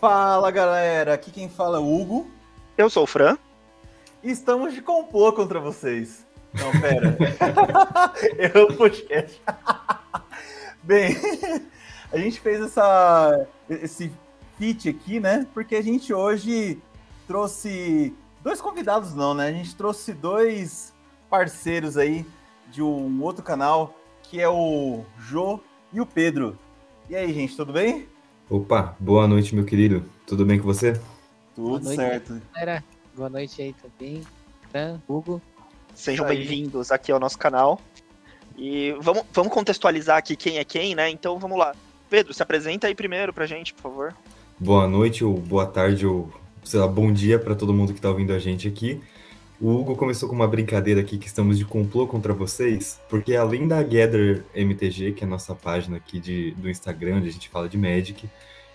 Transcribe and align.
Fala 0.00 0.48
galera, 0.52 1.12
aqui 1.12 1.32
quem 1.32 1.48
fala 1.48 1.78
é 1.78 1.80
o 1.80 2.00
Hugo. 2.00 2.30
Eu 2.76 2.88
sou 2.88 3.02
o 3.02 3.06
Fran. 3.06 3.36
E 4.22 4.30
estamos 4.30 4.72
de 4.72 4.80
complô 4.80 5.32
contra 5.32 5.58
vocês. 5.58 6.24
Não, 6.54 6.70
pera. 6.80 7.18
Eu 8.54 8.76
podcast. 8.76 9.42
Bem, 10.84 11.16
a 12.12 12.16
gente 12.16 12.38
fez 12.38 12.60
essa, 12.60 13.44
esse 13.68 14.12
feat 14.56 14.88
aqui, 14.88 15.18
né? 15.18 15.44
Porque 15.52 15.74
a 15.74 15.82
gente 15.82 16.14
hoje 16.14 16.80
trouxe 17.26 18.14
dois 18.40 18.60
convidados, 18.60 19.16
não, 19.16 19.34
né? 19.34 19.48
A 19.48 19.52
gente 19.52 19.74
trouxe 19.74 20.12
dois 20.12 20.94
parceiros 21.28 21.96
aí 21.96 22.24
de 22.70 22.80
um 22.80 23.20
outro 23.20 23.42
canal, 23.42 23.92
que 24.22 24.40
é 24.40 24.48
o 24.48 25.04
Jô 25.18 25.58
e 25.92 26.00
o 26.00 26.06
Pedro. 26.06 26.56
E 27.10 27.16
aí, 27.16 27.32
gente, 27.32 27.56
tudo 27.56 27.72
bem? 27.72 28.08
Opa, 28.50 28.96
boa 28.98 29.28
noite, 29.28 29.54
meu 29.54 29.62
querido. 29.62 30.02
Tudo 30.26 30.46
bem 30.46 30.58
com 30.58 30.64
você? 30.64 30.98
Tudo 31.54 31.84
noite, 31.84 31.96
certo. 31.96 32.40
Galera, 32.54 32.82
boa 33.14 33.28
noite 33.28 33.60
aí 33.60 33.74
também. 33.74 34.22
Fran, 34.70 34.98
Hugo. 35.06 35.42
Sejam 35.94 36.26
bem-vindos 36.26 36.90
aqui 36.90 37.12
ao 37.12 37.20
nosso 37.20 37.38
canal. 37.38 37.78
E 38.56 38.96
vamos, 39.02 39.24
vamos 39.34 39.52
contextualizar 39.52 40.16
aqui 40.16 40.34
quem 40.34 40.56
é 40.56 40.64
quem, 40.64 40.94
né? 40.94 41.10
Então 41.10 41.38
vamos 41.38 41.58
lá. 41.58 41.74
Pedro, 42.08 42.32
se 42.32 42.42
apresenta 42.42 42.86
aí 42.86 42.94
primeiro 42.94 43.34
pra 43.34 43.44
gente, 43.44 43.74
por 43.74 43.82
favor. 43.82 44.14
Boa 44.58 44.88
noite, 44.88 45.22
ou 45.22 45.34
boa 45.34 45.66
tarde, 45.66 46.06
ou 46.06 46.32
sei 46.64 46.80
lá, 46.80 46.88
bom 46.88 47.12
dia 47.12 47.38
para 47.38 47.54
todo 47.54 47.74
mundo 47.74 47.92
que 47.92 48.00
tá 48.00 48.08
ouvindo 48.08 48.32
a 48.32 48.38
gente 48.38 48.66
aqui. 48.66 48.98
O 49.60 49.74
Hugo 49.74 49.96
começou 49.96 50.28
com 50.28 50.36
uma 50.36 50.46
brincadeira 50.46 51.00
aqui 51.00 51.18
que 51.18 51.26
estamos 51.26 51.58
de 51.58 51.64
complô 51.64 52.06
contra 52.06 52.32
vocês, 52.32 53.00
porque 53.08 53.34
além 53.34 53.66
da 53.66 53.82
Gather 53.82 54.44
MTG, 54.54 55.14
que 55.14 55.24
é 55.24 55.26
a 55.26 55.30
nossa 55.30 55.52
página 55.52 55.96
aqui 55.96 56.20
de, 56.20 56.52
do 56.52 56.70
Instagram, 56.70 57.16
onde 57.16 57.28
a 57.28 57.32
gente 57.32 57.48
fala 57.48 57.68
de 57.68 57.76
Magic, 57.76 58.30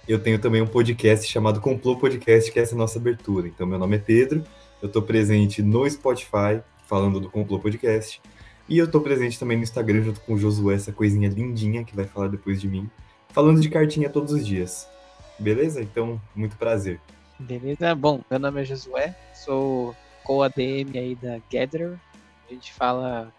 eu 0.06 0.20
tenho 0.20 0.38
também 0.40 0.62
um 0.62 0.68
podcast 0.68 1.26
chamado 1.26 1.62
Complô 1.62 1.96
Podcast, 1.96 2.52
que 2.52 2.60
é 2.60 2.64
essa 2.64 2.76
nossa 2.76 3.00
abertura. 3.00 3.48
Então, 3.48 3.66
meu 3.66 3.80
nome 3.80 3.96
é 3.96 4.00
Pedro, 4.00 4.44
eu 4.82 4.90
tô 4.90 5.02
presente 5.02 5.62
no 5.62 5.90
Spotify, 5.90 6.60
falando 6.86 7.18
do 7.18 7.30
Complô 7.30 7.60
Podcast, 7.60 8.22
e 8.68 8.78
eu 8.78 8.92
tô 8.92 9.00
presente 9.00 9.40
também 9.40 9.56
no 9.56 9.64
Instagram 9.64 10.04
junto 10.04 10.20
com 10.20 10.34
o 10.34 10.38
Josué, 10.38 10.76
essa 10.76 10.92
coisinha 10.92 11.30
lindinha 11.30 11.86
que 11.86 11.96
vai 11.96 12.04
falar 12.04 12.28
depois 12.28 12.60
de 12.60 12.68
mim, 12.68 12.90
falando 13.30 13.62
de 13.62 13.70
cartinha 13.70 14.10
todos 14.10 14.34
os 14.34 14.46
dias. 14.46 14.86
Beleza? 15.40 15.82
Então, 15.82 16.22
muito 16.36 16.58
prazer. 16.58 17.00
Beleza? 17.40 17.96
Bom, 17.96 18.20
meu 18.30 18.38
nome 18.38 18.62
é 18.62 18.66
Josué, 18.66 19.16
sou 19.34 19.96
co-ADM 20.24 20.96
aí 20.96 21.16
da 21.16 21.40
Gatherer. 21.52 22.00
A 22.50 22.54
gente 22.54 22.74
fala 22.74 23.32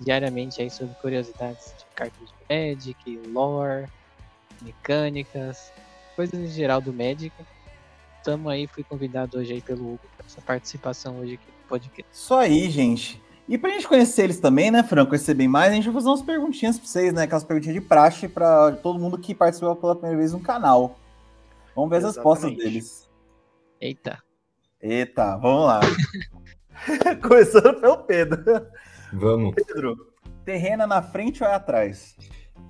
diariamente 0.00 0.62
aí 0.62 0.70
sobre 0.70 0.94
curiosidades 0.96 1.74
de 1.78 1.84
cartas 1.94 2.28
de 2.28 2.34
Magic, 2.48 3.20
lore, 3.28 3.86
mecânicas, 4.62 5.72
coisas 6.16 6.38
em 6.38 6.48
geral 6.48 6.80
do 6.80 6.92
Magic. 6.92 7.32
Tamo 8.24 8.48
aí, 8.48 8.66
fui 8.66 8.84
convidado 8.84 9.38
hoje 9.38 9.54
aí 9.54 9.60
pelo 9.60 9.94
Hugo 9.94 10.00
para 10.16 10.26
essa 10.26 10.40
participação 10.40 11.18
hoje 11.18 11.34
aqui 11.34 11.46
no 11.46 11.68
podcast. 11.68 12.06
Isso 12.12 12.34
aí, 12.34 12.70
gente. 12.70 13.20
E 13.48 13.56
pra 13.56 13.70
gente 13.70 13.88
conhecer 13.88 14.24
eles 14.24 14.38
também, 14.38 14.70
né, 14.70 14.82
Fran, 14.82 15.06
conhecer 15.06 15.32
bem 15.32 15.48
mais, 15.48 15.72
a 15.72 15.74
gente 15.74 15.84
vai 15.84 15.94
fazer 15.94 16.08
umas 16.08 16.22
perguntinhas 16.22 16.78
pra 16.78 16.86
vocês, 16.86 17.14
né? 17.14 17.22
Aquelas 17.22 17.44
perguntinhas 17.44 17.74
de 17.74 17.80
praxe 17.80 18.28
pra 18.28 18.72
todo 18.72 18.98
mundo 18.98 19.16
que 19.18 19.34
participou 19.34 19.74
pela 19.74 19.94
primeira 19.94 20.18
vez 20.18 20.32
no 20.32 20.40
canal. 20.40 20.98
Vamos 21.74 21.88
ver 21.88 21.96
as 21.96 22.04
respostas 22.04 22.50
Exatamente. 22.50 22.64
deles. 22.64 23.08
Eita, 23.80 24.22
Eita, 24.80 25.36
vamos 25.36 25.66
lá. 25.66 25.80
Começando 27.26 27.80
pelo 27.80 28.04
Pedro. 28.04 28.64
Vamos. 29.12 29.56
Pedro, 29.56 30.12
terrena 30.44 30.86
na 30.86 31.02
frente 31.02 31.42
ou 31.42 31.48
é 31.48 31.54
atrás? 31.54 32.16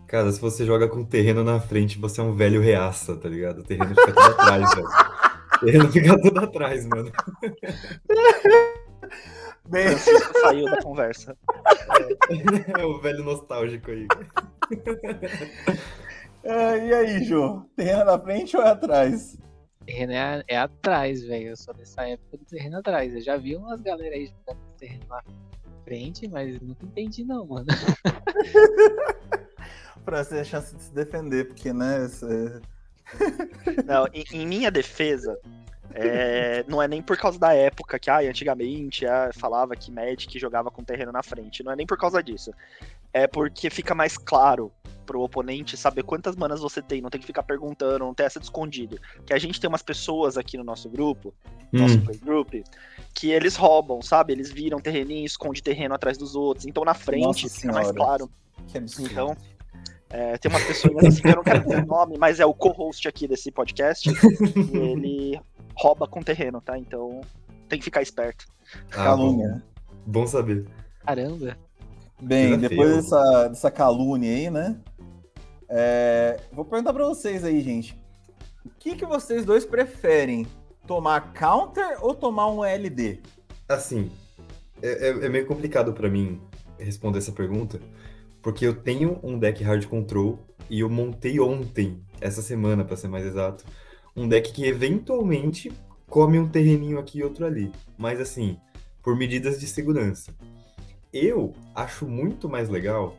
Cara, 0.06 0.32
se 0.32 0.40
você 0.40 0.64
joga 0.64 0.88
com 0.88 1.04
terreno 1.04 1.44
na 1.44 1.60
frente, 1.60 1.98
você 1.98 2.22
é 2.22 2.24
um 2.24 2.34
velho 2.34 2.62
reaça, 2.62 3.14
tá 3.14 3.28
ligado? 3.28 3.58
O 3.58 3.62
terreno 3.62 3.94
fica 3.94 4.14
tudo 4.14 4.22
atrás, 4.22 4.74
velho. 4.74 4.88
O 4.88 5.58
terreno 5.58 5.92
fica 5.92 6.18
tudo 6.22 6.40
atrás, 6.40 6.86
mano. 6.86 7.12
Bem, 9.68 9.88
Francisco 9.88 10.32
saiu 10.40 10.64
da 10.64 10.82
conversa. 10.82 11.36
É 12.78 12.86
o 12.86 12.98
velho 13.00 13.22
nostálgico 13.22 13.90
aí. 13.90 14.06
ah, 16.46 16.76
e 16.78 16.94
aí, 16.94 17.22
Jô? 17.24 17.68
Terrena 17.76 18.06
na 18.06 18.18
frente 18.18 18.56
ou 18.56 18.62
é 18.62 18.70
atrás? 18.70 19.36
Terreno 19.88 20.12
é, 20.12 20.44
é 20.46 20.58
atrás, 20.58 21.22
velho. 21.22 21.48
Eu 21.48 21.56
sou 21.56 21.72
dessa 21.72 22.06
época 22.06 22.36
do 22.36 22.44
terreno 22.44 22.78
atrás. 22.78 23.14
Eu 23.14 23.22
já 23.22 23.38
vi 23.38 23.56
umas 23.56 23.80
galera 23.80 24.14
aí 24.14 24.26
jogando 24.26 24.58
terreno 24.76 25.06
na 25.08 25.22
frente, 25.84 26.28
mas 26.28 26.60
nunca 26.60 26.84
entendi 26.84 27.24
não, 27.24 27.46
mano. 27.46 27.66
Pra 30.04 30.22
você 30.22 30.36
ter 30.36 30.40
a 30.40 30.44
chance 30.44 30.76
de 30.76 30.82
se 30.82 30.92
defender, 30.92 31.48
porque, 31.48 31.72
né? 31.72 32.00
Você... 32.00 32.60
Não, 33.84 34.06
em, 34.12 34.24
em 34.32 34.46
minha 34.46 34.70
defesa, 34.70 35.38
é, 35.94 36.62
não 36.68 36.82
é 36.82 36.88
nem 36.88 37.02
por 37.02 37.16
causa 37.16 37.38
da 37.38 37.54
época 37.54 37.98
que, 37.98 38.10
ah, 38.10 38.20
antigamente 38.20 39.06
ah, 39.06 39.30
falava 39.34 39.74
que 39.74 39.90
Magic 39.90 40.38
jogava 40.38 40.70
com 40.70 40.84
terreno 40.84 41.12
na 41.12 41.22
frente. 41.22 41.62
Não 41.62 41.72
é 41.72 41.76
nem 41.76 41.86
por 41.86 41.96
causa 41.98 42.22
disso. 42.22 42.52
É 43.12 43.26
porque 43.26 43.70
fica 43.70 43.94
mais 43.94 44.18
claro 44.18 44.70
pro 45.08 45.22
oponente 45.22 45.74
saber 45.74 46.02
quantas 46.02 46.36
manas 46.36 46.60
você 46.60 46.82
tem, 46.82 47.00
não 47.00 47.08
tem 47.08 47.18
que 47.18 47.26
ficar 47.26 47.42
perguntando, 47.42 48.00
não 48.00 48.12
ter 48.12 48.24
essa 48.24 48.38
de 48.38 48.44
escondido. 48.44 49.00
Que 49.24 49.32
a 49.32 49.38
gente 49.38 49.58
tem 49.58 49.66
umas 49.66 49.82
pessoas 49.82 50.36
aqui 50.36 50.58
no 50.58 50.62
nosso 50.62 50.90
grupo, 50.90 51.32
nosso 51.72 51.96
Hum, 51.96 52.04
playgroup, 52.04 52.62
que 53.14 53.30
eles 53.30 53.56
roubam, 53.56 54.02
sabe? 54.02 54.34
Eles 54.34 54.52
viram 54.52 54.78
terreninho, 54.78 55.24
esconde 55.24 55.62
terreno 55.62 55.94
atrás 55.94 56.18
dos 56.18 56.36
outros. 56.36 56.66
Então 56.66 56.84
na 56.84 56.92
frente 56.92 57.48
fica 57.48 57.72
mais 57.72 57.90
claro. 57.90 58.30
Que 58.66 58.76
absurdo. 58.76 59.10
Então, 59.10 59.36
é, 60.10 60.36
tem 60.36 60.50
umas 60.50 60.64
pessoas 60.64 61.06
assim 61.06 61.22
que 61.22 61.28
eu 61.28 61.36
não 61.36 61.42
quero 61.42 61.62
dizer 61.62 61.82
o 61.82 61.86
nome, 61.86 62.18
mas 62.18 62.38
é 62.38 62.44
o 62.44 62.52
co-host 62.52 63.08
aqui 63.08 63.26
desse 63.26 63.50
podcast. 63.50 64.10
e 64.10 64.76
ele 64.76 65.40
rouba 65.74 66.06
com 66.06 66.20
terreno, 66.22 66.60
tá? 66.60 66.78
Então 66.78 67.22
tem 67.66 67.78
que 67.78 67.84
ficar 67.86 68.02
esperto. 68.02 68.44
ah, 68.90 69.04
Calúnia. 69.04 69.48
né? 69.48 69.62
bom, 70.04 70.20
bom 70.20 70.26
saber. 70.26 70.66
Caramba. 71.06 71.56
Bem, 72.20 72.58
depois 72.58 72.96
dessa, 72.96 73.48
dessa 73.48 73.70
calúnia 73.70 74.30
aí, 74.30 74.50
né? 74.50 74.76
É, 75.68 76.40
vou 76.52 76.64
perguntar 76.64 76.92
pra 76.92 77.04
vocês 77.06 77.44
aí, 77.44 77.60
gente. 77.60 77.98
O 78.64 78.70
que, 78.78 78.96
que 78.96 79.06
vocês 79.06 79.44
dois 79.44 79.64
preferem? 79.64 80.46
Tomar 80.86 81.32
counter 81.34 81.98
ou 82.02 82.14
tomar 82.14 82.50
um 82.50 82.64
LD? 82.64 83.20
Assim, 83.68 84.10
é, 84.82 85.08
é- 85.08 85.26
é 85.26 85.28
meio 85.28 85.46
complicado 85.46 85.92
pra 85.92 86.08
mim 86.08 86.40
responder 86.78 87.18
essa 87.18 87.32
pergunta, 87.32 87.78
porque 88.40 88.66
eu 88.66 88.74
tenho 88.74 89.18
um 89.22 89.38
deck 89.38 89.62
hard 89.62 89.84
control 89.86 90.38
e 90.70 90.80
eu 90.80 90.88
montei 90.88 91.38
ontem, 91.40 92.02
essa 92.20 92.40
semana 92.40 92.84
pra 92.84 92.96
ser 92.96 93.08
mais 93.08 93.26
exato, 93.26 93.64
um 94.16 94.26
deck 94.28 94.52
que 94.52 94.64
eventualmente 94.64 95.70
come 96.08 96.38
um 96.38 96.48
terreninho 96.48 96.98
aqui 96.98 97.18
e 97.18 97.22
outro 97.24 97.44
ali, 97.44 97.70
mas 97.98 98.18
assim, 98.20 98.58
por 99.02 99.14
medidas 99.16 99.60
de 99.60 99.66
segurança. 99.66 100.32
Eu 101.12 101.52
acho 101.74 102.06
muito 102.06 102.48
mais 102.48 102.68
legal 102.68 103.14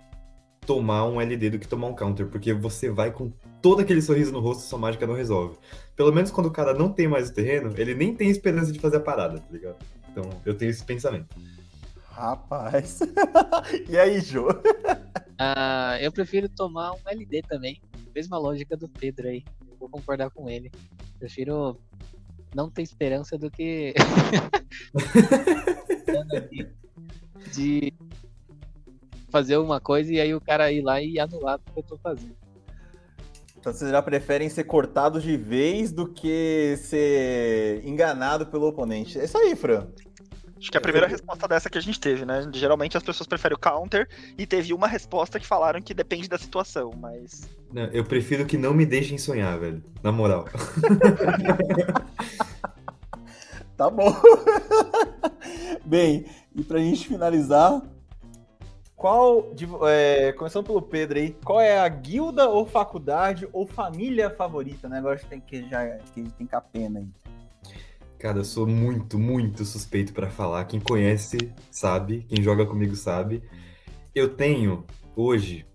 tomar 0.65 1.05
um 1.05 1.19
LD 1.19 1.51
do 1.51 1.59
que 1.59 1.67
tomar 1.67 1.87
um 1.87 1.95
counter, 1.95 2.27
porque 2.27 2.53
você 2.53 2.89
vai 2.89 3.11
com 3.11 3.31
todo 3.61 3.81
aquele 3.81 4.01
sorriso 4.01 4.31
no 4.31 4.39
rosto 4.39 4.63
e 4.63 4.67
sua 4.67 4.79
mágica 4.79 5.07
não 5.07 5.15
resolve. 5.15 5.57
Pelo 5.95 6.13
menos 6.13 6.31
quando 6.31 6.47
o 6.47 6.51
cara 6.51 6.73
não 6.73 6.91
tem 6.91 7.07
mais 7.07 7.29
o 7.29 7.33
terreno, 7.33 7.73
ele 7.77 7.93
nem 7.93 8.15
tem 8.15 8.29
esperança 8.29 8.71
de 8.71 8.79
fazer 8.79 8.97
a 8.97 9.01
parada, 9.01 9.39
tá 9.39 9.51
ligado? 9.51 9.77
Então, 10.11 10.29
eu 10.45 10.55
tenho 10.55 10.71
esse 10.71 10.83
pensamento. 10.83 11.35
Rapaz. 12.09 12.99
e 13.87 13.97
aí, 13.97 14.19
Jô? 14.19 14.47
Ah, 15.41 15.97
eu 16.01 16.11
prefiro 16.11 16.49
tomar 16.49 16.91
um 16.91 16.99
LD 17.05 17.43
também. 17.43 17.81
Mesma 18.13 18.37
lógica 18.37 18.75
do 18.75 18.89
Pedro 18.89 19.29
aí. 19.29 19.45
Eu 19.71 19.77
vou 19.77 19.87
concordar 19.87 20.29
com 20.31 20.49
ele. 20.49 20.69
Prefiro 21.17 21.79
não 22.53 22.69
ter 22.69 22.81
esperança 22.81 23.37
do 23.37 23.49
que. 23.49 23.93
de 27.53 27.93
fazer 29.29 29.57
uma 29.57 29.79
coisa 29.79 30.13
e 30.13 30.19
aí 30.19 30.33
o 30.33 30.41
cara 30.41 30.71
ir 30.71 30.81
lá 30.81 31.01
e 31.01 31.19
anular 31.19 31.57
o 31.57 31.73
que 31.73 31.79
eu 31.79 31.83
tô 31.83 31.97
fazendo. 31.97 32.35
Então 33.57 33.73
vocês 33.73 33.91
já 33.91 34.01
preferem 34.01 34.47
ser 34.49 34.63
cortados 34.63 35.21
de 35.21 35.35
vez 35.35 35.91
do 35.91 36.07
que 36.07 36.77
ser 36.77 37.85
enganado 37.85 38.45
pelo 38.45 38.67
oponente. 38.67 39.19
É 39.19 39.25
isso 39.25 39.37
aí, 39.37 39.55
Fran. 39.55 39.87
Acho 40.57 40.71
que 40.71 40.77
a 40.77 40.81
primeira 40.81 41.07
resposta 41.07 41.47
dessa 41.47 41.69
que 41.69 41.77
a 41.77 41.81
gente 41.81 41.99
teve, 41.99 42.25
né? 42.25 42.49
Geralmente 42.53 42.97
as 42.97 43.03
pessoas 43.03 43.27
preferem 43.27 43.55
o 43.55 43.59
counter 43.59 44.09
e 44.37 44.45
teve 44.45 44.73
uma 44.73 44.87
resposta 44.87 45.39
que 45.39 45.47
falaram 45.47 45.81
que 45.81 45.93
depende 45.93 46.27
da 46.27 46.37
situação, 46.37 46.91
mas 46.97 47.47
Não, 47.71 47.85
eu 47.85 48.03
prefiro 48.03 48.45
que 48.45 48.57
não 48.57 48.73
me 48.73 48.85
deixem 48.85 49.17
sonhar, 49.17 49.57
velho. 49.57 49.81
Na 50.03 50.11
moral. 50.11 50.45
Tá 53.79 53.89
bom. 53.89 54.13
Bem, 55.85 56.25
e 56.53 56.61
pra 56.61 56.79
gente 56.79 57.07
finalizar, 57.07 57.81
qual, 58.99 59.53
de- 59.53 59.65
é, 59.87 60.33
começando 60.33 60.65
pelo 60.65 60.81
Pedro 60.81 61.17
aí, 61.17 61.31
qual 61.45 61.61
é 61.61 61.79
a 61.79 61.87
guilda 61.87 62.49
ou 62.49 62.65
faculdade 62.65 63.47
ou 63.53 63.65
família 63.65 64.29
favorita, 64.29 64.89
né? 64.89 64.97
Agora 64.97 65.15
a 65.15 65.17
gente 65.17 65.29
tem 65.29 65.39
que 65.39 65.69
já 65.69 65.97
que 66.13 66.29
tem 66.31 66.45
que 66.45 66.53
a 66.53 66.59
pena 66.59 66.99
aí. 66.99 67.07
Cara, 68.19 68.39
eu 68.39 68.43
sou 68.43 68.67
muito, 68.67 69.17
muito 69.17 69.63
suspeito 69.63 70.11
pra 70.11 70.29
falar. 70.29 70.65
Quem 70.65 70.81
conhece 70.81 71.37
sabe, 71.71 72.25
quem 72.27 72.43
joga 72.43 72.65
comigo 72.65 72.93
sabe. 72.93 73.41
Eu 74.13 74.35
tenho 74.35 74.83
hoje 75.15 75.65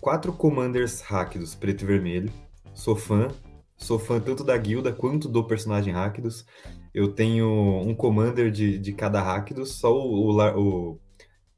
quatro 0.00 0.32
Commanders 0.32 1.02
Hack 1.02 1.36
dos 1.36 1.54
preto 1.54 1.82
e 1.82 1.86
vermelho. 1.86 2.32
Sou 2.72 2.96
fã, 2.96 3.28
Sou 3.82 3.98
fã 3.98 4.20
tanto 4.20 4.44
da 4.44 4.56
guilda 4.56 4.92
quanto 4.92 5.28
do 5.28 5.44
personagem 5.44 5.92
Rakdos. 5.92 6.46
Eu 6.94 7.12
tenho 7.12 7.46
um 7.80 7.94
commander 7.94 8.48
de, 8.50 8.78
de 8.78 8.92
cada 8.92 9.20
Rakdos, 9.20 9.72
só 9.72 9.92
o, 9.92 10.30
o, 10.30 10.92
o 10.92 11.00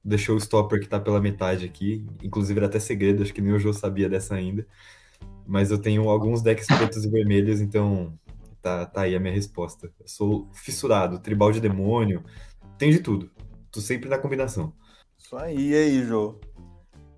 The 0.08 0.18
Showstopper 0.18 0.80
que 0.80 0.88
tá 0.88 1.00
pela 1.00 1.20
metade 1.20 1.64
aqui. 1.64 2.06
Inclusive 2.22 2.58
era 2.58 2.66
até 2.66 2.78
segredo, 2.78 3.22
acho 3.22 3.32
que 3.32 3.40
nem 3.40 3.52
o 3.52 3.58
Jô 3.58 3.72
sabia 3.72 4.08
dessa 4.08 4.34
ainda. 4.34 4.66
Mas 5.46 5.70
eu 5.70 5.78
tenho 5.78 6.08
alguns 6.08 6.42
decks 6.42 6.66
pretos 6.66 7.04
e 7.04 7.08
vermelhos, 7.10 7.60
então 7.60 8.18
tá, 8.60 8.86
tá 8.86 9.02
aí 9.02 9.14
a 9.14 9.20
minha 9.20 9.32
resposta. 9.32 9.92
Eu 10.00 10.08
sou 10.08 10.48
fissurado, 10.52 11.18
tribal 11.18 11.52
de 11.52 11.60
demônio, 11.60 12.24
tem 12.78 12.90
de 12.90 13.00
tudo. 13.00 13.30
Tô 13.70 13.80
sempre 13.80 14.08
na 14.08 14.18
combinação. 14.18 14.72
Isso 15.18 15.36
aí, 15.36 15.70
e 15.70 15.74
aí, 15.74 16.04
Jô? 16.04 16.38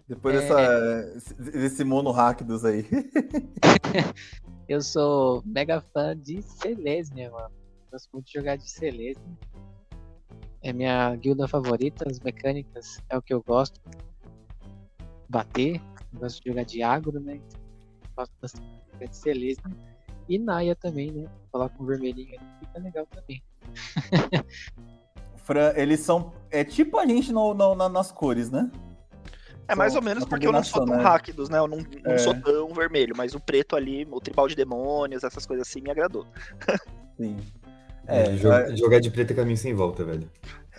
Depois 0.08 0.36
É. 0.36 0.40
dessa, 0.40 1.34
desse 1.52 1.84
mono 1.84 2.10
Rakdos 2.12 2.64
aí. 2.64 2.86
Eu 4.68 4.80
sou 4.80 5.42
mega 5.44 5.80
fã 5.80 6.16
de 6.16 6.42
Selesnya, 6.42 7.30
mano. 7.30 7.54
Gosto 7.90 8.08
muito 8.12 8.26
de 8.26 8.32
jogar 8.32 8.56
de 8.56 8.68
Selesnya. 8.68 9.38
É 10.66 10.72
minha 10.72 11.14
guilda 11.14 11.46
favorita, 11.46 12.04
as 12.10 12.18
mecânicas 12.18 12.98
é 13.08 13.16
o 13.16 13.22
que 13.22 13.32
eu 13.32 13.40
gosto. 13.40 13.80
Bater, 15.28 15.80
eu 16.12 16.18
gosto 16.18 16.42
de 16.42 16.50
jogar 16.50 16.64
de 16.64 16.82
agro, 16.82 17.20
né? 17.20 17.36
Então, 17.36 17.60
gosto 18.16 18.32
bastante 18.42 18.66
de 18.98 19.16
Selesnya. 19.16 19.70
E 20.28 20.40
Naya 20.40 20.74
também, 20.74 21.12
né? 21.12 21.28
Coloca 21.52 21.72
um 21.80 21.86
vermelhinho 21.86 22.32
aí, 22.32 22.40
fica 22.58 22.80
legal 22.80 23.06
também. 23.06 23.40
Fran, 25.36 25.72
eles 25.76 26.00
são. 26.00 26.32
É 26.50 26.64
tipo 26.64 26.98
a 26.98 27.06
gente 27.06 27.30
no, 27.30 27.54
no- 27.54 27.76
na- 27.76 27.88
nas 27.88 28.10
cores, 28.10 28.50
né? 28.50 28.68
É 29.68 29.74
mais 29.76 29.92
São 29.92 30.00
ou 30.00 30.04
menos 30.04 30.24
porque 30.24 30.48
eu 30.48 30.52
não 30.52 30.64
sou 30.64 30.84
tão 30.84 30.96
né? 30.96 31.02
ráquidos, 31.04 31.48
né? 31.48 31.58
Eu 31.58 31.68
não, 31.68 31.78
não 31.78 32.12
É. 32.12 32.18
sou 32.18 32.34
tão 32.40 32.68
vermelho, 32.74 33.14
mas 33.16 33.36
o 33.36 33.40
preto 33.40 33.76
ali, 33.76 34.04
o 34.10 34.20
tribal 34.20 34.48
de 34.48 34.56
demônios, 34.56 35.22
essas 35.22 35.46
coisas 35.46 35.68
assim, 35.68 35.80
me 35.80 35.92
agradou. 35.92 36.26
Sim. 37.16 37.36
É, 38.06 38.22
É, 38.22 38.36
jo- 38.36 38.52
é- 38.52 38.76
jogar 38.76 39.00
de 39.00 39.10
preto 39.10 39.32
é 39.32 39.36
caminho 39.36 39.56
sem 39.56 39.74
volta, 39.74 40.04
velho. 40.04 40.30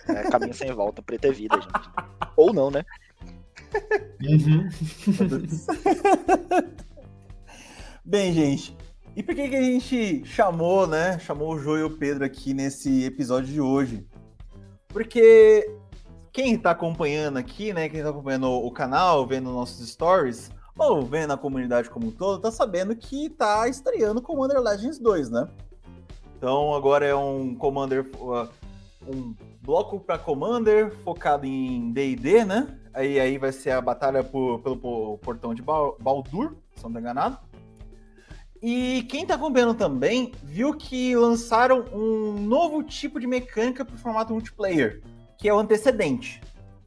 É, 0.08 0.22
caminho 0.30 0.54
sem 0.54 0.72
volta, 0.72 1.02
preto 1.02 1.26
é 1.26 1.32
vida, 1.32 1.56
gente. 1.60 1.90
Ou 2.36 2.52
não, 2.52 2.70
né? 2.70 2.84
Bem, 8.04 8.32
gente, 8.32 8.76
e 9.14 9.22
por 9.22 9.34
que, 9.34 9.48
que 9.48 9.56
a 9.56 9.62
gente 9.62 10.24
chamou, 10.24 10.86
né? 10.86 11.18
Chamou 11.18 11.54
o 11.54 11.58
Jô 11.58 11.76
e 11.76 11.82
o 11.82 11.96
Pedro 11.98 12.24
aqui 12.24 12.54
nesse 12.54 13.04
episódio 13.04 13.52
de 13.52 13.60
hoje? 13.60 14.06
Porque 14.88 15.70
quem 16.32 16.56
tá 16.56 16.70
acompanhando 16.70 17.36
aqui, 17.36 17.72
né? 17.72 17.88
Quem 17.88 18.02
tá 18.02 18.08
acompanhando 18.10 18.48
o 18.48 18.70
canal, 18.70 19.26
vendo 19.26 19.50
nossos 19.52 19.86
stories, 19.90 20.50
ou 20.78 21.04
vendo 21.04 21.32
a 21.32 21.36
comunidade 21.36 21.90
como 21.90 22.06
um 22.06 22.10
todo, 22.10 22.40
tá 22.40 22.50
sabendo 22.50 22.96
que 22.96 23.28
tá 23.28 23.68
estreando 23.68 24.22
Commander 24.22 24.60
Legends 24.60 24.98
2, 24.98 25.28
né? 25.28 25.46
Então 26.38 26.72
agora 26.72 27.04
é 27.04 27.14
um 27.14 27.54
Commander. 27.54 28.06
uh, 28.14 28.48
um 29.06 29.34
bloco 29.62 29.98
para 30.00 30.16
Commander 30.18 30.94
focado 31.02 31.44
em 31.44 31.90
DD, 31.92 32.44
né? 32.44 32.78
Aí, 32.94 33.18
aí 33.18 33.38
vai 33.38 33.52
ser 33.52 33.70
a 33.72 33.80
batalha 33.80 34.22
por- 34.22 34.60
pelo 34.60 34.76
po- 34.76 35.18
portão 35.18 35.52
de 35.52 35.62
Bal- 35.62 35.96
Baldur, 36.00 36.56
se 36.76 36.82
não 36.84 36.92
tô 36.92 36.98
enganado. 36.98 37.38
E 38.62 39.06
quem 39.08 39.24
tá 39.24 39.34
acompanhando 39.34 39.74
também 39.74 40.32
viu 40.42 40.74
que 40.74 41.14
lançaram 41.16 41.84
um 41.92 42.32
novo 42.40 42.82
tipo 42.82 43.20
de 43.20 43.26
mecânica 43.26 43.84
para 43.84 43.94
o 43.94 43.98
formato 43.98 44.32
multiplayer, 44.32 45.02
que 45.36 45.48
é 45.48 45.54
o 45.54 45.58
antecedente, 45.58 46.40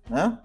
né? 0.10 0.38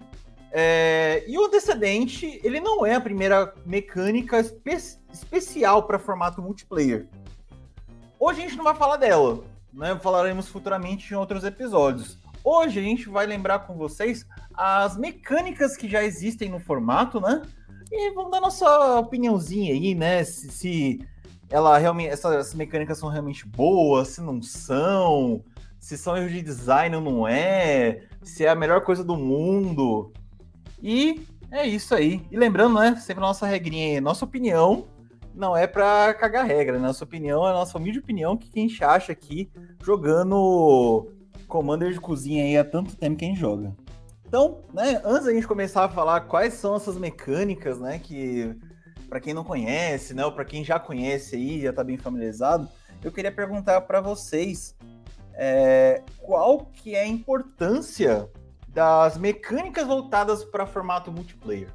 É, 0.51 1.25
e 1.27 1.37
o 1.37 1.45
antecedente, 1.45 2.39
ele 2.43 2.59
não 2.61 2.85
é 2.85 2.95
a 2.95 3.01
primeira 3.01 3.53
mecânica 3.65 4.39
espe- 4.39 4.97
especial 5.11 5.83
para 5.83 5.99
formato 5.99 6.41
multiplayer. 6.41 7.07
Hoje 8.19 8.39
a 8.39 8.43
gente 8.47 8.57
não 8.57 8.63
vai 8.63 8.73
falar 8.73 8.97
dela, 8.97 9.43
né? 9.71 9.97
Falaremos 10.01 10.47
futuramente 10.47 11.13
em 11.13 11.15
outros 11.15 11.43
episódios. 11.43 12.17
Hoje 12.43 12.79
a 12.79 12.81
gente 12.81 13.07
vai 13.09 13.27
lembrar 13.27 13.59
com 13.59 13.75
vocês 13.75 14.25
as 14.55 14.97
mecânicas 14.97 15.77
que 15.77 15.87
já 15.87 16.03
existem 16.03 16.49
no 16.49 16.59
formato, 16.59 17.21
né? 17.21 17.43
E 17.91 18.11
vamos 18.11 18.31
dar 18.31 18.41
nossa 18.41 18.99
opiniãozinha 18.99 19.71
aí, 19.71 19.93
né? 19.93 20.23
Se, 20.23 20.49
se 20.49 21.07
ela 21.47 21.77
realmente, 21.77 22.09
essas 22.09 22.55
mecânicas 22.55 22.97
são 22.97 23.07
realmente 23.07 23.47
boas, 23.47 24.07
se 24.07 24.21
não 24.21 24.41
são, 24.41 25.43
se 25.79 25.95
são 25.95 26.17
erros 26.17 26.31
de 26.31 26.41
design 26.41 26.95
ou 26.95 27.01
não 27.01 27.27
é, 27.27 28.01
se 28.23 28.45
é 28.45 28.49
a 28.49 28.55
melhor 28.55 28.81
coisa 28.81 29.03
do 29.03 29.15
mundo. 29.15 30.11
E 30.81 31.21
é 31.51 31.67
isso 31.67 31.93
aí. 31.93 32.25
E 32.31 32.35
lembrando, 32.35 32.79
né? 32.79 32.95
Sempre 32.95 33.23
a 33.23 33.27
nossa 33.27 33.45
regrinha 33.45 33.93
aí, 33.93 34.01
nossa 34.01 34.25
opinião 34.25 34.87
não 35.37 35.55
é 35.55 35.67
pra 35.67 36.13
cagar 36.15 36.45
regra, 36.45 36.79
né? 36.79 36.87
Nossa 36.87 37.03
opinião 37.03 37.47
é 37.47 37.51
a 37.51 37.53
nossa 37.53 37.77
humilde 37.77 37.99
opinião 37.99 38.35
que 38.35 38.49
gente 38.59 38.83
acha 38.83 39.11
aqui 39.11 39.49
jogando 39.83 41.11
Commander 41.47 41.93
de 41.93 41.99
cozinha 41.99 42.43
aí 42.43 42.57
há 42.57 42.65
tanto 42.65 42.95
tempo 42.95 43.17
que 43.17 43.25
a 43.25 43.27
gente 43.27 43.39
joga. 43.39 43.73
Então, 44.25 44.63
né, 44.73 44.99
antes 45.05 45.25
da 45.25 45.33
gente 45.33 45.47
começar 45.47 45.85
a 45.85 45.89
falar 45.89 46.21
quais 46.21 46.55
são 46.55 46.75
essas 46.75 46.97
mecânicas, 46.97 47.79
né, 47.79 47.99
que 47.99 48.53
para 49.07 49.21
quem 49.21 49.33
não 49.33 49.43
conhece, 49.43 50.13
né, 50.13 50.25
ou 50.25 50.31
para 50.33 50.43
quem 50.43 50.65
já 50.65 50.77
conhece 50.77 51.35
aí, 51.35 51.61
já 51.61 51.71
tá 51.71 51.83
bem 51.83 51.97
familiarizado, 51.97 52.67
eu 53.01 53.11
queria 53.11 53.31
perguntar 53.31 53.79
para 53.81 54.01
vocês 54.01 54.75
é, 55.33 56.01
qual 56.17 56.65
que 56.65 56.93
é 56.95 57.03
a 57.03 57.07
importância 57.07 58.29
das 58.67 59.17
mecânicas 59.17 59.87
voltadas 59.87 60.43
para 60.43 60.65
formato 60.65 61.11
multiplayer. 61.11 61.69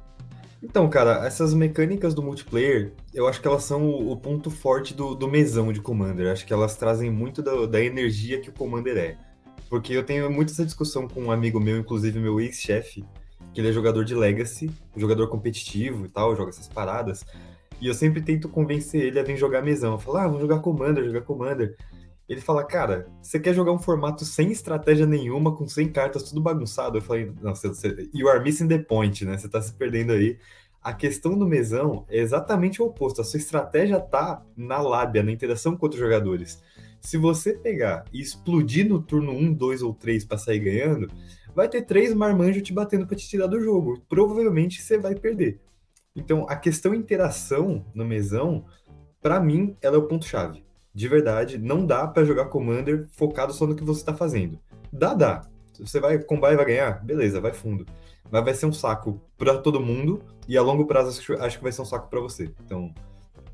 Então, 0.63 0.89
cara, 0.89 1.25
essas 1.27 1.53
mecânicas 1.53 2.13
do 2.13 2.23
multiplayer, 2.23 2.93
eu 3.13 3.27
acho 3.27 3.41
que 3.41 3.47
elas 3.47 3.65
são 3.65 3.85
o, 3.85 4.15
ponto 4.15 4.49
forte 4.49 4.93
do, 4.93 5.13
do 5.13 5.27
mesão 5.27 5.73
de 5.73 5.81
Commander. 5.81 6.31
Acho 6.31 6.45
que 6.45 6.53
elas 6.53 6.77
trazem 6.77 7.11
muito 7.11 7.41
da, 7.43 7.65
da 7.65 7.83
energia 7.83 8.39
que 8.39 8.49
o 8.49 8.53
Commander 8.53 8.95
é. 8.95 9.17
Porque 9.69 9.91
eu 9.91 10.03
tenho 10.03 10.31
muito 10.31 10.53
essa 10.53 10.63
discussão 10.63 11.05
com 11.05 11.23
um 11.23 11.31
amigo 11.31 11.59
meu, 11.59 11.77
inclusive 11.77 12.17
meu 12.17 12.39
ex-chefe, 12.39 13.03
que 13.53 13.59
ele 13.59 13.69
é 13.69 13.73
jogador 13.73 14.05
de 14.05 14.15
Legacy, 14.15 14.71
jogador 14.95 15.27
competitivo 15.27 16.05
e 16.05 16.09
tal, 16.09 16.33
joga 16.33 16.51
essas 16.51 16.69
paradas. 16.69 17.25
E 17.81 17.87
eu 17.87 17.93
sempre 17.93 18.21
tento 18.21 18.47
convencer 18.47 19.01
ele 19.01 19.19
a 19.19 19.23
vir 19.23 19.35
jogar 19.35 19.61
mesão. 19.61 19.93
Eu 19.93 19.99
falo, 19.99 20.17
ah, 20.17 20.27
vamos 20.27 20.41
jogar 20.41 20.59
Commander, 20.59 21.03
jogar 21.03 21.21
Commander. 21.21 21.75
Ele 22.27 22.39
fala, 22.39 22.63
cara, 22.63 23.07
você 23.21 23.39
quer 23.39 23.53
jogar 23.53 23.73
um 23.73 23.79
formato 23.79 24.23
sem 24.23 24.51
estratégia 24.51 25.05
nenhuma, 25.05 25.55
com 25.55 25.67
100 25.67 25.91
cartas, 25.91 26.23
tudo 26.23 26.41
bagunçado? 26.41 26.97
Eu 26.97 27.01
falei, 27.01 27.31
não, 27.41 27.53
você, 27.53 27.67
você, 27.67 28.09
you 28.13 28.29
are 28.29 28.41
missing 28.41 28.67
the 28.67 28.77
point, 28.77 29.25
né? 29.25 29.37
Você 29.37 29.49
tá 29.49 29.61
se 29.61 29.73
perdendo 29.73 30.13
aí. 30.13 30.37
A 30.81 30.93
questão 30.93 31.37
do 31.37 31.45
mesão 31.45 32.05
é 32.09 32.19
exatamente 32.19 32.81
o 32.81 32.85
oposto. 32.85 33.21
A 33.21 33.23
sua 33.23 33.37
estratégia 33.37 33.99
tá 33.99 34.43
na 34.55 34.81
lábia, 34.81 35.23
na 35.23 35.31
interação 35.31 35.75
com 35.75 35.85
outros 35.85 36.01
jogadores. 36.01 36.61
Se 37.01 37.17
você 37.17 37.53
pegar 37.53 38.05
e 38.13 38.21
explodir 38.21 38.87
no 38.87 39.01
turno 39.01 39.31
1, 39.33 39.53
2 39.53 39.81
ou 39.81 39.93
3 39.93 40.25
para 40.25 40.37
sair 40.37 40.59
ganhando, 40.59 41.09
vai 41.53 41.67
ter 41.67 41.83
três 41.83 42.13
marmanjos 42.13 42.63
te 42.63 42.73
batendo 42.73 43.05
para 43.05 43.17
te 43.17 43.27
tirar 43.27 43.47
do 43.47 43.61
jogo. 43.61 44.01
Provavelmente 44.07 44.81
você 44.81 44.97
vai 44.97 45.15
perder. 45.15 45.59
Então, 46.15 46.45
a 46.47 46.55
questão 46.55 46.93
interação 46.93 47.85
no 47.93 48.05
mesão, 48.05 48.65
para 49.21 49.39
mim, 49.39 49.75
ela 49.81 49.95
é 49.95 49.99
o 49.99 50.07
ponto-chave. 50.07 50.63
De 50.93 51.07
verdade, 51.07 51.57
não 51.57 51.85
dá 51.85 52.07
para 52.07 52.23
jogar 52.23 52.45
Commander 52.45 53.07
focado 53.09 53.53
só 53.53 53.65
no 53.65 53.75
que 53.75 53.83
você 53.83 54.05
tá 54.05 54.13
fazendo. 54.13 54.59
Dá, 54.91 55.13
dá. 55.13 55.41
Você 55.79 55.99
vai 55.99 56.19
combar 56.19 56.53
e 56.53 56.55
vai 56.55 56.65
ganhar? 56.65 57.03
Beleza, 57.03 57.41
vai 57.41 57.51
fundo. 57.51 57.85
Mas 58.29 58.43
vai 58.43 58.53
ser 58.53 58.67
um 58.67 58.73
saco 58.73 59.19
para 59.37 59.57
todo 59.57 59.79
mundo 59.79 60.23
e 60.47 60.57
a 60.57 60.61
longo 60.61 60.85
prazo 60.85 61.09
acho, 61.09 61.33
acho 61.33 61.57
que 61.57 61.63
vai 61.63 61.71
ser 61.71 61.81
um 61.81 61.85
saco 61.85 62.09
para 62.09 62.19
você. 62.19 62.51
Então, 62.63 62.93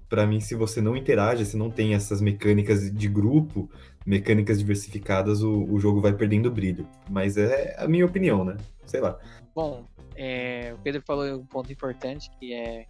para 0.10 0.26
mim, 0.26 0.40
se 0.40 0.56
você 0.56 0.82
não 0.82 0.98
interage, 0.98 1.46
se 1.46 1.56
não 1.56 1.70
tem 1.70 1.94
essas 1.94 2.20
mecânicas 2.20 2.92
de 2.92 3.08
grupo, 3.08 3.70
mecânicas 4.06 4.58
diversificadas, 4.58 5.42
o, 5.42 5.64
o 5.66 5.80
jogo 5.80 6.02
vai 6.02 6.14
perdendo 6.14 6.52
brilho. 6.52 6.88
Mas 7.10 7.38
é 7.38 7.76
a 7.78 7.88
minha 7.88 8.06
opinião, 8.06 8.44
né? 8.44 8.58
Sei 8.86 9.00
lá. 9.00 9.18
Bom, 9.56 9.86
é, 10.16 10.74
o 10.74 10.82
Pedro 10.82 11.02
falou 11.06 11.26
um 11.26 11.46
ponto 11.46 11.72
importante 11.72 12.30
que 12.40 12.54
é 12.54 12.86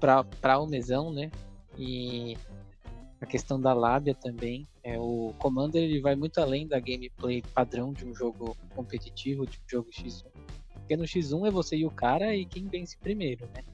para 0.00 0.58
o 0.58 0.66
mesão, 0.66 1.12
né? 1.12 1.30
E 1.78 2.36
a 3.24 3.26
questão 3.26 3.60
da 3.60 3.72
lábia 3.72 4.14
também. 4.14 4.68
É, 4.82 4.98
o 4.98 5.34
Commander 5.38 5.82
ele 5.82 6.00
vai 6.00 6.14
muito 6.14 6.40
além 6.40 6.66
da 6.66 6.78
gameplay 6.78 7.42
padrão 7.54 7.92
de 7.92 8.06
um 8.06 8.14
jogo 8.14 8.56
competitivo, 8.74 9.46
de 9.46 9.58
um 9.58 9.68
jogo 9.68 9.90
X1. 9.90 10.26
Porque 10.74 10.96
no 10.96 11.04
X1 11.04 11.48
é 11.48 11.50
você 11.50 11.76
e 11.76 11.86
o 11.86 11.90
cara 11.90 12.34
e 12.36 12.44
quem 12.44 12.68
vence 12.68 12.96
primeiro, 12.98 13.46
né? 13.54 13.64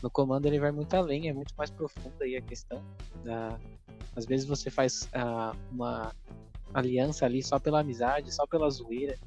No 0.00 0.10
Commander 0.10 0.52
ele 0.52 0.60
vai 0.60 0.72
muito 0.72 0.94
além, 0.94 1.28
é 1.28 1.32
muito 1.32 1.54
mais 1.56 1.70
profunda 1.70 2.24
aí 2.24 2.36
a 2.36 2.42
questão. 2.42 2.82
Da... 3.24 3.58
Às 4.16 4.24
vezes 4.24 4.46
você 4.46 4.70
faz 4.70 5.08
ah, 5.12 5.54
uma 5.70 6.14
aliança 6.72 7.26
ali 7.26 7.42
só 7.42 7.58
pela 7.58 7.80
amizade, 7.80 8.32
só 8.32 8.46
pela 8.46 8.70
zoeira 8.70 9.18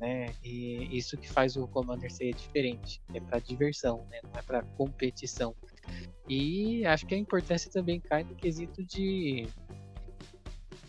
né? 0.00 0.34
E 0.42 0.88
isso 0.96 1.16
que 1.18 1.28
faz 1.28 1.56
o 1.56 1.68
Commander 1.68 2.10
ser 2.10 2.34
diferente. 2.34 3.02
É 3.12 3.20
para 3.20 3.38
diversão, 3.38 4.06
né? 4.10 4.20
Não 4.24 4.40
é 4.40 4.42
para 4.42 4.62
competição. 4.62 5.54
E 6.28 6.84
acho 6.86 7.06
que 7.06 7.14
a 7.14 7.18
importância 7.18 7.70
também 7.70 7.98
cai 8.00 8.22
no 8.22 8.34
quesito 8.34 8.84
de 8.84 9.48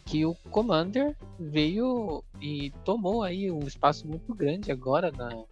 que 0.05 0.25
o 0.25 0.35
Commander 0.51 1.15
veio 1.39 2.23
e 2.39 2.71
tomou 2.83 3.23
aí 3.23 3.49
um 3.49 3.61
espaço 3.61 4.07
muito 4.07 4.35
grande 4.35 4.71
agora 4.71 5.11
na 5.11 5.45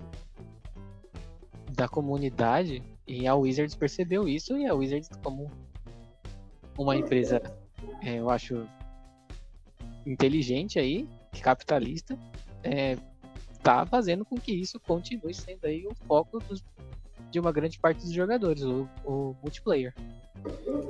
da 1.72 1.88
comunidade. 1.88 2.84
E 3.08 3.25
a 3.25 3.34
Wizards 3.34 3.74
percebeu 3.74 4.27
isso 4.27 4.58
e 4.58 4.68
a 4.68 4.74
Wizards 4.74 5.10
como 5.24 5.50
uma 6.77 6.96
empresa, 6.96 7.41
é, 8.03 8.20
eu 8.20 8.29
acho, 8.29 8.68
inteligente 10.06 10.77
aí, 10.77 11.08
capitalista, 11.41 12.18
é, 12.63 12.98
tá 13.63 13.86
fazendo 13.86 14.24
com 14.25 14.36
que 14.36 14.51
isso 14.51 14.79
continue 14.79 15.34
sendo 15.34 15.65
aí 15.65 15.86
o 15.88 15.96
foco 16.06 16.39
dos, 16.39 16.63
de 17.31 17.39
uma 17.39 17.51
grande 17.51 17.79
parte 17.79 18.03
dos 18.03 18.13
jogadores, 18.13 18.63
o, 18.63 18.88
o, 19.05 19.35
multiplayer. 19.41 19.93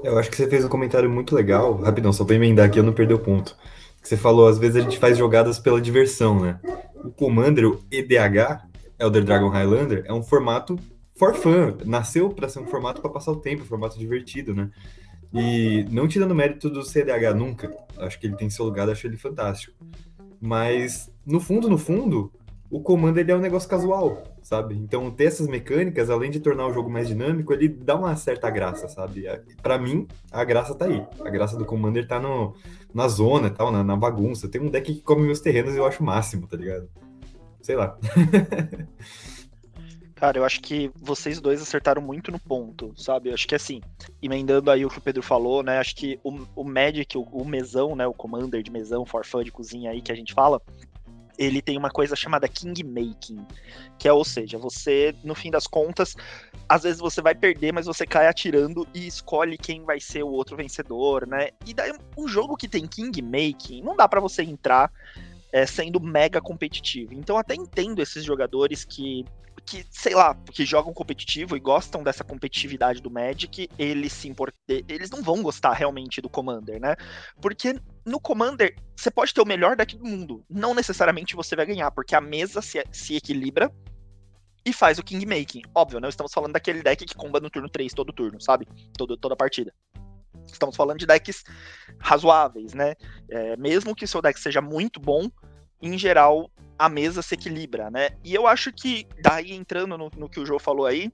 Eu 0.04 0.18
acho 0.18 0.30
que 0.30 0.38
você 0.38 0.48
fez 0.48 0.64
um 0.64 0.70
comentário 0.70 1.10
muito 1.10 1.36
legal, 1.36 1.76
rapidão, 1.78 2.14
só 2.14 2.24
pra 2.24 2.36
emendar 2.36 2.66
aqui, 2.66 2.80
eu 2.80 2.84
não 2.84 2.94
perdi 2.94 3.14
o 3.14 3.20
ponto. 3.20 3.56
Você 4.02 4.16
falou, 4.16 4.48
às 4.48 4.58
vezes 4.58 4.78
a 4.78 4.82
gente 4.82 4.98
faz 4.98 5.18
jogadas 5.18 5.60
pela 5.60 5.82
diversão, 5.82 6.40
né? 6.40 6.60
O 7.04 7.12
Commander, 7.12 7.66
o 7.66 7.80
EDH, 7.92 8.64
Elder 9.00 9.24
Dragon 9.24 9.50
Highlander, 9.50 10.04
é 10.06 10.14
um 10.14 10.24
formato 10.24 10.78
for 11.20 11.36
fun, 11.36 11.76
nasceu 11.86 12.30
para 12.30 12.48
ser 12.48 12.60
um 12.60 12.66
formato 12.66 13.02
para 13.02 13.12
passar 13.12 13.34
o 13.34 13.36
tempo, 13.36 13.64
um 13.64 13.66
formato 13.66 14.00
divertido, 14.00 14.56
né? 14.56 14.72
E 15.34 15.86
não 15.92 16.08
tirando 16.08 16.34
mérito 16.34 16.70
do 16.70 16.82
CDH 16.82 17.36
nunca, 17.36 17.70
acho 17.98 18.18
que 18.18 18.26
ele 18.26 18.38
tem 18.38 18.50
seu 18.50 18.64
lugar, 18.64 18.90
acho 18.90 19.06
ele 19.06 19.18
fantástico. 19.18 19.76
Mas 20.40 21.12
no 21.26 21.42
fundo, 21.42 21.70
no 21.70 21.78
fundo, 21.78 22.32
o 22.72 22.82
comando 22.82 23.18
ele 23.18 23.32
é 23.32 23.36
um 23.36 23.40
negócio 23.40 23.68
casual, 23.68 24.24
sabe? 24.44 24.76
Então 24.76 25.10
ter 25.10 25.26
essas 25.26 25.48
mecânicas, 25.48 26.10
além 26.10 26.30
de 26.30 26.40
tornar 26.40 26.68
o 26.68 26.74
jogo 26.74 26.90
mais 26.90 27.08
dinâmico, 27.08 27.52
ele 27.52 27.68
dá 27.68 27.96
uma 27.96 28.16
certa 28.16 28.50
graça, 28.50 28.88
sabe? 28.88 29.26
Para 29.62 29.78
mim, 29.78 30.08
a 30.32 30.44
graça 30.44 30.76
tá 30.76 30.86
aí. 30.86 31.04
A 31.22 31.30
graça 31.30 31.58
do 31.58 31.66
Commander 31.66 32.08
tá 32.08 32.20
no, 32.20 32.54
na 32.94 33.08
zona 33.08 33.48
e 33.48 33.52
tal, 33.52 33.72
na, 33.72 33.84
na 33.84 33.96
bagunça. 33.96 34.48
Tem 34.48 34.62
um 34.62 34.70
deck 34.70 34.94
que 34.94 35.02
come 35.02 35.24
meus 35.24 35.40
terrenos 35.40 35.74
e 35.74 35.78
eu 35.78 35.86
acho 35.86 36.04
máximo, 36.04 36.48
tá 36.48 36.58
ligado? 36.58 36.88
Sei 37.62 37.76
lá. 37.76 37.98
Cara, 40.20 40.38
eu 40.38 40.44
acho 40.44 40.60
que 40.60 40.92
vocês 40.98 41.40
dois 41.40 41.62
acertaram 41.62 42.02
muito 42.02 42.30
no 42.30 42.38
ponto, 42.38 42.94
sabe? 42.98 43.30
Eu 43.30 43.34
acho 43.34 43.48
que 43.48 43.56
assim, 43.56 43.80
emendando 44.22 44.70
aí 44.70 44.86
o 44.86 44.90
que 44.90 44.98
o 44.98 45.02
Pedro 45.02 45.24
falou, 45.24 45.64
né? 45.64 45.80
Acho 45.80 45.96
que 45.96 46.20
o, 46.26 46.46
o 46.58 46.64
Magic, 46.66 47.18
o, 47.18 47.22
o 47.22 47.46
mesão, 47.46 47.96
né? 47.96 48.06
O 48.06 48.14
Commander 48.14 48.62
de 48.62 48.70
mesão, 48.70 49.06
for 49.06 49.26
fun 49.26 49.46
de 49.46 49.52
cozinha 49.52 49.92
aí 49.92 50.02
que 50.02 50.12
a 50.12 50.16
gente 50.16 50.34
fala, 50.34 50.62
ele 51.40 51.62
tem 51.62 51.78
uma 51.78 51.90
coisa 51.90 52.18
chamada 52.18 52.50
king 52.50 52.84
making, 52.84 53.48
que 53.98 54.10
é, 54.10 54.14
ou 54.14 54.26
seja, 54.26 54.58
você, 54.58 55.16
no 55.24 55.34
fim 55.34 55.50
das 55.50 55.66
contas, 55.66 56.14
às 56.68 56.84
vezes 56.84 57.00
você 57.00 57.22
vai 57.22 57.34
perder, 57.34 57.72
mas 57.72 57.86
você 57.86 58.06
cai 58.06 58.28
atirando 58.28 58.86
e 58.94 59.08
escolhe 59.08 59.58
quem 59.58 59.86
vai 59.86 60.02
ser 60.02 60.22
o 60.22 60.30
outro 60.30 60.58
vencedor, 60.58 61.26
né? 61.26 61.52
E 61.66 61.74
daí 61.74 61.94
um 62.18 62.28
jogo 62.28 62.58
que 62.58 62.68
tem 62.68 62.86
king 62.86 63.22
making, 63.22 63.82
não 63.82 63.96
dá 63.96 64.06
para 64.06 64.20
você 64.20 64.44
entrar 64.44 64.92
é, 65.54 65.66
sendo 65.66 66.02
mega 66.02 66.42
competitivo. 66.42 67.14
Então 67.14 67.38
até 67.38 67.56
entendo 67.56 68.02
esses 68.02 68.26
jogadores 68.26 68.84
que 68.84 69.24
que, 69.70 69.86
sei 69.92 70.16
lá, 70.16 70.36
que 70.52 70.66
jogam 70.66 70.92
competitivo 70.92 71.56
e 71.56 71.60
gostam 71.60 72.02
dessa 72.02 72.24
competitividade 72.24 73.02
do 73.02 73.12
Magic, 73.12 73.70
eles 73.78 74.12
se 74.12 74.28
import... 74.28 74.54
eles 74.68 75.12
não 75.12 75.22
vão 75.22 75.44
gostar 75.44 75.74
realmente 75.74 76.20
do 76.20 76.30
Commander, 76.30 76.82
né? 76.82 76.96
Porque 77.40 77.80
no 78.04 78.20
Commander 78.20 78.76
você 78.96 79.12
pode 79.12 79.32
ter 79.32 79.42
o 79.42 79.46
melhor 79.46 79.76
deck 79.76 79.96
do 79.96 80.04
mundo, 80.04 80.44
não 80.50 80.74
necessariamente 80.74 81.36
você 81.36 81.56
vai 81.56 81.68
ganhar, 81.68 81.92
porque 81.92 82.16
a 82.16 82.22
mesa 82.22 82.64
se, 82.64 82.84
se 82.92 83.16
equilibra 83.16 83.72
e 84.66 84.74
faz 84.74 84.98
o 84.98 85.04
King 85.04 85.24
Making. 85.26 85.62
Óbvio, 85.76 86.00
não 86.00 86.10
estamos 86.10 86.34
falando 86.34 86.54
daquele 86.54 86.82
deck 86.82 87.06
que 87.06 87.16
comba 87.16 87.40
no 87.40 87.50
turno 87.50 87.70
3 87.70 87.94
todo 87.94 88.12
turno, 88.12 88.42
sabe? 88.42 88.68
Todo, 88.98 89.16
toda 89.16 89.36
partida. 89.36 89.72
Estamos 90.52 90.76
falando 90.76 90.98
de 90.98 91.06
decks 91.06 91.44
razoáveis, 92.00 92.74
né? 92.74 92.96
É, 93.30 93.56
mesmo 93.56 93.96
que 93.96 94.08
seu 94.08 94.20
deck 94.20 94.40
seja 94.40 94.62
muito 94.62 95.00
bom, 95.00 95.30
em 95.82 95.98
geral, 95.98 96.50
a 96.78 96.88
mesa 96.88 97.22
se 97.22 97.34
equilibra, 97.34 97.90
né? 97.90 98.10
E 98.24 98.34
eu 98.34 98.48
acho 98.48 98.72
que, 98.72 99.06
daí 99.22 99.52
entrando 99.52 99.98
no, 99.98 100.10
no 100.16 100.30
que 100.30 100.40
o 100.40 100.46
Joe 100.46 100.60
falou 100.60 100.86
aí, 100.86 101.12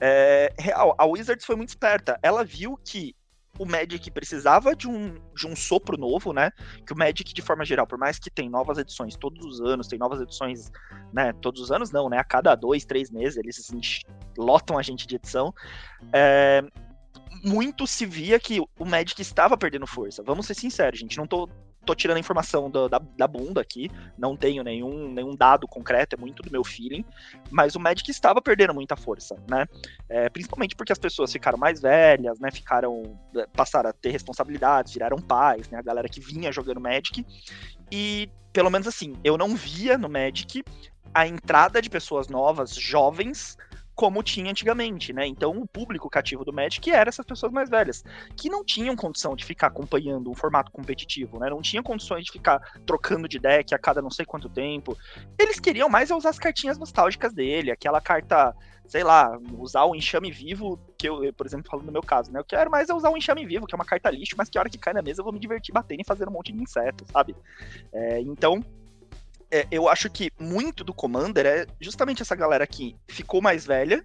é, 0.00 0.52
real, 0.58 0.94
a 0.98 1.04
Wizards 1.04 1.44
foi 1.44 1.56
muito 1.56 1.68
esperta. 1.68 2.18
Ela 2.22 2.44
viu 2.44 2.78
que 2.82 3.14
o 3.58 3.66
Magic 3.66 4.10
precisava 4.10 4.74
de 4.74 4.88
um, 4.88 5.14
de 5.34 5.46
um 5.46 5.54
sopro 5.54 5.98
novo, 5.98 6.32
né? 6.32 6.50
Que 6.86 6.92
o 6.94 6.96
Magic, 6.96 7.34
de 7.34 7.42
forma 7.42 7.64
geral, 7.64 7.86
por 7.86 7.98
mais 7.98 8.18
que 8.18 8.30
tem 8.30 8.48
novas 8.48 8.78
edições 8.78 9.14
todos 9.14 9.44
os 9.44 9.60
anos, 9.60 9.86
tem 9.86 9.98
novas 9.98 10.20
edições, 10.20 10.70
né? 11.12 11.32
Todos 11.34 11.60
os 11.60 11.70
anos 11.70 11.90
não, 11.90 12.08
né? 12.08 12.18
A 12.18 12.24
cada 12.24 12.54
dois, 12.54 12.84
três 12.84 13.10
meses 13.10 13.36
eles 13.36 14.02
lotam 14.38 14.78
a 14.78 14.82
gente 14.82 15.06
de 15.06 15.16
edição. 15.16 15.54
É, 16.12 16.64
muito 17.44 17.86
se 17.86 18.06
via 18.06 18.40
que 18.40 18.60
o 18.78 18.84
Magic 18.84 19.20
estava 19.20 19.56
perdendo 19.56 19.86
força. 19.86 20.22
Vamos 20.22 20.46
ser 20.46 20.54
sinceros, 20.54 20.98
gente. 20.98 21.18
Não 21.18 21.26
tô 21.26 21.48
tô 21.84 21.94
tirando 21.94 22.16
a 22.16 22.20
informação 22.20 22.70
do, 22.70 22.88
da, 22.88 23.00
da 23.16 23.26
bunda 23.26 23.60
aqui, 23.60 23.90
não 24.16 24.36
tenho 24.36 24.62
nenhum, 24.62 25.12
nenhum 25.12 25.34
dado 25.34 25.66
concreto, 25.66 26.16
é 26.16 26.18
muito 26.18 26.42
do 26.42 26.50
meu 26.50 26.64
feeling, 26.64 27.04
mas 27.50 27.74
o 27.74 27.80
Magic 27.80 28.10
estava 28.10 28.40
perdendo 28.40 28.74
muita 28.74 28.96
força, 28.96 29.36
né? 29.50 29.66
É, 30.08 30.28
principalmente 30.28 30.74
porque 30.76 30.92
as 30.92 30.98
pessoas 30.98 31.32
ficaram 31.32 31.58
mais 31.58 31.80
velhas, 31.80 32.38
né? 32.38 32.50
Ficaram. 32.50 33.18
É, 33.36 33.46
passaram 33.46 33.90
a 33.90 33.92
ter 33.92 34.10
responsabilidades, 34.10 34.92
viraram 34.92 35.18
pais, 35.18 35.68
né? 35.68 35.78
A 35.78 35.82
galera 35.82 36.08
que 36.08 36.20
vinha 36.20 36.52
jogando 36.52 36.80
Magic. 36.80 37.26
E, 37.90 38.30
pelo 38.52 38.70
menos 38.70 38.86
assim, 38.86 39.14
eu 39.22 39.36
não 39.36 39.54
via 39.54 39.98
no 39.98 40.08
Magic 40.08 40.62
a 41.14 41.26
entrada 41.26 41.82
de 41.82 41.90
pessoas 41.90 42.28
novas, 42.28 42.74
jovens, 42.74 43.56
como 44.02 44.20
tinha 44.20 44.50
antigamente, 44.50 45.12
né? 45.12 45.24
Então 45.28 45.56
o 45.56 45.64
público 45.64 46.10
cativo 46.10 46.44
do 46.44 46.52
Magic 46.52 46.90
era 46.90 47.08
essas 47.08 47.24
pessoas 47.24 47.52
mais 47.52 47.70
velhas, 47.70 48.02
que 48.36 48.50
não 48.50 48.64
tinham 48.64 48.96
condição 48.96 49.36
de 49.36 49.44
ficar 49.44 49.68
acompanhando 49.68 50.28
um 50.28 50.34
formato 50.34 50.72
competitivo, 50.72 51.38
né? 51.38 51.48
Não 51.48 51.62
tinham 51.62 51.84
condições 51.84 52.24
de 52.24 52.32
ficar 52.32 52.58
trocando 52.84 53.28
de 53.28 53.38
deck 53.38 53.72
a 53.72 53.78
cada 53.78 54.02
não 54.02 54.10
sei 54.10 54.26
quanto 54.26 54.48
tempo. 54.48 54.98
Eles 55.38 55.60
queriam 55.60 55.88
mais 55.88 56.10
usar 56.10 56.30
as 56.30 56.38
cartinhas 56.40 56.76
nostálgicas 56.76 57.32
dele, 57.32 57.70
aquela 57.70 58.00
carta, 58.00 58.52
sei 58.88 59.04
lá, 59.04 59.38
usar 59.56 59.84
o 59.84 59.94
enxame 59.94 60.32
vivo, 60.32 60.80
que 60.98 61.08
eu, 61.08 61.32
por 61.34 61.46
exemplo, 61.46 61.70
falando 61.70 61.86
no 61.86 61.92
meu 61.92 62.02
caso, 62.02 62.32
né? 62.32 62.40
Eu 62.40 62.44
quero 62.44 62.72
mais 62.72 62.90
é 62.90 62.94
usar 62.94 63.08
o 63.08 63.16
enxame 63.16 63.46
vivo, 63.46 63.68
que 63.68 63.74
é 63.76 63.76
uma 63.76 63.84
carta 63.84 64.10
lixo, 64.10 64.34
mas 64.36 64.48
que 64.48 64.58
a 64.58 64.62
hora 64.62 64.68
que 64.68 64.78
cai 64.78 64.92
na 64.92 65.00
mesa 65.00 65.20
eu 65.20 65.24
vou 65.24 65.32
me 65.32 65.38
divertir 65.38 65.72
batendo 65.72 66.00
e 66.00 66.04
fazendo 66.04 66.30
um 66.30 66.32
monte 66.32 66.52
de 66.52 66.60
insetos, 66.60 67.06
sabe? 67.06 67.36
É, 67.92 68.20
então, 68.20 68.64
é, 69.52 69.66
eu 69.70 69.86
acho 69.86 70.08
que 70.08 70.30
muito 70.40 70.82
do 70.82 70.94
Commander 70.94 71.44
é 71.44 71.66
justamente 71.78 72.22
essa 72.22 72.34
galera 72.34 72.66
que 72.66 72.96
ficou 73.06 73.42
mais 73.42 73.66
velha 73.66 74.02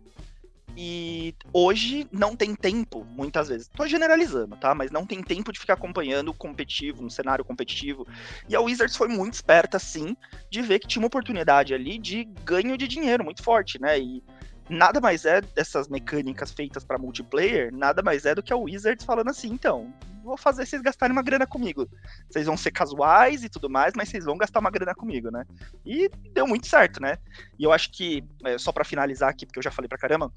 e 0.75 1.33
hoje 1.53 2.05
não 2.11 2.35
tem 2.35 2.53
tempo, 2.53 3.03
muitas 3.05 3.47
vezes. 3.47 3.67
Tô 3.69 3.87
generalizando, 3.87 4.57
tá? 4.57 4.75
Mas 4.75 4.91
não 4.91 5.07
tem 5.07 5.23
tempo 5.23 5.51
de 5.51 5.59
ficar 5.59 5.73
acompanhando 5.73 6.29
o 6.29 6.33
competitivo, 6.33 7.03
um 7.03 7.09
cenário 7.09 7.45
competitivo. 7.45 8.05
E 8.47 8.55
a 8.55 8.61
Wizards 8.61 8.95
foi 8.95 9.07
muito 9.07 9.33
esperta, 9.33 9.79
sim, 9.79 10.15
de 10.51 10.61
ver 10.61 10.79
que 10.79 10.87
tinha 10.87 11.01
uma 11.01 11.07
oportunidade 11.07 11.73
ali 11.73 11.97
de 11.97 12.25
ganho 12.43 12.77
de 12.77 12.87
dinheiro 12.87 13.23
muito 13.23 13.41
forte, 13.41 13.81
né? 13.81 13.97
E 13.97 14.21
nada 14.69 14.99
mais 14.99 15.25
é 15.25 15.41
dessas 15.41 15.87
mecânicas 15.87 16.51
feitas 16.51 16.83
para 16.83 16.97
multiplayer, 16.97 17.73
nada 17.73 18.01
mais 18.01 18.25
é 18.25 18.35
do 18.35 18.43
que 18.43 18.53
a 18.53 18.57
Wizards 18.57 19.05
falando 19.05 19.29
assim, 19.29 19.49
então, 19.49 19.93
vou 20.23 20.37
fazer 20.37 20.65
vocês 20.65 20.81
gastarem 20.81 21.13
uma 21.13 21.23
grana 21.23 21.47
comigo. 21.47 21.89
Vocês 22.29 22.45
vão 22.45 22.57
ser 22.57 22.71
casuais 22.71 23.43
e 23.43 23.49
tudo 23.49 23.69
mais, 23.69 23.93
mas 23.95 24.09
vocês 24.09 24.25
vão 24.25 24.37
gastar 24.37 24.59
uma 24.59 24.69
grana 24.69 24.93
comigo, 24.93 25.31
né? 25.31 25.45
E 25.85 26.09
deu 26.33 26.45
muito 26.45 26.67
certo, 26.67 27.01
né? 27.01 27.17
E 27.57 27.63
eu 27.63 27.71
acho 27.71 27.91
que, 27.91 28.23
é, 28.43 28.57
só 28.57 28.71
para 28.71 28.83
finalizar 28.83 29.29
aqui, 29.29 29.45
porque 29.45 29.59
eu 29.59 29.63
já 29.63 29.71
falei 29.71 29.87
pra 29.87 29.97
caramba, 29.97 30.31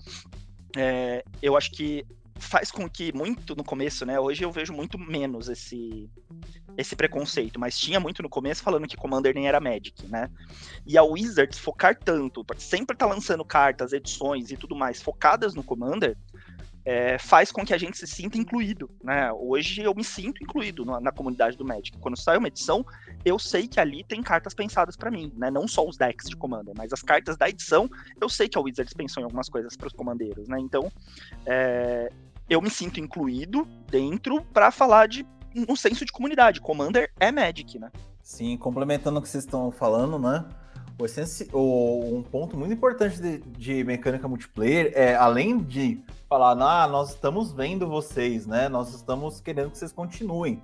é, 0.77 1.25
eu 1.43 1.57
acho 1.57 1.73
que 1.73 2.07
faz 2.41 2.71
com 2.71 2.89
que 2.89 3.13
muito 3.13 3.55
no 3.55 3.63
começo, 3.63 4.05
né? 4.05 4.19
Hoje 4.19 4.45
eu 4.45 4.51
vejo 4.51 4.73
muito 4.73 4.99
menos 4.99 5.49
esse 5.49 6.11
esse 6.77 6.97
preconceito, 6.97 7.59
mas 7.61 7.79
tinha 7.79 8.01
muito 8.01 8.23
no 8.23 8.29
começo 8.29 8.63
falando 8.63 8.87
que 8.87 8.97
Commander 8.97 9.35
nem 9.35 9.47
era 9.47 9.61
Magic, 9.61 10.07
né? 10.07 10.31
E 10.87 10.97
a 10.97 11.03
Wizards 11.03 11.59
focar 11.59 11.97
tanto, 11.97 12.45
sempre 12.57 12.97
tá 12.97 13.07
lançando 13.07 13.45
cartas, 13.45 13.93
edições 13.93 14.51
e 14.51 14.57
tudo 14.57 14.75
mais 14.75 15.03
focadas 15.03 15.55
no 15.55 15.63
Commander, 15.63 16.17
é, 16.85 17.19
faz 17.19 17.53
com 17.53 17.65
que 17.65 17.75
a 17.75 17.79
gente 17.79 17.99
se 17.99 18.07
sinta 18.07 18.39
incluído, 18.39 18.91
né? 19.03 19.31
Hoje 19.33 19.83
eu 19.83 19.95
me 19.95 20.03
sinto 20.03 20.43
incluído 20.43 20.85
na, 20.85 21.01
na, 21.01 21.13
comunidade 21.13 21.57
do 21.57 21.65
Magic. 21.65 21.97
Quando 21.99 22.17
sai 22.17 22.39
uma 22.39 22.49
edição, 22.49 22.85
eu 23.25 23.39
sei 23.39 23.69
que 23.69 23.79
ali 23.79 24.03
tem 24.03 24.23
cartas 24.23 24.55
pensadas 24.55 24.97
para 24.97 25.11
mim, 25.11 25.33
né? 25.37 25.51
Não 25.51 25.69
só 25.69 25.87
os 25.87 25.97
decks 25.97 26.29
de 26.29 26.37
Commander, 26.37 26.75
mas 26.77 26.93
as 26.93 27.03
cartas 27.03 27.37
da 27.37 27.49
edição, 27.49 27.91
eu 28.21 28.29
sei 28.29 28.49
que 28.49 28.57
a 28.57 28.61
Wizards 28.61 28.95
pensou 28.95 29.21
em 29.21 29.25
algumas 29.25 29.49
coisas 29.49 29.77
para 29.77 29.89
os 29.89 29.93
comandeiros, 29.93 30.49
né? 30.49 30.59
Então, 30.59 30.91
é, 31.45 32.11
eu 32.51 32.61
me 32.61 32.69
sinto 32.69 32.99
incluído 32.99 33.65
dentro 33.89 34.43
para 34.53 34.73
falar 34.73 35.07
de 35.07 35.25
um 35.69 35.77
senso 35.77 36.05
de 36.05 36.11
comunidade. 36.11 36.61
Commander 36.61 37.13
é 37.21 37.31
Magic, 37.31 37.79
né? 37.79 37.91
Sim, 38.21 38.57
complementando 38.57 39.21
o 39.21 39.23
que 39.23 39.29
vocês 39.29 39.45
estão 39.45 39.71
falando, 39.71 40.19
né? 40.19 40.45
O 40.99 41.07
essenci... 41.07 41.49
o, 41.53 42.17
um 42.17 42.23
ponto 42.23 42.57
muito 42.57 42.75
importante 42.75 43.21
de, 43.21 43.39
de, 43.39 43.85
mecânica 43.85 44.29
multiplayer 44.29 44.93
é, 44.95 45.15
além 45.15 45.59
de 45.59 46.03
falar, 46.29 46.53
ah, 46.61 46.87
nós 46.89 47.11
estamos 47.11 47.53
vendo 47.53 47.89
vocês, 47.89 48.47
né? 48.47 48.69
Nós 48.69 48.93
estamos 48.95 49.41
querendo 49.41 49.71
que 49.71 49.79
vocês 49.79 49.93
continuem. 49.93 50.61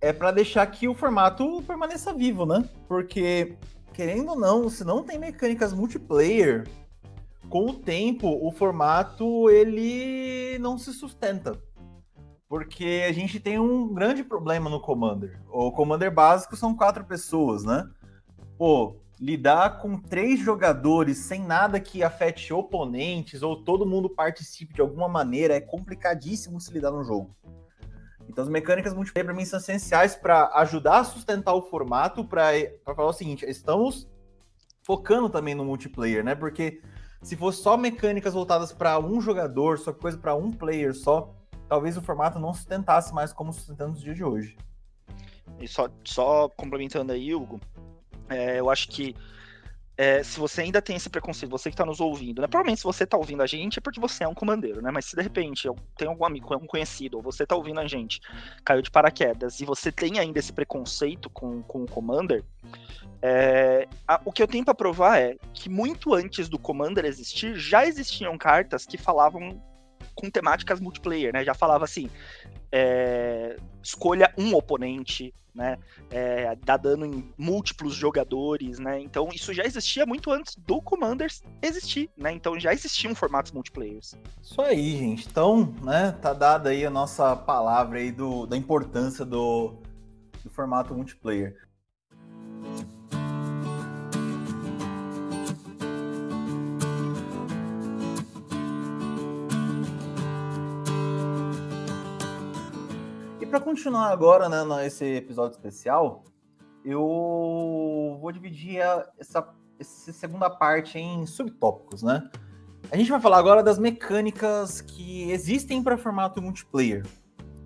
É 0.00 0.12
para 0.12 0.30
deixar 0.30 0.66
que 0.66 0.88
o 0.88 0.94
formato 0.94 1.62
permaneça 1.66 2.12
vivo, 2.12 2.46
né? 2.46 2.64
Porque, 2.86 3.56
querendo 3.92 4.30
ou 4.30 4.38
não, 4.38 4.68
se 4.70 4.84
não 4.84 5.02
tem 5.02 5.18
mecânicas 5.18 5.72
multiplayer, 5.72 6.66
com 7.48 7.66
o 7.66 7.74
tempo 7.74 8.28
o 8.46 8.52
formato 8.52 9.48
ele 9.50 10.58
não 10.58 10.78
se 10.78 10.92
sustenta. 10.92 11.58
Porque 12.48 13.04
a 13.06 13.12
gente 13.12 13.38
tem 13.38 13.58
um 13.58 13.92
grande 13.92 14.24
problema 14.24 14.70
no 14.70 14.80
Commander. 14.80 15.40
O 15.50 15.70
Commander 15.70 16.12
básico 16.12 16.56
são 16.56 16.74
quatro 16.74 17.04
pessoas, 17.04 17.64
né? 17.64 17.86
Pô, 18.56 18.96
lidar 19.20 19.80
com 19.80 19.98
três 19.98 20.40
jogadores 20.40 21.18
sem 21.18 21.42
nada 21.42 21.78
que 21.78 22.02
afete 22.02 22.52
oponentes 22.52 23.42
ou 23.42 23.62
todo 23.62 23.86
mundo 23.86 24.08
participe 24.08 24.74
de 24.74 24.80
alguma 24.80 25.08
maneira 25.08 25.54
é 25.54 25.60
complicadíssimo 25.60 26.60
se 26.60 26.72
lidar 26.72 26.90
no 26.90 27.04
jogo. 27.04 27.36
Então 28.28 28.44
as 28.44 28.50
mecânicas 28.50 28.94
multiplayer 28.94 29.26
para 29.26 29.34
mim 29.34 29.44
são 29.44 29.58
essenciais 29.58 30.14
para 30.14 30.50
ajudar 30.56 31.00
a 31.00 31.04
sustentar 31.04 31.54
o 31.54 31.62
formato, 31.62 32.24
para 32.24 32.52
falar 32.84 33.08
o 33.08 33.12
seguinte, 33.12 33.44
estamos 33.46 34.08
focando 34.82 35.28
também 35.28 35.54
no 35.54 35.64
multiplayer, 35.64 36.24
né? 36.24 36.34
Porque 36.34 36.80
se 37.22 37.36
fosse 37.36 37.62
só 37.62 37.76
mecânicas 37.76 38.34
voltadas 38.34 38.72
para 38.72 38.98
um 38.98 39.20
jogador, 39.20 39.78
só 39.78 39.92
coisa 39.92 40.16
para 40.16 40.34
um 40.34 40.50
player 40.50 40.94
só, 40.94 41.34
talvez 41.68 41.96
o 41.96 42.02
formato 42.02 42.38
não 42.38 42.54
sustentasse 42.54 43.12
mais 43.12 43.32
como 43.32 43.52
sustentando 43.52 43.92
nos 43.92 44.00
dias 44.00 44.16
de 44.16 44.24
hoje. 44.24 44.56
E 45.58 45.66
só, 45.66 45.88
só 46.04 46.48
complementando 46.48 47.12
aí, 47.12 47.34
Hugo, 47.34 47.60
é, 48.28 48.60
eu 48.60 48.70
acho 48.70 48.88
que 48.88 49.14
é, 49.98 50.22
se 50.22 50.38
você 50.38 50.60
ainda 50.60 50.80
tem 50.80 50.94
esse 50.94 51.10
preconceito, 51.10 51.50
você 51.50 51.68
que 51.70 51.74
está 51.74 51.84
nos 51.84 51.98
ouvindo, 51.98 52.40
né? 52.40 52.46
Provavelmente 52.46 52.78
se 52.78 52.84
você 52.84 53.02
está 53.02 53.16
ouvindo 53.16 53.42
a 53.42 53.46
gente 53.46 53.80
é 53.80 53.82
porque 53.82 53.98
você 53.98 54.22
é 54.22 54.28
um 54.28 54.34
comandeiro, 54.34 54.80
né? 54.80 54.92
Mas 54.92 55.06
se 55.06 55.16
de 55.16 55.22
repente 55.22 55.68
tem 55.96 56.06
algum 56.06 56.24
amigo, 56.24 56.54
um 56.54 56.68
conhecido, 56.68 57.16
ou 57.16 57.22
você 57.22 57.42
está 57.42 57.56
ouvindo 57.56 57.80
a 57.80 57.86
gente, 57.88 58.20
caiu 58.64 58.80
de 58.80 58.92
paraquedas, 58.92 59.60
e 59.60 59.64
você 59.64 59.90
tem 59.90 60.20
ainda 60.20 60.38
esse 60.38 60.52
preconceito 60.52 61.28
com, 61.28 61.62
com 61.64 61.82
o 61.82 61.86
Commander, 61.86 62.44
é, 63.20 63.88
a, 64.06 64.20
o 64.24 64.30
que 64.30 64.40
eu 64.40 64.46
tenho 64.46 64.64
para 64.64 64.72
provar 64.72 65.18
é 65.18 65.36
que 65.52 65.68
muito 65.68 66.14
antes 66.14 66.48
do 66.48 66.60
Commander 66.60 67.04
existir, 67.04 67.56
já 67.56 67.84
existiam 67.84 68.38
cartas 68.38 68.86
que 68.86 68.96
falavam 68.96 69.60
com 70.18 70.28
temáticas 70.28 70.80
multiplayer, 70.80 71.32
né? 71.32 71.44
Já 71.44 71.54
falava 71.54 71.84
assim, 71.84 72.10
é, 72.72 73.56
escolha 73.80 74.34
um 74.36 74.52
oponente, 74.52 75.32
né? 75.54 75.78
É, 76.10 76.56
dá 76.56 76.76
dano 76.76 77.06
em 77.06 77.32
múltiplos 77.38 77.94
jogadores, 77.94 78.80
né? 78.80 79.00
Então 79.00 79.28
isso 79.32 79.54
já 79.54 79.62
existia 79.62 80.04
muito 80.04 80.32
antes 80.32 80.56
do 80.56 80.82
Commanders 80.82 81.44
existir, 81.62 82.10
né? 82.16 82.32
Então 82.32 82.58
já 82.58 82.72
existiam 82.72 83.14
formatos 83.14 83.52
multiplayers. 83.52 84.16
Isso 84.42 84.60
aí, 84.60 84.96
gente. 84.98 85.28
Então, 85.28 85.72
né? 85.82 86.10
Tá 86.20 86.32
dada 86.32 86.70
aí 86.70 86.84
a 86.84 86.90
nossa 86.90 87.36
palavra 87.36 88.00
aí 88.00 88.10
do, 88.10 88.44
da 88.44 88.56
importância 88.56 89.24
do, 89.24 89.76
do 90.42 90.50
formato 90.50 90.92
multiplayer. 90.94 91.56
Para 103.48 103.60
continuar 103.60 104.10
agora, 104.10 104.48
né, 104.48 104.62
nesse 104.64 105.04
episódio 105.16 105.56
especial, 105.56 106.22
eu 106.84 108.18
vou 108.20 108.30
dividir 108.30 108.76
essa, 109.18 109.48
essa 109.80 110.12
segunda 110.12 110.50
parte 110.50 110.98
em 110.98 111.24
subtópicos, 111.24 112.02
né? 112.02 112.28
A 112.90 112.96
gente 112.96 113.10
vai 113.10 113.20
falar 113.20 113.38
agora 113.38 113.62
das 113.62 113.78
mecânicas 113.78 114.82
que 114.82 115.30
existem 115.30 115.82
para 115.82 115.96
formato 115.96 116.42
multiplayer. 116.42 117.06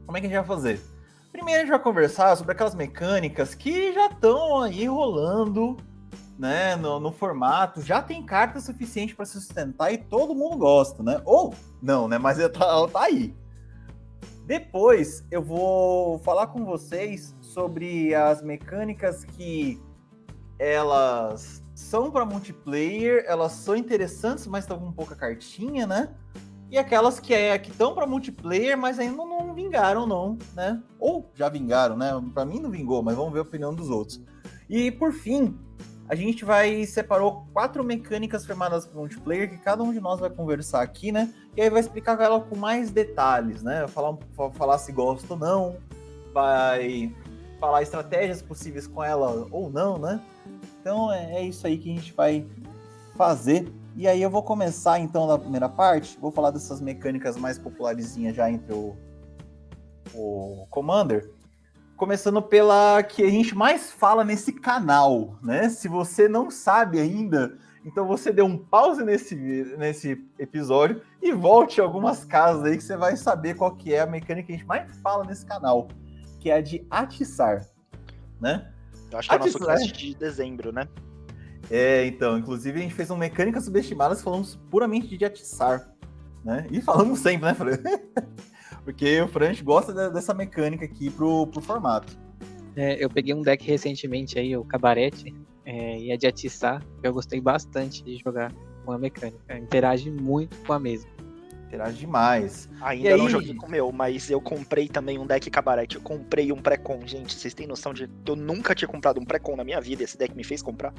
Como 0.06 0.16
é 0.16 0.20
que 0.20 0.26
a 0.26 0.30
gente 0.30 0.38
vai 0.38 0.46
fazer? 0.46 0.80
Primeiro 1.32 1.58
a 1.58 1.62
gente 1.64 1.70
vai 1.70 1.82
conversar 1.82 2.36
sobre 2.36 2.52
aquelas 2.52 2.74
mecânicas 2.74 3.54
que 3.54 3.92
já 3.92 4.06
estão 4.06 4.60
aí 4.60 4.86
rolando, 4.86 5.76
né, 6.38 6.76
no, 6.76 7.00
no, 7.00 7.12
formato, 7.12 7.82
já 7.82 8.00
tem 8.00 8.24
carta 8.24 8.60
suficiente 8.60 9.14
para 9.14 9.24
sustentar 9.24 9.92
e 9.92 9.98
todo 9.98 10.34
mundo 10.34 10.56
gosta, 10.56 11.02
né? 11.02 11.20
Ou 11.24 11.54
não, 11.80 12.06
né? 12.06 12.18
Mas 12.18 12.38
ela 12.38 12.50
tá, 12.52 12.64
ela 12.64 12.88
tá 12.88 13.02
aí. 13.02 13.34
Depois 14.52 15.24
eu 15.30 15.42
vou 15.42 16.18
falar 16.18 16.48
com 16.48 16.62
vocês 16.62 17.34
sobre 17.40 18.14
as 18.14 18.42
mecânicas 18.42 19.24
que 19.24 19.80
elas 20.58 21.62
são 21.74 22.10
para 22.10 22.26
multiplayer, 22.26 23.24
elas 23.26 23.52
são 23.52 23.74
interessantes, 23.74 24.46
mas 24.46 24.64
estão 24.64 24.78
com 24.78 24.92
pouca 24.92 25.16
cartinha, 25.16 25.86
né? 25.86 26.14
E 26.70 26.76
aquelas 26.76 27.18
que 27.18 27.32
é 27.32 27.58
que 27.58 27.70
estão 27.70 27.94
para 27.94 28.06
multiplayer, 28.06 28.76
mas 28.76 28.98
ainda 28.98 29.24
não 29.24 29.54
vingaram 29.54 30.06
não, 30.06 30.36
né? 30.54 30.82
Ou 31.00 31.30
já 31.34 31.48
vingaram, 31.48 31.96
né? 31.96 32.10
Para 32.34 32.44
mim 32.44 32.60
não 32.60 32.70
vingou, 32.70 33.02
mas 33.02 33.16
vamos 33.16 33.32
ver 33.32 33.38
a 33.38 33.44
opinião 33.44 33.74
dos 33.74 33.88
outros. 33.88 34.20
E 34.68 34.90
por 34.90 35.14
fim, 35.14 35.58
a 36.12 36.14
gente 36.14 36.44
vai 36.44 36.84
separou 36.84 37.46
quatro 37.54 37.82
mecânicas 37.82 38.44
formadas 38.44 38.84
para 38.84 39.00
multiplayer 39.00 39.48
que 39.48 39.56
cada 39.56 39.82
um 39.82 39.94
de 39.94 39.98
nós 39.98 40.20
vai 40.20 40.28
conversar 40.28 40.82
aqui, 40.82 41.10
né? 41.10 41.32
E 41.56 41.62
aí 41.62 41.70
vai 41.70 41.80
explicar 41.80 42.20
ela 42.20 42.38
com 42.38 42.54
mais 42.54 42.90
detalhes, 42.90 43.62
né? 43.62 43.88
Falar, 43.88 44.18
falar 44.52 44.76
se 44.76 44.92
gosta 44.92 45.32
ou 45.32 45.38
não, 45.38 45.78
vai 46.30 47.10
falar 47.58 47.80
estratégias 47.80 48.42
possíveis 48.42 48.86
com 48.86 49.02
ela 49.02 49.46
ou 49.50 49.70
não, 49.70 49.96
né? 49.96 50.20
Então 50.78 51.10
é, 51.10 51.36
é 51.36 51.44
isso 51.44 51.66
aí 51.66 51.78
que 51.78 51.90
a 51.90 51.94
gente 51.94 52.12
vai 52.12 52.46
fazer. 53.16 53.72
E 53.96 54.06
aí 54.06 54.20
eu 54.20 54.28
vou 54.28 54.42
começar 54.42 54.98
então 54.98 55.26
na 55.26 55.38
primeira 55.38 55.66
parte, 55.66 56.18
vou 56.20 56.30
falar 56.30 56.50
dessas 56.50 56.78
mecânicas 56.78 57.38
mais 57.38 57.58
popularizinhas 57.58 58.36
já 58.36 58.50
entre 58.50 58.74
o, 58.74 58.94
o 60.12 60.66
Commander 60.68 61.30
começando 62.02 62.42
pela 62.42 63.00
que 63.04 63.22
a 63.22 63.30
gente 63.30 63.54
mais 63.54 63.92
fala 63.92 64.24
nesse 64.24 64.52
canal, 64.52 65.38
né? 65.40 65.68
Se 65.68 65.86
você 65.86 66.26
não 66.26 66.50
sabe 66.50 66.98
ainda, 66.98 67.56
então 67.84 68.08
você 68.08 68.32
dê 68.32 68.42
um 68.42 68.58
pause 68.58 69.04
nesse, 69.04 69.36
nesse 69.78 70.20
episódio 70.36 71.00
e 71.22 71.30
volte 71.30 71.80
algumas 71.80 72.24
casas 72.24 72.64
aí 72.64 72.76
que 72.76 72.82
você 72.82 72.96
vai 72.96 73.16
saber 73.16 73.54
qual 73.54 73.76
que 73.76 73.94
é 73.94 74.00
a 74.00 74.06
mecânica 74.06 74.48
que 74.48 74.52
a 74.52 74.56
gente 74.56 74.66
mais 74.66 74.92
fala 74.96 75.24
nesse 75.24 75.46
canal, 75.46 75.86
que 76.40 76.50
é 76.50 76.54
a 76.54 76.60
de 76.60 76.84
atiçar, 76.90 77.68
né? 78.40 78.72
Eu 79.12 79.20
acho 79.20 79.28
que 79.28 79.34
atiçar, 79.36 79.62
é 79.62 79.64
o 79.64 79.68
nosso 79.68 79.84
cast 79.84 79.96
de 79.96 80.16
dezembro, 80.16 80.72
né? 80.72 80.88
É, 81.70 82.04
então, 82.04 82.36
inclusive 82.36 82.80
a 82.80 82.82
gente 82.82 82.94
fez 82.94 83.10
uma 83.10 83.20
mecânica 83.20 83.60
subestimada, 83.60 84.16
falamos 84.16 84.56
puramente 84.72 85.16
de 85.16 85.24
atiçar, 85.24 85.88
né? 86.44 86.66
E 86.68 86.80
falamos 86.82 87.20
sempre, 87.20 87.46
né, 87.46 87.54
Fran? 87.54 87.78
Porque 88.84 89.20
o 89.20 89.28
Franch 89.28 89.62
gosta 89.62 90.10
dessa 90.10 90.34
mecânica 90.34 90.84
aqui 90.84 91.10
pro, 91.10 91.46
pro 91.46 91.60
formato. 91.60 92.18
É, 92.74 93.02
eu 93.02 93.08
peguei 93.08 93.34
um 93.34 93.42
deck 93.42 93.64
recentemente 93.66 94.38
aí, 94.38 94.56
o 94.56 94.64
Cabarete, 94.64 95.34
é, 95.64 95.98
e 95.98 96.10
é 96.10 96.16
de 96.16 96.26
atiçar, 96.26 96.82
eu 97.02 97.12
gostei 97.12 97.40
bastante 97.40 98.02
de 98.02 98.16
jogar 98.18 98.52
com 98.84 98.92
a 98.92 98.98
mecânica. 98.98 99.56
Interage 99.56 100.10
muito 100.10 100.56
com 100.66 100.72
a 100.72 100.78
mesa. 100.78 101.06
Interage 101.72 101.96
demais. 101.96 102.68
Ainda 102.82 103.12
e 103.12 103.16
não 103.16 103.24
aí... 103.24 103.32
joguei 103.32 103.54
com 103.54 103.66
o 103.66 103.70
meu, 103.70 103.90
mas 103.90 104.30
eu 104.30 104.42
comprei 104.42 104.88
também 104.88 105.18
um 105.18 105.26
deck 105.26 105.50
Cabarete. 105.50 105.96
Eu 105.96 106.02
comprei 106.02 106.52
um 106.52 106.60
pré-con, 106.60 107.00
gente. 107.06 107.34
Vocês 107.34 107.54
têm 107.54 107.66
noção 107.66 107.94
de 107.94 108.08
que 108.08 108.30
eu 108.30 108.36
nunca 108.36 108.74
tinha 108.74 108.86
comprado 108.86 109.18
um 109.18 109.24
pré-con 109.24 109.56
na 109.56 109.64
minha 109.64 109.80
vida. 109.80 110.02
Esse 110.04 110.18
deck 110.18 110.36
me 110.36 110.44
fez 110.44 110.60
comprar. 110.60 110.92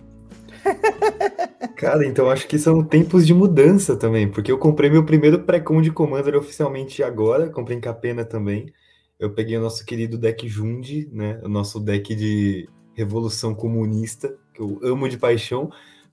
Cara, 1.77 2.03
então 2.07 2.27
acho 2.27 2.47
que 2.47 2.57
são 2.57 2.83
tempos 2.83 3.27
de 3.27 3.35
mudança 3.35 3.95
também, 3.95 4.27
porque 4.27 4.51
eu 4.51 4.57
comprei 4.57 4.89
meu 4.89 5.05
primeiro 5.05 5.43
pré-com 5.43 5.79
de 5.79 5.91
Commander 5.91 6.35
oficialmente 6.35 7.03
agora, 7.03 7.51
comprei 7.51 7.77
em 7.77 7.81
Capena 7.81 8.25
também. 8.25 8.73
Eu 9.19 9.31
peguei 9.31 9.55
o 9.55 9.61
nosso 9.61 9.85
querido 9.85 10.17
deck 10.17 10.47
Jundi, 10.47 11.07
né? 11.13 11.39
O 11.43 11.47
nosso 11.47 11.79
deck 11.79 12.15
de 12.15 12.67
revolução 12.95 13.53
comunista, 13.53 14.35
que 14.51 14.59
eu 14.59 14.79
amo 14.81 15.07
de 15.07 15.19
paixão. 15.19 15.69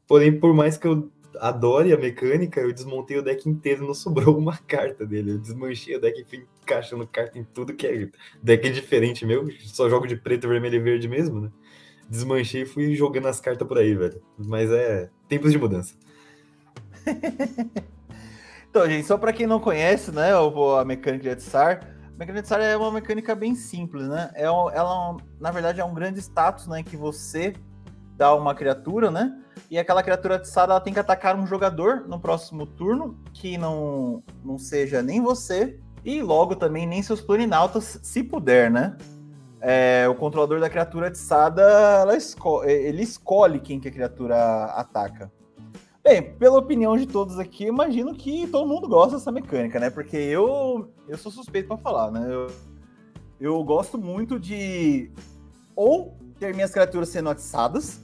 Porém, 0.06 0.38
por 0.38 0.52
mais 0.52 0.76
que 0.76 0.86
eu 0.86 1.10
adore 1.40 1.92
a 1.92 1.96
mecânica, 1.96 2.60
eu 2.60 2.72
desmontei 2.72 3.16
o 3.16 3.22
deck 3.22 3.48
inteiro, 3.48 3.86
não 3.86 3.94
sobrou 3.94 4.36
uma 4.38 4.56
carta 4.56 5.06
dele. 5.06 5.32
Eu 5.32 5.38
desmanchei 5.38 5.96
o 5.96 6.00
deck 6.00 6.20
e 6.20 6.24
fui 6.24 6.46
encaixando 6.62 7.06
carta 7.06 7.38
em 7.38 7.44
tudo 7.44 7.74
que 7.74 7.86
é 7.86 8.08
deck 8.42 8.70
diferente 8.70 9.26
meu. 9.26 9.48
Só 9.60 9.88
jogo 9.88 10.06
de 10.06 10.16
preto, 10.16 10.48
vermelho 10.48 10.76
e 10.76 10.80
verde 10.80 11.08
mesmo, 11.08 11.40
né? 11.40 11.50
desmanchei 12.10 12.62
e 12.62 12.66
fui 12.66 12.94
jogando 12.94 13.28
as 13.28 13.40
cartas 13.40 13.66
por 13.66 13.78
aí, 13.78 13.94
velho. 13.94 14.20
Mas 14.36 14.70
é 14.70 15.08
tempos 15.28 15.52
de 15.52 15.58
mudança. 15.58 15.94
então, 18.68 18.86
gente, 18.88 19.06
só 19.06 19.16
para 19.16 19.32
quem 19.32 19.46
não 19.46 19.60
conhece, 19.60 20.10
né, 20.10 20.32
a 20.34 20.84
mecânica 20.84 21.22
de 21.22 21.30
Atsar, 21.30 21.80
a 22.08 22.18
mecânica 22.18 22.32
de 22.32 22.38
Atsar 22.40 22.60
é 22.60 22.76
uma 22.76 22.90
mecânica 22.90 23.34
bem 23.34 23.54
simples, 23.54 24.08
né? 24.08 24.30
É, 24.34 24.42
ela, 24.44 25.16
na 25.40 25.50
verdade, 25.52 25.80
é 25.80 25.84
um 25.84 25.94
grande 25.94 26.18
status, 26.18 26.66
né, 26.66 26.82
que 26.82 26.96
você 26.96 27.54
dá 28.20 28.34
uma 28.34 28.54
criatura, 28.54 29.10
né? 29.10 29.36
E 29.70 29.78
aquela 29.78 30.02
criatura 30.02 30.36
atiçada 30.36 30.72
ela 30.72 30.80
tem 30.80 30.92
que 30.92 31.00
atacar 31.00 31.34
um 31.36 31.46
jogador 31.46 32.06
no 32.06 32.20
próximo 32.20 32.66
turno 32.66 33.18
que 33.32 33.58
não, 33.58 34.22
não 34.44 34.58
seja 34.58 35.02
nem 35.02 35.20
você 35.20 35.78
e 36.04 36.22
logo 36.22 36.54
também 36.54 36.86
nem 36.86 37.02
seus 37.02 37.20
planinautas, 37.20 37.98
se 38.02 38.22
puder, 38.22 38.70
né? 38.70 38.96
é, 39.60 40.08
o 40.08 40.14
controlador 40.14 40.58
da 40.58 40.70
criatura 40.70 41.08
atiçada, 41.08 41.62
esco 42.16 42.64
ele 42.64 43.02
escolhe 43.02 43.60
quem 43.60 43.78
que 43.78 43.88
a 43.88 43.92
criatura 43.92 44.64
ataca. 44.66 45.30
Bem, 46.02 46.34
pela 46.36 46.58
opinião 46.58 46.96
de 46.96 47.06
todos 47.06 47.38
aqui, 47.38 47.66
imagino 47.66 48.14
que 48.14 48.46
todo 48.46 48.66
mundo 48.66 48.88
gosta 48.88 49.18
dessa 49.18 49.30
mecânica, 49.30 49.78
né? 49.78 49.90
Porque 49.90 50.16
eu, 50.16 50.90
eu 51.06 51.18
sou 51.18 51.30
suspeito 51.30 51.68
para 51.68 51.76
falar, 51.76 52.10
né? 52.10 52.26
Eu, 52.30 52.46
eu 53.38 53.62
gosto 53.62 53.98
muito 53.98 54.40
de 54.40 55.10
ou 55.76 56.16
ter 56.38 56.54
minhas 56.54 56.70
criaturas 56.70 57.10
sendo 57.10 57.28
atiçadas, 57.28 58.00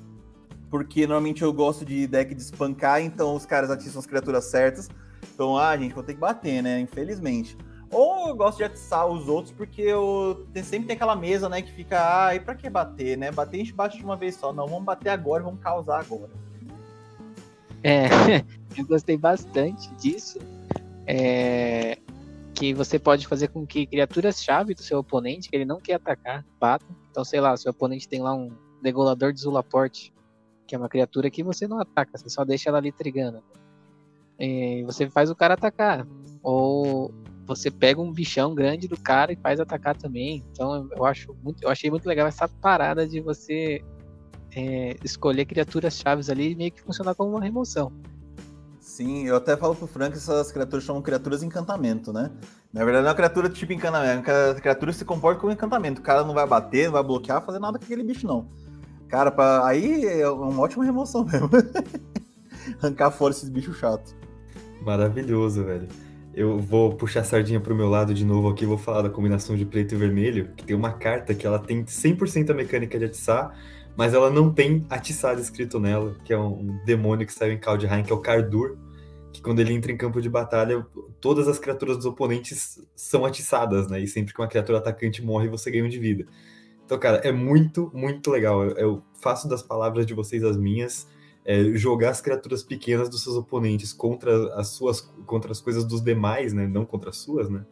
porque 0.71 1.07
normalmente 1.07 1.43
eu 1.43 1.53
gosto 1.53 1.85
de 1.85 2.07
deck 2.07 2.35
de 2.35 2.43
espancar, 2.43 3.01
então 3.03 3.35
os 3.35 3.47
caras 3.47 3.71
atiçam 3.71 4.01
as 4.01 4.07
criaturas 4.07 4.45
certas. 4.45 4.89
Então, 5.35 5.57
ah, 5.57 5.77
gente, 5.77 5.95
vou 5.95 6.03
ter 6.03 6.15
que 6.15 6.21
bater, 6.21 6.63
né? 6.63 6.81
Infelizmente. 6.81 7.57
Ou 7.91 8.29
eu 8.29 8.35
gosto 8.35 8.59
de 8.59 8.65
atiçar 8.65 9.07
os 9.07 9.29
outros 9.29 9.53
porque 9.53 9.83
eu 9.83 10.47
sempre 10.65 10.89
tem 10.89 10.97
aquela 10.97 11.15
mesa, 11.15 11.49
né, 11.49 11.63
que 11.63 11.71
fica, 11.71 12.27
ah, 12.27 12.35
e 12.35 12.41
pra 12.41 12.55
que 12.55 12.69
bater, 12.69 13.17
né? 13.17 13.31
Bater 13.31 13.57
a 13.57 13.61
gente 13.61 13.73
bate 13.73 13.99
de 13.99 14.05
uma 14.05 14.17
vez 14.17 14.35
só. 14.35 14.53
Não, 14.53 14.67
vamos 14.67 14.85
bater 14.85 15.11
agora, 15.11 15.45
vamos 15.45 15.61
causar 15.61 16.01
agora. 16.01 16.31
É, 17.83 18.07
eu 18.77 18.85
gostei 18.87 19.17
bastante 19.17 19.95
disso. 19.95 20.39
É, 21.07 21.99
que 22.57 22.73
você 22.73 22.99
pode 22.99 23.29
fazer 23.29 23.49
com 23.49 23.67
que 23.67 23.87
criaturas-chave 23.87 24.75
do 24.75 24.83
seu 24.83 24.99
oponente, 24.99 25.49
que 25.49 25.55
ele 25.55 25.65
não 25.65 25.79
quer 25.79 25.95
atacar, 25.95 26.45
batam. 26.59 26.89
Então, 27.11 27.23
sei 27.23 27.41
lá, 27.41 27.57
seu 27.57 27.71
oponente 27.71 28.09
tem 28.09 28.23
lá 28.23 28.35
um 28.35 28.51
degolador 28.83 29.33
de 29.33 29.41
Zulaporte, 29.41 30.13
que 30.67 30.75
é 30.75 30.79
uma 30.79 30.89
criatura 30.89 31.31
que 31.31 31.43
você 31.43 31.67
não 31.67 31.79
ataca, 31.79 32.19
você 32.19 32.29
só 32.29 32.45
deixa 32.45 32.69
ela 32.69 32.79
ali 32.79 32.93
trigando. 32.93 33.43
E 34.39 34.83
você 34.85 35.09
faz 35.09 35.31
o 35.31 35.35
cara 35.35 35.55
atacar. 35.55 36.07
Ou 36.43 37.15
você 37.47 37.71
pega 37.71 38.01
um 38.01 38.13
bichão 38.13 38.55
grande 38.55 38.89
do 38.89 38.99
cara 38.99 39.33
e 39.33 39.37
faz 39.37 39.61
atacar 39.61 39.97
também. 39.97 40.45
Então 40.53 40.89
eu 40.97 41.05
acho 41.05 41.35
muito, 41.43 41.63
eu 41.63 41.71
achei 41.71 41.91
muito 41.91 42.07
legal 42.07 42.27
essa 42.27 42.49
parada 42.49 43.07
de 43.07 43.21
você 43.21 43.83
é, 44.55 44.97
escolher 45.05 45.45
criaturas 45.45 45.97
chaves 45.97 46.29
ali 46.29 46.53
e 46.53 46.57
meio 46.57 46.73
que 46.73 46.83
funcionar 46.83 47.15
como 47.15 47.31
uma 47.31 47.43
remoção. 47.43 47.93
Sim, 48.81 49.27
eu 49.27 49.37
até 49.37 49.57
falo 49.57 49.75
pro 49.75 49.87
Frank 49.87 50.13
que 50.13 50.19
essas 50.19 50.51
criaturas 50.51 50.85
chamam 50.85 51.03
criaturas 51.03 51.43
encantamento, 51.43 52.13
né? 52.13 52.31
Na 52.73 52.85
verdade, 52.85 53.03
não 53.03 53.09
é 53.09 53.11
uma 53.11 53.17
criatura 53.17 53.49
tipo 53.49 53.73
encantamento, 53.73 54.31
é 54.31 54.53
uma 54.53 54.61
criatura 54.61 54.93
que 54.93 54.99
se 54.99 55.05
comporta 55.05 55.41
como 55.41 55.53
encantamento. 55.53 56.01
O 56.01 56.05
cara 56.05 56.25
não 56.25 56.33
vai 56.33 56.47
bater, 56.47 56.87
não 56.87 56.93
vai 56.93 57.03
bloquear, 57.03 57.45
fazer 57.45 57.59
nada 57.59 57.79
com 57.79 57.85
aquele 57.85 58.03
bicho, 58.03 58.27
não. 58.27 58.49
Cara, 59.09 59.31
pra... 59.31 59.67
aí 59.67 60.05
é 60.05 60.29
uma 60.29 60.63
ótima 60.63 60.85
remoção 60.85 61.25
mesmo. 61.25 61.49
Arrancar 62.83 63.11
fora 63.11 63.33
esses 63.33 63.49
bichos 63.49 63.77
chatos. 63.79 64.15
Maravilhoso, 64.83 65.65
velho. 65.65 65.89
Eu 66.35 66.59
vou 66.59 66.95
puxar 66.95 67.21
a 67.21 67.25
sardinha 67.25 67.59
pro 67.59 67.75
meu 67.75 67.89
lado 67.89 68.13
de 68.13 68.25
novo 68.25 68.49
aqui, 68.51 68.67
vou 68.67 68.77
falar 68.77 69.03
da 69.03 69.09
combinação 69.09 69.57
de 69.57 69.65
preto 69.65 69.95
e 69.95 69.99
vermelho, 69.99 70.51
que 70.55 70.65
tem 70.65 70.77
uma 70.77 70.93
carta 70.93 71.35
que 71.35 71.47
ela 71.47 71.59
tem 71.59 71.83
100% 71.83 72.51
a 72.51 72.55
mecânica 72.55 72.99
de 72.99 73.07
atiçar, 73.07 73.57
mas 73.97 74.13
ela 74.13 74.31
não 74.31 74.53
tem 74.53 74.85
atiçado 74.91 75.41
escrito 75.41 75.81
nela, 75.81 76.15
que 76.25 76.35
é 76.35 76.39
um, 76.39 76.79
demônio 76.85 77.27
que 77.27 77.33
saiu 77.33 77.55
em 77.55 77.59
Kaldheim, 77.59 78.03
que 78.03 78.13
é 78.13 78.15
o 78.15 78.21
Kardur, 78.21 78.77
que 79.33 79.41
quando 79.41 79.61
ele 79.61 79.73
entra 79.73 79.91
em 79.91 79.97
campo 79.97 80.21
de 80.21 80.29
batalha, 80.29 80.87
todas 81.23 81.49
as 81.49 81.59
criaturas 81.59 81.97
dos 81.97 82.05
oponentes 82.05 82.79
são 82.95 83.25
atiçadas, 83.25 83.89
né? 83.89 83.99
E 84.01 84.07
sempre 84.07 84.35
que 84.35 84.41
uma 84.41 84.49
criatura 84.49 84.77
atacante 84.77 85.25
morre, 85.25 85.49
você 85.49 85.71
ganha 85.71 85.85
um 85.85 85.89
de 85.89 85.99
vida. 85.99 86.27
Então, 86.87 86.99
cara, 86.99 87.19
é 87.19 87.33
muito, 87.33 87.91
muito 87.93 88.31
legal. 88.31 88.65
Eu, 88.65 89.03
faço 89.21 89.49
das 89.49 89.61
palavras 89.61 90.07
de 90.07 90.15
vocês 90.15 90.45
as 90.45 90.57
minhas 90.57 91.09
é, 91.45 91.65
jogar 91.75 92.11
as 92.11 92.21
criaturas 92.21 92.63
pequenas 92.63 93.09
dos 93.09 93.25
seus 93.25 93.37
oponentes 93.37 93.93
contra 93.93 94.55
as 94.55 94.69
suas 94.69 95.01
contra 95.27 95.51
as 95.51 95.61
coisas 95.61 95.85
dos 95.85 96.01
demais, 96.01 96.53
né? 96.53 96.67
Não 96.67 96.85
contra 96.85 97.11
as 97.11 97.17
suas, 97.17 97.51
né? 97.51 97.67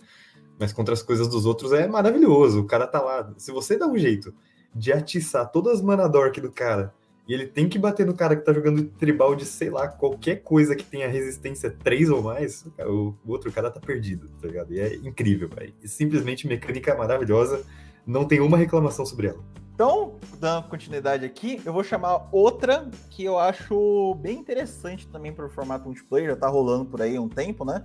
Mas 0.58 0.72
contra 0.72 0.92
as 0.92 1.02
coisas 1.02 1.28
dos 1.28 1.46
outros 1.46 1.72
é 1.72 1.86
maravilhoso. 1.86 2.60
O 2.60 2.66
cara 2.66 2.86
tá 2.86 3.00
lá. 3.00 3.32
Se 3.36 3.52
você 3.52 3.78
dá 3.78 3.86
um 3.86 3.96
jeito 3.96 4.34
de 4.74 4.92
atiçar 4.92 5.50
todas 5.50 5.74
as 5.74 5.82
mana 5.82 6.08
dork 6.08 6.40
do 6.40 6.50
cara 6.50 6.92
e 7.26 7.32
ele 7.32 7.46
tem 7.46 7.68
que 7.68 7.78
bater 7.78 8.04
no 8.04 8.14
cara 8.14 8.36
que 8.36 8.44
tá 8.44 8.52
jogando 8.52 8.84
tribal 8.84 9.34
de, 9.34 9.46
sei 9.46 9.70
lá, 9.70 9.88
qualquer 9.88 10.42
coisa 10.42 10.76
que 10.76 10.84
tenha 10.84 11.08
resistência 11.08 11.70
3 11.70 12.10
ou 12.10 12.22
mais, 12.22 12.66
o, 12.80 13.14
outro 13.26 13.50
cara 13.50 13.70
tá 13.70 13.80
perdido, 13.80 14.28
tá 14.40 14.46
ligado? 14.46 14.74
E 14.74 14.80
é 14.80 14.96
incrível, 14.96 15.48
velho. 15.48 15.72
Simplesmente 15.84 16.46
mecânica 16.46 16.94
maravilhosa, 16.94 17.64
não 18.06 18.24
tem 18.24 18.40
uma 18.40 18.56
reclamação 18.56 19.04
sobre 19.04 19.28
ela. 19.28 19.42
Então, 19.74 20.14
dando 20.38 20.68
continuidade 20.68 21.24
aqui, 21.24 21.60
eu 21.64 21.72
vou 21.72 21.82
chamar 21.82 22.28
outra 22.30 22.88
que 23.10 23.24
eu 23.24 23.38
acho 23.38 24.14
bem 24.20 24.38
interessante 24.38 25.08
também 25.08 25.32
para 25.32 25.46
o 25.46 25.50
formato 25.50 25.86
multiplayer, 25.86 26.30
já 26.30 26.36
tá 26.36 26.48
rolando 26.48 26.84
por 26.84 27.02
aí 27.02 27.16
há 27.16 27.20
um 27.20 27.28
tempo, 27.28 27.64
né? 27.64 27.84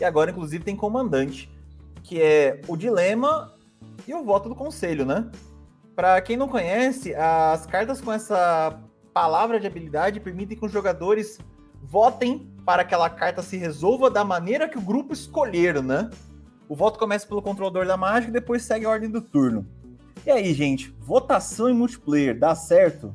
E 0.00 0.04
agora, 0.04 0.30
inclusive, 0.30 0.64
tem 0.64 0.74
comandante, 0.74 1.50
que 2.02 2.22
é 2.22 2.62
o 2.66 2.76
dilema 2.76 3.54
e 4.08 4.14
o 4.14 4.24
voto 4.24 4.48
do 4.48 4.54
conselho, 4.54 5.04
né? 5.04 5.30
Para 5.94 6.20
quem 6.22 6.38
não 6.38 6.48
conhece, 6.48 7.14
as 7.14 7.66
cartas 7.66 8.00
com 8.00 8.12
essa 8.12 8.80
palavra 9.12 9.60
de 9.60 9.66
habilidade 9.66 10.20
permitem 10.20 10.56
que 10.56 10.64
os 10.64 10.72
jogadores 10.72 11.38
votem 11.82 12.50
para 12.64 12.82
que 12.82 12.94
aquela 12.94 13.10
carta 13.10 13.42
se 13.42 13.56
resolva 13.56 14.10
da 14.10 14.24
maneira 14.24 14.68
que 14.68 14.78
o 14.78 14.82
grupo 14.82 15.12
escolher, 15.12 15.82
né? 15.82 16.10
O 16.68 16.74
voto 16.74 16.98
começa 16.98 17.26
pelo 17.26 17.40
controlador 17.40 17.86
da 17.86 17.96
mágica 17.96 18.30
e 18.30 18.32
depois 18.32 18.62
segue 18.62 18.86
a 18.86 18.90
ordem 18.90 19.08
do 19.08 19.20
turno. 19.20 19.66
E 20.26 20.30
aí, 20.30 20.52
gente, 20.52 20.92
votação 21.00 21.68
em 21.68 21.74
multiplayer, 21.74 22.36
dá 22.36 22.54
certo? 22.54 23.14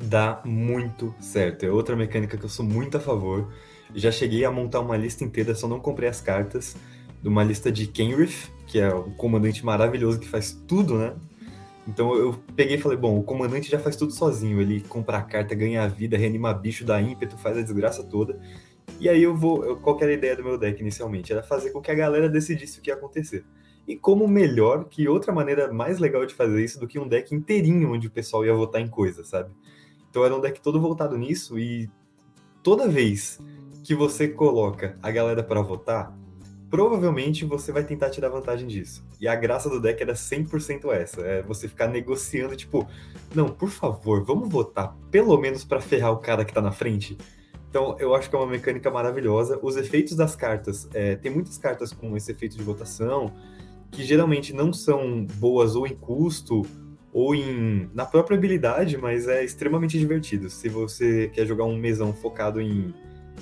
Dá 0.00 0.40
muito 0.44 1.12
certo. 1.18 1.64
É 1.64 1.70
outra 1.70 1.96
mecânica 1.96 2.36
que 2.36 2.44
eu 2.44 2.48
sou 2.48 2.64
muito 2.64 2.96
a 2.96 3.00
favor. 3.00 3.52
Já 3.94 4.12
cheguei 4.12 4.44
a 4.44 4.50
montar 4.50 4.80
uma 4.80 4.96
lista 4.96 5.24
inteira, 5.24 5.54
só 5.54 5.66
não 5.66 5.80
comprei 5.80 6.08
as 6.08 6.20
cartas, 6.20 6.76
de 7.20 7.28
uma 7.28 7.42
lista 7.42 7.72
de 7.72 7.88
Kenrith, 7.88 8.50
que 8.66 8.78
é 8.78 8.94
um 8.94 9.10
comandante 9.12 9.64
maravilhoso 9.64 10.20
que 10.20 10.28
faz 10.28 10.52
tudo, 10.68 10.96
né? 10.98 11.14
Então 11.88 12.14
eu 12.14 12.34
peguei 12.54 12.76
e 12.76 12.80
falei, 12.80 12.98
bom, 12.98 13.18
o 13.18 13.22
comandante 13.22 13.70
já 13.70 13.78
faz 13.78 13.96
tudo 13.96 14.12
sozinho. 14.12 14.60
Ele 14.60 14.80
compra 14.80 15.18
a 15.18 15.22
carta, 15.22 15.54
ganha 15.54 15.82
a 15.82 15.88
vida, 15.88 16.16
reanima 16.16 16.52
bicho, 16.52 16.84
dá 16.84 17.00
ímpeto, 17.00 17.36
faz 17.38 17.56
a 17.58 17.62
desgraça 17.62 18.04
toda. 18.04 18.38
E 18.98 19.08
aí 19.08 19.22
eu 19.22 19.34
vou. 19.36 19.64
Eu, 19.64 19.76
qual 19.76 19.98
era 20.00 20.10
a 20.10 20.14
ideia 20.14 20.36
do 20.36 20.44
meu 20.44 20.58
deck 20.58 20.80
inicialmente? 20.80 21.32
Era 21.32 21.42
fazer 21.42 21.70
com 21.70 21.80
que 21.80 21.90
a 21.90 21.94
galera 21.94 22.28
decidisse 22.28 22.78
o 22.78 22.82
que 22.82 22.90
ia 22.90 22.94
acontecer. 22.94 23.44
E 23.86 23.96
como 23.96 24.26
melhor, 24.26 24.86
que 24.88 25.08
outra 25.08 25.32
maneira 25.32 25.72
mais 25.72 25.98
legal 25.98 26.26
de 26.26 26.34
fazer 26.34 26.64
isso 26.64 26.80
do 26.80 26.88
que 26.88 26.98
um 26.98 27.06
deck 27.06 27.34
inteirinho 27.34 27.92
onde 27.92 28.08
o 28.08 28.10
pessoal 28.10 28.44
ia 28.44 28.54
votar 28.54 28.80
em 28.80 28.88
coisas, 28.88 29.28
sabe? 29.28 29.50
Então 30.10 30.24
era 30.24 30.34
um 30.34 30.40
deck 30.40 30.60
todo 30.60 30.80
voltado 30.80 31.16
nisso 31.16 31.58
e 31.58 31.88
toda 32.62 32.88
vez 32.88 33.38
que 33.84 33.94
você 33.94 34.26
coloca 34.26 34.98
a 35.00 35.10
galera 35.12 35.40
para 35.40 35.62
votar, 35.62 36.12
provavelmente 36.68 37.44
você 37.44 37.70
vai 37.70 37.84
tentar 37.84 38.10
tirar 38.10 38.28
vantagem 38.28 38.66
disso. 38.66 39.04
E 39.20 39.28
a 39.28 39.36
graça 39.36 39.70
do 39.70 39.80
deck 39.80 40.02
era 40.02 40.14
100% 40.14 40.92
essa, 40.92 41.20
é 41.20 41.42
você 41.42 41.68
ficar 41.68 41.86
negociando, 41.86 42.56
tipo, 42.56 42.88
não, 43.32 43.48
por 43.48 43.68
favor, 43.68 44.24
vamos 44.24 44.48
votar 44.48 44.96
pelo 45.12 45.38
menos 45.38 45.64
para 45.64 45.80
ferrar 45.80 46.12
o 46.12 46.18
cara 46.18 46.44
que 46.44 46.52
tá 46.52 46.60
na 46.60 46.72
frente. 46.72 47.16
Então, 47.76 47.94
eu 47.98 48.14
acho 48.14 48.30
que 48.30 48.34
é 48.34 48.38
uma 48.38 48.46
mecânica 48.46 48.90
maravilhosa. 48.90 49.58
Os 49.60 49.76
efeitos 49.76 50.16
das 50.16 50.34
cartas, 50.34 50.88
é, 50.94 51.14
tem 51.14 51.30
muitas 51.30 51.58
cartas 51.58 51.92
com 51.92 52.16
esse 52.16 52.32
efeito 52.32 52.56
de 52.56 52.62
votação, 52.62 53.30
que 53.90 54.02
geralmente 54.02 54.54
não 54.54 54.72
são 54.72 55.26
boas 55.34 55.76
ou 55.76 55.86
em 55.86 55.94
custo 55.94 56.62
ou 57.12 57.34
em 57.34 57.90
na 57.92 58.06
própria 58.06 58.34
habilidade, 58.34 58.96
mas 58.96 59.28
é 59.28 59.44
extremamente 59.44 59.98
divertido. 59.98 60.48
Se 60.48 60.70
você 60.70 61.28
quer 61.28 61.44
jogar 61.44 61.64
um 61.64 61.76
mesão 61.76 62.14
focado 62.14 62.62
em, 62.62 62.94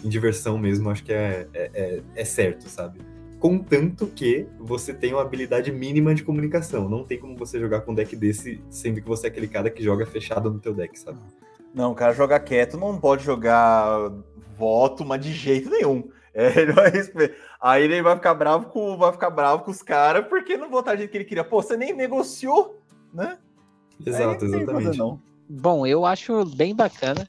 em 0.05 0.09
diversão 0.09 0.59
mesmo, 0.59 0.91
acho 0.91 1.05
que 1.05 1.13
é, 1.13 1.47
é, 1.55 1.71
é, 1.73 2.03
é 2.17 2.25
certo, 2.25 2.69
sabe? 2.69 2.99
Contanto 3.39 4.09
que 4.09 4.49
você 4.59 4.93
tem 4.93 5.13
uma 5.13 5.23
habilidade 5.23 5.71
mínima 5.71 6.13
de 6.13 6.25
comunicação. 6.25 6.89
Não 6.89 7.05
tem 7.05 7.21
como 7.21 7.37
você 7.37 7.61
jogar 7.61 7.83
com 7.83 7.93
um 7.93 7.95
deck 7.95 8.17
desse, 8.17 8.61
sendo 8.69 9.01
que 9.01 9.07
você 9.07 9.29
é 9.29 9.31
aquele 9.31 9.47
cara 9.47 9.71
que 9.71 9.81
joga 9.81 10.05
fechado 10.05 10.51
no 10.51 10.59
teu 10.59 10.75
deck, 10.75 10.99
sabe? 10.99 11.21
Não, 11.75 11.91
o 11.91 11.95
cara 11.95 12.15
joga 12.15 12.39
quieto, 12.39 12.79
não 12.79 12.99
pode 12.99 13.25
jogar 13.25 14.13
voto, 14.57 15.05
mas 15.05 15.21
de 15.21 15.33
jeito 15.33 15.69
nenhum. 15.71 16.09
É, 16.37 16.49
ele 16.59 16.73
vai 16.73 16.91
Aí 17.61 17.85
ele 17.85 18.03
vai 18.03 18.17
ficar 18.17 18.35
bravo 18.35 18.67
com, 18.67 18.97
vai 18.97 19.13
ficar 19.13 19.31
bravo 19.31 19.63
com 19.63 19.71
os 19.71 19.83
caras 19.83 20.27
porque 20.27 20.57
não 20.57 20.69
votar 20.69 20.97
do 20.97 20.99
jeito 20.99 21.13
que 21.13 21.17
ele 21.17 21.25
queria. 21.25 21.45
Pô, 21.45 21.63
você 21.63 21.77
nem 21.77 21.95
negociou, 21.95 22.83
né? 23.13 23.39
Exato, 24.05 24.45
exatamente. 24.45 24.99
Fazer, 24.99 25.19
Bom, 25.49 25.87
eu 25.87 26.05
acho 26.05 26.45
bem 26.45 26.75
bacana. 26.75 27.25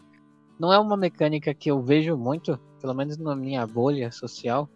Não 0.60 0.74
é 0.74 0.80
uma 0.80 0.98
mecânica 0.98 1.54
que 1.54 1.70
eu 1.70 1.80
vejo 1.84 2.18
muito, 2.18 2.60
pelo 2.82 2.96
menos 2.96 3.16
na 3.20 3.36
minha 3.36 3.68
bolha 3.68 4.12
social 4.12 4.68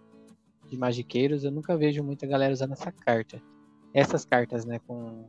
de 0.68 0.78
magiqueiros, 0.78 1.44
eu 1.44 1.52
nunca 1.52 1.76
vejo 1.76 2.04
muita 2.04 2.28
galera 2.28 2.54
usando 2.54 2.74
essa 2.74 2.92
carta. 2.92 3.42
Essas 3.94 4.24
cartas, 4.24 4.64
né, 4.64 4.80
com, 4.86 5.26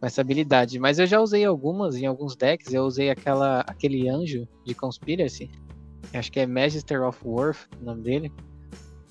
com 0.00 0.06
essa 0.06 0.22
habilidade. 0.22 0.78
Mas 0.78 0.98
eu 0.98 1.06
já 1.06 1.20
usei 1.20 1.44
algumas 1.44 1.96
em 1.96 2.06
alguns 2.06 2.34
decks. 2.34 2.72
Eu 2.72 2.84
usei 2.84 3.10
aquela, 3.10 3.60
aquele 3.60 4.08
anjo 4.08 4.48
de 4.64 4.74
Conspiracy, 4.74 5.50
acho 6.14 6.32
que 6.32 6.40
é 6.40 6.46
Magister 6.46 7.02
of 7.02 7.18
Worth, 7.22 7.68
o 7.80 7.84
nome 7.84 8.02
dele. 8.02 8.32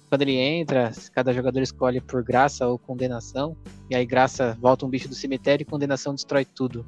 Quando 0.09 0.23
ele 0.23 0.35
entra, 0.35 0.91
cada 1.13 1.31
jogador 1.31 1.61
escolhe 1.61 2.01
por 2.01 2.23
graça 2.23 2.67
ou 2.67 2.79
condenação, 2.79 3.55
e 3.91 3.95
aí 3.95 4.03
graça 4.03 4.57
volta 4.59 4.83
um 4.83 4.89
bicho 4.89 5.07
do 5.07 5.13
cemitério 5.13 5.61
e 5.61 5.65
condenação 5.65 6.15
destrói 6.15 6.43
tudo. 6.43 6.83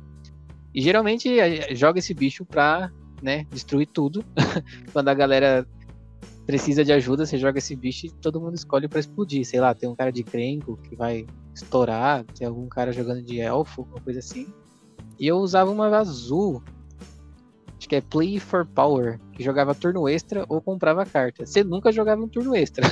E 0.73 0.81
geralmente 0.81 1.29
joga 1.75 1.99
esse 1.99 2.15
bicho 2.15 2.43
pra 2.43 2.91
né, 3.21 3.45
destruir 3.51 3.85
tudo. 3.85 4.25
Quando 4.91 5.09
a 5.09 5.13
galera 5.13 5.67
precisa 6.51 6.83
de 6.83 6.91
ajuda, 6.91 7.25
você 7.25 7.37
joga 7.37 7.59
esse 7.59 7.73
bicho 7.77 8.07
e 8.07 8.11
todo 8.11 8.41
mundo 8.41 8.55
escolhe 8.55 8.85
para 8.85 8.99
explodir. 8.99 9.45
Sei 9.45 9.61
lá, 9.61 9.73
tem 9.73 9.87
um 9.87 9.95
cara 9.95 10.11
de 10.11 10.21
Krenko 10.21 10.75
que 10.83 10.97
vai 10.97 11.25
estourar, 11.55 12.25
tem 12.37 12.45
algum 12.45 12.67
cara 12.67 12.91
jogando 12.91 13.21
de 13.21 13.39
elfo, 13.39 13.81
alguma 13.81 14.01
coisa 14.01 14.19
assim. 14.19 14.53
E 15.17 15.25
eu 15.25 15.37
usava 15.37 15.71
uma 15.71 15.87
azul, 15.97 16.61
acho 17.77 17.87
que 17.87 17.95
é 17.95 18.01
Play 18.01 18.37
for 18.37 18.65
Power, 18.65 19.17
que 19.31 19.41
jogava 19.41 19.73
turno 19.73 20.09
extra 20.09 20.45
ou 20.49 20.61
comprava 20.61 21.05
carta. 21.05 21.45
Você 21.45 21.63
nunca 21.63 21.89
jogava 21.89 22.21
um 22.21 22.27
turno 22.27 22.53
extra. 22.53 22.85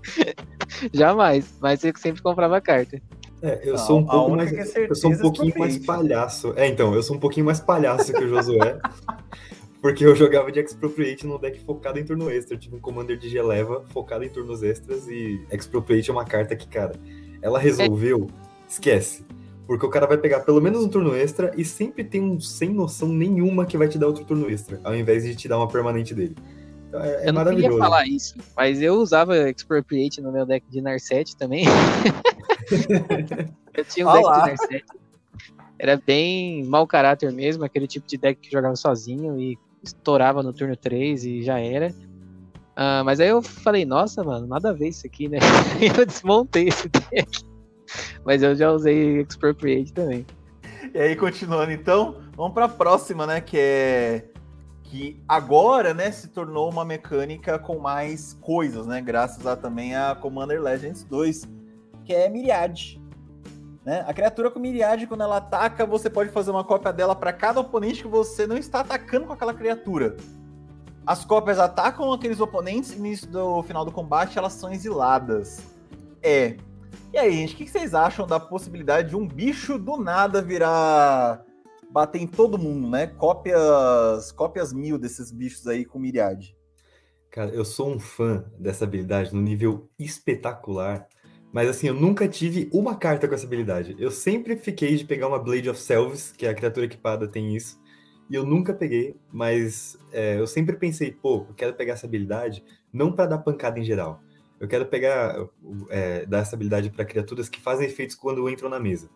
Jamais, 0.92 1.56
mas 1.62 1.80
você 1.80 1.90
sempre 1.96 2.20
comprava 2.20 2.60
carta. 2.60 3.00
É, 3.40 3.62
eu 3.64 3.78
sou 3.78 4.00
um 4.00 4.06
pouco 4.06 4.36
mais. 4.36 4.52
Eu 4.76 4.94
sou 4.94 5.10
um 5.10 5.18
pouquinho 5.18 5.54
mais 5.58 5.78
palhaço. 5.78 6.52
É, 6.54 6.66
então, 6.66 6.94
eu 6.94 7.02
sou 7.02 7.16
um 7.16 7.20
pouquinho 7.20 7.46
mais 7.46 7.60
palhaço 7.60 8.12
que 8.12 8.24
o 8.24 8.28
Josué. 8.28 8.78
porque 9.84 10.02
eu 10.02 10.16
jogava 10.16 10.50
de 10.50 10.58
Expropriate 10.58 11.26
no 11.26 11.38
deck 11.38 11.60
focado 11.60 11.98
em 11.98 12.04
turno 12.06 12.30
extra. 12.30 12.54
Eu 12.54 12.58
tive 12.58 12.74
um 12.74 12.80
Commander 12.80 13.18
de 13.18 13.28
Geleva 13.28 13.84
focado 13.88 14.24
em 14.24 14.30
turnos 14.30 14.62
extras 14.62 15.06
e 15.08 15.46
Expropriate 15.52 16.08
é 16.08 16.12
uma 16.14 16.24
carta 16.24 16.56
que, 16.56 16.66
cara, 16.66 16.94
ela 17.42 17.58
resolveu. 17.58 18.26
É... 18.30 18.66
Esquece. 18.66 19.26
Porque 19.66 19.84
o 19.84 19.90
cara 19.90 20.06
vai 20.06 20.16
pegar 20.16 20.40
pelo 20.40 20.58
menos 20.58 20.82
um 20.82 20.88
turno 20.88 21.14
extra 21.14 21.52
e 21.54 21.66
sempre 21.66 22.02
tem 22.02 22.22
um 22.22 22.40
sem 22.40 22.70
noção 22.70 23.08
nenhuma 23.08 23.66
que 23.66 23.76
vai 23.76 23.86
te 23.86 23.98
dar 23.98 24.06
outro 24.06 24.24
turno 24.24 24.48
extra, 24.48 24.80
ao 24.82 24.96
invés 24.96 25.22
de 25.22 25.36
te 25.36 25.48
dar 25.48 25.58
uma 25.58 25.68
permanente 25.68 26.14
dele. 26.14 26.34
Então, 26.88 27.04
é, 27.04 27.26
é 27.26 27.28
eu 27.28 27.32
não 27.34 27.44
queria 27.44 27.76
falar 27.76 28.06
isso, 28.06 28.36
mas 28.56 28.80
eu 28.80 28.94
usava 28.94 29.50
Expropriate 29.50 30.22
no 30.22 30.32
meu 30.32 30.46
deck 30.46 30.64
de 30.70 30.80
Narset 30.80 31.36
também. 31.36 31.66
eu 33.74 33.84
tinha 33.84 34.06
um 34.06 34.08
Olha 34.08 34.16
deck 34.16 34.30
lá. 34.30 34.40
de 34.40 34.48
Narset. 34.48 34.84
Era 35.78 35.98
bem 35.98 36.64
mau 36.64 36.86
caráter 36.86 37.30
mesmo, 37.30 37.64
aquele 37.64 37.86
tipo 37.86 38.06
de 38.06 38.16
deck 38.16 38.40
que 38.40 38.50
jogava 38.50 38.76
sozinho 38.76 39.38
e 39.38 39.58
estourava 39.84 40.42
no 40.42 40.52
turno 40.52 40.76
3 40.76 41.24
e 41.24 41.42
já 41.42 41.58
era. 41.58 41.94
Ah, 42.76 43.02
mas 43.04 43.20
aí 43.20 43.28
eu 43.28 43.40
falei, 43.40 43.84
nossa, 43.84 44.24
mano, 44.24 44.46
nada 44.46 44.70
a 44.70 44.72
ver 44.72 44.88
isso 44.88 45.06
aqui, 45.06 45.28
né? 45.28 45.38
E 45.80 45.86
eu 45.98 46.04
desmontei 46.04 46.68
esse 46.68 46.88
deck. 46.88 47.44
Mas 48.24 48.42
eu 48.42 48.54
já 48.54 48.70
usei 48.72 49.20
Expropriate 49.20 49.92
também. 49.92 50.26
E 50.92 50.98
aí, 50.98 51.16
continuando 51.16 51.72
então, 51.72 52.16
vamos 52.36 52.52
para 52.52 52.64
a 52.64 52.68
próxima, 52.68 53.26
né? 53.26 53.40
Que 53.40 53.58
é. 53.58 54.24
Que 54.82 55.20
agora, 55.26 55.92
né, 55.92 56.10
se 56.12 56.28
tornou 56.28 56.70
uma 56.70 56.84
mecânica 56.84 57.58
com 57.58 57.78
mais 57.78 58.34
coisas, 58.34 58.86
né? 58.86 59.00
Graças 59.00 59.44
a 59.46 59.56
também 59.56 59.96
a 59.96 60.14
Commander 60.14 60.62
Legends 60.62 61.02
2, 61.04 61.48
que 62.04 62.12
é 62.12 62.28
Myriad. 62.28 63.00
Né? 63.84 64.04
A 64.06 64.14
criatura 64.14 64.50
com 64.50 64.58
Myriad, 64.58 65.06
quando 65.06 65.22
ela 65.22 65.36
ataca, 65.36 65.84
você 65.84 66.08
pode 66.08 66.30
fazer 66.30 66.50
uma 66.50 66.64
cópia 66.64 66.92
dela 66.92 67.14
para 67.14 67.32
cada 67.32 67.60
oponente 67.60 68.02
que 68.02 68.08
você 68.08 68.46
não 68.46 68.56
está 68.56 68.80
atacando 68.80 69.26
com 69.26 69.32
aquela 69.32 69.52
criatura. 69.52 70.16
As 71.06 71.24
cópias 71.24 71.58
atacam 71.58 72.10
aqueles 72.12 72.40
oponentes 72.40 72.92
e 72.92 72.98
no 72.98 73.06
início 73.06 73.28
do 73.28 73.62
final 73.62 73.84
do 73.84 73.92
combate 73.92 74.38
elas 74.38 74.54
são 74.54 74.72
exiladas. 74.72 75.62
É, 76.22 76.56
e 77.12 77.18
aí, 77.18 77.32
gente, 77.32 77.54
o 77.54 77.56
que 77.58 77.68
vocês 77.68 77.94
acham 77.94 78.26
da 78.26 78.40
possibilidade 78.40 79.10
de 79.10 79.16
um 79.16 79.28
bicho 79.28 79.78
do 79.78 79.98
nada 79.98 80.40
virar. 80.40 81.44
bater 81.90 82.20
em 82.20 82.26
todo 82.26 82.58
mundo, 82.58 82.88
né? 82.88 83.06
Cópias. 83.06 84.32
cópias 84.32 84.72
mil 84.72 84.98
desses 84.98 85.30
bichos 85.30 85.66
aí 85.66 85.84
com 85.84 85.98
Myriad. 85.98 86.56
Cara, 87.30 87.50
eu 87.50 87.64
sou 87.64 87.90
um 87.90 88.00
fã 88.00 88.44
dessa 88.58 88.84
habilidade 88.84 89.34
no 89.34 89.42
nível 89.42 89.90
espetacular. 89.98 91.06
Mas 91.54 91.68
assim, 91.68 91.86
eu 91.86 91.94
nunca 91.94 92.26
tive 92.26 92.68
uma 92.72 92.96
carta 92.96 93.28
com 93.28 93.34
essa 93.34 93.46
habilidade. 93.46 93.94
Eu 93.96 94.10
sempre 94.10 94.56
fiquei 94.56 94.96
de 94.96 95.04
pegar 95.04 95.28
uma 95.28 95.38
Blade 95.38 95.70
of 95.70 95.80
Selves, 95.80 96.32
que 96.36 96.44
é 96.44 96.48
a 96.48 96.54
criatura 96.54 96.84
equipada 96.84 97.28
tem 97.28 97.54
isso. 97.54 97.80
E 98.28 98.34
eu 98.34 98.44
nunca 98.44 98.74
peguei, 98.74 99.14
mas 99.32 99.96
é, 100.12 100.36
eu 100.36 100.48
sempre 100.48 100.76
pensei, 100.76 101.12
pô, 101.12 101.46
eu 101.48 101.54
quero 101.54 101.72
pegar 101.74 101.92
essa 101.92 102.08
habilidade 102.08 102.64
não 102.92 103.12
para 103.12 103.26
dar 103.26 103.38
pancada 103.38 103.78
em 103.78 103.84
geral. 103.84 104.20
Eu 104.58 104.66
quero 104.66 104.84
pegar, 104.86 105.46
é, 105.90 106.26
dar 106.26 106.38
essa 106.38 106.56
habilidade 106.56 106.90
para 106.90 107.04
criaturas 107.04 107.48
que 107.48 107.60
fazem 107.60 107.86
efeitos 107.86 108.16
quando 108.16 108.50
entram 108.50 108.68
na 108.68 108.80
mesa. 108.80 109.08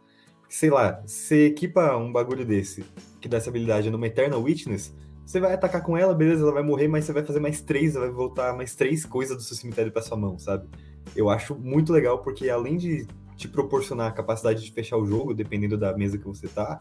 Sei 0.48 0.70
lá, 0.70 1.02
você 1.04 1.46
equipa 1.46 1.96
um 1.96 2.12
bagulho 2.12 2.44
desse, 2.44 2.84
que 3.20 3.26
dá 3.28 3.38
essa 3.38 3.50
habilidade 3.50 3.90
numa 3.90 4.06
Eternal 4.06 4.40
Witness, 4.40 4.94
você 5.26 5.40
vai 5.40 5.54
atacar 5.54 5.82
com 5.82 5.96
ela, 5.96 6.14
beleza, 6.14 6.44
ela 6.44 6.52
vai 6.52 6.62
morrer, 6.62 6.86
mas 6.86 7.04
você 7.04 7.12
vai 7.12 7.24
fazer 7.24 7.40
mais 7.40 7.60
três, 7.60 7.94
vai 7.94 8.10
voltar 8.10 8.54
mais 8.54 8.76
três 8.76 9.04
coisas 9.04 9.36
do 9.36 9.42
seu 9.42 9.56
cemitério 9.56 9.90
para 9.90 10.02
sua 10.02 10.16
mão, 10.16 10.38
sabe? 10.38 10.68
Eu 11.14 11.28
acho 11.30 11.54
muito 11.54 11.92
legal, 11.92 12.18
porque 12.18 12.48
além 12.48 12.76
de 12.76 13.06
te 13.36 13.48
proporcionar 13.48 14.08
a 14.08 14.12
capacidade 14.12 14.64
de 14.64 14.72
fechar 14.72 14.96
o 14.96 15.06
jogo, 15.06 15.32
dependendo 15.32 15.78
da 15.78 15.96
mesa 15.96 16.18
que 16.18 16.24
você 16.24 16.48
tá, 16.48 16.80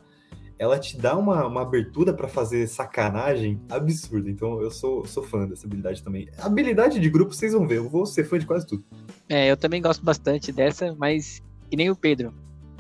ela 0.60 0.80
te 0.80 0.98
dá 0.98 1.16
uma, 1.16 1.46
uma 1.46 1.62
abertura 1.62 2.14
para 2.14 2.28
fazer 2.28 2.68
sacanagem 2.68 3.62
absurda. 3.70 4.30
Então 4.30 4.60
eu 4.62 4.72
sou, 4.72 5.06
sou 5.06 5.24
fã 5.24 5.48
dessa 5.48 5.68
habilidade 5.68 6.02
também. 6.02 6.28
Habilidade 6.40 7.00
de 7.00 7.10
grupo, 7.10 7.34
vocês 7.34 7.54
vão 7.54 7.68
ver, 7.68 7.78
eu 7.78 7.88
vou 7.88 8.06
ser 8.06 8.24
fã 8.24 8.40
de 8.40 8.46
quase 8.46 8.66
tudo. 8.66 8.84
É, 9.30 9.52
eu 9.52 9.58
também 9.58 9.82
gosto 9.82 10.04
bastante 10.04 10.52
dessa, 10.52 10.96
mas 10.98 11.44
que 11.70 11.78
nem 11.78 11.90
o 11.90 11.96
Pedro. 11.96 12.34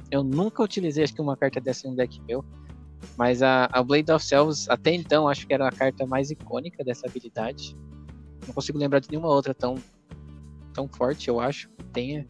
Eu 0.09 0.23
nunca 0.23 0.63
utilizei, 0.63 1.03
acho 1.03 1.13
que 1.13 1.21
uma 1.21 1.37
carta 1.37 1.59
dessa 1.59 1.87
em 1.87 1.91
um 1.91 1.95
deck 1.95 2.19
meu. 2.27 2.43
Mas 3.15 3.43
a, 3.43 3.69
a 3.71 3.83
Blade 3.83 4.11
of 4.11 4.25
Selves, 4.25 4.67
até 4.69 4.93
então, 4.93 5.27
acho 5.27 5.45
que 5.45 5.53
era 5.53 5.67
a 5.67 5.71
carta 5.71 6.05
mais 6.05 6.31
icônica 6.31 6.83
dessa 6.83 7.07
habilidade. 7.07 7.77
Não 8.47 8.53
consigo 8.53 8.77
lembrar 8.77 8.99
de 8.99 9.09
nenhuma 9.09 9.27
outra 9.27 9.53
tão, 9.53 9.75
tão 10.77 10.87
forte, 10.87 11.27
eu 11.27 11.39
acho, 11.39 11.67
que 11.69 11.83
tenha. 11.85 12.27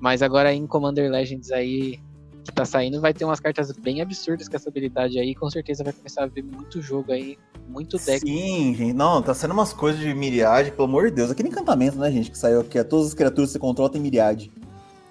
Mas 0.00 0.22
agora 0.22 0.54
em 0.54 0.64
Commander 0.64 1.10
Legends 1.10 1.50
aí, 1.50 1.98
que 2.44 2.52
tá 2.52 2.64
saindo, 2.64 3.00
vai 3.00 3.12
ter 3.12 3.24
umas 3.24 3.40
cartas 3.40 3.72
bem 3.72 4.00
absurdas 4.00 4.48
com 4.48 4.54
essa 4.54 4.68
habilidade 4.68 5.18
aí. 5.18 5.34
Com 5.34 5.50
certeza 5.50 5.82
vai 5.82 5.92
começar 5.92 6.22
a 6.22 6.26
ver 6.26 6.42
muito 6.42 6.80
jogo 6.80 7.10
aí, 7.10 7.36
muito 7.68 7.98
deck. 7.98 8.20
Sim, 8.20 8.74
gente. 8.74 8.92
Não, 8.92 9.20
tá 9.20 9.34
sendo 9.34 9.52
umas 9.52 9.72
coisas 9.72 10.00
de 10.00 10.14
Myriad, 10.14 10.70
pelo 10.70 10.84
amor 10.84 11.06
de 11.06 11.16
Deus. 11.16 11.30
Aquele 11.30 11.48
encantamento, 11.48 11.98
né, 11.98 12.10
gente, 12.12 12.30
que 12.30 12.38
saiu 12.38 12.60
aqui. 12.60 12.78
É 12.78 12.84
todas 12.84 13.08
as 13.08 13.14
criaturas 13.14 13.50
que 13.50 13.54
você 13.54 13.58
controla 13.58 13.90
tem 13.90 14.00
Myriad. 14.00 14.50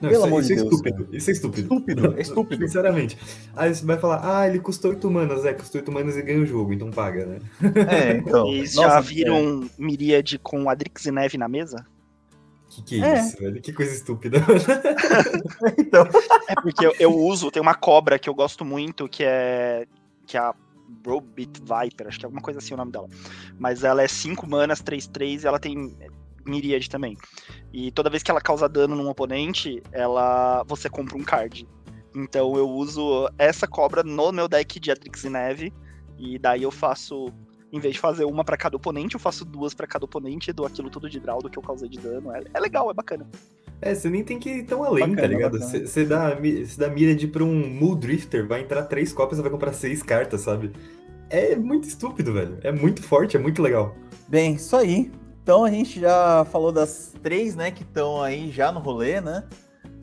Não, 0.02 0.10
Pelo 0.10 0.22
isso, 0.22 0.28
amor 0.28 0.40
isso 0.40 0.48
de 0.48 0.54
é 0.54 0.56
Deus, 0.56 0.72
estúpido. 0.72 1.08
Isso 1.12 1.30
é 1.30 1.34
estúpido. 1.34 1.62
Estúpido, 1.62 2.14
é 2.18 2.22
estúpido. 2.22 2.66
Sinceramente. 2.66 3.18
Aí 3.56 3.74
você 3.74 3.86
vai 3.86 4.00
falar, 4.00 4.40
ah, 4.40 4.48
ele 4.48 4.60
custou 4.60 4.90
8 4.90 5.12
manas, 5.12 5.46
é, 5.46 5.54
custou 5.54 5.80
8 5.80 5.92
manas 5.92 6.18
e 6.18 6.22
ganha 6.24 6.40
o 6.40 6.46
jogo, 6.46 6.74
então 6.74 6.90
paga, 6.90 7.26
né? 7.26 7.40
É, 7.88 8.18
então. 8.18 8.48
Vocês 8.48 8.74
Nossa, 8.74 8.90
já 8.90 9.00
viram 9.00 9.70
Miríade 9.78 10.40
com 10.40 10.68
Adrix 10.68 11.06
e 11.06 11.12
Neve 11.12 11.38
na 11.38 11.48
mesa? 11.48 11.86
Que 12.72 12.82
que 12.82 13.04
é, 13.04 13.08
É. 13.08 13.20
isso, 13.20 13.38
velho? 13.38 13.62
Que 13.62 13.74
coisa 13.74 13.94
estúpida. 13.94 14.38
é, 14.38 15.76
então. 15.78 16.08
É 16.48 16.56
porque 16.56 16.86
eu, 16.86 16.96
eu 17.00 17.14
uso, 17.14 17.52
tem 17.52 17.62
uma 17.62 17.76
cobra 17.76 18.18
que 18.18 18.30
eu 18.30 18.34
gosto 18.34 18.64
muito, 18.64 19.10
que 19.10 19.24
é. 19.24 19.86
que 20.26 20.38
é 20.38 20.40
a 20.40 20.56
Brobit 21.04 21.62
Viper, 21.62 22.08
acho 22.08 22.20
que 22.20 22.26
é 22.26 22.28
alguma 22.28 22.42
coisa 22.42 22.60
assim 22.60 22.74
o 22.74 22.78
nome 22.78 22.92
dela. 22.92 23.08
Mas 23.60 23.84
ela 23.84 24.02
é 24.02 24.08
5 24.08 24.48
manas, 24.48 24.82
3-3 24.82 25.44
e 25.44 25.48
ela 25.48 25.60
tem 25.60 25.96
Miríade 26.46 26.90
também. 26.90 27.18
E 27.72 27.92
toda 27.92 28.10
vez 28.10 28.24
que 28.24 28.32
ela 28.32 28.42
causa 28.42 28.68
dano 28.68 28.96
num 28.96 29.10
oponente, 29.10 29.82
ela 29.92 30.64
você 30.66 30.90
compra 30.90 31.18
um 31.18 31.24
card. 31.24 31.68
Então 32.16 32.58
eu 32.58 32.70
uso 32.70 33.30
essa 33.38 33.68
cobra 33.68 34.04
no 34.04 34.32
meu 34.32 34.48
deck 34.48 34.80
de 34.80 34.92
Adrix 34.92 35.24
e 35.24 35.30
Neve. 35.30 35.74
E 36.18 36.38
daí 36.38 36.64
eu 36.64 36.72
faço. 36.72 37.34
Em 37.72 37.80
vez 37.80 37.94
de 37.96 38.00
fazer 38.00 38.26
uma 38.26 38.44
pra 38.44 38.58
cada 38.58 38.76
oponente, 38.76 39.16
eu 39.16 39.20
faço 39.20 39.46
duas 39.46 39.74
pra 39.74 39.88
cada 39.88 40.04
oponente 40.06 40.50
e 40.50 40.54
dou 40.54 40.66
aquilo 40.66 40.90
tudo 40.90 41.10
de 41.10 41.20
draw 41.20 41.42
do 41.42 41.50
que 41.50 41.58
eu 41.58 41.64
causei 41.64 41.88
de 41.88 42.00
dano. 42.00 42.32
É, 42.36 42.44
é 42.54 42.60
legal, 42.60 42.90
é 42.92 42.94
bacana. 42.94 43.26
É, 43.82 43.96
você 43.96 44.10
nem 44.10 44.24
tem 44.24 44.38
que 44.38 44.50
ir 44.50 44.64
tão 44.64 44.84
além, 44.84 45.04
tá 45.06 45.10
Bacana, 45.16 45.28
ligado? 45.28 45.60
bacana. 45.60 45.88
Você 45.88 46.06
dá, 46.06 46.36
mi- 46.36 46.66
você 46.66 46.80
dá 46.80 46.90
Mirad 46.90 47.24
pra 47.28 47.44
um 47.44 47.68
Mool 47.70 47.96
Drifter, 47.96 48.48
vai 48.48 48.62
entrar 48.62 48.84
três 48.84 49.12
cópias 49.14 49.40
e 49.40 49.42
vai 49.42 49.50
comprar 49.50 49.74
seis 49.74 50.04
cartas, 50.04 50.42
sabe? 50.42 50.72
É 51.30 51.56
muito 51.56 51.88
estúpido, 51.88 52.34
velho. 52.34 52.58
É 52.62 52.72
muito 52.72 53.02
forte, 53.02 53.38
é 53.38 53.40
muito 53.40 53.62
legal. 53.62 53.96
Bem, 54.28 54.56
isso 54.56 54.76
aí. 54.76 55.10
Então 55.42 55.64
a 55.64 55.72
gente 55.72 56.00
já 56.00 56.46
falou 56.52 56.72
das 56.72 57.14
três, 57.24 57.56
né, 57.56 57.72
que 57.72 57.82
estão 57.84 58.22
aí 58.22 58.52
já 58.52 58.72
no 58.72 58.80
rolê, 58.80 59.20
né? 59.22 59.46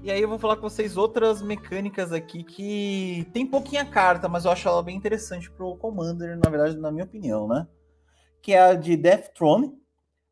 E 0.01 0.13
aí 0.13 0.23
eu 0.23 0.29
vou 0.29 0.39
falar 0.39 0.57
com 0.57 0.63
vocês 0.63 0.97
outras 0.97 1.43
mecânicas 1.43 2.13
aqui 2.13 2.45
que 2.45 3.29
tem 3.33 3.45
pouquinha 3.45 3.85
carta, 3.85 4.29
mas 4.29 4.45
eu 4.45 4.51
acho 4.53 4.69
ela 4.69 4.83
bem 4.83 4.97
interessante 4.97 5.51
pro 5.51 5.77
Commander, 5.77 6.39
na 6.39 6.49
verdade, 6.49 6.77
na 6.77 6.93
minha 6.93 7.05
opinião, 7.05 7.49
né? 7.49 7.67
Que 8.41 8.53
é 8.53 8.61
a 8.61 8.75
de 8.75 8.97
Death 8.97 9.35
Throne, 9.35 9.77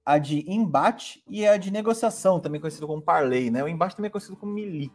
a 0.04 0.18
de 0.18 0.48
embate 0.48 1.22
e 1.28 1.44
a 1.44 1.56
de 1.56 1.72
negociação, 1.72 2.38
também 2.38 2.60
conhecido 2.60 2.86
como 2.86 3.02
Parley, 3.02 3.50
né? 3.50 3.62
O 3.64 3.68
embate 3.68 3.96
também 3.96 4.08
é 4.08 4.12
conhecido 4.12 4.36
como 4.36 4.52
melee. 4.52 4.92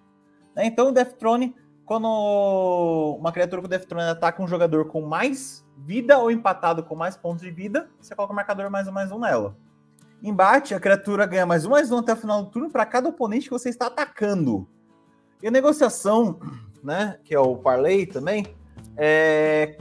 Né? 0.55 0.65
Então 0.65 0.87
o 0.87 0.91
Death 0.93 1.17
Throne, 1.17 1.53
quando 1.85 3.17
uma 3.19 3.33
criatura 3.33 3.61
com 3.61 3.67
Death 3.67 3.85
Throne 3.85 4.09
ataca 4.09 4.41
um 4.41 4.47
jogador 4.47 4.85
com 4.87 5.01
mais 5.01 5.67
vida 5.77 6.17
ou 6.17 6.31
empatado 6.31 6.83
com 6.83 6.95
mais 6.95 7.17
pontos 7.17 7.41
de 7.41 7.51
vida, 7.51 7.89
você 7.99 8.15
coloca 8.15 8.31
o 8.31 8.35
marcador 8.35 8.71
mais 8.71 8.87
um 8.87 8.91
mais 8.93 9.11
um 9.11 9.19
nela. 9.19 9.57
Embate, 10.23 10.75
a 10.75 10.79
criatura 10.79 11.25
ganha 11.25 11.47
mais 11.47 11.65
um 11.65 11.71
mais 11.71 11.91
um 11.91 11.97
até 11.97 12.13
o 12.13 12.15
final 12.15 12.43
do 12.43 12.51
turno 12.51 12.69
para 12.69 12.85
cada 12.85 13.09
oponente 13.09 13.45
que 13.45 13.51
você 13.51 13.69
está 13.69 13.87
atacando. 13.87 14.67
E 15.41 15.47
a 15.47 15.51
negociação, 15.51 16.39
né, 16.83 17.17
que 17.23 17.33
é 17.33 17.39
o 17.39 17.55
parlay 17.57 18.05
também, 18.05 18.45
é 18.95 19.77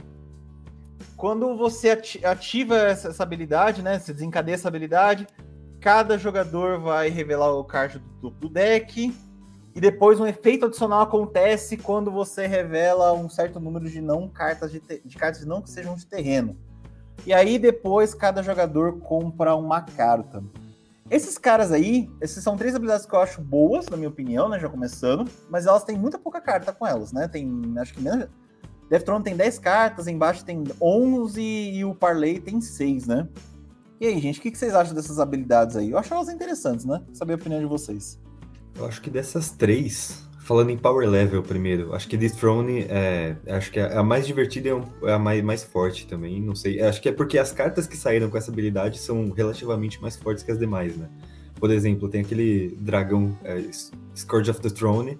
quando 1.15 1.55
você 1.55 1.91
ati- 1.91 2.25
ativa 2.25 2.75
essa, 2.75 3.21
habilidade, 3.21 3.83
né, 3.83 3.99
você 3.99 4.11
desencadeia 4.11 4.55
essa 4.55 4.67
habilidade, 4.67 5.27
cada 5.79 6.17
jogador 6.17 6.79
vai 6.79 7.09
revelar 7.09 7.53
o 7.53 7.63
card 7.63 7.99
do, 8.19 8.31
do 8.31 8.49
deck 8.49 9.15
e 9.75 9.79
depois 9.79 10.19
um 10.19 10.25
efeito 10.25 10.65
adicional 10.65 11.01
acontece 11.01 11.77
quando 11.77 12.09
você 12.09 12.47
revela 12.47 13.13
um 13.13 13.29
certo 13.29 13.59
número 13.59 13.87
de 13.87 14.01
não 14.01 14.27
cartas 14.27 14.71
de, 14.71 14.81
de 15.05 15.17
cartas 15.17 15.45
não 15.45 15.61
que 15.61 15.69
sejam 15.69 15.95
de 15.95 16.07
terreno. 16.07 16.57
E 17.25 17.33
aí 17.33 17.59
depois 17.59 18.13
cada 18.13 18.41
jogador 18.41 18.99
compra 18.99 19.55
uma 19.55 19.81
carta. 19.81 20.43
Esses 21.09 21.37
caras 21.37 21.71
aí, 21.71 22.09
esses 22.21 22.41
são 22.41 22.55
três 22.55 22.73
habilidades 22.73 23.05
que 23.05 23.13
eu 23.13 23.19
acho 23.19 23.41
boas, 23.41 23.87
na 23.89 23.97
minha 23.97 24.09
opinião, 24.09 24.47
né? 24.47 24.57
Já 24.59 24.69
começando, 24.69 25.29
mas 25.49 25.65
elas 25.65 25.83
têm 25.83 25.97
muita 25.97 26.17
pouca 26.17 26.39
carta 26.39 26.71
com 26.71 26.87
elas, 26.87 27.11
né? 27.11 27.27
Tem, 27.27 27.73
acho 27.77 27.93
que 27.93 28.01
menos. 28.01 28.29
Death 28.89 29.03
Throne 29.03 29.23
tem 29.23 29.35
10 29.35 29.59
cartas, 29.59 30.07
embaixo 30.07 30.43
tem 30.43 30.63
11 30.81 31.41
e 31.41 31.85
o 31.85 31.93
Parley 31.93 32.39
tem 32.39 32.59
6, 32.59 33.07
né? 33.07 33.27
E 33.99 34.07
aí, 34.07 34.19
gente, 34.19 34.39
o 34.39 34.41
que 34.41 34.57
vocês 34.57 34.73
acham 34.73 34.95
dessas 34.95 35.19
habilidades 35.19 35.77
aí? 35.77 35.91
Eu 35.91 35.97
acho 35.97 36.13
elas 36.13 36.27
interessantes, 36.27 36.85
né? 36.85 37.01
Saber 37.13 37.33
a 37.33 37.35
opinião 37.35 37.59
de 37.59 37.67
vocês. 37.67 38.19
Eu 38.75 38.85
acho 38.85 39.01
que 39.01 39.09
dessas 39.09 39.51
três, 39.51 40.27
falando 40.51 40.69
em 40.69 40.77
power 40.77 41.09
level 41.09 41.41
primeiro, 41.41 41.95
acho 41.95 42.09
que 42.09 42.17
Dethrone 42.17 42.85
é, 42.89 43.37
acho 43.47 43.71
que 43.71 43.79
é 43.79 43.95
a 43.95 44.03
mais 44.03 44.27
divertida 44.27 44.67
e 44.67 44.71
é 44.71 45.09
é 45.09 45.13
a 45.13 45.17
mais, 45.17 45.41
mais 45.41 45.63
forte 45.63 46.05
também, 46.05 46.41
não 46.41 46.53
sei. 46.53 46.81
Acho 46.81 47.01
que 47.01 47.07
é 47.07 47.11
porque 47.13 47.37
as 47.37 47.53
cartas 47.53 47.87
que 47.87 47.95
saíram 47.95 48.29
com 48.29 48.37
essa 48.37 48.51
habilidade 48.51 48.99
são 48.99 49.31
relativamente 49.31 50.01
mais 50.01 50.17
fortes 50.17 50.43
que 50.43 50.51
as 50.51 50.59
demais, 50.59 50.97
né? 50.97 51.07
Por 51.55 51.71
exemplo, 51.71 52.09
tem 52.09 52.19
aquele 52.19 52.77
dragão 52.81 53.33
é, 53.45 53.63
Scourge 54.13 54.51
of 54.51 54.59
the 54.59 54.69
Throne, 54.69 55.17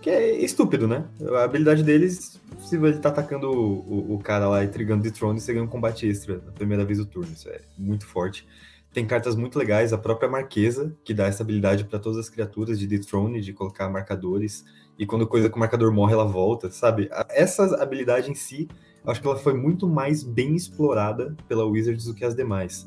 Que 0.00 0.08
é 0.08 0.42
estúpido, 0.42 0.88
né? 0.88 1.04
A 1.34 1.44
habilidade 1.44 1.82
deles, 1.82 2.40
se 2.58 2.76
ele 2.76 2.96
tá 2.96 3.10
atacando 3.10 3.50
o, 3.50 4.12
o, 4.12 4.14
o 4.14 4.18
cara 4.20 4.48
lá 4.48 4.64
e 4.64 4.68
trigando 4.68 5.02
de 5.02 5.10
Throne, 5.10 5.38
você 5.38 5.52
ganha 5.52 5.66
um 5.66 5.68
combate 5.68 6.08
extra 6.08 6.40
na 6.46 6.52
primeira 6.52 6.82
vez 6.82 6.96
do 6.96 7.04
turno. 7.04 7.30
Isso 7.30 7.46
é 7.50 7.60
muito 7.76 8.06
forte. 8.06 8.46
Tem 8.92 9.06
cartas 9.06 9.34
muito 9.34 9.58
legais, 9.58 9.92
a 9.92 9.98
própria 9.98 10.28
Marquesa, 10.28 10.94
que 11.02 11.14
dá 11.14 11.26
essa 11.26 11.42
habilidade 11.42 11.84
para 11.84 11.98
todas 11.98 12.18
as 12.18 12.28
criaturas 12.28 12.78
de 12.78 12.86
Dethrone, 12.86 13.40
de 13.40 13.52
colocar 13.52 13.88
marcadores. 13.88 14.64
E 14.98 15.06
quando 15.06 15.26
coisa 15.26 15.48
que 15.48 15.56
o 15.56 15.58
marcador 15.58 15.90
morre, 15.90 16.12
ela 16.12 16.26
volta, 16.26 16.70
sabe? 16.70 17.08
Essa 17.30 17.82
habilidade 17.82 18.30
em 18.30 18.34
si, 18.34 18.68
acho 19.06 19.20
que 19.20 19.26
ela 19.26 19.38
foi 19.38 19.54
muito 19.54 19.88
mais 19.88 20.22
bem 20.22 20.54
explorada 20.54 21.34
pela 21.48 21.64
Wizards 21.64 22.04
do 22.04 22.14
que 22.14 22.22
as 22.22 22.34
demais. 22.34 22.86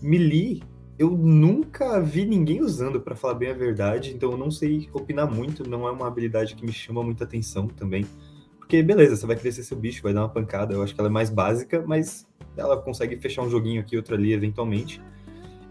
Melee, 0.00 0.62
eu 0.98 1.10
nunca 1.10 2.00
vi 2.00 2.24
ninguém 2.24 2.62
usando, 2.62 2.98
para 2.98 3.14
falar 3.14 3.34
bem 3.34 3.50
a 3.50 3.54
verdade, 3.54 4.14
então 4.14 4.30
eu 4.30 4.38
não 4.38 4.50
sei 4.50 4.88
opinar 4.94 5.30
muito, 5.30 5.68
não 5.68 5.86
é 5.86 5.90
uma 5.90 6.06
habilidade 6.06 6.54
que 6.54 6.64
me 6.64 6.72
chama 6.72 7.02
muita 7.02 7.24
atenção 7.24 7.66
também. 7.66 8.06
Porque, 8.58 8.82
beleza, 8.82 9.14
você 9.14 9.26
vai 9.26 9.36
crescer 9.36 9.62
seu 9.62 9.76
bicho, 9.76 10.02
vai 10.02 10.14
dar 10.14 10.22
uma 10.22 10.28
pancada, 10.30 10.72
eu 10.72 10.82
acho 10.82 10.94
que 10.94 11.00
ela 11.00 11.10
é 11.10 11.12
mais 11.12 11.28
básica, 11.28 11.84
mas 11.86 12.26
ela 12.56 12.80
consegue 12.80 13.16
fechar 13.18 13.42
um 13.42 13.50
joguinho 13.50 13.82
aqui, 13.82 13.94
outro 13.94 14.14
ali, 14.14 14.32
eventualmente. 14.32 15.02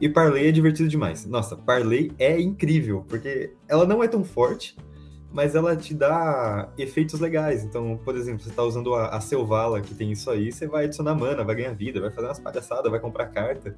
E 0.04 0.10
Parley 0.10 0.48
é 0.48 0.52
divertido 0.52 0.89
demais. 0.89 1.26
Nossa, 1.26 1.56
Parley 1.56 2.12
é 2.20 2.38
incrível, 2.38 3.06
porque 3.08 3.54
ela 3.70 3.86
não 3.86 4.04
é 4.04 4.08
tão 4.10 4.22
forte, 4.22 4.76
mas 5.32 5.56
ela 5.56 5.78
te 5.78 5.94
dá 5.94 6.70
efeitos 6.78 7.22
legais. 7.22 7.63
Então, 7.63 7.98
por 8.04 8.18
exemplo, 8.18 8.44
você 8.44 8.52
tá 8.52 8.63
usando 8.63 8.94
a, 8.96 9.16
a 9.16 9.22
Selvala, 9.22 9.80
que 9.80 9.96
tem 9.96 10.12
isso 10.12 10.30
aí, 10.30 10.52
você 10.52 10.68
vai 10.68 10.84
adicionar 10.84 11.16
mana, 11.16 11.46
vai 11.46 11.56
ganhar 11.56 11.72
vida, 11.72 12.02
vai 12.02 12.12
fazer 12.12 12.28
umas 12.28 12.38
palhaçadas, 12.38 12.92
vai 12.92 13.00
comprar 13.00 13.28
carta. 13.28 13.78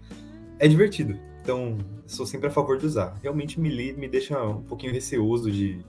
É 0.57 0.67
divertido. 0.67 1.15
Então, 1.43 1.77
sou 2.07 2.25
sempre 2.25 2.47
a 2.47 2.51
favor 2.51 2.79
de 2.79 2.87
usar. 2.87 3.15
Realmente, 3.21 3.59
Melee 3.59 3.93
me 3.93 4.07
deixa 4.07 4.41
um 4.41 4.63
pouquinho 4.63 4.93
receoso 4.93 5.51
de, 5.51 5.85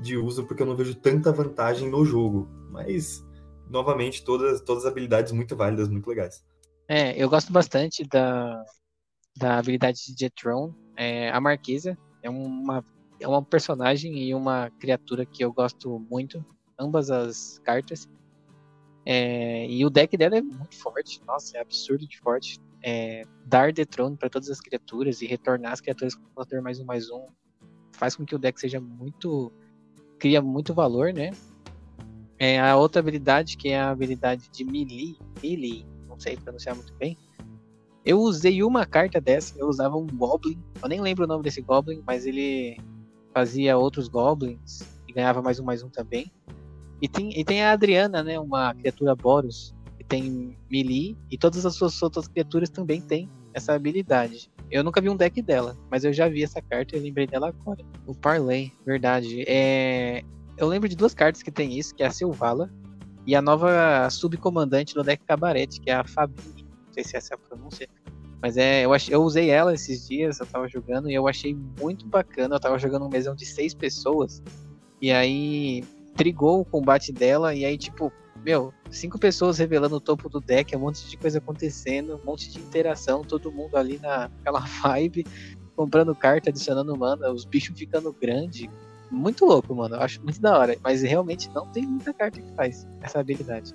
de 0.00 0.16
uso, 0.16 0.44
porque 0.44 0.62
eu 0.62 0.66
não 0.66 0.76
vejo 0.76 0.94
tanta 0.94 1.32
vantagem 1.32 1.90
no 1.90 2.04
jogo. 2.04 2.48
Mas, 2.70 3.26
novamente, 3.68 4.22
todas, 4.22 4.60
todas 4.60 4.84
as 4.84 4.92
habilidades 4.92 5.32
muito 5.32 5.56
válidas, 5.56 5.88
muito 5.88 6.08
legais. 6.08 6.40
É, 6.86 7.20
eu 7.20 7.28
gosto 7.28 7.52
bastante 7.52 8.04
da, 8.04 8.62
da 9.42 9.58
habilidade 9.58 10.06
de 10.06 10.14
Jetron. 10.16 10.72
É, 10.96 11.28
a 11.30 11.40
Marquesa 11.40 11.98
é 12.22 12.30
uma, 12.30 12.84
é 13.18 13.26
uma 13.26 13.42
personagem 13.42 14.16
e 14.16 14.32
uma 14.32 14.70
criatura 14.78 15.26
que 15.26 15.44
eu 15.44 15.52
gosto 15.52 15.98
muito, 16.08 16.44
ambas 16.78 17.10
as 17.10 17.58
cartas. 17.64 18.08
É, 19.04 19.66
e 19.68 19.84
o 19.84 19.90
deck 19.90 20.16
dela 20.16 20.38
é 20.38 20.40
muito 20.40 20.76
forte, 20.76 21.20
nossa, 21.26 21.58
é 21.58 21.60
absurdo 21.60 22.06
de 22.06 22.20
forte. 22.20 22.60
É, 22.84 23.24
dar 23.44 23.72
Dethrone 23.72 24.16
para 24.16 24.30
todas 24.30 24.48
as 24.48 24.60
criaturas 24.60 25.22
e 25.22 25.26
retornar 25.26 25.72
as 25.72 25.80
criaturas 25.80 26.14
com 26.14 26.22
poder 26.34 26.60
mais 26.60 26.80
um 26.80 26.84
mais 26.84 27.10
um 27.10 27.26
faz 27.92 28.16
com 28.16 28.24
que 28.24 28.34
o 28.34 28.38
deck 28.38 28.58
seja 28.60 28.80
muito. 28.80 29.52
cria 30.20 30.40
muito 30.40 30.72
valor, 30.72 31.12
né? 31.12 31.30
É, 32.38 32.60
a 32.60 32.76
outra 32.76 33.00
habilidade, 33.00 33.56
que 33.56 33.68
é 33.68 33.80
a 33.80 33.90
habilidade 33.90 34.48
de 34.50 34.64
Melee, 34.64 35.16
Melee, 35.40 35.86
não 36.08 36.18
sei 36.18 36.36
pronunciar 36.36 36.74
muito 36.74 36.92
bem, 36.94 37.16
eu 38.04 38.18
usei 38.18 38.62
uma 38.62 38.84
carta 38.84 39.20
dessa, 39.20 39.58
eu 39.58 39.68
usava 39.68 39.96
um 39.96 40.06
Goblin, 40.06 40.58
eu 40.82 40.88
nem 40.88 41.00
lembro 41.00 41.24
o 41.24 41.28
nome 41.28 41.44
desse 41.44 41.60
Goblin, 41.60 42.02
mas 42.06 42.26
ele 42.26 42.76
fazia 43.32 43.76
outros 43.76 44.08
Goblins 44.08 44.82
e 45.08 45.12
ganhava 45.12 45.40
mais 45.40 45.60
um 45.60 45.64
mais 45.64 45.82
um 45.82 45.88
também. 45.88 46.30
E 47.00 47.08
tem, 47.08 47.38
e 47.38 47.44
tem 47.44 47.62
a 47.62 47.72
Adriana, 47.72 48.22
né, 48.22 48.38
uma 48.38 48.74
criatura 48.74 49.14
Boros, 49.14 49.74
que 49.98 50.04
tem 50.04 50.56
melee, 50.70 51.16
e 51.30 51.36
todas 51.36 51.66
as 51.66 51.74
suas 51.74 52.00
outras 52.02 52.28
criaturas 52.28 52.70
também 52.70 53.00
têm 53.00 53.28
essa 53.54 53.72
habilidade. 53.72 54.50
Eu 54.70 54.82
nunca 54.82 55.00
vi 55.00 55.10
um 55.10 55.16
deck 55.16 55.42
dela, 55.42 55.76
mas 55.90 56.04
eu 56.04 56.12
já 56.12 56.28
vi 56.28 56.42
essa 56.42 56.62
carta 56.62 56.96
e 56.96 57.00
lembrei 57.00 57.26
dela 57.26 57.48
agora. 57.48 57.84
O 58.06 58.14
Parley, 58.14 58.72
verdade. 58.86 59.44
É... 59.46 60.22
Eu 60.56 60.68
lembro 60.68 60.88
de 60.88 60.96
duas 60.96 61.12
cartas 61.12 61.42
que 61.42 61.50
tem 61.50 61.78
isso, 61.78 61.94
que 61.94 62.02
é 62.02 62.06
a 62.06 62.10
Silvala 62.10 62.70
e 63.26 63.34
a 63.34 63.42
nova 63.42 64.08
subcomandante 64.10 64.94
do 64.94 65.02
deck 65.02 65.24
Cabarete, 65.24 65.80
que 65.80 65.90
é 65.90 65.94
a 65.94 66.04
Fabi 66.04 66.61
não 66.92 66.94
sei 66.94 67.04
se 67.04 67.16
essa 67.16 67.34
é 67.34 67.36
a 67.36 67.38
pronúncia. 67.38 67.88
Mas 68.40 68.56
é, 68.56 68.84
eu, 68.84 68.92
achei, 68.92 69.14
eu 69.14 69.22
usei 69.22 69.50
ela 69.50 69.72
esses 69.72 70.06
dias, 70.06 70.38
eu 70.40 70.46
tava 70.46 70.68
jogando, 70.68 71.08
e 71.08 71.14
eu 71.14 71.26
achei 71.26 71.56
muito 71.80 72.06
bacana. 72.06 72.56
Eu 72.56 72.60
tava 72.60 72.78
jogando 72.78 73.06
um 73.06 73.08
mesão 73.08 73.34
de 73.34 73.46
seis 73.46 73.72
pessoas. 73.72 74.42
E 75.00 75.10
aí 75.10 75.84
trigou 76.14 76.60
o 76.60 76.64
combate 76.64 77.12
dela, 77.12 77.54
e 77.54 77.64
aí, 77.64 77.78
tipo, 77.78 78.12
meu, 78.44 78.74
cinco 78.90 79.18
pessoas 79.18 79.58
revelando 79.58 79.96
o 79.96 80.00
topo 80.00 80.28
do 80.28 80.40
deck, 80.40 80.76
um 80.76 80.80
monte 80.80 81.08
de 81.08 81.16
coisa 81.16 81.38
acontecendo, 81.38 82.20
um 82.20 82.26
monte 82.26 82.50
de 82.50 82.58
interação, 82.58 83.22
todo 83.22 83.50
mundo 83.50 83.76
ali 83.76 83.98
naquela 83.98 84.60
vibe, 84.82 85.24
comprando 85.74 86.14
carta, 86.14 86.50
adicionando 86.50 86.96
mana, 86.96 87.30
os 87.30 87.44
bichos 87.44 87.78
ficando 87.78 88.12
grande. 88.12 88.68
Muito 89.10 89.44
louco, 89.44 89.74
mano. 89.74 89.94
Eu 89.94 90.00
acho 90.00 90.22
muito 90.22 90.40
da 90.40 90.58
hora. 90.58 90.76
Mas 90.82 91.02
realmente 91.02 91.48
não 91.50 91.66
tem 91.68 91.86
muita 91.86 92.12
carta 92.12 92.40
que 92.40 92.52
faz 92.54 92.86
essa 93.02 93.20
habilidade. 93.20 93.72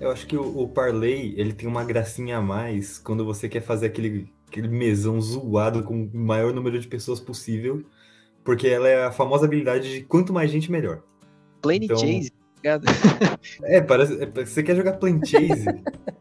Eu 0.00 0.10
acho 0.10 0.26
que 0.26 0.36
o, 0.36 0.58
o 0.58 0.68
Parley, 0.68 1.34
ele 1.36 1.52
tem 1.52 1.68
uma 1.68 1.84
gracinha 1.84 2.38
a 2.38 2.42
mais 2.42 2.98
quando 2.98 3.24
você 3.24 3.48
quer 3.48 3.62
fazer 3.62 3.86
aquele, 3.86 4.30
aquele 4.46 4.68
mesão 4.68 5.20
zoado 5.20 5.82
com 5.82 6.04
o 6.04 6.16
maior 6.16 6.52
número 6.52 6.78
de 6.78 6.86
pessoas 6.86 7.18
possível, 7.18 7.82
porque 8.44 8.68
ela 8.68 8.88
é 8.88 9.04
a 9.04 9.12
famosa 9.12 9.46
habilidade 9.46 9.90
de 9.90 10.00
quanto 10.02 10.32
mais 10.32 10.50
gente, 10.50 10.70
melhor. 10.70 11.02
Plane 11.62 11.86
então, 11.86 11.96
Chase, 11.96 12.30
tá 12.62 12.80
É, 13.64 13.80
parece, 13.80 14.22
é, 14.22 14.44
você 14.44 14.62
quer 14.62 14.76
jogar 14.76 14.94
Plane 14.94 15.26
Chase, 15.26 15.66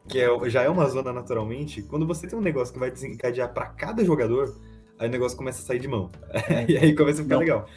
que 0.08 0.20
é, 0.20 0.50
já 0.50 0.64
é 0.64 0.70
uma 0.70 0.88
zona 0.88 1.12
naturalmente, 1.12 1.82
quando 1.84 2.08
você 2.08 2.28
tem 2.28 2.38
um 2.38 2.42
negócio 2.42 2.74
que 2.74 2.80
vai 2.80 2.90
desencadear 2.90 3.54
para 3.54 3.68
cada 3.68 4.06
jogador, 4.06 4.56
aí 4.98 5.10
o 5.10 5.12
negócio 5.12 5.38
começa 5.38 5.62
a 5.62 5.66
sair 5.66 5.80
de 5.80 5.88
mão. 5.88 6.10
e 6.68 6.78
aí 6.78 6.96
começa 6.96 7.20
a 7.20 7.24
ficar 7.24 7.36
Não, 7.36 7.42
legal. 7.42 7.68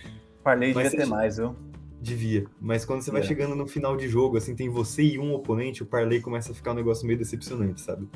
Parley 0.44 0.72
devia 0.72 0.90
ter 0.90 1.06
mais, 1.06 1.38
viu? 1.38 1.56
Devia. 2.00 2.44
Mas 2.60 2.84
quando 2.84 3.02
você 3.02 3.10
vai 3.10 3.22
é. 3.22 3.24
chegando 3.24 3.54
no 3.54 3.66
final 3.66 3.96
de 3.96 4.08
jogo, 4.08 4.36
assim, 4.36 4.54
tem 4.54 4.68
você 4.68 5.02
e 5.02 5.18
um 5.18 5.34
oponente, 5.34 5.82
o 5.82 5.86
parlay 5.86 6.20
começa 6.20 6.52
a 6.52 6.54
ficar 6.54 6.72
um 6.72 6.76
negócio 6.76 7.06
meio 7.06 7.18
decepcionante, 7.18 7.80
sabe? 7.80 8.08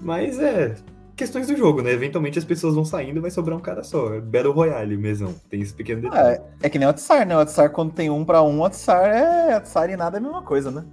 Mas 0.00 0.38
é. 0.38 0.74
Questões 1.14 1.46
do 1.46 1.56
jogo, 1.56 1.80
né? 1.80 1.92
Eventualmente 1.92 2.38
as 2.38 2.44
pessoas 2.44 2.74
vão 2.74 2.84
saindo 2.84 3.18
e 3.18 3.20
vai 3.20 3.30
sobrar 3.30 3.56
um 3.56 3.60
cara 3.60 3.84
só. 3.84 4.14
É 4.14 4.20
Battle 4.20 4.52
Royale 4.52 4.96
mesmo. 4.96 5.34
Tem 5.48 5.60
esse 5.60 5.72
pequeno 5.72 6.02
detalhe. 6.02 6.38
Ah, 6.40 6.56
é, 6.62 6.66
é 6.66 6.68
que 6.68 6.78
nem 6.78 6.88
o 6.88 6.90
Atsar, 6.90 7.26
né? 7.26 7.36
O 7.36 7.40
Atsar, 7.40 7.70
quando 7.70 7.92
tem 7.92 8.10
um 8.10 8.24
pra 8.24 8.42
um, 8.42 8.58
o 8.58 8.64
Atsar 8.64 9.04
é. 9.04 9.52
Atsar 9.52 9.90
e 9.90 9.96
nada 9.96 10.16
é 10.16 10.18
a 10.18 10.22
mesma 10.22 10.42
coisa, 10.42 10.70
né? 10.70 10.84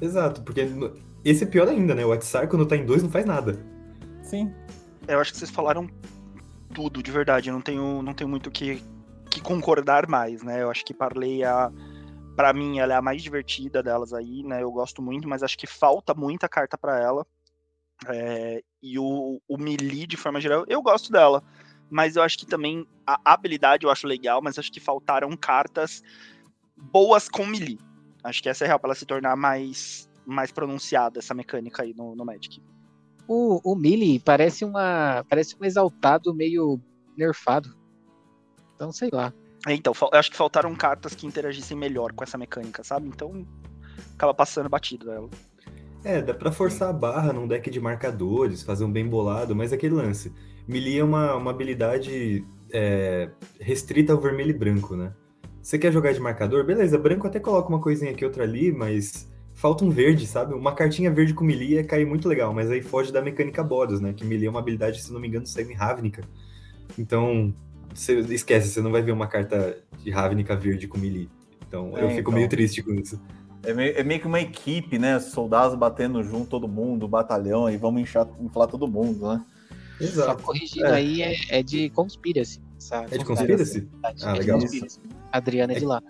Exato, 0.00 0.42
porque 0.42 0.66
esse 1.24 1.44
é 1.44 1.46
pior 1.46 1.68
ainda, 1.68 1.94
né? 1.94 2.04
O 2.04 2.12
Atsar, 2.12 2.48
quando 2.48 2.66
tá 2.66 2.76
em 2.76 2.84
dois, 2.84 3.02
não 3.02 3.10
faz 3.10 3.24
nada. 3.24 3.60
Sim. 4.22 4.52
Eu 5.06 5.20
acho 5.20 5.32
que 5.32 5.38
vocês 5.38 5.50
falaram 5.50 5.88
tudo, 6.74 7.02
de 7.02 7.10
verdade. 7.10 7.48
Eu 7.48 7.54
não 7.54 7.60
tenho, 7.60 8.02
não 8.02 8.14
tenho 8.14 8.28
muito 8.28 8.50
que 8.50 8.82
que 9.38 9.42
concordar 9.42 10.08
mais, 10.08 10.42
né? 10.42 10.62
Eu 10.62 10.70
acho 10.70 10.84
que 10.84 10.92
Parley, 10.92 11.44
a, 11.44 11.70
para 12.36 12.52
mim, 12.52 12.78
ela 12.78 12.94
é 12.94 12.96
a 12.96 13.02
mais 13.02 13.22
divertida 13.22 13.82
delas 13.82 14.12
aí, 14.12 14.42
né? 14.42 14.62
Eu 14.62 14.70
gosto 14.70 15.00
muito, 15.00 15.28
mas 15.28 15.42
acho 15.42 15.56
que 15.56 15.66
falta 15.66 16.14
muita 16.14 16.48
carta 16.48 16.76
para 16.76 16.98
ela. 17.00 17.26
É, 18.06 18.62
e 18.82 18.98
o, 18.98 19.40
o 19.48 19.58
Melee, 19.58 20.06
de 20.06 20.16
forma 20.16 20.40
geral, 20.40 20.64
eu 20.68 20.82
gosto 20.82 21.10
dela. 21.10 21.42
Mas 21.90 22.16
eu 22.16 22.22
acho 22.22 22.38
que 22.38 22.46
também 22.46 22.86
a 23.06 23.18
habilidade 23.32 23.84
eu 23.84 23.90
acho 23.90 24.06
legal, 24.06 24.42
mas 24.42 24.58
acho 24.58 24.70
que 24.70 24.80
faltaram 24.80 25.34
cartas 25.36 26.02
boas 26.76 27.28
com 27.28 27.46
Melee. 27.46 27.78
Acho 28.22 28.42
que 28.42 28.48
essa 28.48 28.64
é 28.64 28.66
real 28.66 28.78
para 28.78 28.88
ela 28.88 28.94
se 28.94 29.06
tornar 29.06 29.36
mais, 29.36 30.08
mais 30.26 30.52
pronunciada, 30.52 31.18
essa 31.18 31.32
mecânica 31.32 31.82
aí 31.82 31.94
no, 31.94 32.14
no 32.14 32.24
Magic. 32.24 32.62
O, 33.26 33.60
o 33.72 33.74
Melee 33.74 34.20
parece 34.20 34.64
uma 34.64 35.24
parece 35.28 35.56
um 35.60 35.64
exaltado 35.64 36.34
meio 36.34 36.80
nerfado. 37.16 37.77
Então, 38.78 38.92
sei 38.92 39.10
lá. 39.12 39.32
É, 39.66 39.74
então, 39.74 39.92
eu 40.00 40.18
acho 40.18 40.30
que 40.30 40.36
faltaram 40.36 40.72
cartas 40.76 41.12
que 41.12 41.26
interagissem 41.26 41.76
melhor 41.76 42.12
com 42.12 42.22
essa 42.22 42.38
mecânica, 42.38 42.84
sabe? 42.84 43.08
Então, 43.08 43.44
acaba 44.14 44.32
passando 44.32 44.68
batido 44.68 45.10
ela. 45.10 45.28
É, 46.04 46.22
dá 46.22 46.32
pra 46.32 46.52
forçar 46.52 46.88
a 46.88 46.92
barra 46.92 47.32
num 47.32 47.48
deck 47.48 47.68
de 47.68 47.80
marcadores, 47.80 48.62
fazer 48.62 48.84
um 48.84 48.92
bem 48.92 49.04
bolado, 49.04 49.56
mas 49.56 49.72
aquele 49.72 49.96
lance. 49.96 50.32
Melee 50.66 51.00
é 51.00 51.04
uma, 51.04 51.34
uma 51.34 51.50
habilidade 51.50 52.46
é, 52.72 53.30
restrita 53.58 54.12
ao 54.12 54.20
vermelho 54.20 54.50
e 54.50 54.56
branco, 54.56 54.94
né? 54.94 55.12
Você 55.60 55.76
quer 55.76 55.92
jogar 55.92 56.12
de 56.12 56.20
marcador? 56.20 56.64
Beleza, 56.64 56.96
branco 56.96 57.26
até 57.26 57.40
coloca 57.40 57.68
uma 57.68 57.80
coisinha 57.80 58.12
aqui, 58.12 58.24
outra 58.24 58.44
ali, 58.44 58.70
mas 58.70 59.28
falta 59.54 59.84
um 59.84 59.90
verde, 59.90 60.24
sabe? 60.24 60.54
Uma 60.54 60.72
cartinha 60.72 61.10
verde 61.10 61.34
com 61.34 61.42
melee 61.42 61.74
ia 61.74 61.84
cair 61.84 62.06
muito 62.06 62.28
legal, 62.28 62.54
mas 62.54 62.70
aí 62.70 62.80
foge 62.80 63.12
da 63.12 63.20
mecânica 63.20 63.64
Boros, 63.64 64.00
né? 64.00 64.12
Que 64.12 64.24
melee 64.24 64.46
é 64.46 64.50
uma 64.50 64.60
habilidade, 64.60 65.02
se 65.02 65.12
não 65.12 65.18
me 65.18 65.26
engano, 65.26 65.48
saiu 65.48 65.68
em 65.68 65.74
Ravnica. 65.74 66.22
Então, 66.96 67.52
você 67.94 68.18
esquece, 68.20 68.68
você 68.68 68.80
não 68.80 68.90
vai 68.90 69.02
ver 69.02 69.12
uma 69.12 69.26
carta 69.26 69.78
de 70.02 70.10
Ravnica 70.10 70.56
verde 70.56 70.86
com 70.86 70.98
melee. 70.98 71.28
Então 71.66 71.96
é, 71.96 72.04
eu 72.04 72.08
fico 72.10 72.20
então, 72.20 72.32
meio 72.32 72.48
triste 72.48 72.82
com 72.82 72.94
isso. 72.94 73.20
É 73.62 73.74
meio, 73.74 73.98
é 73.98 74.02
meio, 74.02 74.20
que 74.20 74.26
uma 74.26 74.40
equipe, 74.40 74.98
né? 74.98 75.18
Soldados 75.18 75.76
batendo 75.76 76.22
junto 76.22 76.46
todo 76.46 76.68
mundo, 76.68 77.08
batalhão, 77.08 77.68
e 77.68 77.76
vamos 77.76 78.00
inchar, 78.00 78.26
inflar 78.40 78.68
todo 78.68 78.86
mundo, 78.86 79.28
né? 79.28 79.44
Exato. 80.00 80.40
Só 80.40 80.46
corrigindo 80.46 80.86
é. 80.86 80.92
aí, 80.92 81.22
é, 81.22 81.36
é, 81.50 81.62
de 81.62 81.90
Conspiracy. 81.90 82.60
Sabe? 82.78 83.14
É 83.14 83.18
de 83.18 83.24
Conspiracy? 83.24 83.88
Ah, 84.02 84.12
é 84.34 84.38
legal. 84.38 84.60
Conspiracy. 84.60 85.00
Adriana 85.32 85.72
é 85.72 85.78
de 85.78 85.84
lá. 85.84 86.02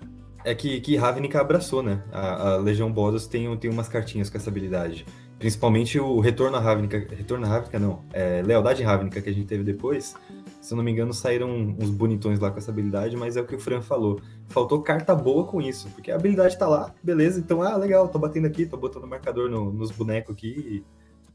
É 0.44 0.54
que, 0.54 0.80
que 0.80 0.96
Ravnica 0.96 1.40
abraçou, 1.40 1.82
né? 1.82 2.02
A, 2.12 2.52
a 2.52 2.56
Legião 2.56 2.92
Boros 2.92 3.26
tem, 3.26 3.54
tem 3.56 3.70
umas 3.70 3.88
cartinhas 3.88 4.30
com 4.30 4.36
essa 4.36 4.50
habilidade. 4.50 5.06
Principalmente 5.38 5.98
o 5.98 6.20
Retorno 6.20 6.56
a 6.56 6.60
Ravnica. 6.60 6.98
Retorno 6.98 7.46
a 7.46 7.48
Ravnica, 7.48 7.78
não. 7.78 8.04
É, 8.12 8.42
Lealdade 8.42 8.82
Ravnica 8.82 9.22
que 9.22 9.30
a 9.30 9.32
gente 9.32 9.46
teve 9.46 9.64
depois 9.64 10.14
Se 10.60 10.72
eu 10.72 10.76
não 10.76 10.84
me 10.84 10.90
engano, 10.90 11.12
saíram 11.12 11.76
uns 11.78 11.90
bonitões 11.90 12.40
lá 12.40 12.50
com 12.50 12.58
essa 12.58 12.70
habilidade, 12.70 13.16
mas 13.16 13.36
é 13.36 13.40
o 13.40 13.46
que 13.46 13.54
o 13.54 13.60
Fran 13.60 13.80
falou. 13.80 14.20
Faltou 14.48 14.82
carta 14.82 15.14
boa 15.14 15.44
com 15.44 15.62
isso, 15.62 15.88
porque 15.90 16.10
a 16.10 16.16
habilidade 16.16 16.58
tá 16.58 16.66
lá, 16.66 16.94
beleza, 17.02 17.38
então, 17.38 17.62
ah, 17.62 17.76
legal, 17.76 18.08
tô 18.08 18.18
batendo 18.18 18.46
aqui, 18.46 18.66
tô 18.66 18.76
botando 18.76 19.06
marcador 19.06 19.48
no, 19.48 19.72
nos 19.72 19.90
bonecos 19.90 20.34
aqui. 20.34 20.84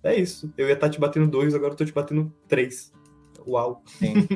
é 0.04 0.16
isso. 0.16 0.52
Eu 0.58 0.68
ia 0.68 0.74
estar 0.74 0.88
tá 0.88 0.92
te 0.92 1.00
batendo 1.00 1.28
dois, 1.28 1.56
agora 1.56 1.74
eu 1.74 1.78
tô 1.78 1.86
te 1.86 1.94
batendo 1.94 2.32
três. 2.48 2.92
Uau. 3.48 3.82
Sim. 3.86 4.28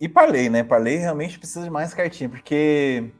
E 0.00 0.08
Parley, 0.08 0.50
né? 0.50 0.62
Parley 0.62 0.96
realmente 0.96 1.38
precisa 1.38 1.62
de 1.62 1.70
mais 1.70 1.94
cartinha, 1.94 2.28
porque 2.28 3.10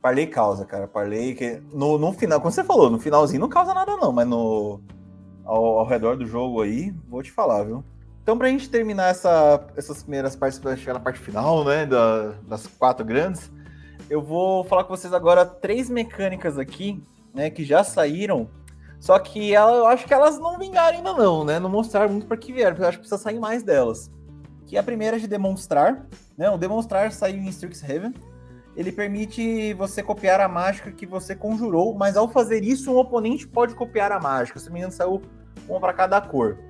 Parley 0.00 0.26
causa, 0.26 0.64
cara. 0.64 0.86
Parley 0.86 1.34
que 1.34 1.60
no, 1.72 1.98
no 1.98 2.12
final, 2.12 2.40
como 2.40 2.52
você 2.52 2.62
falou, 2.62 2.90
no 2.90 3.00
finalzinho 3.00 3.40
não 3.40 3.48
causa 3.48 3.74
nada 3.74 3.96
não, 3.96 4.12
mas 4.12 4.28
no 4.28 4.80
ao, 5.44 5.80
ao 5.80 5.86
redor 5.86 6.16
do 6.16 6.26
jogo 6.26 6.62
aí, 6.62 6.94
vou 7.08 7.22
te 7.22 7.32
falar, 7.32 7.64
viu? 7.64 7.84
Então, 8.30 8.38
pra 8.38 8.46
gente 8.46 8.70
terminar 8.70 9.08
essa, 9.08 9.60
essas 9.76 10.04
primeiras 10.04 10.36
partes, 10.36 10.56
para 10.56 10.76
chegar 10.76 10.94
na 10.94 11.00
parte 11.00 11.18
final, 11.18 11.64
né, 11.64 11.84
da, 11.84 12.34
das 12.46 12.64
quatro 12.64 13.04
grandes, 13.04 13.50
eu 14.08 14.22
vou 14.22 14.62
falar 14.62 14.84
com 14.84 14.96
vocês 14.96 15.12
agora 15.12 15.44
três 15.44 15.90
mecânicas 15.90 16.56
aqui, 16.56 17.02
né, 17.34 17.50
que 17.50 17.64
já 17.64 17.82
saíram, 17.82 18.48
só 19.00 19.18
que 19.18 19.52
ela, 19.52 19.72
eu 19.72 19.86
acho 19.88 20.06
que 20.06 20.14
elas 20.14 20.38
não 20.38 20.56
vingaram 20.60 20.98
ainda 20.98 21.12
não, 21.12 21.44
né, 21.44 21.58
não 21.58 21.68
mostraram 21.68 22.12
muito 22.12 22.28
para 22.28 22.36
que 22.36 22.52
vieram, 22.52 22.70
porque 22.70 22.84
eu 22.84 22.88
acho 22.88 22.98
que 22.98 23.02
precisa 23.02 23.20
sair 23.20 23.40
mais 23.40 23.64
delas. 23.64 24.08
Que 24.64 24.76
é 24.76 24.78
a 24.78 24.84
primeira 24.84 25.18
de 25.18 25.26
demonstrar, 25.26 26.06
né, 26.38 26.48
o 26.48 26.56
demonstrar 26.56 27.10
saiu 27.10 27.38
em 27.38 27.48
Strixhaven, 27.48 28.14
ele 28.76 28.92
permite 28.92 29.74
você 29.74 30.04
copiar 30.04 30.40
a 30.40 30.46
mágica 30.46 30.92
que 30.92 31.04
você 31.04 31.34
conjurou, 31.34 31.96
mas 31.96 32.16
ao 32.16 32.28
fazer 32.28 32.62
isso, 32.62 32.92
um 32.92 32.96
oponente 32.96 33.48
pode 33.48 33.74
copiar 33.74 34.12
a 34.12 34.20
mágica. 34.20 34.60
Se 34.60 34.66
não 34.66 34.74
me 34.74 34.78
engano, 34.78 34.92
saiu 34.92 35.20
uma 35.68 35.80
para 35.80 35.92
cada 35.92 36.20
cor. 36.20 36.69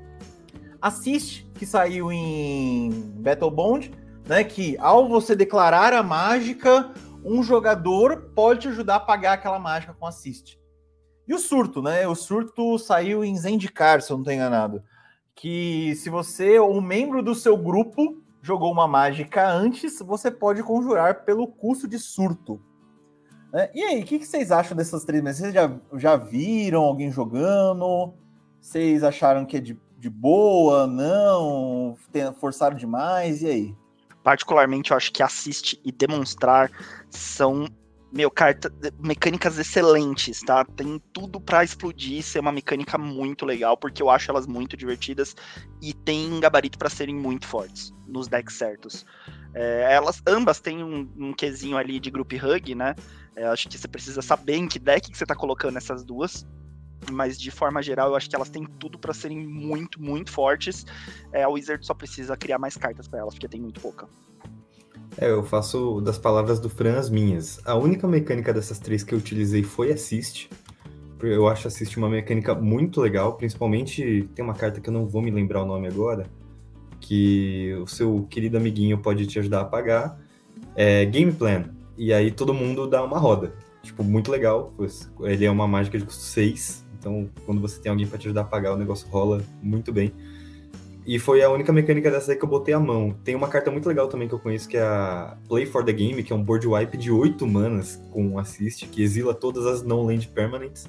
Assist, 0.80 1.46
que 1.54 1.66
saiu 1.66 2.10
em 2.10 2.90
Battle 3.16 3.50
Bond, 3.50 3.92
né? 4.26 4.44
Que 4.44 4.76
ao 4.78 5.08
você 5.08 5.36
declarar 5.36 5.92
a 5.92 6.02
mágica, 6.02 6.92
um 7.24 7.42
jogador 7.42 8.30
pode 8.34 8.60
te 8.60 8.68
ajudar 8.68 8.96
a 8.96 9.00
pagar 9.00 9.34
aquela 9.34 9.58
mágica 9.58 9.94
com 9.94 10.06
assist. 10.06 10.58
E 11.28 11.34
o 11.34 11.38
surto, 11.38 11.82
né? 11.82 12.06
O 12.08 12.14
surto 12.14 12.78
saiu 12.78 13.24
em 13.24 13.36
Zendikar, 13.36 14.00
se 14.00 14.10
eu 14.10 14.16
não 14.16 14.22
estou 14.22 14.34
enganado. 14.34 14.82
Que 15.34 15.94
se 15.96 16.10
você 16.10 16.58
ou 16.58 16.76
um 16.76 16.80
membro 16.80 17.22
do 17.22 17.34
seu 17.34 17.56
grupo 17.56 18.20
jogou 18.42 18.72
uma 18.72 18.88
mágica 18.88 19.48
antes, 19.48 19.98
você 20.00 20.30
pode 20.30 20.62
conjurar 20.62 21.24
pelo 21.24 21.46
custo 21.46 21.86
de 21.86 21.98
surto. 21.98 22.60
É, 23.52 23.70
e 23.74 23.82
aí, 23.82 24.00
o 24.00 24.04
que, 24.04 24.18
que, 24.18 24.26
vocês 24.26 24.52
acham 24.52 24.76
dessas 24.76 25.04
três? 25.04 25.22
Vocês 25.22 25.52
já, 25.52 25.78
já 25.94 26.16
viram 26.16 26.82
alguém 26.82 27.10
jogando? 27.10 28.14
Vocês 28.60 29.02
acharam 29.02 29.44
que 29.44 29.56
é 29.56 29.60
de, 29.60 29.78
de 30.00 30.08
boa? 30.08 30.86
Não? 30.86 31.96
Forçaram 32.40 32.76
demais? 32.76 33.42
E 33.42 33.46
aí? 33.46 33.76
Particularmente, 34.22 34.90
eu 34.90 34.96
acho 34.96 35.12
que 35.12 35.22
assiste 35.22 35.80
e 35.84 35.92
demonstrar 35.92 36.70
são 37.10 37.66
meu, 38.12 38.30
carta, 38.30 38.72
mecânicas 38.98 39.56
excelentes, 39.56 40.40
tá? 40.40 40.64
Tem 40.64 41.00
tudo 41.12 41.40
para 41.40 41.62
explodir, 41.62 42.22
ser 42.22 42.40
uma 42.40 42.50
mecânica 42.50 42.98
muito 42.98 43.46
legal, 43.46 43.76
porque 43.76 44.02
eu 44.02 44.10
acho 44.10 44.30
elas 44.30 44.48
muito 44.48 44.76
divertidas 44.76 45.36
e 45.80 45.94
tem 45.94 46.40
gabarito 46.40 46.76
para 46.76 46.90
serem 46.90 47.14
muito 47.14 47.46
fortes 47.46 47.94
nos 48.08 48.26
decks 48.26 48.56
certos. 48.56 49.06
É, 49.54 49.94
elas 49.94 50.20
ambas 50.26 50.60
têm 50.60 50.82
um, 50.82 51.08
um 51.16 51.32
quesinho 51.32 51.76
ali 51.76 52.00
de 52.00 52.10
group 52.10 52.32
hug, 52.32 52.74
né? 52.74 52.96
É, 53.36 53.46
acho 53.46 53.68
que 53.68 53.78
você 53.78 53.86
precisa 53.86 54.20
saber 54.20 54.56
em 54.56 54.66
que 54.66 54.78
deck 54.78 55.08
que 55.08 55.16
você 55.16 55.24
tá 55.24 55.36
colocando 55.36 55.76
essas 55.76 56.02
duas. 56.04 56.44
Mas 57.10 57.38
de 57.38 57.50
forma 57.50 57.82
geral, 57.82 58.10
eu 58.10 58.16
acho 58.16 58.28
que 58.28 58.36
elas 58.36 58.50
têm 58.50 58.64
tudo 58.64 58.98
para 58.98 59.14
serem 59.14 59.46
muito, 59.46 60.00
muito 60.02 60.30
fortes. 60.30 60.84
É, 61.32 61.42
a 61.42 61.48
Wizard 61.48 61.84
só 61.84 61.94
precisa 61.94 62.36
criar 62.36 62.58
mais 62.58 62.76
cartas 62.76 63.08
para 63.08 63.20
elas, 63.20 63.34
porque 63.34 63.48
tem 63.48 63.60
muito 63.60 63.80
pouca. 63.80 64.08
É, 65.16 65.30
eu 65.30 65.42
faço 65.42 66.00
das 66.00 66.18
palavras 66.18 66.60
do 66.60 66.68
Fran 66.68 66.98
as 66.98 67.10
minhas. 67.10 67.60
A 67.64 67.74
única 67.74 68.06
mecânica 68.06 68.52
dessas 68.52 68.78
três 68.78 69.02
que 69.02 69.14
eu 69.14 69.18
utilizei 69.18 69.62
foi 69.62 69.92
Assist. 69.92 70.48
Eu 71.22 71.48
acho 71.48 71.68
Assist 71.68 71.96
uma 71.96 72.08
mecânica 72.08 72.54
muito 72.54 73.00
legal, 73.00 73.34
principalmente 73.34 74.28
tem 74.34 74.44
uma 74.44 74.54
carta 74.54 74.80
que 74.80 74.88
eu 74.88 74.92
não 74.92 75.06
vou 75.06 75.20
me 75.20 75.30
lembrar 75.30 75.62
o 75.62 75.66
nome 75.66 75.86
agora, 75.86 76.26
que 77.00 77.74
o 77.82 77.86
seu 77.86 78.26
querido 78.30 78.56
amiguinho 78.56 78.98
pode 78.98 79.26
te 79.26 79.38
ajudar 79.38 79.62
a 79.62 79.64
pagar. 79.64 80.18
É 80.74 81.04
Game 81.04 81.32
Plan. 81.32 81.64
E 81.96 82.12
aí 82.12 82.30
todo 82.30 82.54
mundo 82.54 82.86
dá 82.86 83.02
uma 83.02 83.18
roda. 83.18 83.52
Tipo, 83.82 84.04
muito 84.04 84.30
legal. 84.30 84.72
Ele 85.20 85.44
é 85.44 85.50
uma 85.50 85.66
mágica 85.66 85.98
de 85.98 86.04
custo 86.04 86.22
6. 86.22 86.79
Então, 87.00 87.28
quando 87.46 87.60
você 87.62 87.80
tem 87.80 87.90
alguém 87.90 88.06
para 88.06 88.18
te 88.18 88.26
ajudar 88.26 88.42
a 88.42 88.44
pagar, 88.44 88.74
o 88.74 88.76
negócio 88.76 89.08
rola 89.08 89.42
muito 89.62 89.90
bem. 89.90 90.12
E 91.06 91.18
foi 91.18 91.42
a 91.42 91.50
única 91.50 91.72
mecânica 91.72 92.10
dessa 92.10 92.32
aí 92.32 92.38
que 92.38 92.44
eu 92.44 92.48
botei 92.48 92.74
a 92.74 92.78
mão. 92.78 93.16
Tem 93.24 93.34
uma 93.34 93.48
carta 93.48 93.70
muito 93.70 93.88
legal 93.88 94.06
também 94.06 94.28
que 94.28 94.34
eu 94.34 94.38
conheço, 94.38 94.68
que 94.68 94.76
é 94.76 94.82
a 94.82 95.36
Play 95.48 95.64
for 95.64 95.82
the 95.82 95.92
Game, 95.92 96.22
que 96.22 96.32
é 96.32 96.36
um 96.36 96.44
board 96.44 96.68
wipe 96.68 96.96
de 96.98 97.10
8 97.10 97.46
manas 97.46 98.00
com 98.10 98.38
assist, 98.38 98.86
que 98.86 99.02
exila 99.02 99.34
todas 99.34 99.64
as 99.66 99.82
non-land 99.82 100.28
permanents. 100.28 100.88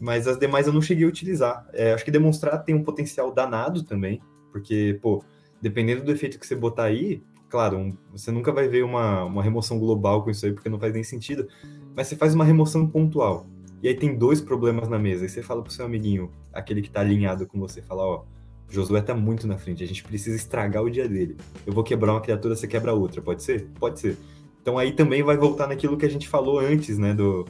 Mas 0.00 0.26
as 0.26 0.36
demais 0.36 0.66
eu 0.66 0.72
não 0.72 0.82
cheguei 0.82 1.04
a 1.04 1.08
utilizar. 1.08 1.64
É, 1.72 1.92
acho 1.92 2.04
que 2.04 2.10
demonstrar 2.10 2.58
tem 2.64 2.74
um 2.74 2.82
potencial 2.82 3.32
danado 3.32 3.84
também, 3.84 4.20
porque, 4.50 4.98
pô, 5.00 5.22
dependendo 5.62 6.02
do 6.02 6.10
efeito 6.10 6.38
que 6.38 6.46
você 6.46 6.56
botar 6.56 6.84
aí, 6.84 7.22
claro, 7.48 7.78
um, 7.78 7.96
você 8.10 8.32
nunca 8.32 8.52
vai 8.52 8.66
ver 8.66 8.82
uma, 8.82 9.24
uma 9.24 9.42
remoção 9.42 9.78
global 9.78 10.24
com 10.24 10.30
isso 10.30 10.44
aí, 10.44 10.52
porque 10.52 10.68
não 10.68 10.80
faz 10.80 10.92
nem 10.92 11.04
sentido. 11.04 11.46
Mas 11.94 12.08
você 12.08 12.16
faz 12.16 12.34
uma 12.34 12.44
remoção 12.44 12.86
pontual. 12.86 13.46
E 13.82 13.88
aí 13.88 13.94
tem 13.94 14.16
dois 14.16 14.40
problemas 14.40 14.88
na 14.88 14.98
mesa. 14.98 15.24
E 15.24 15.28
você 15.28 15.42
fala 15.42 15.62
pro 15.62 15.72
seu 15.72 15.84
amiguinho, 15.84 16.30
aquele 16.52 16.82
que 16.82 16.90
tá 16.90 17.00
alinhado 17.00 17.46
com 17.46 17.58
você, 17.58 17.80
fala, 17.82 18.02
ó 18.02 18.24
Josué 18.70 19.02
tá 19.02 19.14
muito 19.14 19.46
na 19.46 19.58
frente, 19.58 19.82
a 19.82 19.86
gente 19.86 20.04
precisa 20.04 20.36
estragar 20.36 20.82
o 20.82 20.90
dia 20.90 21.08
dele. 21.08 21.36
Eu 21.66 21.72
vou 21.72 21.82
quebrar 21.82 22.12
uma 22.12 22.20
criatura, 22.20 22.54
você 22.54 22.68
quebra 22.68 22.94
outra, 22.94 23.20
pode 23.20 23.42
ser? 23.42 23.66
Pode 23.78 23.98
ser. 23.98 24.16
Então 24.62 24.78
aí 24.78 24.92
também 24.92 25.22
vai 25.22 25.36
voltar 25.36 25.66
naquilo 25.66 25.96
que 25.96 26.06
a 26.06 26.10
gente 26.10 26.28
falou 26.28 26.60
antes, 26.60 26.96
né, 26.96 27.12
do 27.12 27.46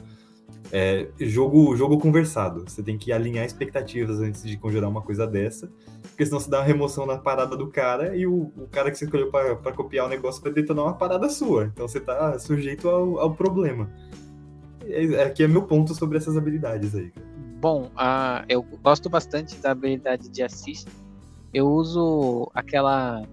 é, 0.71 1.07
jogo, 1.19 1.75
jogo 1.75 1.99
conversado. 1.99 2.63
Você 2.67 2.81
tem 2.81 2.97
que 2.97 3.11
alinhar 3.11 3.45
expectativas 3.45 4.19
antes 4.19 4.43
de 4.43 4.57
conjurar 4.57 4.89
uma 4.89 5.01
coisa 5.01 5.27
dessa, 5.27 5.71
porque 6.01 6.25
senão 6.25 6.39
você 6.39 6.49
dá 6.49 6.59
uma 6.59 6.65
remoção 6.65 7.05
na 7.05 7.17
parada 7.17 7.55
do 7.55 7.67
cara 7.67 8.15
e 8.15 8.25
o, 8.25 8.51
o 8.57 8.67
cara 8.71 8.89
que 8.89 8.97
você 8.97 9.05
escolheu 9.05 9.29
para 9.29 9.73
copiar 9.73 10.07
o 10.07 10.09
negócio 10.09 10.41
vai 10.41 10.51
detonar 10.51 10.85
uma 10.85 10.93
parada 10.95 11.29
sua. 11.29 11.65
Então 11.65 11.87
você 11.87 11.99
tá 11.99 12.39
sujeito 12.39 12.89
ao, 12.89 13.19
ao 13.19 13.35
problema. 13.35 13.91
É, 14.87 15.23
aqui 15.23 15.43
é 15.43 15.47
meu 15.47 15.63
ponto 15.63 15.93
sobre 15.93 16.17
essas 16.17 16.37
habilidades 16.37 16.95
aí. 16.95 17.11
Bom, 17.59 17.85
uh, 17.95 18.43
eu 18.49 18.63
gosto 18.63 19.09
bastante 19.09 19.55
da 19.57 19.71
habilidade 19.71 20.29
de 20.29 20.41
assist 20.41 20.87
eu 21.53 21.67
uso 21.67 22.49
aquela 22.53 23.23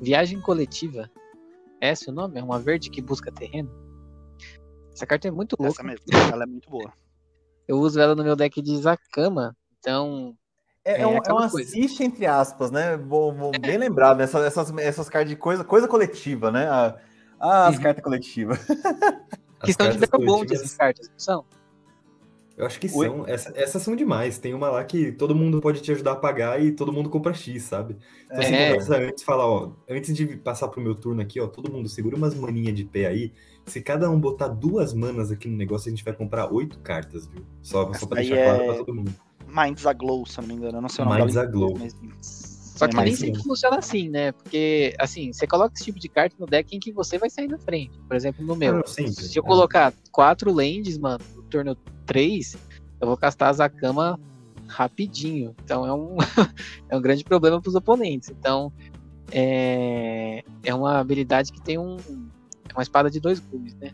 viagem 0.00 0.40
coletiva. 0.40 1.10
É 1.80 1.90
esse 1.90 2.08
o 2.08 2.12
nome? 2.12 2.40
É 2.40 2.42
uma 2.42 2.58
verde 2.58 2.88
que 2.88 3.02
busca 3.02 3.30
terreno? 3.30 3.70
Essa 4.92 5.06
carta 5.06 5.28
é 5.28 5.30
muito 5.30 5.56
louca. 5.58 5.74
Essa 5.74 5.82
mesmo, 5.82 6.04
ela 6.32 6.44
é 6.44 6.46
muito 6.46 6.70
boa. 6.70 6.92
Eu 7.68 7.78
uso 7.78 8.00
ela 8.00 8.14
no 8.14 8.22
meu 8.22 8.36
deck 8.36 8.62
de 8.62 8.78
Zakama, 8.78 9.56
então. 9.80 10.36
É, 10.84 11.02
é, 11.02 11.06
um, 11.06 11.16
é 11.16 11.32
um 11.32 11.38
assist, 11.38 12.00
entre 12.00 12.24
aspas, 12.24 12.70
né? 12.70 12.96
Vou, 12.96 13.34
vou 13.34 13.50
é. 13.52 13.58
Bem 13.58 13.76
lembrado, 13.76 14.20
essas, 14.20 14.44
essas, 14.44 14.78
essas 14.78 15.08
cartas 15.08 15.30
de 15.30 15.34
coisa, 15.34 15.64
coisa 15.64 15.88
coletiva, 15.88 16.52
né? 16.52 16.68
Ah, 17.40 17.66
as 17.66 17.74
uhum. 17.74 17.82
cartas 17.82 18.04
coletivas. 18.04 18.64
que 19.62 19.70
estão 19.70 19.90
de 19.90 19.98
Battle 19.98 20.24
Bond 20.24 20.54
essas 20.54 20.74
cartas, 20.74 21.08
não 21.08 21.18
são? 21.18 21.44
Eu 22.56 22.64
acho 22.64 22.80
que 22.80 22.88
Oi? 22.90 23.06
são. 23.06 23.26
Essa, 23.26 23.52
essas 23.54 23.82
são 23.82 23.94
demais. 23.94 24.38
Tem 24.38 24.54
uma 24.54 24.70
lá 24.70 24.82
que 24.82 25.12
todo 25.12 25.34
mundo 25.34 25.60
pode 25.60 25.82
te 25.82 25.92
ajudar 25.92 26.12
a 26.12 26.16
pagar 26.16 26.62
e 26.62 26.72
todo 26.72 26.90
mundo 26.90 27.10
compra 27.10 27.34
X, 27.34 27.64
sabe? 27.64 27.98
Então 28.24 28.42
você 28.42 28.54
é. 28.54 28.70
conversa 28.70 28.96
antes 28.96 29.24
fala, 29.24 29.46
ó, 29.46 29.72
antes 29.88 30.14
de 30.14 30.26
passar 30.38 30.68
pro 30.68 30.80
meu 30.80 30.94
turno 30.94 31.20
aqui, 31.20 31.38
ó, 31.38 31.46
todo 31.46 31.70
mundo 31.70 31.88
segura 31.88 32.16
umas 32.16 32.34
maninhas 32.34 32.74
de 32.74 32.84
pé 32.84 33.06
aí. 33.06 33.32
Se 33.66 33.82
cada 33.82 34.08
um 34.10 34.18
botar 34.18 34.48
duas 34.48 34.94
manas 34.94 35.30
aqui 35.30 35.48
no 35.48 35.56
negócio, 35.56 35.88
a 35.88 35.90
gente 35.90 36.04
vai 36.04 36.14
comprar 36.14 36.50
oito 36.50 36.78
cartas, 36.78 37.26
viu? 37.26 37.44
Só, 37.60 37.92
só 37.92 38.06
pra 38.06 38.20
deixar 38.20 38.36
é... 38.36 38.44
claro 38.44 38.64
pra 38.64 38.74
todo 38.76 38.94
mundo. 38.94 39.14
Minds 39.46 39.86
Aglow, 39.86 40.24
se 40.26 40.38
eu 40.38 40.42
não 40.42 40.48
me 40.48 40.54
engano. 40.54 40.78
Eu 40.78 40.82
não 40.82 40.88
sei 40.88 41.04
o 41.04 41.08
nome 41.08 41.20
Minds 41.20 41.36
Aglow. 41.36 41.76
Mas... 41.78 42.55
Só 42.76 42.86
que 42.86 42.96
nem 42.96 43.16
sempre 43.16 43.42
funciona 43.42 43.78
assim, 43.78 44.10
né? 44.10 44.32
Porque, 44.32 44.94
assim, 44.98 45.32
você 45.32 45.46
coloca 45.46 45.74
esse 45.74 45.84
tipo 45.84 45.98
de 45.98 46.08
carta 46.10 46.36
no 46.38 46.46
deck 46.46 46.76
em 46.76 46.78
que 46.78 46.92
você 46.92 47.16
vai 47.16 47.30
sair 47.30 47.48
na 47.48 47.58
frente. 47.58 47.98
Por 48.06 48.14
exemplo, 48.14 48.44
no 48.44 48.54
meu. 48.54 48.74
Não, 48.74 48.86
sempre, 48.86 49.12
se 49.12 49.38
eu 49.38 49.42
é. 49.42 49.46
colocar 49.46 49.94
quatro 50.12 50.52
lands, 50.52 50.98
mano, 50.98 51.24
no 51.34 51.42
turno 51.44 51.74
3, 52.04 52.56
eu 53.00 53.06
vou 53.06 53.16
castar 53.16 53.48
a 53.48 53.52
Zakama 53.54 54.20
rapidinho. 54.66 55.54
Então 55.64 55.86
é 55.86 55.92
um, 55.92 56.16
é 56.90 56.96
um 56.96 57.00
grande 57.00 57.24
problema 57.24 57.60
para 57.60 57.68
os 57.68 57.74
oponentes. 57.74 58.28
Então 58.28 58.70
é, 59.32 60.44
é 60.62 60.74
uma 60.74 60.98
habilidade 60.98 61.52
que 61.52 61.62
tem 61.62 61.78
um, 61.78 61.96
é 62.68 62.72
uma 62.74 62.82
espada 62.82 63.10
de 63.10 63.20
dois 63.20 63.40
gumes, 63.40 63.74
né? 63.76 63.92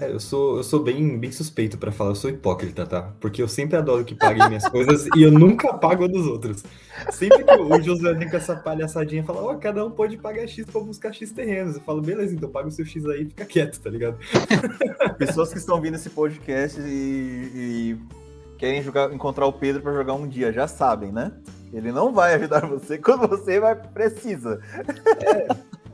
É, 0.00 0.12
eu 0.12 0.20
sou, 0.20 0.58
eu 0.58 0.62
sou 0.62 0.80
bem, 0.80 1.18
bem 1.18 1.32
suspeito 1.32 1.76
para 1.76 1.90
falar, 1.90 2.10
eu 2.10 2.14
sou 2.14 2.30
hipócrita, 2.30 2.86
tá? 2.86 3.12
Porque 3.18 3.42
eu 3.42 3.48
sempre 3.48 3.76
adoro 3.76 4.04
que 4.04 4.14
paguem 4.14 4.46
minhas 4.46 4.66
coisas 4.70 5.08
e 5.16 5.22
eu 5.22 5.32
nunca 5.32 5.74
pago 5.74 6.04
a 6.04 6.06
dos 6.06 6.24
outros. 6.26 6.62
Sempre 7.10 7.42
que 7.42 7.52
o 7.52 7.82
José 7.82 8.14
vem 8.14 8.30
com 8.30 8.36
essa 8.36 8.54
palhaçadinha 8.54 9.22
e 9.22 9.24
fala, 9.24 9.42
ó, 9.42 9.52
oh, 9.52 9.58
cada 9.58 9.84
um 9.84 9.90
pode 9.90 10.16
pagar 10.16 10.46
X 10.46 10.64
pra 10.66 10.80
buscar 10.80 11.12
X 11.12 11.32
terrenos. 11.32 11.74
Eu 11.74 11.80
falo, 11.80 12.00
beleza, 12.00 12.32
então 12.32 12.48
paga 12.48 12.68
o 12.68 12.70
seu 12.70 12.84
X 12.84 13.04
aí 13.06 13.22
e 13.22 13.26
fica 13.26 13.44
quieto, 13.44 13.80
tá 13.80 13.90
ligado? 13.90 14.16
Pessoas 15.18 15.52
que 15.52 15.58
estão 15.58 15.80
vindo 15.80 15.96
esse 15.96 16.10
podcast 16.10 16.80
e, 16.80 16.84
e 16.84 17.98
querem 18.56 18.80
jogar, 18.82 19.12
encontrar 19.12 19.46
o 19.46 19.52
Pedro 19.52 19.82
para 19.82 19.94
jogar 19.94 20.14
um 20.14 20.28
dia, 20.28 20.52
já 20.52 20.68
sabem, 20.68 21.10
né? 21.10 21.32
Ele 21.72 21.90
não 21.90 22.12
vai 22.12 22.34
ajudar 22.34 22.66
você 22.66 22.98
quando 22.98 23.26
você 23.26 23.58
vai 23.58 23.74
precisa. 23.74 24.60
É, 25.24 25.48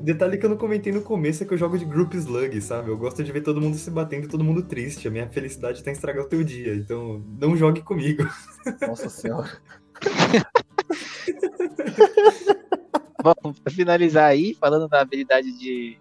Detalhe 0.04 0.36
que 0.36 0.44
eu 0.44 0.50
não 0.50 0.58
comentei 0.58 0.92
no 0.92 1.00
começo 1.00 1.42
é 1.42 1.46
que 1.46 1.54
eu 1.54 1.56
jogo 1.56 1.78
de 1.78 1.86
group 1.86 2.12
slug, 2.12 2.60
sabe? 2.60 2.90
Eu 2.90 2.98
gosto 2.98 3.24
de 3.24 3.32
ver 3.32 3.40
todo 3.40 3.58
mundo 3.58 3.78
se 3.78 3.90
batendo 3.90 4.26
e 4.26 4.28
todo 4.28 4.44
mundo 4.44 4.62
triste. 4.62 5.08
A 5.08 5.10
minha 5.10 5.26
felicidade 5.26 5.82
tá 5.82 5.90
em 5.90 5.94
estragar 5.94 6.22
o 6.22 6.28
teu 6.28 6.44
dia. 6.44 6.74
Então, 6.74 7.24
não 7.40 7.56
jogue 7.56 7.80
comigo. 7.80 8.22
Nossa 8.86 9.08
senhora. 9.08 9.48
Bom, 13.24 13.54
pra 13.54 13.72
finalizar 13.72 14.26
aí, 14.26 14.52
falando 14.52 14.86
da 14.88 15.00
habilidade 15.00 15.50
de, 15.58 15.98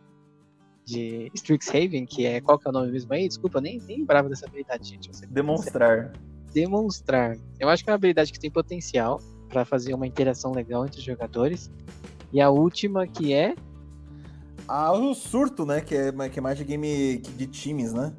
de 0.84 1.32
Strixhaven, 1.34 2.06
que 2.06 2.26
é. 2.26 2.42
Qual 2.42 2.60
que 2.60 2.68
é 2.68 2.72
o 2.72 2.74
nome 2.74 2.92
mesmo 2.92 3.14
aí? 3.14 3.26
Desculpa, 3.26 3.60
eu 3.60 3.62
nem, 3.62 3.80
nem 3.88 4.00
lembrava 4.00 4.28
dessa 4.28 4.46
habilidade, 4.46 4.86
gente. 4.86 5.16
Você 5.16 5.26
Demonstrar. 5.28 6.12
demonstrar. 6.54 7.38
Eu 7.58 7.70
acho 7.70 7.82
que 7.82 7.90
é 7.90 7.94
uma 7.94 7.96
habilidade 7.96 8.34
que 8.34 8.40
tem 8.40 8.52
potencial 8.52 9.22
para 9.48 9.64
fazer 9.64 9.94
uma 9.94 10.06
interação 10.06 10.52
legal 10.52 10.86
entre 10.86 11.00
os 11.00 11.06
jogadores. 11.06 11.72
E 12.34 12.42
a 12.42 12.50
última 12.50 13.08
que 13.08 13.34
é 13.34 13.56
Ah, 14.68 14.92
o 14.94 15.14
surto, 15.14 15.66
né? 15.66 15.82
Que 15.82 15.96
é, 15.96 16.30
que 16.30 16.40
é 16.40 16.42
mais 16.42 16.58
de 16.58 16.64
game 16.64 17.18
de 17.18 17.48
times, 17.48 17.94
né? 17.94 18.14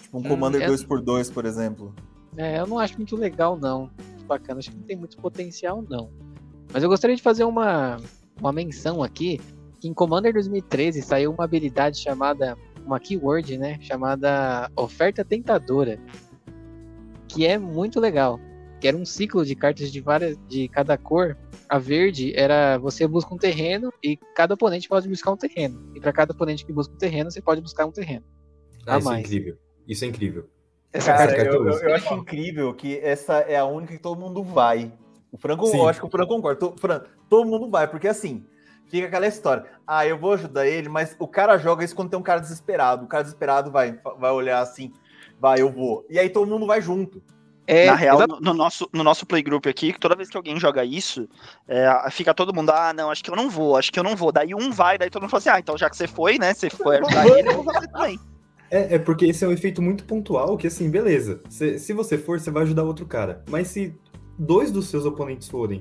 Tipo 0.00 0.18
um 0.18 0.20
Hum, 0.20 0.28
Commander 0.28 0.62
é- 0.62 0.66
2x2, 0.66 1.30
por 1.32 1.44
exemplo. 1.44 1.94
É, 2.36 2.60
eu 2.60 2.66
não 2.66 2.78
acho 2.78 2.96
muito 2.96 3.16
legal, 3.16 3.58
não. 3.58 3.90
Muito 4.10 4.24
bacana, 4.26 4.58
acho 4.58 4.70
que 4.70 4.76
não 4.76 4.84
tem 4.84 4.96
muito 4.96 5.16
potencial, 5.16 5.82
não. 5.88 6.10
Mas 6.72 6.82
eu 6.82 6.88
gostaria 6.88 7.16
de 7.16 7.22
fazer 7.22 7.44
uma, 7.44 7.96
uma 8.38 8.52
menção 8.52 9.02
aqui, 9.02 9.40
que 9.80 9.88
em 9.88 9.94
Commander 9.94 10.32
2013 10.32 11.00
saiu 11.00 11.32
uma 11.32 11.44
habilidade 11.44 11.98
chamada, 11.98 12.56
uma 12.84 13.00
keyword, 13.00 13.56
né? 13.56 13.78
Chamada 13.80 14.70
Oferta 14.76 15.24
Tentadora. 15.24 15.98
Que 17.28 17.46
é 17.46 17.56
muito 17.58 17.98
legal. 18.00 18.38
Que 18.80 18.88
era 18.88 18.96
um 18.96 19.04
ciclo 19.06 19.44
de 19.44 19.54
cartas 19.54 19.90
de 19.90 20.00
várias 20.00 20.36
de 20.48 20.68
cada 20.68 20.98
cor. 20.98 21.36
A 21.68 21.78
verde 21.78 22.32
era 22.36 22.78
você 22.78 23.06
busca 23.06 23.34
um 23.34 23.38
terreno 23.38 23.92
e 24.02 24.16
cada 24.34 24.54
oponente 24.54 24.88
pode 24.88 25.08
buscar 25.08 25.32
um 25.32 25.36
terreno. 25.36 25.92
E 25.94 26.00
para 26.00 26.12
cada 26.12 26.32
oponente 26.32 26.64
que 26.64 26.72
busca 26.72 26.94
um 26.94 26.98
terreno, 26.98 27.30
você 27.30 27.40
pode 27.40 27.60
buscar 27.60 27.86
um 27.86 27.92
terreno. 27.92 28.24
Ah, 28.86 28.98
isso 28.98 29.08
é 29.08 29.10
mais. 29.10 29.26
incrível. 29.26 29.56
Isso 29.86 30.04
é 30.04 30.08
incrível. 30.08 30.48
Essa 30.92 31.12
Cara, 31.12 31.18
carta 31.18 31.36
carta 31.36 31.56
eu, 31.56 31.68
eu 31.68 31.88
eu, 31.88 31.94
acho 31.94 32.14
incrível 32.14 32.74
que 32.74 32.98
essa 32.98 33.38
é 33.40 33.56
a 33.56 33.64
única 33.64 33.92
que 33.92 34.02
todo 34.02 34.18
mundo 34.18 34.42
vai. 34.42 34.92
O 35.30 35.36
Franco, 35.36 35.66
Sim. 35.66 35.78
eu 35.78 35.88
acho 35.88 36.00
que 36.00 36.06
o 36.06 36.10
Franco 36.10 36.34
concorda. 36.34 36.72
Fran, 36.78 37.02
todo 37.28 37.46
mundo 37.46 37.68
vai, 37.68 37.86
porque 37.88 38.08
assim, 38.08 38.46
fica 38.88 39.06
aquela 39.06 39.26
história. 39.26 39.66
Ah, 39.86 40.06
eu 40.06 40.16
vou 40.16 40.32
ajudar 40.32 40.66
ele, 40.66 40.88
mas 40.88 41.14
o 41.18 41.28
cara 41.28 41.58
joga 41.58 41.84
isso 41.84 41.94
quando 41.94 42.10
tem 42.10 42.18
um 42.18 42.22
cara 42.22 42.40
desesperado. 42.40 43.04
O 43.04 43.08
cara 43.08 43.24
desesperado 43.24 43.70
vai, 43.70 43.98
vai 44.18 44.30
olhar 44.30 44.60
assim, 44.60 44.92
vai, 45.38 45.60
eu 45.60 45.70
vou. 45.70 46.06
E 46.08 46.18
aí 46.18 46.30
todo 46.30 46.48
mundo 46.48 46.66
vai 46.66 46.80
junto. 46.80 47.22
É, 47.66 47.86
Na 47.86 47.94
real, 47.94 48.26
no, 48.26 48.40
no 48.40 48.54
nosso, 48.54 48.88
no 48.92 49.02
nosso 49.02 49.26
playgroup 49.26 49.66
aqui, 49.66 49.92
toda 49.98 50.14
vez 50.14 50.28
que 50.28 50.36
alguém 50.36 50.58
joga 50.58 50.84
isso, 50.84 51.28
é, 51.66 51.88
fica 52.10 52.32
todo 52.32 52.54
mundo, 52.54 52.70
ah, 52.70 52.92
não, 52.92 53.10
acho 53.10 53.24
que 53.24 53.30
eu 53.30 53.36
não 53.36 53.50
vou, 53.50 53.76
acho 53.76 53.92
que 53.92 53.98
eu 53.98 54.04
não 54.04 54.14
vou. 54.14 54.30
Daí 54.30 54.54
um 54.54 54.70
vai, 54.70 54.96
daí 54.96 55.10
todo 55.10 55.22
mundo 55.22 55.30
fala 55.30 55.40
assim, 55.40 55.48
ah, 55.50 55.58
então 55.58 55.76
já 55.76 55.90
que 55.90 55.96
você 55.96 56.06
foi, 56.06 56.38
né, 56.38 56.54
você 56.54 56.70
foi 56.70 56.98
ajudar 56.98 57.26
ele, 57.26 57.48
eu 57.48 57.62
vou 57.62 57.64
fazer 57.64 57.88
também. 57.88 58.18
É, 58.70 58.94
é 58.94 58.98
porque 58.98 59.26
esse 59.26 59.44
é 59.44 59.48
um 59.48 59.52
efeito 59.52 59.80
muito 59.80 60.04
pontual 60.04 60.56
que, 60.56 60.66
assim, 60.66 60.90
beleza. 60.90 61.40
Se, 61.48 61.78
se 61.78 61.92
você 61.92 62.18
for, 62.18 62.40
você 62.40 62.50
vai 62.50 62.64
ajudar 62.64 62.82
outro 62.82 63.06
cara. 63.06 63.44
Mas 63.48 63.68
se 63.68 63.94
dois 64.38 64.70
dos 64.70 64.88
seus 64.88 65.04
oponentes 65.04 65.48
forem 65.48 65.80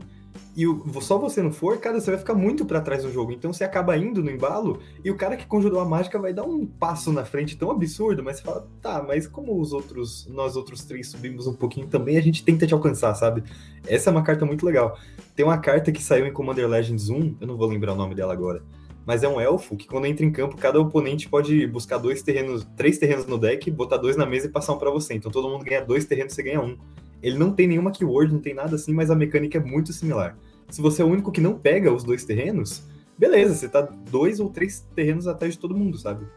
e 0.56 0.66
o- 0.68 0.84
só 1.02 1.18
você 1.18 1.42
não 1.42 1.52
for, 1.52 1.78
cara, 1.80 2.00
você 2.00 2.10
vai 2.12 2.20
ficar 2.20 2.34
muito 2.34 2.66
pra 2.66 2.80
trás 2.80 3.04
no 3.04 3.12
jogo. 3.12 3.32
Então 3.32 3.52
você 3.52 3.64
acaba 3.64 3.98
indo 3.98 4.24
no 4.24 4.32
embalo 4.32 4.80
e 5.04 5.12
o 5.12 5.16
cara 5.16 5.36
que 5.36 5.46
conjurou 5.46 5.80
a 5.82 5.86
mágica 5.86 6.18
vai 6.18 6.34
dar 6.34 6.44
um 6.44 6.66
passo 6.66 7.12
na 7.12 7.26
frente 7.26 7.58
tão 7.58 7.70
absurdo, 7.72 8.24
mas 8.24 8.38
você 8.38 8.44
fala, 8.44 8.68
tá, 8.82 9.04
mas 9.06 9.28
como 9.28 9.60
os 9.60 9.74
outros, 9.74 10.28
nós 10.32 10.56
outros 10.56 10.86
três 10.86 11.08
subimos 11.10 11.46
um 11.48 11.54
pouquinho 11.54 11.88
também, 11.88 12.18
a 12.18 12.22
gente 12.22 12.44
tenta 12.44 12.66
te 12.66 12.74
alcançar, 12.74 13.14
sabe? 13.16 13.44
Essa 13.86 14.10
é 14.10 14.12
uma 14.12 14.24
carta 14.24 14.46
muito 14.46 14.66
legal. 14.66 14.98
Tem 15.36 15.46
uma 15.46 15.58
carta 15.58 15.92
que 15.92 16.02
saiu 16.02 16.26
em 16.26 16.32
Commander 16.34 16.68
Legends 16.68 17.10
1, 17.10 17.36
eu 17.42 17.48
não 17.48 17.58
vou 17.58 17.68
lembrar 17.68 17.94
o 17.94 17.96
nome 17.98 18.16
dela 18.16 18.32
agora. 18.34 18.64
Mas 19.06 19.22
é 19.24 19.28
um 19.28 19.40
elfo 19.40 19.76
que 19.76 19.86
quando 19.88 20.06
entra 20.08 20.26
em 20.26 20.32
campo, 20.32 20.58
cada 20.58 20.80
oponente 20.80 21.30
pode 21.30 21.68
buscar 21.68 21.98
dois 22.00 22.24
terrenos, 22.24 22.66
três 22.76 22.98
terrenos 22.98 23.28
no 23.28 23.38
deck, 23.38 23.70
botar 23.70 23.98
dois 23.98 24.16
na 24.18 24.26
mesa 24.26 24.48
e 24.48 24.50
passar 24.50 24.74
um 24.74 24.80
pra 24.80 24.90
você. 24.90 25.14
Então 25.14 25.30
todo 25.32 25.48
mundo 25.48 25.64
ganha 25.64 25.84
dois 25.86 26.06
terrenos, 26.06 26.34
você 26.34 26.42
ganha 26.42 26.60
um. 26.60 26.76
Ele 27.22 27.38
não 27.38 27.52
tem 27.52 27.68
nenhuma 27.68 27.92
keyword, 27.92 28.34
não 28.34 28.40
tem 28.40 28.54
nada 28.56 28.76
assim, 28.76 28.94
mas 28.94 29.12
a 29.12 29.16
mecânica 29.16 29.58
é 29.58 29.62
muito 29.62 29.94
similar. 29.94 30.36
Se 30.70 30.82
você 30.82 31.02
é 31.02 31.06
o 31.06 31.08
único 31.08 31.32
que 31.32 31.42
não 31.42 31.58
pega 31.58 31.94
os 31.94 32.04
dois 32.04 32.26
terrenos, 32.26 32.84
beleza, 33.18 33.56
você 33.56 33.70
tá 33.70 33.82
dois 33.82 34.40
ou 34.40 34.50
três 34.50 34.82
terrenos 34.96 35.28
atrás 35.28 35.54
de 35.54 35.60
todo 35.60 35.76
mundo, 35.76 35.98
sabe? 35.98 36.28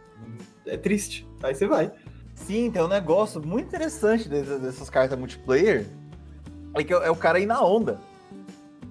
É 0.66 0.76
triste. 0.76 1.26
Aí 1.42 1.54
você 1.54 1.66
vai. 1.66 1.92
Sim, 2.34 2.70
tem 2.70 2.82
um 2.82 2.88
negócio 2.88 3.44
muito 3.44 3.66
interessante 3.66 4.28
dessas, 4.28 4.88
cartas 4.88 5.18
multiplayer. 5.18 5.86
É 6.74 6.84
que 6.84 6.92
é 6.92 6.96
é 6.96 7.10
o 7.10 7.16
cara 7.16 7.40
ir 7.40 7.46
na 7.46 7.62
onda. 7.64 7.98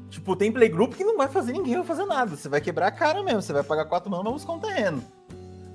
Tipo, 0.09 0.35
tem 0.35 0.51
playgroup 0.51 0.93
que 0.93 1.03
não 1.03 1.17
vai 1.17 1.27
fazer 1.27 1.53
ninguém 1.53 1.75
vai 1.75 1.85
fazer 1.85 2.05
nada. 2.05 2.35
Você 2.35 2.49
vai 2.49 2.59
quebrar 2.59 2.87
a 2.87 2.91
cara 2.91 3.23
mesmo. 3.23 3.41
Você 3.41 3.53
vai 3.53 3.63
pagar 3.63 3.85
quatro 3.85 4.09
e 4.09 4.11
vai 4.11 4.33
buscar 4.33 4.53
um 4.53 4.59
terreno. 4.59 5.03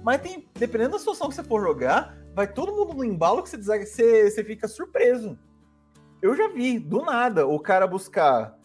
Mas 0.02 0.20
tem, 0.20 0.48
dependendo 0.54 0.92
da 0.92 0.98
situação 0.98 1.28
que 1.28 1.34
você 1.34 1.44
for 1.44 1.62
jogar, 1.62 2.16
vai 2.34 2.46
todo 2.46 2.72
mundo 2.72 2.94
no 2.94 3.04
embalo 3.04 3.42
que 3.42 3.48
você, 3.48 3.56
você, 3.56 4.30
você 4.30 4.44
fica 4.44 4.66
surpreso. 4.66 5.38
Eu 6.20 6.36
já 6.36 6.48
vi, 6.48 6.78
do 6.78 7.02
nada, 7.02 7.46
o 7.46 7.58
cara 7.58 7.86
buscar. 7.86 8.58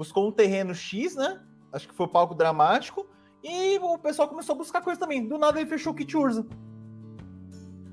Buscou 0.00 0.26
um 0.26 0.32
terreno 0.32 0.74
X, 0.74 1.14
né? 1.14 1.38
Acho 1.70 1.86
que 1.86 1.94
foi 1.94 2.08
palco 2.08 2.34
dramático. 2.34 3.06
E 3.44 3.78
o 3.80 3.98
pessoal 3.98 4.26
começou 4.26 4.54
a 4.54 4.56
buscar 4.56 4.80
coisa 4.80 4.98
também. 4.98 5.28
Do 5.28 5.36
nada 5.36 5.60
ele 5.60 5.68
fechou 5.68 5.92
o 5.92 5.94
kit 5.94 6.16
Urza. 6.16 6.46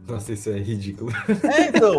Nossa, 0.07 0.31
isso 0.31 0.49
é 0.49 0.57
ridículo. 0.57 1.11
É, 1.43 1.67
então. 1.67 1.97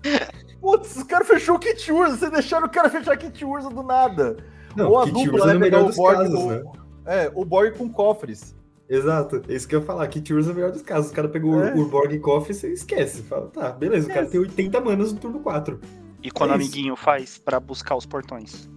Putz, 0.62 0.96
o 0.96 1.06
cara 1.06 1.26
fechou 1.26 1.56
o 1.56 1.58
kit 1.58 1.92
Urza. 1.92 2.16
Vocês 2.16 2.32
deixaram 2.32 2.66
o 2.66 2.70
cara 2.70 2.88
fechar 2.88 3.14
kit 3.18 3.44
Urza 3.44 3.68
do 3.68 3.82
nada. 3.82 4.38
Não, 4.74 4.88
Ou 4.88 4.98
a 5.00 5.04
Kit 5.04 5.12
dupla, 5.12 5.32
Urza 5.34 5.46
né? 5.48 5.52
no 5.52 5.60
Pegar 5.60 5.76
melhor 5.76 5.84
o 5.84 5.88
dos 5.88 5.96
Borg, 5.98 6.16
casos, 6.16 6.40
o, 6.40 6.48
né? 6.48 6.62
é, 7.04 7.32
o 7.34 7.44
Borg 7.44 7.76
com 7.76 7.90
cofres. 7.92 8.56
Exato, 8.88 9.42
é 9.46 9.52
isso 9.54 9.68
que 9.68 9.74
eu 9.76 9.80
ia 9.80 9.84
falar. 9.86 10.08
Kit 10.08 10.32
Urza 10.32 10.50
é 10.50 10.52
o 10.52 10.56
melhor 10.56 10.72
dos 10.72 10.80
casos. 10.80 11.10
O 11.10 11.14
cara 11.14 11.28
pegou 11.28 11.62
É. 11.62 11.74
o 11.74 11.80
Urborg 11.80 12.18
Coffee 12.20 12.52
e 12.52 12.54
você 12.54 12.72
esquece. 12.72 13.22
Fala, 13.24 13.48
tá, 13.48 13.72
beleza, 13.72 14.06
o 14.06 14.08
cara 14.08 14.24
Esquece. 14.24 14.32
tem 14.32 14.40
80 14.40 14.80
manas 14.80 15.12
no 15.12 15.18
turno 15.20 15.40
4. 15.40 15.78
E 16.22 16.30
quando 16.30 16.48
o 16.48 16.52
É 16.54 16.56
amiguinho 16.56 16.96
faz 16.96 17.36
pra 17.36 17.60
buscar 17.60 17.94
os 17.94 18.06
portões. 18.06 18.70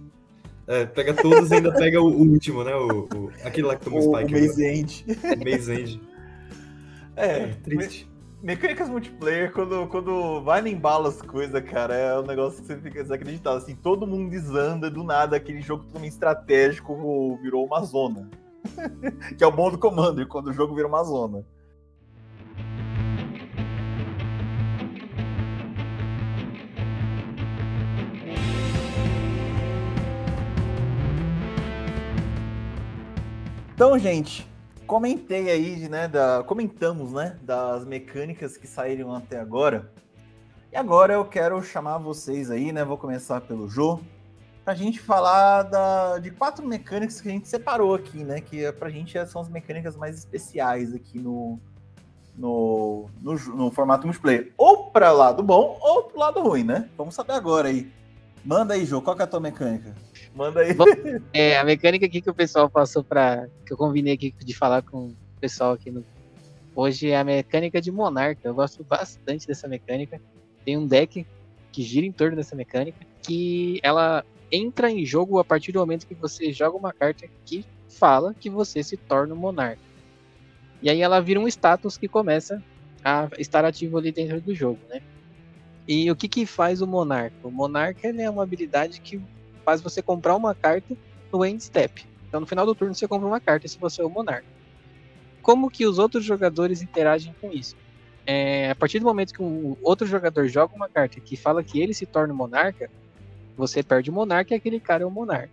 É, 0.68 0.84
pega 0.84 1.14
todos 1.14 1.50
e 1.50 1.54
ainda 1.54 1.72
pega 1.72 2.00
o, 2.00 2.06
o 2.08 2.20
último, 2.30 2.62
né? 2.62 2.74
O, 2.74 3.04
o- 3.14 3.30
aquele 3.42 3.66
lá 3.66 3.74
que 3.76 3.84
tomou 3.84 4.00
O, 4.00 4.12
o 4.12 4.16
spike. 4.18 4.32
Maze 4.40 4.64
End. 4.66 5.06
Maze 5.50 5.72
End. 5.72 6.00
É, 7.16 7.26
É, 7.26 7.46
triste. 7.64 8.04
me- 8.04 8.48
mecânicas 8.48 8.88
multiplayer, 8.88 9.50
quando, 9.52 9.86
quando 9.88 10.42
vai 10.42 10.60
no 10.60 10.68
embalo 10.68 11.08
as 11.08 11.20
coisas, 11.22 11.60
cara, 11.64 11.94
é 11.94 12.18
um 12.20 12.26
negócio 12.26 12.60
que 12.60 12.66
você 12.66 12.76
fica 12.76 13.02
desacreditado. 13.02 13.56
Assim, 13.56 13.74
todo 13.74 14.06
mundo 14.06 14.30
desanda, 14.30 14.90
do 14.90 15.02
nada, 15.02 15.36
aquele 15.36 15.60
jogo 15.62 15.84
totalmente 15.84 16.12
estratégico 16.12 17.38
virou 17.42 17.64
uma 17.64 17.82
zona. 17.82 18.28
que 19.38 19.42
é 19.42 19.46
o 19.46 19.50
bom 19.52 19.70
do 19.70 19.78
Commander, 19.78 20.26
quando 20.26 20.48
o 20.48 20.52
jogo 20.52 20.74
vira 20.74 20.86
uma 20.86 21.02
zona. 21.02 21.44
Então, 33.78 33.96
gente, 33.96 34.44
comentei 34.88 35.48
aí, 35.48 35.88
né, 35.88 36.08
da, 36.08 36.42
comentamos, 36.44 37.12
né, 37.12 37.38
das 37.42 37.84
mecânicas 37.84 38.56
que 38.56 38.66
saíram 38.66 39.14
até 39.14 39.38
agora. 39.38 39.88
E 40.72 40.76
agora 40.76 41.12
eu 41.12 41.24
quero 41.24 41.62
chamar 41.62 41.98
vocês 41.98 42.50
aí, 42.50 42.72
né, 42.72 42.84
vou 42.84 42.98
começar 42.98 43.40
pelo 43.40 43.68
Jô, 43.68 44.00
pra 44.64 44.74
gente 44.74 44.98
falar 44.98 45.62
da, 45.62 46.18
de 46.18 46.32
quatro 46.32 46.66
mecânicas 46.66 47.20
que 47.20 47.28
a 47.28 47.30
gente 47.30 47.46
separou 47.46 47.94
aqui, 47.94 48.24
né, 48.24 48.40
que 48.40 48.64
é, 48.64 48.72
pra 48.72 48.90
gente 48.90 49.16
são 49.28 49.42
as 49.42 49.48
mecânicas 49.48 49.94
mais 49.94 50.18
especiais 50.18 50.92
aqui 50.92 51.20
no, 51.20 51.60
no, 52.36 53.08
no, 53.22 53.34
no 53.34 53.70
formato 53.70 54.08
multiplayer. 54.08 54.52
Ou 54.58 54.90
para 54.90 55.12
lado 55.12 55.40
bom, 55.40 55.78
ou 55.80 56.02
pro 56.02 56.18
lado 56.18 56.42
ruim, 56.42 56.64
né? 56.64 56.88
Vamos 56.98 57.14
saber 57.14 57.34
agora 57.34 57.68
aí. 57.68 57.88
Manda 58.44 58.74
aí, 58.74 58.84
Jô, 58.84 59.00
qual 59.00 59.14
que 59.14 59.22
é 59.22 59.24
a 59.24 59.28
tua 59.28 59.38
mecânica? 59.38 59.94
Manda 60.34 60.60
aí. 60.60 60.76
É, 61.32 61.58
a 61.58 61.64
mecânica 61.64 62.06
aqui 62.06 62.20
que 62.20 62.30
o 62.30 62.34
pessoal 62.34 62.68
passou 62.68 63.02
pra. 63.02 63.48
que 63.66 63.72
eu 63.72 63.76
combinei 63.76 64.14
aqui 64.14 64.34
de 64.38 64.54
falar 64.54 64.82
com 64.82 65.08
o 65.08 65.16
pessoal 65.40 65.72
aqui 65.72 65.90
no. 65.90 66.04
Hoje 66.74 67.10
é 67.10 67.18
a 67.18 67.24
mecânica 67.24 67.80
de 67.80 67.90
Monarca. 67.90 68.46
Eu 68.46 68.54
gosto 68.54 68.84
bastante 68.84 69.46
dessa 69.46 69.66
mecânica. 69.66 70.20
Tem 70.64 70.76
um 70.76 70.86
deck 70.86 71.26
que 71.72 71.82
gira 71.82 72.06
em 72.06 72.12
torno 72.12 72.36
dessa 72.36 72.54
mecânica. 72.54 72.98
Que 73.22 73.80
ela 73.82 74.24
entra 74.50 74.90
em 74.90 75.04
jogo 75.04 75.38
a 75.38 75.44
partir 75.44 75.72
do 75.72 75.80
momento 75.80 76.06
que 76.06 76.14
você 76.14 76.52
joga 76.52 76.76
uma 76.76 76.92
carta 76.92 77.26
que 77.44 77.64
fala 77.88 78.34
que 78.34 78.48
você 78.48 78.82
se 78.82 78.96
torna 78.96 79.34
um 79.34 79.38
monarca. 79.38 79.82
E 80.80 80.88
aí 80.88 81.00
ela 81.00 81.20
vira 81.20 81.40
um 81.40 81.48
status 81.48 81.96
que 81.96 82.06
começa 82.06 82.62
a 83.04 83.28
estar 83.38 83.64
ativo 83.64 83.98
ali 83.98 84.12
dentro 84.12 84.40
do 84.40 84.54
jogo, 84.54 84.78
né? 84.88 85.00
E 85.86 86.10
o 86.10 86.16
que 86.16 86.28
que 86.28 86.46
faz 86.46 86.80
o 86.80 86.86
monarca? 86.86 87.36
O 87.42 87.50
monarca 87.50 88.08
é 88.08 88.30
uma 88.30 88.42
habilidade 88.42 89.00
que 89.00 89.20
faz 89.68 89.82
você 89.82 90.00
comprar 90.00 90.34
uma 90.34 90.54
carta 90.54 90.96
no 91.30 91.44
end 91.44 91.62
step. 91.62 92.06
Então 92.26 92.40
no 92.40 92.46
final 92.46 92.64
do 92.64 92.74
turno 92.74 92.94
você 92.94 93.06
compra 93.06 93.28
uma 93.28 93.38
carta 93.38 93.68
se 93.68 93.78
você 93.78 94.00
é 94.00 94.04
o 94.04 94.08
monarca. 94.08 94.46
Como 95.42 95.70
que 95.70 95.86
os 95.86 95.98
outros 95.98 96.24
jogadores 96.24 96.80
interagem 96.80 97.34
com 97.38 97.52
isso? 97.52 97.76
É, 98.24 98.70
a 98.70 98.74
partir 98.74 98.98
do 98.98 99.04
momento 99.04 99.34
que 99.34 99.42
um 99.42 99.76
outro 99.82 100.06
jogador 100.06 100.48
joga 100.48 100.74
uma 100.74 100.88
carta 100.88 101.20
que 101.20 101.36
fala 101.36 101.62
que 101.62 101.82
ele 101.82 101.92
se 101.92 102.06
torna 102.06 102.32
monarca, 102.32 102.90
você 103.58 103.82
perde 103.82 104.08
o 104.08 104.12
monarca 104.14 104.54
e 104.54 104.56
aquele 104.56 104.80
cara 104.80 105.02
é 105.02 105.06
o 105.06 105.10
monarca. 105.10 105.52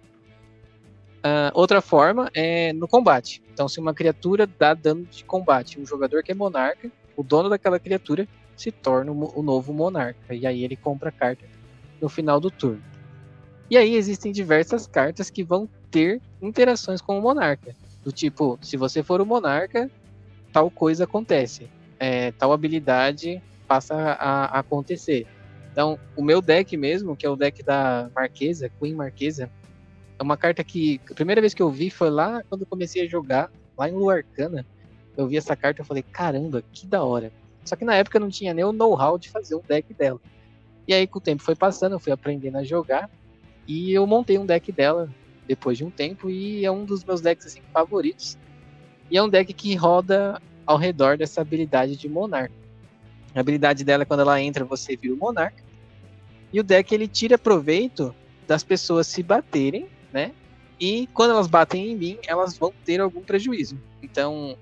Uh, 1.18 1.52
outra 1.54 1.82
forma 1.82 2.32
é 2.34 2.72
no 2.72 2.88
combate. 2.88 3.44
Então, 3.52 3.68
se 3.68 3.82
uma 3.82 3.94
criatura 3.94 4.48
dá 4.48 4.74
dano 4.74 5.04
de 5.06 5.26
combate, 5.26 5.78
um 5.78 5.86
jogador 5.86 6.24
que 6.24 6.32
é 6.32 6.36
monarca, 6.36 6.90
o 7.18 7.24
dono 7.24 7.50
daquela 7.50 7.80
criatura 7.80 8.26
se 8.56 8.72
torna 8.72 9.12
o 9.12 9.44
novo 9.44 9.74
monarca. 9.74 10.34
E 10.34 10.48
aí 10.48 10.64
ele 10.64 10.78
compra 10.78 11.10
a 11.10 11.12
carta 11.12 11.46
no 12.02 12.08
final 12.08 12.40
do 12.40 12.50
turno. 12.50 12.95
E 13.70 13.78
aí 13.78 13.96
existem 13.96 14.32
diversas 14.32 14.86
cartas 14.86 15.30
que 15.30 15.44
vão 15.44 15.68
ter 15.90 16.22
interações 16.42 17.02
com 17.02 17.18
o 17.18 17.22
monarca. 17.22 17.76
Do 18.04 18.12
tipo, 18.12 18.60
se 18.62 18.78
você 18.78 19.02
for 19.02 19.20
o 19.20 19.26
monarca, 19.26 19.90
tal 20.54 20.70
coisa 20.70 21.06
acontece. 21.06 21.68
É, 22.00 22.32
tal 22.34 22.54
habilidade 22.54 23.42
passa 23.68 23.96
a, 23.96 24.14
a, 24.46 24.60
acontecer. 24.60 25.26
Então, 25.72 26.00
o 26.16 26.24
meu 26.24 26.42
deck 26.42 26.78
mesmo, 26.78 27.16
que 27.16 27.26
é 27.26 27.30
o 27.30 27.36
deck 27.36 27.64
da 27.64 28.10
Marquesa, 28.16 28.72
Queen 28.80 28.94
Marquesa, 28.94 29.50
é 30.18 30.24
uma 30.24 30.38
carta 30.38 30.64
que 30.64 31.02
a 31.10 31.14
primeira 31.14 31.42
vez 31.42 31.54
que 31.54 31.62
eu 31.62 31.70
vi 31.70 31.90
foi 31.90 32.10
lá 32.10 32.42
quando 32.48 32.62
eu 32.62 32.68
comecei 32.68 33.04
a 33.04 33.08
jogar, 33.08 33.52
lá 33.78 33.90
em 33.90 33.94
Luarcana. 33.94 34.66
Eu 35.18 35.28
vi 35.28 35.38
essa 35.38 35.56
carta 35.56 35.82
e 35.82 35.86
falei, 35.86 36.04
caramba, 36.04 36.64
que 36.72 36.86
da 36.86 37.04
hora. 37.04 37.32
Só 37.66 37.76
que 37.76 37.84
na 37.84 37.96
época 37.96 38.18
eu 38.18 38.22
não 38.22 38.30
tinha 38.30 38.54
nem 38.54 38.64
o 38.64 38.72
know-how 38.72 39.18
de 39.18 39.30
fazer 39.30 39.56
um 39.56 39.62
deck 39.68 39.94
dela. 39.94 40.20
E 40.88 40.94
aí, 40.94 41.08
com 41.08 41.18
o 41.18 41.22
tempo 41.22 41.42
foi 41.42 41.56
passando, 41.56 41.94
eu 41.94 42.00
fui 42.00 42.12
aprendendo 42.12 42.58
a 42.58 42.64
jogar. 42.64 43.10
E 43.68 43.92
eu 43.92 44.06
montei 44.06 44.38
um 44.38 44.46
deck 44.46 44.72
dela 44.72 45.10
depois 45.48 45.78
de 45.78 45.84
um 45.84 45.90
tempo. 45.90 46.30
E 46.30 46.66
é 46.66 46.72
um 46.72 46.86
dos 46.86 47.04
meus 47.04 47.22
decks 47.22 47.46
assim, 47.46 47.62
favoritos. 47.74 48.38
E 49.10 49.18
é 49.18 49.24
um 49.24 49.30
deck 49.30 49.54
que 49.54 49.76
roda 49.76 50.42
ao 50.66 50.78
redor 50.78 51.18
dessa 51.18 51.42
habilidade 51.42 51.96
de 51.96 52.10
Monarca. 52.10 52.54
A 53.34 53.40
habilidade 53.40 53.84
dela 53.84 54.04
é 54.04 54.06
quando 54.06 54.22
ela 54.22 54.42
entra, 54.42 54.64
você 54.66 54.96
vira 54.96 55.14
o 55.14 55.18
Monarca. 55.18 55.64
E 56.52 56.60
o 56.60 56.64
deck 56.64 56.94
ele 56.94 57.08
tira 57.08 57.38
proveito 57.38 58.16
das 58.48 58.64
pessoas 58.64 59.08
se 59.08 59.22
baterem, 59.22 59.88
né? 60.14 60.32
E 60.80 61.08
quando 61.08 61.32
elas 61.32 61.48
batem 61.48 61.92
em 61.92 61.96
mim, 61.96 62.18
elas 62.28 62.58
vão 62.58 62.74
ter 62.84 63.00
algum 63.00 63.22
prejuízo. 63.22 63.78
Então, 64.02 64.58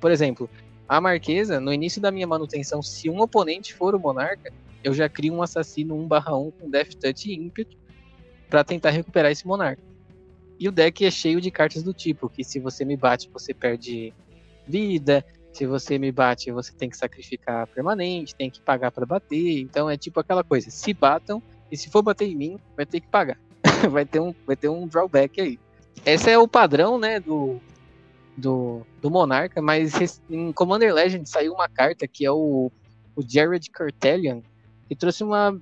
por 0.00 0.10
exemplo, 0.10 0.48
a 0.88 1.00
Marquesa, 1.00 1.60
no 1.60 1.72
início 1.72 2.00
da 2.00 2.10
minha 2.10 2.26
manutenção, 2.26 2.82
se 2.82 3.08
um 3.08 3.20
oponente 3.20 3.74
for 3.74 3.94
o 3.94 3.98
Monarca, 3.98 4.52
eu 4.82 4.94
já 4.94 5.08
crio 5.08 5.34
um 5.34 5.42
assassino 5.42 5.94
1/1 5.94 6.52
com 6.52 6.70
Death 6.70 6.94
Touch 6.94 7.30
e 7.30 7.34
ímpeto 7.34 7.76
para 8.50 8.64
tentar 8.64 8.90
recuperar 8.90 9.30
esse 9.30 9.46
Monarca. 9.46 9.82
E 10.58 10.68
o 10.68 10.72
deck 10.72 11.06
é 11.06 11.10
cheio 11.10 11.40
de 11.40 11.50
cartas 11.50 11.82
do 11.82 11.94
tipo, 11.94 12.28
que 12.28 12.44
se 12.44 12.58
você 12.58 12.84
me 12.84 12.96
bate, 12.96 13.30
você 13.32 13.54
perde 13.54 14.12
vida, 14.66 15.24
se 15.52 15.64
você 15.64 15.98
me 15.98 16.12
bate, 16.12 16.52
você 16.52 16.72
tem 16.72 16.90
que 16.90 16.96
sacrificar 16.96 17.66
permanente, 17.68 18.34
tem 18.34 18.50
que 18.50 18.60
pagar 18.60 18.90
para 18.90 19.06
bater. 19.06 19.60
Então 19.60 19.88
é 19.88 19.96
tipo 19.96 20.20
aquela 20.20 20.44
coisa, 20.44 20.68
se 20.70 20.92
batam 20.92 21.42
e 21.70 21.76
se 21.76 21.88
for 21.88 22.02
bater 22.02 22.28
em 22.28 22.36
mim, 22.36 22.58
vai 22.76 22.84
ter 22.84 23.00
que 23.00 23.06
pagar. 23.06 23.38
vai 23.90 24.04
ter 24.04 24.20
um 24.20 24.34
vai 24.46 24.56
ter 24.56 24.68
um 24.68 24.86
drawback 24.86 25.40
aí. 25.40 25.58
Esse 26.04 26.30
é 26.30 26.38
o 26.38 26.48
padrão, 26.48 26.98
né, 26.98 27.20
do 27.20 27.60
do, 28.36 28.86
do 29.00 29.10
Monarca, 29.10 29.60
mas 29.60 30.20
em 30.28 30.52
Commander 30.52 30.94
Legend 30.94 31.28
saiu 31.28 31.52
uma 31.52 31.68
carta 31.68 32.08
que 32.08 32.24
é 32.24 32.30
o, 32.30 32.70
o 33.14 33.22
Jared 33.26 33.70
Cartelian, 33.70 34.40
que 34.88 34.96
trouxe 34.96 35.22
uma 35.22 35.60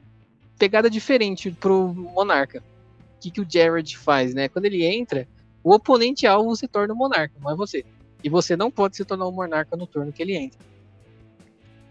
pegada 0.59 0.89
diferente 0.89 1.51
pro 1.51 1.93
Monarca. 1.95 2.63
Que, 3.21 3.31
que 3.31 3.41
o 3.41 3.47
Jared 3.49 3.97
faz, 3.97 4.35
né? 4.35 4.49
Quando 4.49 4.67
ele 4.67 4.85
entra, 4.85 5.27
o 5.63 5.73
oponente 5.73 6.27
alvo 6.27 6.55
se 6.55 6.69
torna 6.69 6.95
o 6.95 6.97
Monarca, 6.97 7.35
não 7.41 7.51
é 7.51 7.57
você. 7.57 7.85
E 8.23 8.29
você 8.29 8.57
não 8.57 8.71
pode 8.71 8.97
se 8.97 9.05
tornar 9.05 9.27
o 9.27 9.33
Monarca 9.33 9.77
no 9.77 9.87
turno 9.87 10.13
que 10.13 10.23
ele 10.23 10.35
entra. 10.35 10.59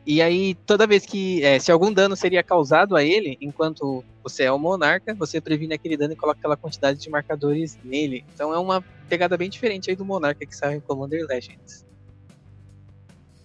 E 0.10 0.22
aí, 0.22 0.56
toda 0.66 0.88
vez 0.88 1.06
que. 1.06 1.44
É, 1.44 1.60
se 1.60 1.70
algum 1.70 1.92
dano 1.92 2.16
seria 2.16 2.42
causado 2.42 2.96
a 2.96 3.04
ele, 3.04 3.38
enquanto 3.42 4.06
você 4.24 4.44
é 4.44 4.52
o 4.52 4.58
monarca, 4.58 5.14
você 5.14 5.42
previne 5.42 5.74
aquele 5.74 5.98
dano 5.98 6.14
e 6.14 6.16
coloca 6.16 6.40
aquela 6.40 6.56
quantidade 6.56 6.98
de 6.98 7.10
marcadores 7.10 7.78
nele. 7.84 8.24
Então 8.34 8.54
é 8.54 8.58
uma 8.58 8.82
pegada 9.10 9.36
bem 9.36 9.50
diferente 9.50 9.90
aí 9.90 9.98
do 9.98 10.06
monarca 10.06 10.46
que 10.46 10.56
saiu 10.56 10.78
em 10.78 10.80
Commander 10.80 11.26
Legends. 11.28 11.86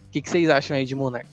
O 0.06 0.10
que, 0.12 0.22
que 0.22 0.30
vocês 0.30 0.48
acham 0.48 0.76
aí 0.76 0.84
de 0.84 0.94
monarca? 0.94 1.28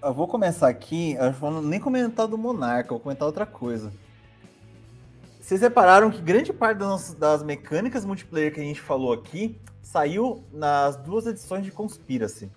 Eu 0.00 0.14
vou 0.14 0.28
começar 0.28 0.68
aqui, 0.68 1.14
eu 1.18 1.32
vou 1.32 1.60
nem 1.60 1.80
comentar 1.80 2.28
do 2.28 2.38
monarca, 2.38 2.90
vou 2.90 3.00
comentar 3.00 3.26
outra 3.26 3.44
coisa. 3.44 3.92
Vocês 5.42 5.60
repararam 5.60 6.08
que 6.08 6.22
grande 6.22 6.52
parte 6.52 6.78
das, 6.78 7.14
das 7.14 7.42
mecânicas 7.42 8.04
multiplayer 8.04 8.54
que 8.54 8.60
a 8.60 8.62
gente 8.62 8.80
falou 8.80 9.12
aqui 9.12 9.58
saiu 9.82 10.44
nas 10.52 10.96
duas 10.96 11.26
edições 11.26 11.64
de 11.64 11.72
Conspiracy. 11.72 12.48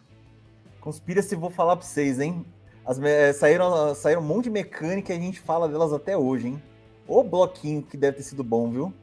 Conspiracy, 0.80 1.36
vou 1.36 1.50
falar 1.50 1.78
pra 1.78 1.86
vocês, 1.86 2.20
hein? 2.20 2.46
As, 2.86 3.02
é, 3.02 3.34
saíram, 3.34 3.96
saíram 3.96 4.22
um 4.22 4.26
monte 4.26 4.46
de 4.46 4.50
mecânica 4.52 5.12
e 5.12 5.18
a 5.18 5.20
gente 5.20 5.40
fala 5.40 5.68
delas 5.68 5.92
até 5.92 6.16
hoje, 6.16 6.50
hein? 6.50 6.64
O 7.08 7.24
bloquinho 7.24 7.82
que 7.82 7.98
deve 7.98 8.18
ter 8.18 8.24
sido 8.24 8.44
bom, 8.44 8.70
viu? 8.70 8.94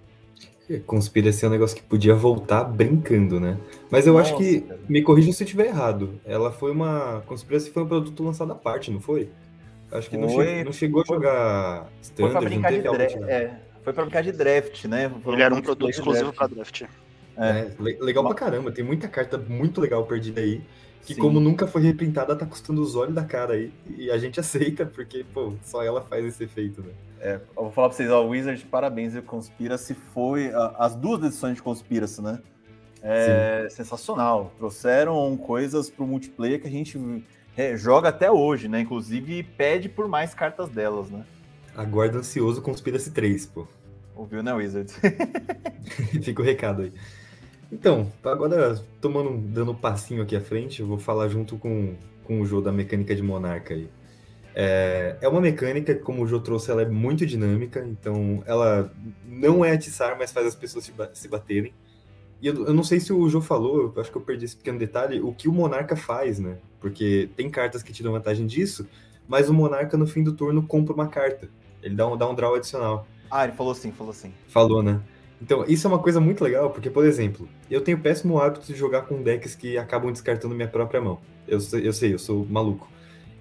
Conspiracy 0.86 1.44
é 1.44 1.48
um 1.48 1.50
negócio 1.50 1.76
que 1.76 1.82
podia 1.82 2.14
voltar 2.14 2.62
brincando, 2.62 3.40
né? 3.40 3.58
Mas 3.90 4.06
eu 4.06 4.14
Nossa, 4.14 4.30
acho 4.30 4.38
que, 4.38 4.60
cara. 4.60 4.80
me 4.88 5.02
corrijam 5.02 5.32
se 5.32 5.42
eu 5.42 5.44
estiver 5.44 5.66
errado, 5.66 6.20
ela 6.24 6.52
foi 6.52 6.70
uma. 6.70 7.24
Conspiracy 7.26 7.70
foi 7.72 7.82
um 7.82 7.88
produto 7.88 8.22
lançado 8.22 8.52
à 8.52 8.54
parte, 8.54 8.92
não 8.92 9.00
foi? 9.00 9.28
Acho 9.90 10.08
que 10.08 10.16
foi, 10.16 10.20
não, 10.20 10.28
che 10.28 10.64
não, 10.64 10.72
chegou 10.72 11.04
foi, 11.04 11.16
a 11.16 11.18
jogar 11.18 11.92
standard, 12.00 12.16
foi 12.16 12.30
pra 12.30 12.40
brincar 12.40 12.72
de 12.72 12.80
draft, 12.80 13.16
é, 13.28 13.60
Foi 13.82 13.92
pra 13.92 14.04
brincar 14.04 14.22
de 14.22 14.32
draft, 14.32 14.84
né? 14.84 15.10
Foi 15.22 15.34
Ele 15.34 15.42
era 15.42 15.54
um 15.54 15.60
produto 15.60 15.90
exclusivo 15.90 16.32
para 16.32 16.46
draft. 16.46 16.82
É. 17.36 17.48
é. 17.48 17.76
legal 18.00 18.24
pra 18.24 18.34
caramba, 18.34 18.70
tem 18.70 18.84
muita 18.84 19.08
carta 19.08 19.38
muito 19.38 19.80
legal 19.80 20.04
perdida 20.04 20.40
aí 20.40 20.60
que 21.04 21.14
Sim. 21.14 21.20
como 21.20 21.40
nunca 21.40 21.66
foi 21.66 21.82
reprintada, 21.82 22.36
tá 22.36 22.46
custando 22.46 22.80
os 22.80 22.94
olhos 22.94 23.14
da 23.14 23.24
cara 23.24 23.54
aí. 23.54 23.72
E 23.96 24.10
a 24.10 24.18
gente 24.18 24.38
aceita, 24.38 24.86
porque, 24.86 25.24
pô, 25.34 25.52
só 25.62 25.82
ela 25.82 26.00
faz 26.00 26.24
esse 26.24 26.44
efeito, 26.44 26.80
né? 26.80 26.92
É, 27.20 27.34
eu 27.34 27.62
vou 27.64 27.72
falar 27.72 27.88
pra 27.88 27.96
vocês, 27.96 28.10
ó, 28.10 28.24
Wizard, 28.24 28.64
parabéns, 28.66 29.14
o 29.14 29.22
Conspiracy 29.22 29.94
foi. 30.14 30.52
As 30.76 30.94
duas 30.94 31.22
edições 31.24 31.56
de 31.56 31.62
Conspiracy, 31.62 32.22
né? 32.22 32.40
É 33.02 33.66
Sim. 33.68 33.76
sensacional. 33.76 34.52
Trouxeram 34.56 35.36
coisas 35.36 35.90
pro 35.90 36.06
multiplayer 36.06 36.60
que 36.60 36.68
a 36.68 36.70
gente 36.70 36.98
é, 37.56 37.76
joga 37.76 38.08
até 38.08 38.30
hoje, 38.30 38.68
né? 38.68 38.80
Inclusive 38.80 39.42
pede 39.42 39.88
por 39.88 40.06
mais 40.06 40.34
cartas 40.34 40.68
delas, 40.68 41.10
né? 41.10 41.24
Aguardo 41.76 42.18
ansioso 42.18 42.60
Conspiracy 42.60 43.10
3, 43.10 43.46
pô. 43.46 43.66
Ouviu, 44.14 44.42
né, 44.42 44.52
Wizard? 44.52 44.92
Fica 46.22 46.42
o 46.42 46.44
recado 46.44 46.82
aí. 46.82 46.92
Então, 47.70 48.12
agora 48.22 48.78
tomando, 49.00 49.38
dando 49.48 49.72
um 49.72 49.74
passinho 49.74 50.22
aqui 50.22 50.36
à 50.36 50.40
frente, 50.40 50.80
eu 50.80 50.86
vou 50.86 50.98
falar 50.98 51.28
junto 51.28 51.56
com, 51.56 51.94
com 52.24 52.40
o 52.40 52.46
jogo 52.46 52.62
da 52.62 52.72
mecânica 52.72 53.14
de 53.16 53.22
Monarca 53.22 53.72
aí. 53.72 53.88
É, 54.54 55.16
é 55.22 55.28
uma 55.28 55.40
mecânica, 55.40 55.94
como 55.94 56.22
o 56.22 56.26
Jô 56.26 56.38
trouxe, 56.38 56.70
ela 56.70 56.82
é 56.82 56.86
muito 56.86 57.24
dinâmica, 57.24 57.82
então 57.86 58.42
ela 58.46 58.92
não 59.26 59.64
é 59.64 59.72
atiçar, 59.72 60.18
mas 60.18 60.30
faz 60.30 60.46
as 60.46 60.54
pessoas 60.54 60.84
se, 60.84 60.92
se 61.14 61.28
baterem. 61.28 61.72
E 62.42 62.46
eu, 62.46 62.66
eu, 62.66 62.74
não 62.74 62.84
sei 62.84 63.00
se 63.00 63.12
o 63.12 63.28
Jô 63.28 63.40
falou, 63.40 63.92
eu 63.94 64.00
acho 64.00 64.10
que 64.10 64.18
eu 64.18 64.22
perdi 64.22 64.44
esse 64.44 64.56
pequeno 64.56 64.78
detalhe, 64.78 65.20
o 65.20 65.32
que 65.32 65.48
o 65.48 65.52
Monarca 65.52 65.96
faz, 65.96 66.38
né? 66.38 66.58
Porque 66.80 67.30
tem 67.36 67.48
cartas 67.48 67.82
que 67.82 67.92
te 67.92 68.02
dão 68.02 68.12
vantagem 68.12 68.46
disso, 68.46 68.86
mas 69.26 69.48
o 69.48 69.54
Monarca 69.54 69.96
no 69.96 70.06
fim 70.06 70.22
do 70.22 70.32
turno 70.32 70.62
compra 70.66 70.92
uma 70.92 71.08
carta. 71.08 71.48
Ele 71.82 71.94
dá 71.94 72.06
um, 72.06 72.16
dá 72.16 72.28
um 72.28 72.34
draw 72.34 72.54
adicional. 72.54 73.06
Ah, 73.30 73.44
ele 73.44 73.52
falou 73.52 73.74
sim, 73.74 73.90
falou 73.92 74.12
sim. 74.12 74.32
Falou, 74.48 74.82
né? 74.82 75.00
Então, 75.40 75.64
isso 75.66 75.86
é 75.86 75.90
uma 75.90 75.98
coisa 75.98 76.20
muito 76.20 76.44
legal, 76.44 76.70
porque, 76.70 76.88
por 76.88 77.04
exemplo, 77.04 77.48
eu 77.68 77.80
tenho 77.80 77.98
péssimo 77.98 78.40
hábito 78.40 78.66
de 78.66 78.78
jogar 78.78 79.02
com 79.02 79.22
decks 79.22 79.56
que 79.56 79.76
acabam 79.76 80.12
descartando 80.12 80.54
minha 80.54 80.68
própria 80.68 81.00
mão. 81.00 81.18
Eu, 81.48 81.58
eu 81.82 81.92
sei, 81.92 82.14
eu 82.14 82.18
sou 82.18 82.46
maluco. 82.46 82.88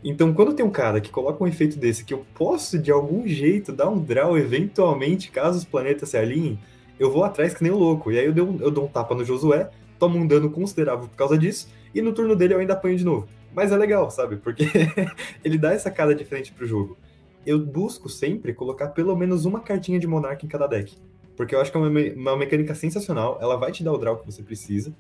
Então, 0.04 0.34
quando 0.34 0.54
tem 0.54 0.66
um 0.66 0.72
cara 0.72 1.00
que 1.00 1.12
coloca 1.12 1.44
um 1.44 1.48
efeito 1.48 1.78
desse 1.78 2.04
que 2.04 2.14
eu 2.14 2.26
posso, 2.34 2.80
de 2.80 2.92
algum 2.92 3.28
jeito, 3.28 3.72
dar 3.72 3.88
um 3.88 4.00
draw 4.00 4.36
eventualmente, 4.36 5.30
caso 5.30 5.60
os 5.60 5.66
planetas 5.66 6.10
se 6.10 6.18
alinhem, 6.18 6.58
eu 7.00 7.12
vou 7.12 7.24
atrás 7.24 7.54
que 7.54 7.62
nem 7.62 7.72
um 7.72 7.78
louco. 7.78 8.12
E 8.12 8.18
aí 8.18 8.26
eu 8.26 8.34
dou, 8.34 8.58
eu 8.60 8.72
dou 8.72 8.86
um 8.86 8.88
tapa 8.88 9.14
no 9.14 9.24
Josué, 9.24 9.70
tomo 10.00 10.18
um 10.18 10.26
dano 10.26 10.50
considerável 10.50 11.08
por 11.08 11.16
causa 11.16 11.38
disso, 11.38 11.70
e 11.94 12.02
no 12.02 12.14
turno 12.14 12.36
dele 12.36 12.56
eu 12.56 12.60
ainda 12.60 12.74
apanho 12.74 12.98
de 12.98 13.06
novo. 13.06 13.28
Mas 13.54 13.72
é 13.72 13.78
legal, 13.78 14.10
sabe? 14.10 14.38
Porque 14.38 14.66
ele 15.46 15.58
dá 15.60 15.74
essa 15.74 15.92
cara 15.92 16.16
diferente 16.16 16.52
pro 16.52 16.66
jogo. 16.66 16.98
Eu 17.46 17.60
busco 17.60 18.08
sempre 18.08 18.54
colocar 18.54 18.90
pelo 18.90 19.16
menos 19.16 19.46
uma 19.46 19.60
cartinha 19.60 20.00
de 20.00 20.08
Monarca 20.08 20.46
em 20.46 20.50
cada 20.50 20.68
deck. 20.68 20.98
Porque 21.36 21.56
eu 21.56 21.62
acho 21.62 21.72
que 21.72 21.78
é 21.78 21.80
uma, 21.80 21.90
uma 21.90 22.38
mecânica 22.38 22.76
sensacional, 22.76 23.38
ela 23.42 23.56
vai 23.56 23.72
te 23.72 23.84
dar 23.84 23.94
o 23.94 23.98
draw 23.98 24.18
que 24.18 24.26
você 24.26 24.44
precisa, 24.44 24.94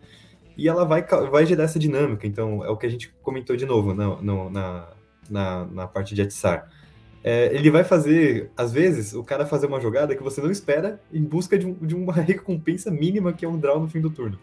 e 0.57 0.67
ela 0.67 0.85
vai, 0.85 1.03
vai 1.03 1.45
gerar 1.45 1.63
essa 1.63 1.79
dinâmica. 1.79 2.25
Então, 2.25 2.63
é 2.63 2.69
o 2.69 2.77
que 2.77 2.85
a 2.85 2.89
gente 2.89 3.13
comentou 3.21 3.55
de 3.55 3.65
novo 3.65 3.93
no, 3.93 4.21
no, 4.21 4.49
na, 4.49 4.87
na, 5.29 5.65
na 5.65 5.87
parte 5.87 6.15
de 6.15 6.21
atiçar. 6.21 6.69
É, 7.23 7.53
ele 7.53 7.69
vai 7.69 7.83
fazer, 7.83 8.49
às 8.57 8.71
vezes, 8.71 9.13
o 9.13 9.23
cara 9.23 9.45
fazer 9.45 9.67
uma 9.67 9.79
jogada 9.79 10.15
que 10.15 10.23
você 10.23 10.41
não 10.41 10.49
espera 10.49 10.99
em 11.13 11.23
busca 11.23 11.57
de, 11.57 11.67
um, 11.67 11.73
de 11.73 11.95
uma 11.95 12.13
recompensa 12.21 12.89
mínima 12.89 13.31
que 13.33 13.45
é 13.45 13.47
um 13.47 13.59
draw 13.59 13.79
no 13.79 13.87
fim 13.87 14.01
do 14.01 14.09
turno. 14.09 14.39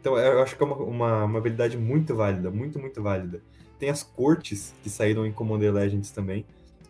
Então, 0.00 0.16
eu 0.18 0.42
acho 0.42 0.56
que 0.56 0.62
é 0.62 0.66
uma, 0.66 0.76
uma, 0.76 1.24
uma, 1.24 1.38
habilidade 1.38 1.76
muito 1.76 2.14
válida, 2.14 2.50
muito, 2.50 2.78
muito 2.78 3.02
válida. 3.02 3.40
Tem 3.78 3.90
as 3.90 4.02
cortes 4.02 4.74
que 4.82 4.90
saíram 4.90 5.26
em 5.26 5.32
Commander 5.32 5.72
Legends 5.72 6.10
também, 6.10 6.44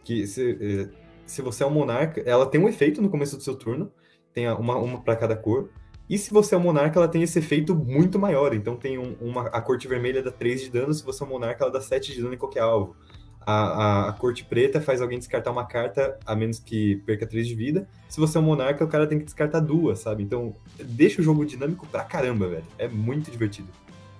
que 0.08 0.26
se, 0.26 0.58
é, 0.58 0.88
se 1.26 1.42
você 1.42 1.62
é 1.62 1.66
um 1.66 1.70
monarca, 1.70 2.22
ela 2.24 2.46
tem 2.46 2.58
um 2.58 2.66
efeito 2.66 3.02
no 3.02 3.10
começo 3.10 3.36
do 3.36 3.42
seu 3.42 3.54
turno, 3.54 3.92
tem 4.32 4.48
uma, 4.50 4.76
uma 4.78 5.02
para 5.02 5.14
cada 5.14 5.36
cor. 5.36 5.68
E 6.08 6.16
se 6.16 6.32
você 6.32 6.54
é 6.54 6.58
um 6.58 6.62
monarca, 6.62 6.98
ela 6.98 7.08
tem 7.08 7.22
esse 7.22 7.38
efeito 7.38 7.74
muito 7.74 8.18
maior. 8.18 8.54
Então 8.54 8.74
tem 8.74 8.96
um, 8.96 9.14
uma, 9.20 9.48
a 9.48 9.60
corte 9.60 9.86
vermelha 9.86 10.22
dá 10.22 10.30
3 10.30 10.62
de 10.62 10.70
dano, 10.70 10.94
se 10.94 11.04
você 11.04 11.22
é 11.22 11.26
um 11.26 11.28
monarca, 11.28 11.62
ela 11.62 11.70
dá 11.70 11.82
7 11.82 12.14
de 12.14 12.22
dano 12.22 12.32
em 12.32 12.38
qualquer 12.38 12.60
alvo. 12.60 12.96
A, 13.42 13.52
a, 13.52 14.08
a, 14.08 14.12
corte 14.14 14.44
preta 14.46 14.80
faz 14.80 15.02
alguém 15.02 15.18
descartar 15.18 15.50
uma 15.50 15.66
carta 15.66 16.18
a 16.24 16.34
menos 16.34 16.58
que 16.58 16.96
perca 17.04 17.26
3 17.26 17.46
de 17.46 17.54
vida. 17.54 17.86
Se 18.08 18.18
você 18.18 18.38
é 18.38 18.40
um 18.40 18.44
monarca, 18.44 18.82
o 18.82 18.88
cara 18.88 19.06
tem 19.06 19.18
que 19.18 19.26
descartar 19.26 19.60
duas, 19.60 19.98
sabe? 19.98 20.22
Então, 20.22 20.54
deixa 20.82 21.20
o 21.20 21.24
jogo 21.24 21.44
dinâmico 21.44 21.86
pra 21.86 22.02
caramba, 22.02 22.48
velho. 22.48 22.64
É 22.78 22.88
muito 22.88 23.30
divertido. 23.30 23.68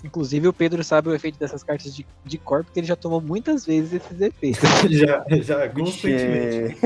Inclusive, 0.05 0.47
o 0.47 0.53
Pedro 0.53 0.85
sabe 0.85 1.09
o 1.09 1.15
efeito 1.15 1.39
dessas 1.39 1.63
cartas 1.63 1.95
de, 1.95 2.07
de 2.25 2.39
cor, 2.39 2.65
porque 2.65 2.79
ele 2.79 2.87
já 2.87 2.95
tomou 2.95 3.21
muitas 3.21 3.67
vezes 3.67 3.95
esses 3.95 4.21
efeitos. 4.21 4.63
já, 4.91 5.25
já, 5.43 5.69
constantemente. 5.69 6.77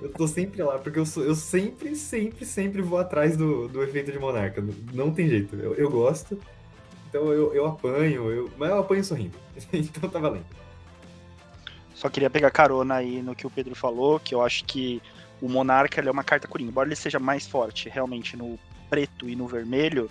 eu 0.00 0.10
tô 0.12 0.26
sempre 0.26 0.62
lá, 0.62 0.78
porque 0.78 0.98
eu, 0.98 1.04
sou, 1.04 1.22
eu 1.22 1.34
sempre, 1.34 1.94
sempre, 1.94 2.46
sempre 2.46 2.80
vou 2.80 2.98
atrás 2.98 3.36
do, 3.36 3.68
do 3.68 3.82
efeito 3.82 4.10
de 4.10 4.18
monarca. 4.18 4.64
Não 4.94 5.10
tem 5.10 5.28
jeito. 5.28 5.56
Eu, 5.56 5.74
eu 5.74 5.90
gosto, 5.90 6.38
então 7.10 7.30
eu, 7.32 7.54
eu 7.54 7.66
apanho, 7.66 8.30
eu, 8.30 8.50
mas 8.56 8.70
eu 8.70 8.78
apanho 8.78 9.04
sorrindo. 9.04 9.36
então 9.72 10.08
tá 10.08 10.18
valendo. 10.18 10.46
Só 11.94 12.08
queria 12.08 12.30
pegar 12.30 12.50
carona 12.50 12.96
aí 12.96 13.22
no 13.22 13.34
que 13.34 13.46
o 13.46 13.50
Pedro 13.50 13.74
falou, 13.74 14.18
que 14.18 14.34
eu 14.34 14.42
acho 14.42 14.64
que 14.64 15.00
o 15.40 15.48
Monarca 15.48 16.00
é 16.00 16.10
uma 16.10 16.24
carta 16.24 16.48
coringa. 16.48 16.70
Embora 16.70 16.88
ele 16.88 16.96
seja 16.96 17.18
mais 17.18 17.46
forte 17.46 17.88
realmente 17.88 18.36
no 18.36 18.58
preto 18.90 19.28
e 19.28 19.36
no 19.36 19.46
vermelho, 19.46 20.10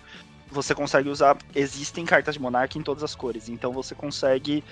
você 0.53 0.73
consegue 0.73 1.09
usar. 1.09 1.37
Existem 1.53 2.05
cartas 2.05 2.35
de 2.35 2.41
Monarca 2.41 2.77
em 2.77 2.81
todas 2.81 3.03
as 3.03 3.15
cores. 3.15 3.49
Então 3.49 3.71
você 3.73 3.93
consegue 3.93 4.63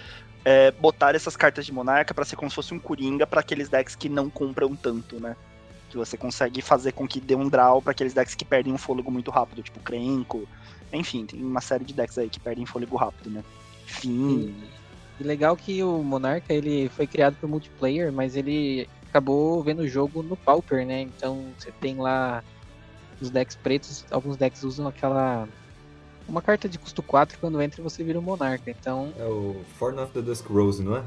é, 0.46 0.72
botar 0.72 1.16
essas 1.16 1.36
cartas 1.36 1.66
de 1.66 1.74
Monarca 1.74 2.14
para 2.14 2.26
ser 2.26 2.36
como 2.36 2.50
se 2.50 2.56
fosse 2.56 2.74
um 2.74 2.80
Coringa 2.80 3.28
para 3.28 3.42
aqueles 3.42 3.70
decks 3.70 3.96
que 3.96 4.10
não 4.10 4.30
compram 4.30 4.76
tanto, 4.76 5.20
né? 5.20 5.36
Que 5.90 5.98
você 5.98 6.16
consegue 6.16 6.62
fazer 6.62 6.94
com 6.94 7.08
que 7.08 7.20
dê 7.20 7.36
um 7.36 7.50
draw 7.50 7.82
para 7.82 7.92
aqueles 7.92 8.14
decks 8.14 8.36
que 8.36 8.46
perdem 8.46 8.74
um 8.74 8.78
fôlego 8.78 9.12
muito 9.12 9.30
rápido, 9.30 9.62
tipo 9.62 9.80
Krenko. 9.80 10.48
Enfim, 10.94 11.26
tem 11.26 11.44
uma 11.44 11.62
série 11.62 11.84
de 11.84 11.94
decks 11.94 12.18
aí 12.18 12.30
que 12.30 12.40
perdem 12.40 12.66
fôlego 12.66 12.96
rápido, 12.96 13.30
né? 13.30 13.44
Fim. 13.86 14.56
E 15.20 15.24
legal 15.24 15.56
que 15.56 15.84
o 15.84 16.02
Monarca 16.02 16.54
ele 16.54 16.90
foi 16.90 17.06
criado 17.06 17.36
para 17.36 17.48
multiplayer, 17.48 18.12
mas 18.12 18.36
ele 18.36 18.88
acabou 19.08 19.62
vendo 19.62 19.80
o 19.80 19.88
jogo 19.88 20.24
no 20.24 20.36
Pauper, 20.36 20.86
né? 20.86 21.02
Então 21.02 21.46
você 21.58 21.72
tem 21.72 21.98
lá 21.98 22.44
os 23.20 23.30
decks 23.30 23.56
pretos, 23.56 24.06
alguns 24.10 24.36
decks 24.38 24.64
usam 24.64 24.88
aquela 24.88 25.48
uma 26.32 26.42
carta 26.42 26.68
de 26.68 26.80
custo 26.80 27.04
4 27.04 27.38
quando 27.40 27.62
entra 27.62 27.84
você 27.84 28.04
vira 28.04 28.18
um 28.18 28.22
monarca. 28.22 28.72
Então. 28.72 29.14
É 29.20 29.26
o 29.26 29.62
Forn 29.78 30.00
of 30.00 30.14
the 30.14 30.22
Dusk 30.22 30.48
Rose, 30.50 30.82
não 30.82 30.98
é? 30.98 31.04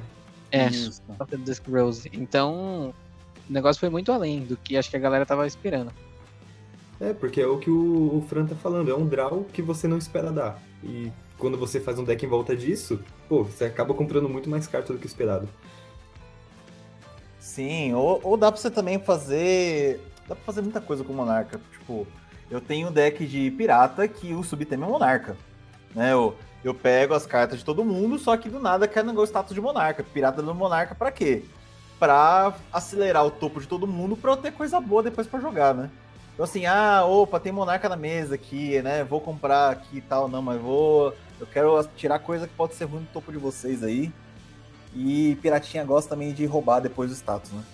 É, 0.52 0.70
Forn 0.70 1.16
of 1.18 1.30
the 1.30 1.36
Dusk 1.38 1.66
Rose. 1.68 2.10
Então, 2.12 2.94
o 3.48 3.52
negócio 3.52 3.80
foi 3.80 3.88
muito 3.88 4.12
além 4.12 4.44
do 4.44 4.56
que 4.56 4.76
acho 4.76 4.90
que 4.90 4.96
a 4.96 5.00
galera 5.00 5.24
tava 5.24 5.46
esperando. 5.46 5.90
É, 7.00 7.12
porque 7.12 7.40
é 7.40 7.46
o 7.46 7.58
que 7.58 7.70
o, 7.70 8.18
o 8.18 8.24
Fran 8.28 8.46
tá 8.46 8.54
falando, 8.54 8.90
é 8.90 8.94
um 8.94 9.06
draw 9.06 9.44
que 9.52 9.60
você 9.60 9.88
não 9.88 9.98
espera 9.98 10.30
dar. 10.30 10.62
E 10.82 11.10
quando 11.38 11.58
você 11.58 11.80
faz 11.80 11.98
um 11.98 12.04
deck 12.04 12.24
em 12.24 12.28
volta 12.28 12.54
disso, 12.54 13.00
pô, 13.28 13.42
você 13.42 13.64
acaba 13.64 13.94
comprando 13.94 14.28
muito 14.28 14.48
mais 14.48 14.66
carta 14.66 14.92
do 14.92 14.98
que 14.98 15.06
esperado. 15.06 15.48
Sim, 17.40 17.94
ou, 17.94 18.20
ou 18.22 18.36
dá 18.36 18.52
pra 18.52 18.60
você 18.60 18.70
também 18.70 18.98
fazer. 18.98 20.00
Dá 20.28 20.34
pra 20.34 20.44
fazer 20.44 20.62
muita 20.62 20.80
coisa 20.80 21.02
com 21.02 21.12
o 21.12 21.16
Monarca. 21.16 21.60
Tipo, 21.72 22.06
eu 22.54 22.60
tenho 22.60 22.88
um 22.88 22.92
deck 22.92 23.26
de 23.26 23.50
pirata 23.50 24.06
que 24.06 24.32
o 24.32 24.44
subtema 24.44 24.86
é 24.86 24.88
monarca. 24.88 25.36
Né? 25.92 26.12
Eu, 26.12 26.36
eu 26.62 26.72
pego 26.72 27.12
as 27.12 27.26
cartas 27.26 27.58
de 27.58 27.64
todo 27.64 27.84
mundo, 27.84 28.16
só 28.16 28.36
que 28.36 28.48
do 28.48 28.60
nada 28.60 28.86
quero 28.86 29.08
negócio 29.08 29.32
status 29.32 29.52
de 29.52 29.60
monarca. 29.60 30.04
Pirata 30.04 30.40
do 30.40 30.54
monarca 30.54 30.94
para 30.94 31.10
quê? 31.10 31.44
Pra 31.98 32.54
acelerar 32.72 33.26
o 33.26 33.30
topo 33.32 33.60
de 33.60 33.66
todo 33.66 33.88
mundo 33.88 34.16
pra 34.16 34.30
eu 34.30 34.36
ter 34.36 34.52
coisa 34.52 34.80
boa 34.80 35.02
depois 35.02 35.26
para 35.26 35.40
jogar, 35.40 35.74
né? 35.74 35.90
Então 36.32 36.44
assim, 36.44 36.64
ah, 36.64 37.04
opa, 37.04 37.40
tem 37.40 37.50
monarca 37.50 37.88
na 37.88 37.96
mesa 37.96 38.36
aqui, 38.36 38.80
né? 38.82 39.02
Vou 39.02 39.20
comprar 39.20 39.70
aqui 39.70 39.96
e 39.98 40.00
tal, 40.00 40.28
não, 40.28 40.40
mas 40.40 40.60
vou. 40.60 41.12
Eu 41.40 41.48
quero 41.48 41.82
tirar 41.96 42.20
coisa 42.20 42.46
que 42.46 42.54
pode 42.54 42.74
ser 42.74 42.84
ruim 42.84 43.00
no 43.00 43.06
topo 43.06 43.32
de 43.32 43.38
vocês 43.38 43.82
aí. 43.82 44.12
E 44.94 45.36
Piratinha 45.42 45.82
gosta 45.82 46.10
também 46.10 46.32
de 46.32 46.46
roubar 46.46 46.78
depois 46.78 47.10
do 47.10 47.16
status, 47.16 47.50
né? 47.50 47.64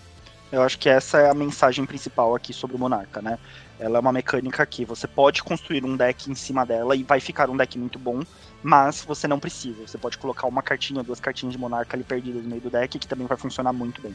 Eu 0.53 0.63
acho 0.63 0.79
que 0.79 0.89
essa 0.89 1.19
é 1.19 1.31
a 1.31 1.35
mensagem 1.35 1.87
principal 1.87 2.35
aqui 2.35 2.53
sobre 2.53 2.77
o 2.77 2.79
Monarca, 2.79 3.23
né? 3.23 3.39
Ela 3.79 3.99
é 3.99 4.01
uma 4.01 4.13
mecânica 4.13 4.67
que 4.67 4.85
você 4.85 5.07
pode 5.07 5.43
construir 5.43 5.85
um 5.85 5.97
deck 5.97 6.31
em 6.31 6.35
cima 6.35 6.67
dela 6.67 6.97
e 6.97 7.05
vai 7.05 7.21
ficar 7.21 7.49
um 7.49 7.57
deck 7.57 7.79
muito 7.79 7.99
bom, 7.99 8.21
mas 8.63 9.03
você 9.05 9.29
não 9.29 9.39
precisa. 9.39 9.87
Você 9.87 9.97
pode 9.97 10.19
colocar 10.19 10.47
uma 10.47 10.63
cartinha, 10.63 11.03
duas 11.03 11.21
cartinhas 11.21 11.53
de 11.53 11.59
Monarca 11.59 11.97
ali 11.97 12.03
perdidas 12.03 12.43
no 12.43 12.49
meio 12.49 12.61
do 12.61 12.69
deck, 12.69 12.99
que 12.99 13.07
também 13.07 13.27
vai 13.27 13.39
funcionar 13.39 13.73
muito 13.73 14.03
bem. 14.03 14.15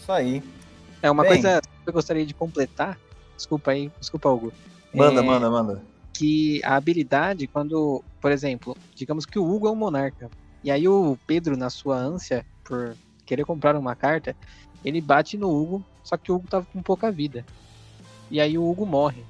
Isso 0.00 0.12
aí. 0.12 0.42
É 1.02 1.10
uma 1.10 1.22
bem, 1.22 1.32
coisa 1.32 1.60
que 1.60 1.88
eu 1.88 1.92
gostaria 1.92 2.24
de 2.24 2.32
completar. 2.32 2.98
Desculpa 3.36 3.72
aí, 3.72 3.90
desculpa, 3.98 4.28
Hugo. 4.28 4.52
Manda, 4.94 5.20
é, 5.20 5.24
manda, 5.24 5.50
manda. 5.50 5.82
Que 6.12 6.62
a 6.64 6.76
habilidade, 6.76 7.48
quando, 7.48 8.02
por 8.20 8.30
exemplo, 8.30 8.76
digamos 8.94 9.26
que 9.26 9.38
o 9.38 9.44
Hugo 9.44 9.66
é 9.66 9.70
um 9.70 9.74
monarca, 9.74 10.30
e 10.62 10.70
aí 10.70 10.86
o 10.86 11.18
Pedro, 11.26 11.56
na 11.56 11.68
sua 11.68 11.96
ânsia 11.96 12.46
por 12.62 12.96
querer 13.26 13.44
comprar 13.44 13.76
uma 13.76 13.94
carta, 13.94 14.36
ele 14.84 15.00
bate 15.00 15.36
no 15.36 15.50
Hugo, 15.50 15.84
só 16.02 16.16
que 16.16 16.30
o 16.30 16.36
Hugo 16.36 16.48
tava 16.48 16.66
com 16.72 16.82
pouca 16.82 17.10
vida 17.10 17.44
e 18.30 18.40
aí 18.40 18.58
o 18.58 18.68
Hugo 18.68 18.86
morre. 18.86 19.24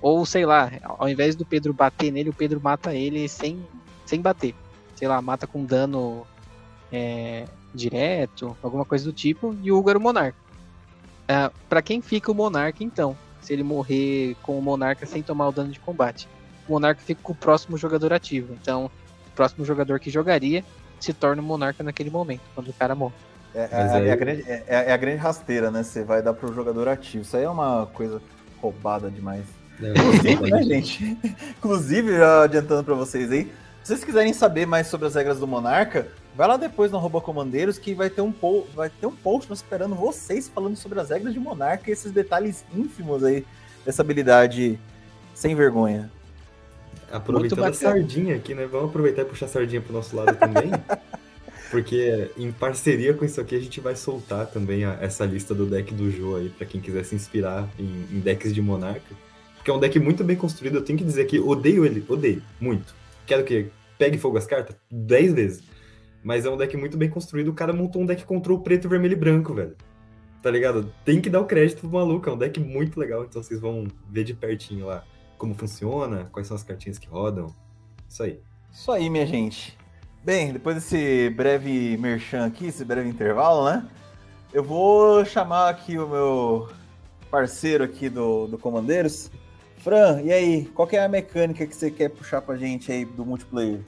Ou 0.00 0.24
sei 0.24 0.46
lá, 0.46 0.70
ao 0.82 1.08
invés 1.08 1.34
do 1.34 1.44
Pedro 1.44 1.72
bater 1.72 2.12
nele, 2.12 2.30
o 2.30 2.34
Pedro 2.34 2.60
mata 2.60 2.94
ele 2.94 3.28
sem, 3.28 3.64
sem 4.04 4.20
bater. 4.20 4.54
Sei 4.94 5.08
lá, 5.08 5.20
mata 5.20 5.46
com 5.46 5.64
dano 5.64 6.26
é, 6.92 7.46
direto, 7.74 8.56
alguma 8.62 8.84
coisa 8.84 9.04
do 9.04 9.12
tipo, 9.12 9.56
e 9.62 9.72
o 9.72 9.78
Hugo 9.78 9.90
era 9.90 9.98
o 9.98 10.02
monarca. 10.02 10.38
É, 11.26 11.50
para 11.68 11.82
quem 11.82 12.00
fica 12.00 12.30
o 12.30 12.34
monarca, 12.34 12.84
então? 12.84 13.16
Se 13.40 13.52
ele 13.52 13.62
morrer 13.62 14.36
com 14.42 14.58
o 14.58 14.62
monarca 14.62 15.06
sem 15.06 15.22
tomar 15.22 15.48
o 15.48 15.52
dano 15.52 15.72
de 15.72 15.80
combate. 15.80 16.28
O 16.68 16.72
monarca 16.72 17.00
fica 17.00 17.20
com 17.22 17.32
o 17.32 17.36
próximo 17.36 17.76
jogador 17.76 18.12
ativo. 18.12 18.54
Então, 18.60 18.90
o 19.26 19.30
próximo 19.34 19.64
jogador 19.64 19.98
que 19.98 20.10
jogaria 20.10 20.64
se 21.00 21.12
torna 21.12 21.42
o 21.42 21.44
monarca 21.44 21.82
naquele 21.82 22.10
momento, 22.10 22.42
quando 22.54 22.68
o 22.68 22.72
cara 22.72 22.94
morre. 22.94 23.14
É, 23.56 23.68
é, 23.72 23.76
aí... 23.80 24.08
é, 24.08 24.12
a 24.12 24.16
grande, 24.16 24.44
é, 24.46 24.64
é, 24.66 24.92
a 24.92 24.96
grande 24.98 25.16
rasteira, 25.16 25.70
né? 25.70 25.82
Você 25.82 26.04
vai 26.04 26.20
dar 26.20 26.34
pro 26.34 26.52
jogador 26.52 26.86
ativo. 26.88 27.22
Isso 27.22 27.34
aí 27.36 27.44
é 27.44 27.48
uma 27.48 27.86
coisa 27.86 28.20
roubada 28.60 29.10
demais. 29.10 29.44
É, 29.82 29.90
Inclusive, 29.92 30.50
né, 30.50 30.62
gente? 30.62 31.18
Inclusive, 31.56 32.16
já 32.18 32.42
adiantando 32.42 32.84
para 32.84 32.94
vocês 32.94 33.32
aí, 33.32 33.44
se 33.82 33.88
vocês 33.88 34.04
quiserem 34.04 34.34
saber 34.34 34.66
mais 34.66 34.88
sobre 34.88 35.06
as 35.06 35.14
regras 35.14 35.40
do 35.40 35.46
Monarca, 35.46 36.06
vai 36.36 36.46
lá 36.46 36.58
depois 36.58 36.92
no 36.92 36.98
Arroba 36.98 37.20
Comandeiros 37.20 37.78
que 37.78 37.94
vai 37.94 38.10
ter 38.10 38.20
um, 38.20 38.30
po 38.30 38.66
vai 38.74 38.90
ter 38.90 39.06
um 39.06 39.16
post 39.16 39.50
esperando 39.50 39.94
vocês 39.94 40.48
falando 40.48 40.76
sobre 40.76 41.00
as 41.00 41.08
regras 41.08 41.32
de 41.32 41.40
Monarca 41.40 41.88
e 41.88 41.92
esses 41.94 42.12
detalhes 42.12 42.62
ínfimos 42.74 43.24
aí 43.24 43.46
dessa 43.86 44.02
habilidade 44.02 44.78
sem 45.34 45.54
vergonha. 45.54 46.10
Aproveitando 47.10 47.64
a 47.64 47.72
sardinha 47.72 48.36
aqui, 48.36 48.54
né? 48.54 48.66
Vamos 48.66 48.90
aproveitar 48.90 49.22
e 49.22 49.24
puxar 49.24 49.46
a 49.46 49.48
sardinha 49.48 49.80
pro 49.80 49.94
nosso 49.94 50.14
lado 50.14 50.36
também. 50.36 50.70
Porque 51.70 52.30
em 52.36 52.52
parceria 52.52 53.12
com 53.12 53.24
isso 53.24 53.40
aqui 53.40 53.56
a 53.56 53.60
gente 53.60 53.80
vai 53.80 53.96
soltar 53.96 54.46
também 54.46 54.84
a, 54.84 54.98
essa 55.00 55.24
lista 55.24 55.54
do 55.54 55.66
deck 55.66 55.92
do 55.92 56.10
Jô 56.10 56.36
aí, 56.36 56.48
para 56.48 56.66
quem 56.66 56.80
quiser 56.80 57.04
se 57.04 57.14
inspirar 57.14 57.68
em, 57.78 58.16
em, 58.16 58.20
decks 58.20 58.54
de 58.54 58.62
Monarca. 58.62 59.14
Porque 59.56 59.70
é 59.70 59.74
um 59.74 59.80
deck 59.80 59.98
muito 59.98 60.22
bem 60.22 60.36
construído, 60.36 60.76
eu 60.76 60.84
tenho 60.84 60.98
que 60.98 61.04
dizer 61.04 61.26
que 61.26 61.40
odeio 61.40 61.84
ele, 61.84 62.04
odeio, 62.08 62.42
muito. 62.60 62.94
Quero 63.26 63.44
que 63.44 63.68
pegue 63.98 64.16
fogo 64.16 64.38
as 64.38 64.46
cartas 64.46 64.76
10 64.90 65.32
vezes. 65.32 65.62
Mas 66.22 66.44
é 66.44 66.50
um 66.50 66.56
deck 66.56 66.76
muito 66.76 66.96
bem 66.96 67.10
construído, 67.10 67.48
o 67.48 67.54
cara 67.54 67.72
montou 67.72 68.02
um 68.02 68.06
deck 68.06 68.24
control 68.24 68.60
preto, 68.60 68.88
vermelho 68.88 69.12
e 69.12 69.16
branco, 69.16 69.52
velho. 69.52 69.76
Tá 70.42 70.50
ligado? 70.50 70.92
Tem 71.04 71.20
que 71.20 71.28
dar 71.28 71.40
o 71.40 71.46
crédito 71.46 71.80
pro 71.80 71.90
maluco, 71.90 72.28
é 72.28 72.32
um 72.32 72.38
deck 72.38 72.60
muito 72.60 72.98
legal, 73.00 73.24
então 73.24 73.42
vocês 73.42 73.60
vão 73.60 73.88
ver 74.08 74.22
de 74.22 74.34
pertinho 74.34 74.86
lá 74.86 75.04
como 75.36 75.54
funciona, 75.54 76.28
quais 76.32 76.46
são 76.46 76.56
as 76.56 76.62
cartinhas 76.62 76.98
que 76.98 77.08
rodam. 77.08 77.52
Isso 78.08 78.22
aí. 78.22 78.40
Isso 78.72 78.92
aí, 78.92 79.10
minha 79.10 79.26
gente. 79.26 79.76
Bem, 80.26 80.52
depois 80.52 80.74
desse 80.74 81.30
breve 81.30 81.96
merchan 81.98 82.46
aqui, 82.46 82.66
esse 82.66 82.84
breve 82.84 83.08
intervalo, 83.08 83.70
né? 83.70 83.86
Eu 84.52 84.64
vou 84.64 85.24
chamar 85.24 85.68
aqui 85.68 85.96
o 85.96 86.08
meu 86.08 86.68
parceiro 87.30 87.84
aqui 87.84 88.08
do, 88.08 88.48
do 88.48 88.58
Comandeiros. 88.58 89.30
Fran, 89.78 90.22
e 90.22 90.32
aí, 90.32 90.64
qual 90.74 90.88
é 90.90 90.98
a 90.98 91.08
mecânica 91.08 91.64
que 91.64 91.76
você 91.76 91.92
quer 91.92 92.08
puxar 92.08 92.42
pra 92.42 92.56
gente 92.56 92.90
aí 92.90 93.04
do 93.04 93.24
multiplayer? 93.24 93.78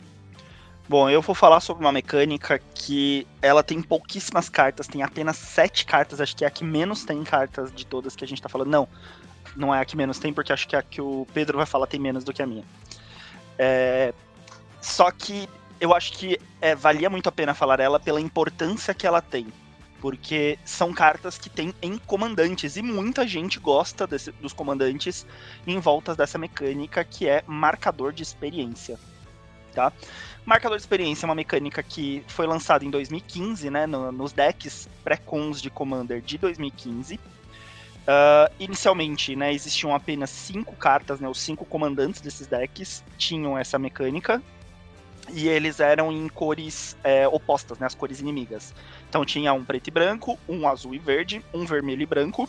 Bom, 0.89 1.11
eu 1.11 1.20
vou 1.20 1.34
falar 1.34 1.59
sobre 1.59 1.84
uma 1.84 1.91
mecânica 1.91 2.61
que 2.72 3.26
ela 3.43 3.64
tem 3.64 3.82
pouquíssimas 3.82 4.49
cartas, 4.49 4.86
tem 4.86 5.03
apenas 5.03 5.36
sete 5.39 5.84
cartas, 5.84 6.20
acho 6.20 6.36
que 6.36 6.45
é 6.45 6.47
a 6.47 6.51
que 6.53 6.62
menos 6.62 7.05
tem 7.05 7.20
cartas 7.24 7.72
de 7.72 7.84
todas 7.84 8.14
que 8.14 8.24
a 8.24 8.28
gente 8.28 8.41
tá 8.41 8.49
falando. 8.49 8.68
Não, 8.68 8.89
não 9.57 9.74
é 9.74 9.80
a 9.80 9.84
que 9.84 9.97
menos 9.97 10.20
tem, 10.20 10.32
porque 10.32 10.53
acho 10.53 10.68
que 10.68 10.76
a 10.76 10.82
que 10.82 11.01
o 11.01 11.26
Pedro 11.34 11.57
vai 11.57 11.66
falar 11.66 11.89
tem 11.89 11.99
menos 11.99 12.22
do 12.22 12.32
que 12.32 12.43
a 12.43 12.47
minha. 12.47 12.62
É... 13.59 14.14
Só 14.80 15.11
que 15.11 15.49
eu 15.81 15.95
acho 15.95 16.12
que 16.12 16.39
é, 16.61 16.74
valia 16.74 17.11
muito 17.11 17.29
a 17.29 17.33
pena 17.33 17.55
falar 17.55 17.81
ela 17.81 18.01
pela 18.01 18.20
importância 18.20 18.95
que 18.95 19.07
ela 19.07 19.20
tem. 19.20 19.47
Porque 20.01 20.59
são 20.64 20.93
cartas 20.93 21.39
que 21.39 21.51
tem 21.51 21.74
em 21.83 21.99
comandantes 21.99 22.76
e 22.76 22.83
muita 22.83 23.26
gente 23.26 23.59
gosta 23.59 24.07
desse, 24.07 24.31
dos 24.33 24.53
comandantes 24.53 25.26
em 25.66 25.79
voltas 25.81 26.16
dessa 26.16 26.39
mecânica 26.39 27.03
que 27.03 27.29
é 27.29 27.43
marcador 27.47 28.12
de 28.12 28.22
experiência. 28.22 28.99
Tá? 29.74 29.93
Marcador 30.45 30.79
de 30.79 30.83
experiência 30.83 31.26
é 31.26 31.29
uma 31.29 31.35
mecânica 31.35 31.83
que 31.83 32.24
foi 32.29 32.47
lançada 32.47 32.85
em 32.85 32.91
2015, 32.91 33.70
né, 33.70 33.87
no, 33.87 34.11
nos 34.11 34.33
decks 34.33 34.89
pré-cons 35.05 35.61
de 35.61 35.68
Commander 35.68 36.20
de 36.20 36.39
2015. 36.39 37.16
Uh, 37.16 37.20
ah, 38.07 38.51
inicialmente, 38.59 39.37
né, 39.37 39.53
existiam 39.53 39.95
apenas 39.95 40.31
cinco 40.31 40.74
cartas, 40.74 41.20
né, 41.20 41.29
os 41.29 41.39
cinco 41.39 41.66
comandantes 41.66 42.20
desses 42.20 42.47
decks 42.47 43.05
tinham 43.18 43.59
essa 43.59 43.79
mecânica, 43.79 44.43
e 45.33 45.49
eles 45.49 45.81
eram 45.81 46.12
em 46.12 46.29
cores 46.29 46.97
é, 47.03 47.26
opostas, 47.29 47.79
né, 47.79 47.87
as 47.87 47.95
cores 47.95 48.20
inimigas. 48.20 48.74
Então 49.09 49.24
tinha 49.24 49.53
um 49.53 49.64
preto 49.64 49.89
e 49.89 49.91
branco, 49.91 50.39
um 50.49 50.68
azul 50.68 50.95
e 50.95 50.99
verde, 50.99 51.45
um 51.53 51.64
vermelho 51.64 52.03
e 52.03 52.07
branco, 52.07 52.49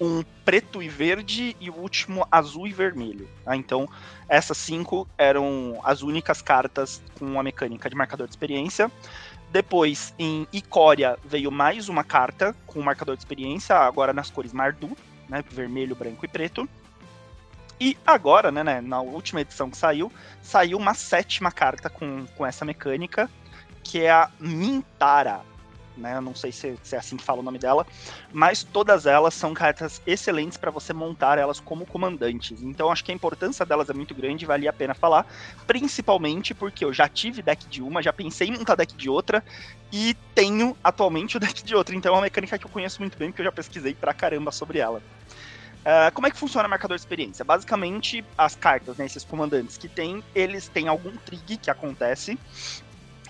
um 0.00 0.24
preto 0.44 0.82
e 0.82 0.88
verde 0.88 1.56
e 1.60 1.70
o 1.70 1.74
último 1.74 2.26
azul 2.30 2.66
e 2.66 2.72
vermelho. 2.72 3.28
Tá? 3.44 3.56
Então 3.56 3.88
essas 4.28 4.58
cinco 4.58 5.08
eram 5.16 5.80
as 5.84 6.02
únicas 6.02 6.42
cartas 6.42 7.02
com 7.18 7.38
a 7.38 7.42
mecânica 7.42 7.88
de 7.88 7.96
marcador 7.96 8.26
de 8.26 8.32
experiência. 8.32 8.90
Depois, 9.50 10.12
em 10.18 10.48
Icória, 10.52 11.16
veio 11.24 11.48
mais 11.48 11.88
uma 11.88 12.02
carta 12.02 12.56
com 12.66 12.82
marcador 12.82 13.14
de 13.14 13.20
experiência, 13.22 13.76
agora 13.76 14.12
nas 14.12 14.28
cores 14.28 14.52
Mardu, 14.52 14.96
né, 15.28 15.44
vermelho, 15.48 15.94
branco 15.94 16.24
e 16.24 16.28
preto. 16.28 16.68
E 17.84 17.98
agora, 18.06 18.50
né, 18.50 18.64
né, 18.64 18.80
na 18.80 19.02
última 19.02 19.42
edição 19.42 19.68
que 19.68 19.76
saiu, 19.76 20.10
saiu 20.40 20.78
uma 20.78 20.94
sétima 20.94 21.52
carta 21.52 21.90
com, 21.90 22.24
com 22.34 22.46
essa 22.46 22.64
mecânica, 22.64 23.28
que 23.82 24.00
é 24.00 24.10
a 24.10 24.30
Mintara. 24.40 25.42
Né, 25.94 26.16
eu 26.16 26.22
não 26.22 26.34
sei 26.34 26.50
se, 26.50 26.78
se, 26.82 26.96
é 26.96 26.98
assim 26.98 27.18
que 27.18 27.22
fala 27.22 27.40
o 27.40 27.42
nome 27.42 27.58
dela, 27.58 27.86
mas 28.32 28.64
todas 28.64 29.04
elas 29.04 29.34
são 29.34 29.52
cartas 29.52 30.00
excelentes 30.06 30.56
para 30.56 30.70
você 30.70 30.94
montar 30.94 31.36
elas 31.36 31.60
como 31.60 31.84
comandantes. 31.84 32.62
Então 32.62 32.90
acho 32.90 33.04
que 33.04 33.12
a 33.12 33.14
importância 33.14 33.66
delas 33.66 33.90
é 33.90 33.92
muito 33.92 34.14
grande, 34.14 34.46
valia 34.46 34.70
a 34.70 34.72
pena 34.72 34.94
falar, 34.94 35.26
principalmente 35.66 36.54
porque 36.54 36.86
eu 36.86 36.92
já 36.92 37.06
tive 37.06 37.42
deck 37.42 37.68
de 37.68 37.82
uma, 37.82 38.02
já 38.02 38.14
pensei 38.14 38.48
em 38.48 38.52
montar 38.52 38.76
deck 38.76 38.96
de 38.96 39.10
outra 39.10 39.44
e 39.92 40.16
tenho 40.34 40.74
atualmente 40.82 41.36
o 41.36 41.40
deck 41.40 41.62
de 41.62 41.76
outra. 41.76 41.94
Então 41.94 42.14
é 42.14 42.16
uma 42.16 42.22
mecânica 42.22 42.58
que 42.58 42.64
eu 42.64 42.70
conheço 42.70 43.02
muito 43.02 43.18
bem, 43.18 43.28
porque 43.28 43.42
eu 43.42 43.46
já 43.46 43.52
pesquisei 43.52 43.92
pra 43.92 44.14
caramba 44.14 44.50
sobre 44.50 44.78
ela. 44.78 45.02
Uh, 45.84 46.10
como 46.14 46.26
é 46.26 46.30
que 46.30 46.38
funciona 46.38 46.66
o 46.66 46.70
marcador 46.70 46.96
de 46.96 47.02
experiência? 47.02 47.44
Basicamente, 47.44 48.24
as 48.38 48.56
cartas, 48.56 48.96
né, 48.96 49.04
esses 49.04 49.22
comandantes 49.22 49.76
que 49.76 49.86
tem, 49.86 50.24
eles 50.34 50.66
têm 50.66 50.88
algum 50.88 51.14
trig 51.16 51.58
que 51.58 51.70
acontece 51.70 52.38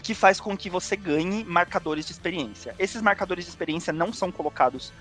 que 0.05 0.15
faz 0.15 0.39
com 0.39 0.55
que 0.55 0.69
você 0.69 0.97
ganhe 0.97 1.43
marcadores 1.45 2.05
de 2.05 2.13
experiência. 2.13 2.75
Esses 2.79 3.01
marcadores 3.01 3.47
de 3.47 3.51
experiência 3.51 3.91
não 3.91 4.13
são 4.13 4.31
colocados 4.31 4.93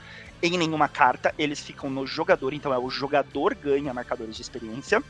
em 0.41 0.57
nenhuma 0.57 0.87
carta, 0.87 1.35
eles 1.37 1.59
ficam 1.59 1.89
no 1.89 2.07
jogador, 2.07 2.53
então 2.53 2.73
é 2.73 2.77
o 2.77 2.89
jogador 2.89 3.53
ganha 3.53 3.93
marcadores 3.93 4.37
de 4.37 4.41
experiência. 4.41 5.03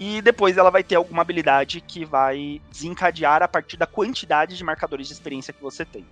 E 0.00 0.22
depois 0.22 0.56
ela 0.56 0.70
vai 0.70 0.82
ter 0.82 0.96
alguma 0.96 1.20
habilidade 1.20 1.82
que 1.82 2.06
vai 2.06 2.60
desencadear 2.72 3.42
a 3.42 3.48
partir 3.48 3.76
da 3.76 3.86
quantidade 3.86 4.56
de 4.56 4.64
marcadores 4.64 5.06
de 5.06 5.12
experiência 5.12 5.52
que 5.52 5.62
você 5.62 5.84
tem. 5.84 6.06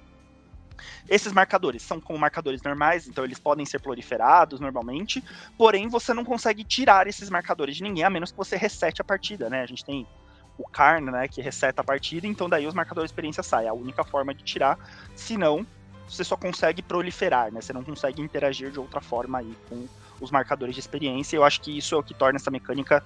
Esses 1.08 1.32
marcadores 1.32 1.82
são 1.82 2.00
como 2.00 2.18
marcadores 2.18 2.62
normais, 2.62 3.06
então 3.06 3.24
eles 3.24 3.38
podem 3.38 3.64
ser 3.66 3.80
proliferados 3.80 4.60
normalmente, 4.60 5.22
porém 5.56 5.88
você 5.88 6.12
não 6.12 6.24
consegue 6.24 6.64
tirar 6.64 7.06
esses 7.06 7.30
marcadores 7.30 7.76
de 7.76 7.82
ninguém, 7.82 8.04
a 8.04 8.10
menos 8.10 8.30
que 8.30 8.36
você 8.36 8.56
resete 8.56 9.00
a 9.00 9.04
partida, 9.04 9.48
né? 9.48 9.62
A 9.62 9.66
gente 9.66 9.84
tem 9.84 10.06
o 10.58 10.66
Karn, 10.68 11.10
né, 11.10 11.28
que 11.28 11.42
reseta 11.42 11.82
a 11.82 11.84
partida, 11.84 12.26
então 12.26 12.48
daí 12.48 12.66
os 12.66 12.74
marcadores 12.74 13.10
de 13.10 13.12
experiência 13.12 13.42
saem. 13.42 13.66
É 13.66 13.70
a 13.70 13.74
única 13.74 14.02
forma 14.04 14.34
de 14.34 14.42
tirar, 14.42 14.78
senão 15.14 15.66
você 16.08 16.22
só 16.24 16.36
consegue 16.36 16.82
proliferar, 16.82 17.52
né? 17.52 17.60
Você 17.60 17.72
não 17.72 17.82
consegue 17.82 18.22
interagir 18.22 18.70
de 18.70 18.78
outra 18.78 19.00
forma 19.00 19.38
aí 19.38 19.56
com 19.68 19.86
os 20.20 20.30
marcadores 20.30 20.74
de 20.74 20.80
experiência. 20.80 21.36
Eu 21.36 21.44
acho 21.44 21.60
que 21.60 21.76
isso 21.76 21.94
é 21.94 21.98
o 21.98 22.02
que 22.02 22.14
torna 22.14 22.36
essa 22.36 22.50
mecânica 22.50 23.02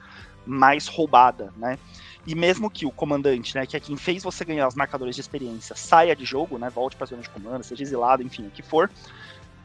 mais 0.47 0.87
roubada, 0.87 1.53
né? 1.57 1.79
E 2.27 2.35
mesmo 2.35 2.71
que 2.71 2.85
o 2.85 2.91
comandante, 2.91 3.55
né, 3.55 3.67
que 3.67 3.77
é 3.77 3.81
quem 3.81 3.97
fez 3.97 4.23
você 4.23 4.45
ganhar 4.45 4.69
os 4.69 4.75
marcadores 4.75 5.15
de 5.15 5.21
experiência, 5.21 5.75
saia 5.75 6.15
de 6.15 6.25
jogo, 6.25 6.59
né, 6.59 6.69
volte 6.69 6.97
para 6.97 7.05
a 7.05 7.09
zona 7.09 7.23
de 7.23 7.31
comando, 7.31 7.65
seja 7.65 7.83
exilado, 7.83 8.23
enfim, 8.23 8.47
o 8.47 8.51
que 8.51 8.63
for, 8.63 8.91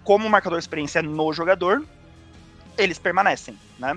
como 0.03 0.25
o 0.25 0.29
marcador 0.29 0.57
de 0.57 0.63
experiência 0.63 0.99
é 0.99 1.01
no 1.01 1.33
jogador, 1.33 1.85
eles 2.77 2.97
permanecem, 2.97 3.57
né? 3.79 3.93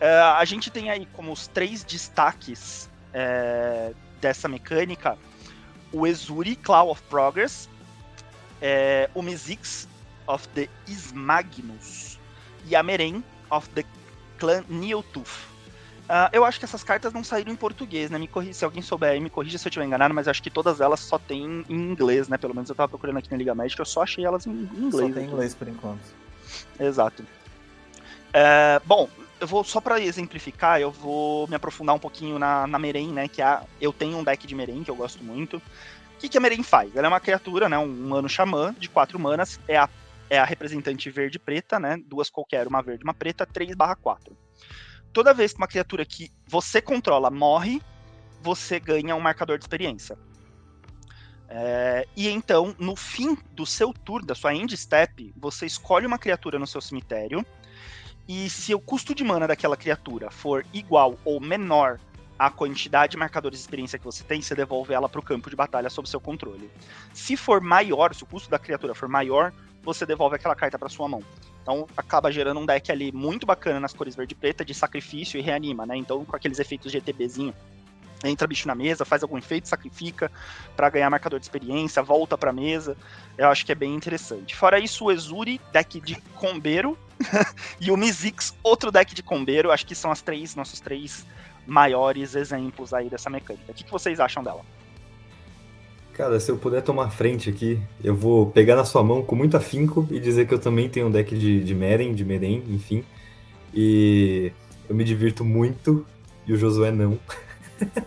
Uh, 0.00 0.36
a 0.36 0.44
gente 0.44 0.70
tem 0.70 0.90
aí 0.90 1.06
como 1.12 1.32
os 1.32 1.46
três 1.46 1.84
destaques 1.84 2.90
é, 3.14 3.92
dessa 4.20 4.48
mecânica 4.48 5.16
o 5.92 6.06
Ezuri, 6.06 6.56
Claw 6.56 6.90
of 6.90 7.02
Progress, 7.02 7.68
é, 8.60 9.10
o 9.14 9.22
Mizix 9.22 9.86
of 10.26 10.48
the 10.48 10.68
Ismagnus 10.88 12.18
e 12.66 12.74
a 12.74 12.82
Meren 12.82 13.22
of 13.50 13.68
the 13.70 13.84
Clan 14.38 14.64
Neotooth. 14.68 15.51
Uh, 16.12 16.28
eu 16.30 16.44
acho 16.44 16.58
que 16.58 16.66
essas 16.66 16.84
cartas 16.84 17.10
não 17.10 17.24
saíram 17.24 17.50
em 17.50 17.56
português, 17.56 18.10
né? 18.10 18.18
Me 18.18 18.28
corri, 18.28 18.52
se 18.52 18.62
alguém 18.66 18.82
souber 18.82 19.12
aí, 19.12 19.18
me 19.18 19.30
corrija 19.30 19.56
se 19.56 19.66
eu 19.66 19.70
estiver 19.70 19.86
enganado, 19.86 20.12
mas 20.12 20.28
acho 20.28 20.42
que 20.42 20.50
todas 20.50 20.78
elas 20.78 21.00
só 21.00 21.18
tem 21.18 21.64
em 21.66 21.74
inglês, 21.74 22.28
né? 22.28 22.36
Pelo 22.36 22.54
menos 22.54 22.68
eu 22.68 22.76
tava 22.76 22.90
procurando 22.90 23.16
aqui 23.16 23.30
na 23.30 23.38
Liga 23.38 23.54
Médica, 23.54 23.80
eu 23.80 23.86
só 23.86 24.02
achei 24.02 24.22
elas 24.22 24.46
em 24.46 24.50
inglês. 24.50 24.92
Só 24.92 25.14
tem 25.14 25.24
inglês 25.24 25.54
por 25.54 25.68
enquanto. 25.68 26.02
Exato. 26.78 27.24
É, 28.30 28.78
bom, 28.84 29.08
eu 29.40 29.46
vou 29.46 29.64
só 29.64 29.80
para 29.80 29.98
exemplificar, 30.02 30.78
eu 30.78 30.90
vou 30.90 31.48
me 31.48 31.54
aprofundar 31.54 31.96
um 31.96 31.98
pouquinho 31.98 32.38
na, 32.38 32.66
na 32.66 32.78
Meren, 32.78 33.10
né? 33.10 33.26
Que 33.26 33.40
é 33.40 33.60
eu 33.80 33.90
tenho 33.90 34.18
um 34.18 34.22
deck 34.22 34.46
de 34.46 34.54
Meren 34.54 34.84
que 34.84 34.90
eu 34.90 34.96
gosto 34.96 35.24
muito. 35.24 35.56
O 35.56 36.18
que, 36.18 36.28
que 36.28 36.36
a 36.36 36.40
Meren 36.42 36.62
faz? 36.62 36.94
Ela 36.94 37.06
é 37.06 37.08
uma 37.08 37.20
criatura, 37.20 37.70
né? 37.70 37.78
Um 37.78 37.84
humano 37.84 38.28
xamã 38.28 38.74
de 38.78 38.90
quatro 38.90 39.18
manas, 39.18 39.58
é 39.66 39.78
a, 39.78 39.88
é 40.28 40.38
a 40.38 40.44
representante 40.44 41.08
verde 41.08 41.36
e 41.36 41.40
preta, 41.40 41.80
né? 41.80 41.98
Duas 42.06 42.28
qualquer, 42.28 42.68
uma 42.68 42.82
verde 42.82 43.02
e 43.02 43.06
uma 43.06 43.14
preta, 43.14 43.46
3/4 43.46 44.36
toda 45.12 45.34
vez 45.34 45.52
que 45.52 45.58
uma 45.58 45.68
criatura 45.68 46.04
que 46.04 46.30
você 46.46 46.80
controla 46.80 47.30
morre, 47.30 47.80
você 48.40 48.80
ganha 48.80 49.14
um 49.14 49.20
marcador 49.20 49.58
de 49.58 49.64
experiência. 49.64 50.18
É, 51.48 52.06
e 52.16 52.28
então, 52.28 52.74
no 52.78 52.96
fim 52.96 53.36
do 53.52 53.66
seu 53.66 53.92
turno, 53.92 54.26
da 54.26 54.34
sua 54.34 54.54
end 54.54 54.74
step, 54.76 55.32
você 55.36 55.66
escolhe 55.66 56.06
uma 56.06 56.18
criatura 56.18 56.58
no 56.58 56.66
seu 56.66 56.80
cemitério. 56.80 57.44
E 58.26 58.48
se 58.48 58.74
o 58.74 58.80
custo 58.80 59.14
de 59.14 59.22
mana 59.22 59.46
daquela 59.46 59.76
criatura 59.76 60.30
for 60.30 60.64
igual 60.72 61.18
ou 61.24 61.40
menor 61.40 62.00
à 62.38 62.50
quantidade 62.50 63.12
de 63.12 63.16
marcadores 63.18 63.58
de 63.58 63.64
experiência 63.64 63.98
que 63.98 64.04
você 64.04 64.24
tem, 64.24 64.40
você 64.40 64.54
devolve 64.54 64.94
ela 64.94 65.08
para 65.08 65.20
o 65.20 65.22
campo 65.22 65.50
de 65.50 65.56
batalha 65.56 65.90
sob 65.90 66.08
seu 66.08 66.20
controle. 66.20 66.70
Se 67.12 67.36
for 67.36 67.60
maior, 67.60 68.14
se 68.14 68.22
o 68.22 68.26
custo 68.26 68.48
da 68.48 68.58
criatura 68.58 68.94
for 68.94 69.08
maior, 69.08 69.52
você 69.82 70.06
devolve 70.06 70.36
aquela 70.36 70.54
carta 70.54 70.78
para 70.78 70.88
sua 70.88 71.08
mão. 71.08 71.22
Então 71.62 71.86
acaba 71.96 72.30
gerando 72.30 72.60
um 72.60 72.66
deck 72.66 72.90
ali 72.90 73.12
muito 73.12 73.46
bacana 73.46 73.78
nas 73.78 73.92
cores 73.92 74.16
verde 74.16 74.32
e 74.32 74.36
preta 74.36 74.64
de 74.64 74.74
sacrifício 74.74 75.38
e 75.38 75.42
reanima, 75.42 75.86
né? 75.86 75.96
Então 75.96 76.24
com 76.24 76.36
aqueles 76.36 76.58
efeitos 76.58 76.92
GTBzinho. 76.92 77.54
Entra 78.24 78.46
bicho 78.46 78.68
na 78.68 78.74
mesa, 78.74 79.04
faz 79.04 79.22
algum 79.22 79.36
efeito, 79.36 79.68
sacrifica 79.68 80.30
para 80.76 80.88
ganhar 80.90 81.10
marcador 81.10 81.40
de 81.40 81.44
experiência, 81.44 82.02
volta 82.02 82.38
pra 82.38 82.52
mesa. 82.52 82.96
Eu 83.36 83.48
acho 83.48 83.66
que 83.66 83.72
é 83.72 83.74
bem 83.74 83.94
interessante. 83.94 84.54
Fora 84.54 84.78
isso, 84.78 85.06
o 85.06 85.12
Ezuri, 85.12 85.60
deck 85.72 86.00
de 86.00 86.14
combeiro, 86.36 86.96
e 87.80 87.90
o 87.90 87.96
Mizix, 87.96 88.54
outro 88.62 88.92
deck 88.92 89.12
de 89.12 89.22
combeiro. 89.24 89.72
Acho 89.72 89.84
que 89.84 89.94
são 89.94 90.10
as 90.10 90.22
três, 90.22 90.54
nossos 90.54 90.78
três 90.78 91.26
maiores 91.66 92.36
exemplos 92.36 92.94
aí 92.94 93.08
dessa 93.08 93.28
mecânica. 93.28 93.72
O 93.72 93.74
que, 93.74 93.84
que 93.84 93.90
vocês 93.90 94.20
acham 94.20 94.42
dela? 94.42 94.64
Cara, 96.22 96.38
se 96.38 96.52
eu 96.52 96.56
puder 96.56 96.82
tomar 96.82 97.10
frente 97.10 97.50
aqui, 97.50 97.82
eu 98.00 98.14
vou 98.14 98.46
pegar 98.46 98.76
na 98.76 98.84
sua 98.84 99.02
mão 99.02 99.24
com 99.24 99.34
muito 99.34 99.56
afinco 99.56 100.06
e 100.08 100.20
dizer 100.20 100.46
que 100.46 100.54
eu 100.54 100.58
também 100.60 100.88
tenho 100.88 101.08
um 101.08 101.10
deck 101.10 101.36
de, 101.36 101.64
de 101.64 101.74
Meren, 101.74 102.14
de 102.14 102.24
Meren, 102.24 102.62
enfim. 102.68 103.02
E 103.74 104.52
eu 104.88 104.94
me 104.94 105.02
divirto 105.02 105.44
muito 105.44 106.06
e 106.46 106.52
o 106.52 106.56
Josué 106.56 106.92
não. 106.92 107.18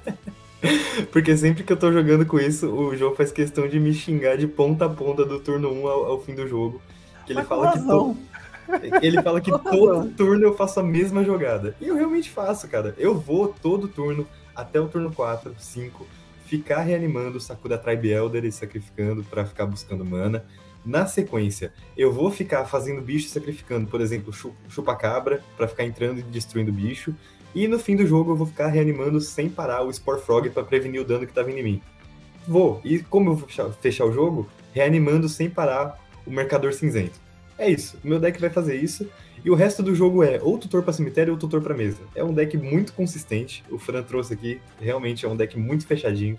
Porque 1.12 1.36
sempre 1.36 1.66
que 1.66 1.74
eu 1.74 1.76
tô 1.76 1.92
jogando 1.92 2.26
com 2.26 2.40
isso, 2.40 2.74
o 2.74 2.96
jogo 2.96 3.18
faz 3.18 3.34
questão 3.34 3.68
de 3.68 3.82
me 3.82 3.94
xingar 3.94 4.38
de 4.38 4.48
ponta 4.48 4.86
a 4.86 4.90
ponta 4.90 5.26
do 5.26 5.38
turno 5.42 5.70
1 5.74 5.86
ao, 5.86 6.06
ao 6.06 6.22
fim 6.22 6.36
do 6.36 6.48
jogo. 6.48 6.82
Que 7.26 7.34
ele 7.34 7.44
fala 7.44 7.74
que 7.74 7.80
to... 7.80 8.16
Ele 9.02 9.22
fala 9.22 9.42
que 9.42 9.52
todo 9.60 10.08
turno 10.12 10.42
eu 10.42 10.56
faço 10.56 10.80
a 10.80 10.84
mesma 10.84 11.22
jogada. 11.22 11.76
E 11.82 11.90
eu 11.90 11.98
realmente 11.98 12.30
faço, 12.30 12.66
cara. 12.70 12.96
Eu 12.98 13.14
vou 13.14 13.50
todo 13.50 13.90
turno 13.90 14.26
até 14.56 14.80
o 14.80 14.88
turno 14.88 15.12
4, 15.12 15.54
5 15.60 16.25
ficar 16.46 16.82
reanimando 16.82 17.38
o 17.38 17.42
Sakura 17.42 17.78
Tribe 17.78 18.10
Elder 18.10 18.46
e 18.46 18.52
sacrificando 18.52 19.24
para 19.24 19.46
ficar 19.46 19.66
buscando 19.66 20.06
mana. 20.06 20.46
Na 20.86 21.08
sequência, 21.08 21.74
eu 21.98 22.14
vou 22.14 22.30
ficar 22.30 22.66
fazendo 22.66 23.02
bicho 23.02 23.28
sacrificando, 23.28 23.88
por 23.88 24.00
exemplo, 24.02 24.32
chupa-cabra, 24.70 25.44
para 25.58 25.68
ficar 25.68 25.84
entrando 25.84 26.20
e 26.20 26.24
destruindo 26.24 26.72
bicho. 26.72 27.16
E 27.56 27.68
no 27.68 27.80
fim 27.80 27.96
do 27.96 28.06
jogo 28.06 28.32
eu 28.32 28.36
vou 28.36 28.46
ficar 28.46 28.68
reanimando 28.68 29.20
sem 29.20 29.50
parar 29.50 29.82
o 29.82 29.92
Spore 29.92 30.22
Frog 30.22 30.50
para 30.52 30.64
prevenir 30.64 31.02
o 31.02 31.06
dano 31.06 31.26
que 31.26 31.44
vindo 31.44 31.58
em 31.58 31.64
mim. 31.64 31.82
Vou. 32.48 32.80
E 32.84 33.00
como 33.00 33.32
eu 33.32 33.36
vou 33.36 33.48
fechar, 33.48 33.72
fechar 33.74 34.06
o 34.06 34.12
jogo? 34.12 34.48
Reanimando 34.74 35.28
sem 35.28 35.50
parar 35.50 36.00
o 36.26 36.30
Mercador 36.30 36.74
Cinzento. 36.74 37.20
É 37.58 37.70
isso. 37.70 37.98
O 38.04 38.08
meu 38.08 38.20
deck 38.20 38.40
vai 38.40 38.50
fazer 38.50 38.76
isso. 38.76 39.10
E 39.46 39.50
o 39.52 39.54
resto 39.54 39.84
do 39.84 39.94
jogo 39.94 40.24
é 40.24 40.40
ou 40.42 40.58
tutor 40.58 40.82
para 40.82 40.92
cemitério 40.92 41.32
ou 41.32 41.38
tutor 41.38 41.62
para 41.62 41.76
mesa. 41.76 42.00
É 42.16 42.24
um 42.24 42.34
deck 42.34 42.58
muito 42.58 42.94
consistente. 42.94 43.64
O 43.70 43.78
Fran 43.78 44.02
trouxe 44.02 44.34
aqui, 44.34 44.60
realmente 44.82 45.24
é 45.24 45.30
um 45.30 45.36
deck 45.36 45.56
muito 45.56 45.86
fechadinho, 45.86 46.36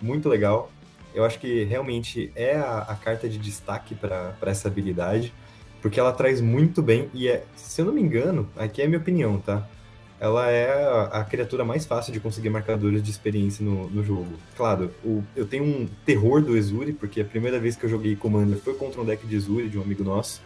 muito 0.00 0.28
legal. 0.28 0.70
Eu 1.12 1.24
acho 1.24 1.40
que 1.40 1.64
realmente 1.64 2.30
é 2.36 2.54
a, 2.54 2.78
a 2.78 2.94
carta 2.94 3.28
de 3.28 3.38
destaque 3.38 3.96
para 3.96 4.36
essa 4.42 4.68
habilidade, 4.68 5.34
porque 5.82 5.98
ela 5.98 6.12
traz 6.12 6.40
muito 6.40 6.80
bem 6.80 7.10
e 7.12 7.26
é, 7.26 7.42
se 7.56 7.80
eu 7.80 7.86
não 7.86 7.92
me 7.92 8.00
engano, 8.00 8.48
aqui 8.56 8.80
é 8.80 8.84
a 8.84 8.88
minha 8.88 9.00
opinião, 9.00 9.38
tá? 9.38 9.66
Ela 10.20 10.48
é 10.48 11.08
a, 11.10 11.24
criatura 11.24 11.64
mais 11.64 11.84
fácil 11.84 12.12
de 12.12 12.20
conseguir 12.20 12.50
marcadores 12.50 13.02
de 13.02 13.10
experiência 13.10 13.64
no, 13.64 13.90
no 13.90 14.04
jogo. 14.04 14.32
Claro, 14.56 14.92
o, 15.04 15.24
eu 15.34 15.44
tenho 15.44 15.64
um 15.64 15.88
terror 16.06 16.40
do 16.40 16.56
Ezuri, 16.56 16.92
porque 16.92 17.20
a 17.20 17.24
primeira 17.24 17.58
vez 17.58 17.74
que 17.74 17.84
eu 17.84 17.90
joguei 17.90 18.14
Commander 18.14 18.58
foi 18.58 18.74
contra 18.74 19.00
um 19.00 19.04
deck 19.04 19.26
de 19.26 19.34
Ezuri 19.34 19.68
de 19.68 19.76
um 19.76 19.82
amigo 19.82 20.04
nosso. 20.04 20.40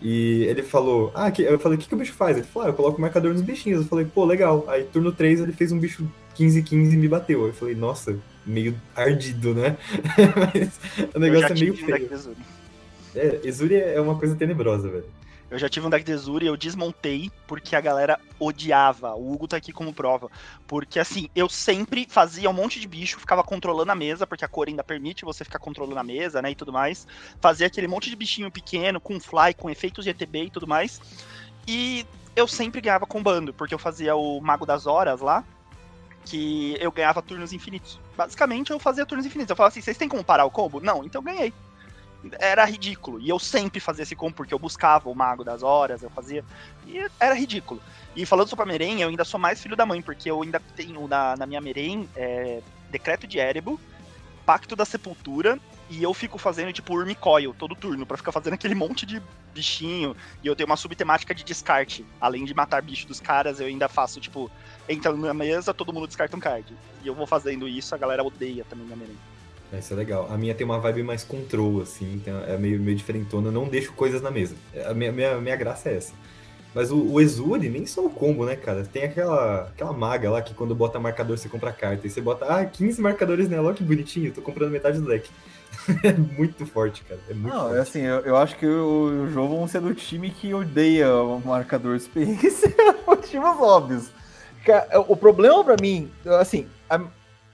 E 0.00 0.44
ele 0.44 0.62
falou, 0.62 1.10
ah, 1.14 1.30
que, 1.30 1.42
eu 1.42 1.58
falei, 1.58 1.78
o 1.78 1.80
que, 1.80 1.88
que 1.88 1.94
o 1.94 1.98
bicho 1.98 2.12
faz? 2.12 2.36
Ele 2.36 2.46
falou, 2.46 2.68
ah, 2.68 2.70
eu 2.70 2.74
coloco 2.74 2.98
o 2.98 3.00
marcador 3.00 3.32
nos 3.32 3.42
bichinhos. 3.42 3.82
Eu 3.82 3.88
falei, 3.88 4.04
pô, 4.04 4.24
legal. 4.24 4.64
Aí, 4.68 4.84
turno 4.84 5.10
3, 5.10 5.40
ele 5.40 5.52
fez 5.52 5.72
um 5.72 5.78
bicho 5.78 6.06
15-15 6.38 6.96
me 6.96 7.08
bateu. 7.08 7.46
Eu 7.46 7.52
falei, 7.54 7.74
nossa, 7.74 8.16
meio 8.44 8.74
ardido, 8.94 9.54
né? 9.54 9.76
Mas 10.54 10.80
o 11.14 11.18
negócio 11.18 11.52
é 11.52 11.54
meio 11.54 11.74
feio. 11.74 12.08
de 12.08 12.14
Ezuri. 12.14 12.36
É, 13.14 13.40
Exuri 13.44 13.76
é 13.76 14.00
uma 14.00 14.16
coisa 14.16 14.36
tenebrosa, 14.36 14.88
velho. 14.88 15.06
Eu 15.48 15.58
já 15.58 15.68
tive 15.68 15.86
um 15.86 15.90
deck 15.90 16.04
de 16.04 16.10
Ezuri 16.10 16.46
e 16.46 16.48
eu 16.48 16.56
desmontei 16.56 17.30
porque 17.46 17.76
a 17.76 17.80
galera 17.80 18.18
odiava. 18.38 19.14
O 19.14 19.32
Hugo 19.32 19.46
tá 19.46 19.56
aqui 19.56 19.72
como 19.72 19.94
prova. 19.94 20.28
Porque 20.66 20.98
assim, 20.98 21.28
eu 21.36 21.48
sempre 21.48 22.06
fazia 22.10 22.50
um 22.50 22.52
monte 22.52 22.80
de 22.80 22.88
bicho, 22.88 23.20
ficava 23.20 23.44
controlando 23.44 23.92
a 23.92 23.94
mesa, 23.94 24.26
porque 24.26 24.44
a 24.44 24.48
cor 24.48 24.66
ainda 24.66 24.82
permite 24.82 25.24
você 25.24 25.44
ficar 25.44 25.60
controlando 25.60 25.98
a 25.98 26.02
mesa, 26.02 26.42
né? 26.42 26.50
E 26.50 26.54
tudo 26.56 26.72
mais. 26.72 27.06
Fazia 27.40 27.68
aquele 27.68 27.86
monte 27.86 28.10
de 28.10 28.16
bichinho 28.16 28.50
pequeno, 28.50 29.00
com 29.00 29.20
fly, 29.20 29.54
com 29.56 29.70
efeitos 29.70 30.04
de 30.04 30.10
ETB 30.10 30.44
e 30.44 30.50
tudo 30.50 30.66
mais. 30.66 31.00
E 31.66 32.04
eu 32.34 32.48
sempre 32.48 32.80
ganhava 32.80 33.06
combando, 33.06 33.54
porque 33.54 33.74
eu 33.74 33.78
fazia 33.78 34.16
o 34.16 34.40
Mago 34.40 34.66
das 34.66 34.86
Horas 34.86 35.20
lá, 35.20 35.44
que 36.24 36.76
eu 36.80 36.90
ganhava 36.90 37.22
turnos 37.22 37.52
infinitos. 37.52 38.00
Basicamente, 38.16 38.72
eu 38.72 38.80
fazia 38.80 39.06
turnos 39.06 39.24
infinitos. 39.24 39.50
Eu 39.50 39.56
falava 39.56 39.72
assim, 39.72 39.80
vocês 39.80 39.96
têm 39.96 40.08
como 40.08 40.24
parar 40.24 40.44
o 40.44 40.50
combo? 40.50 40.80
Não, 40.80 41.04
então 41.04 41.20
eu 41.20 41.24
ganhei. 41.24 41.52
Era 42.38 42.64
ridículo. 42.64 43.20
E 43.20 43.28
eu 43.28 43.38
sempre 43.38 43.80
fazia 43.80 44.02
esse 44.02 44.16
combo, 44.16 44.34
porque 44.34 44.54
eu 44.54 44.58
buscava 44.58 45.08
o 45.08 45.14
Mago 45.14 45.44
das 45.44 45.62
Horas, 45.62 46.02
eu 46.02 46.10
fazia. 46.10 46.44
E 46.86 47.06
era 47.18 47.34
ridículo. 47.34 47.80
E 48.14 48.24
falando 48.24 48.48
sobre 48.48 48.62
a 48.62 48.66
Merém, 48.66 49.02
eu 49.02 49.08
ainda 49.08 49.24
sou 49.24 49.38
mais 49.38 49.60
filho 49.60 49.76
da 49.76 49.86
mãe, 49.86 50.00
porque 50.00 50.30
eu 50.30 50.42
ainda 50.42 50.60
tenho 50.74 51.06
na, 51.06 51.36
na 51.36 51.46
minha 51.46 51.60
Merém 51.60 52.08
é, 52.16 52.60
Decreto 52.90 53.26
de 53.26 53.38
Erebo, 53.38 53.80
Pacto 54.44 54.76
da 54.76 54.84
Sepultura, 54.84 55.58
e 55.88 56.02
eu 56.02 56.12
fico 56.14 56.38
fazendo 56.38 56.72
tipo 56.72 56.94
Urmicoil 56.94 57.54
todo 57.54 57.76
turno, 57.76 58.06
pra 58.06 58.16
ficar 58.16 58.32
fazendo 58.32 58.54
aquele 58.54 58.74
monte 58.74 59.04
de 59.04 59.22
bichinho. 59.54 60.16
E 60.42 60.46
eu 60.46 60.56
tenho 60.56 60.68
uma 60.68 60.76
subtemática 60.76 61.34
de 61.34 61.44
descarte. 61.44 62.04
Além 62.20 62.44
de 62.44 62.54
matar 62.54 62.82
bicho 62.82 63.06
dos 63.06 63.20
caras, 63.20 63.60
eu 63.60 63.66
ainda 63.66 63.88
faço, 63.88 64.20
tipo, 64.20 64.50
entrando 64.88 65.18
na 65.18 65.34
mesa, 65.34 65.74
todo 65.74 65.92
mundo 65.92 66.06
descarta 66.06 66.36
um 66.36 66.40
card. 66.40 66.74
E 67.02 67.06
eu 67.06 67.14
vou 67.14 67.26
fazendo 67.26 67.68
isso, 67.68 67.94
a 67.94 67.98
galera 67.98 68.24
odeia 68.24 68.64
também 68.68 68.92
a 68.92 68.96
Merém. 68.96 69.16
Isso 69.78 69.92
é 69.92 69.96
legal. 69.96 70.28
A 70.30 70.36
minha 70.36 70.54
tem 70.54 70.64
uma 70.64 70.78
vibe 70.78 71.02
mais 71.02 71.24
control, 71.24 71.82
assim, 71.82 72.14
então 72.14 72.38
é 72.44 72.56
meio, 72.56 72.80
meio 72.80 72.96
diferentona. 72.96 73.48
Eu 73.48 73.52
não 73.52 73.68
deixo 73.68 73.92
coisas 73.92 74.22
na 74.22 74.30
mesa. 74.30 74.54
A 74.88 74.94
minha, 74.94 75.12
minha, 75.12 75.36
minha 75.36 75.56
graça 75.56 75.88
é 75.88 75.96
essa. 75.96 76.12
Mas 76.74 76.90
o, 76.90 76.98
o 76.98 77.20
Exuri, 77.20 77.70
nem 77.70 77.86
só 77.86 78.04
o 78.04 78.10
combo, 78.10 78.44
né, 78.44 78.54
cara? 78.54 78.84
Tem 78.84 79.04
aquela, 79.04 79.62
aquela 79.62 79.94
maga 79.94 80.30
lá 80.30 80.42
que 80.42 80.52
quando 80.52 80.74
bota 80.74 81.00
marcador 81.00 81.38
você 81.38 81.48
compra 81.48 81.72
carta. 81.72 82.06
E 82.06 82.10
você 82.10 82.20
bota, 82.20 82.44
ah, 82.44 82.64
15 82.66 83.00
marcadores 83.00 83.48
nela, 83.48 83.70
ó 83.70 83.72
que 83.72 83.82
bonitinho, 83.82 84.30
tô 84.30 84.42
comprando 84.42 84.70
metade 84.70 85.00
do 85.00 85.06
deck. 85.06 85.30
é 86.04 86.12
muito 86.12 86.66
forte, 86.66 87.02
cara. 87.04 87.20
É 87.30 87.34
muito 87.34 87.48
Não, 87.48 87.66
é 87.66 87.68
forte. 87.68 87.78
assim, 87.80 88.00
eu, 88.02 88.20
eu 88.20 88.36
acho 88.36 88.56
que 88.56 88.66
o, 88.66 89.24
o 89.24 89.30
João 89.30 89.48
vão 89.48 89.66
ser 89.66 89.80
do 89.80 89.94
time 89.94 90.30
que 90.30 90.52
odeia 90.52 91.14
o 91.14 91.40
marcador 91.40 91.96
experiência 91.96 92.74
motivos 93.06 93.58
óbvios. 93.58 94.10
O 95.08 95.16
problema 95.16 95.62
pra 95.64 95.76
mim, 95.80 96.10
assim, 96.40 96.66
a, 96.90 97.00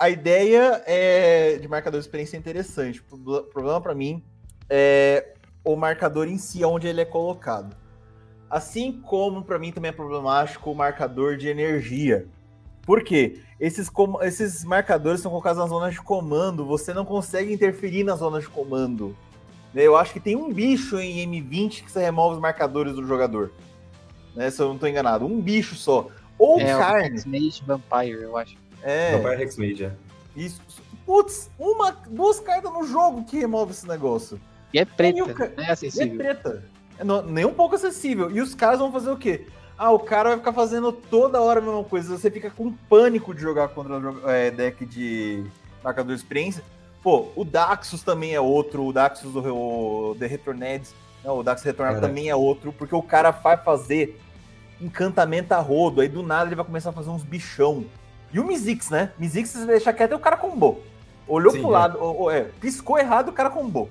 a 0.03 0.11
ideia 0.11 0.83
é, 0.85 1.59
de 1.59 1.69
marcador 1.69 2.01
de 2.01 2.07
experiência 2.07 2.37
é 2.37 2.41
interessante. 2.41 2.99
O 3.01 3.05
proble- 3.05 3.43
problema 3.53 3.81
pra 3.81 3.95
mim 3.95 4.21
é 4.69 5.35
o 5.65 5.77
marcador 5.77 6.27
em 6.27 6.39
si, 6.39 6.65
onde 6.65 6.89
ele 6.89 7.01
é 7.01 7.05
colocado. 7.05 7.77
Assim 8.51 9.01
como 9.01 9.45
pra 9.45 9.61
mim 9.61 9.71
também 9.71 9.91
é 9.91 9.93
problemático 9.93 10.73
o 10.73 10.75
marcador 10.75 11.37
de 11.37 11.47
energia. 11.47 12.27
Por 12.85 13.05
quê? 13.05 13.39
Esses, 13.61 13.89
esses 14.23 14.65
marcadores 14.65 15.21
são 15.21 15.31
colocados 15.31 15.61
nas 15.61 15.71
zonas 15.71 15.95
de 15.95 16.03
comando, 16.03 16.67
você 16.67 16.93
não 16.93 17.05
consegue 17.05 17.53
interferir 17.53 18.03
nas 18.03 18.19
zonas 18.19 18.43
de 18.43 18.49
comando. 18.51 19.17
Né, 19.73 19.85
Eu 19.87 19.97
acho 19.97 20.13
que 20.13 20.19
tem 20.21 20.35
um 20.35 20.53
bicho 20.53 20.99
em 20.99 21.25
M20 21.31 21.85
que 21.85 21.93
você 21.93 22.01
remove 22.01 22.35
os 22.35 22.41
marcadores 22.41 22.93
do 22.95 23.07
jogador. 23.07 23.53
Né, 24.35 24.51
se 24.51 24.61
eu 24.61 24.67
não 24.67 24.79
tô 24.79 24.89
enganado. 24.89 25.25
Um 25.27 25.41
bicho 25.41 25.77
só. 25.77 26.09
Ou 26.37 26.59
É, 26.59 26.75
o 26.75 26.79
carne. 26.81 27.19
X-Mage 27.19 27.63
Vampire, 27.65 28.23
eu 28.23 28.37
acho. 28.37 28.57
É, 28.83 29.17
Vampire 29.17 29.43
Hexmage, 29.43 29.85
é. 29.85 29.93
isso. 30.37 30.61
Putz, 31.07 31.51
uma, 31.59 31.91
duas 32.09 32.39
cartas 32.41 32.73
no 32.73 32.85
jogo 32.87 33.25
que 33.25 33.39
remove 33.39 33.73
esse 33.73 33.87
negócio. 33.87 34.41
E 34.73 34.79
é 34.79 34.85
preta, 34.85 35.19
E 35.19 35.23
o 35.23 35.27
não 35.27 35.35
é 35.45 35.53
E 35.59 35.63
é 35.65 35.71
acessível. 35.73 36.17
preta. 36.17 36.63
É 36.99 37.05
no- 37.05 37.23
nem 37.23 37.45
um 37.45 37.53
pouco 37.55 37.75
acessível. 37.75 38.31
E 38.31 38.41
os 38.41 38.55
caras 38.55 38.79
vão 38.79 38.93
fazer 38.93 39.11
o 39.11 39.17
quê? 39.17 39.47
Ah, 39.77 39.91
o 39.91 39.99
cara 39.99 40.31
vai 40.31 40.39
ficar 40.39 40.53
fazendo 40.53 40.93
toda 40.93 41.41
hora 41.41 41.59
a 41.59 41.63
mesma 41.63 41.83
coisa. 41.83 42.17
Você 42.17 42.31
fica 42.31 42.51
com 42.51 42.73
pânico 42.89 43.35
de 43.35 43.41
jogar 43.41 43.69
contra 43.69 43.99
o 43.99 44.31
é, 44.31 44.51
deck 44.51 44.87
de 44.87 45.43
marcador 45.83 46.15
de 46.15 46.21
experiência. 46.23 46.63
Pô, 47.03 47.29
o 47.35 47.45
Daxus 47.45 48.03
também 48.03 48.33
é 48.35 48.41
outro. 48.41 48.85
O 48.87 48.93
Daxus 48.93 49.33
do 49.33 49.41
o 49.41 50.15
The 50.19 50.27
Returned. 50.27 50.87
Não, 51.25 51.39
o 51.39 51.43
Daxus 51.43 51.65
Retornado 51.67 51.97
Caraca. 51.97 52.09
também 52.09 52.29
é 52.31 52.37
outro. 52.37 52.73
Porque 52.73 52.95
o 52.95 53.03
cara 53.03 53.33
vai 53.33 53.57
fazer 53.57 54.21
encantamento 54.81 55.53
a 55.53 55.59
rodo. 55.59 56.01
Aí 56.01 56.09
do 56.09 56.23
nada 56.23 56.47
ele 56.49 56.55
vai 56.57 56.65
começar 56.65 56.91
a 56.91 56.93
fazer 56.93 57.11
uns 57.11 57.25
bichão. 57.25 57.85
E 58.33 58.41
o 58.41 58.45
Mizix, 58.47 58.91
né? 58.91 59.11
Mizix, 59.19 59.51
se 59.51 59.59
você 59.59 59.67
deixar 59.67 59.93
quieto, 59.93 60.15
o 60.15 60.19
cara 60.19 60.37
combou. 60.37 60.83
Olhou 61.29 61.53
Sim, 61.53 61.61
pro 61.61 61.69
é. 61.69 61.73
lado, 61.73 61.99
ou- 62.01 62.17
ou 62.23 62.31
é, 62.31 62.47
piscou 62.61 62.99
errado, 62.99 63.29
o 63.29 63.33
cara 63.33 63.51
combou. 63.51 63.91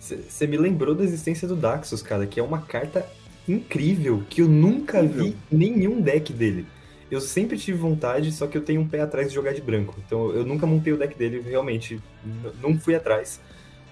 Você 0.00 0.46
me 0.46 0.56
lembrou 0.56 0.94
da 0.94 1.04
existência 1.04 1.46
do 1.46 1.54
Daxus, 1.54 2.02
cara, 2.02 2.26
que 2.26 2.40
é 2.40 2.42
uma 2.42 2.60
carta 2.62 3.06
incrível, 3.48 4.22
que 4.28 4.42
eu 4.42 4.48
nunca 4.48 5.02
vi 5.02 5.36
nenhum 5.50 6.00
deck 6.00 6.32
dele. 6.32 6.66
Eu 7.10 7.20
sempre 7.20 7.56
tive 7.56 7.78
vontade, 7.78 8.30
só 8.32 8.46
que 8.46 8.58
eu 8.58 8.62
tenho 8.62 8.80
um 8.82 8.88
pé 8.88 9.00
atrás 9.00 9.28
de 9.28 9.34
jogar 9.34 9.54
de 9.54 9.62
branco. 9.62 9.94
Então 10.04 10.30
eu 10.32 10.44
nunca 10.44 10.66
montei 10.66 10.92
o 10.92 10.96
deck 10.98 11.16
dele, 11.16 11.40
realmente. 11.40 12.00
Não 12.60 12.78
fui 12.78 12.94
atrás. 12.94 13.40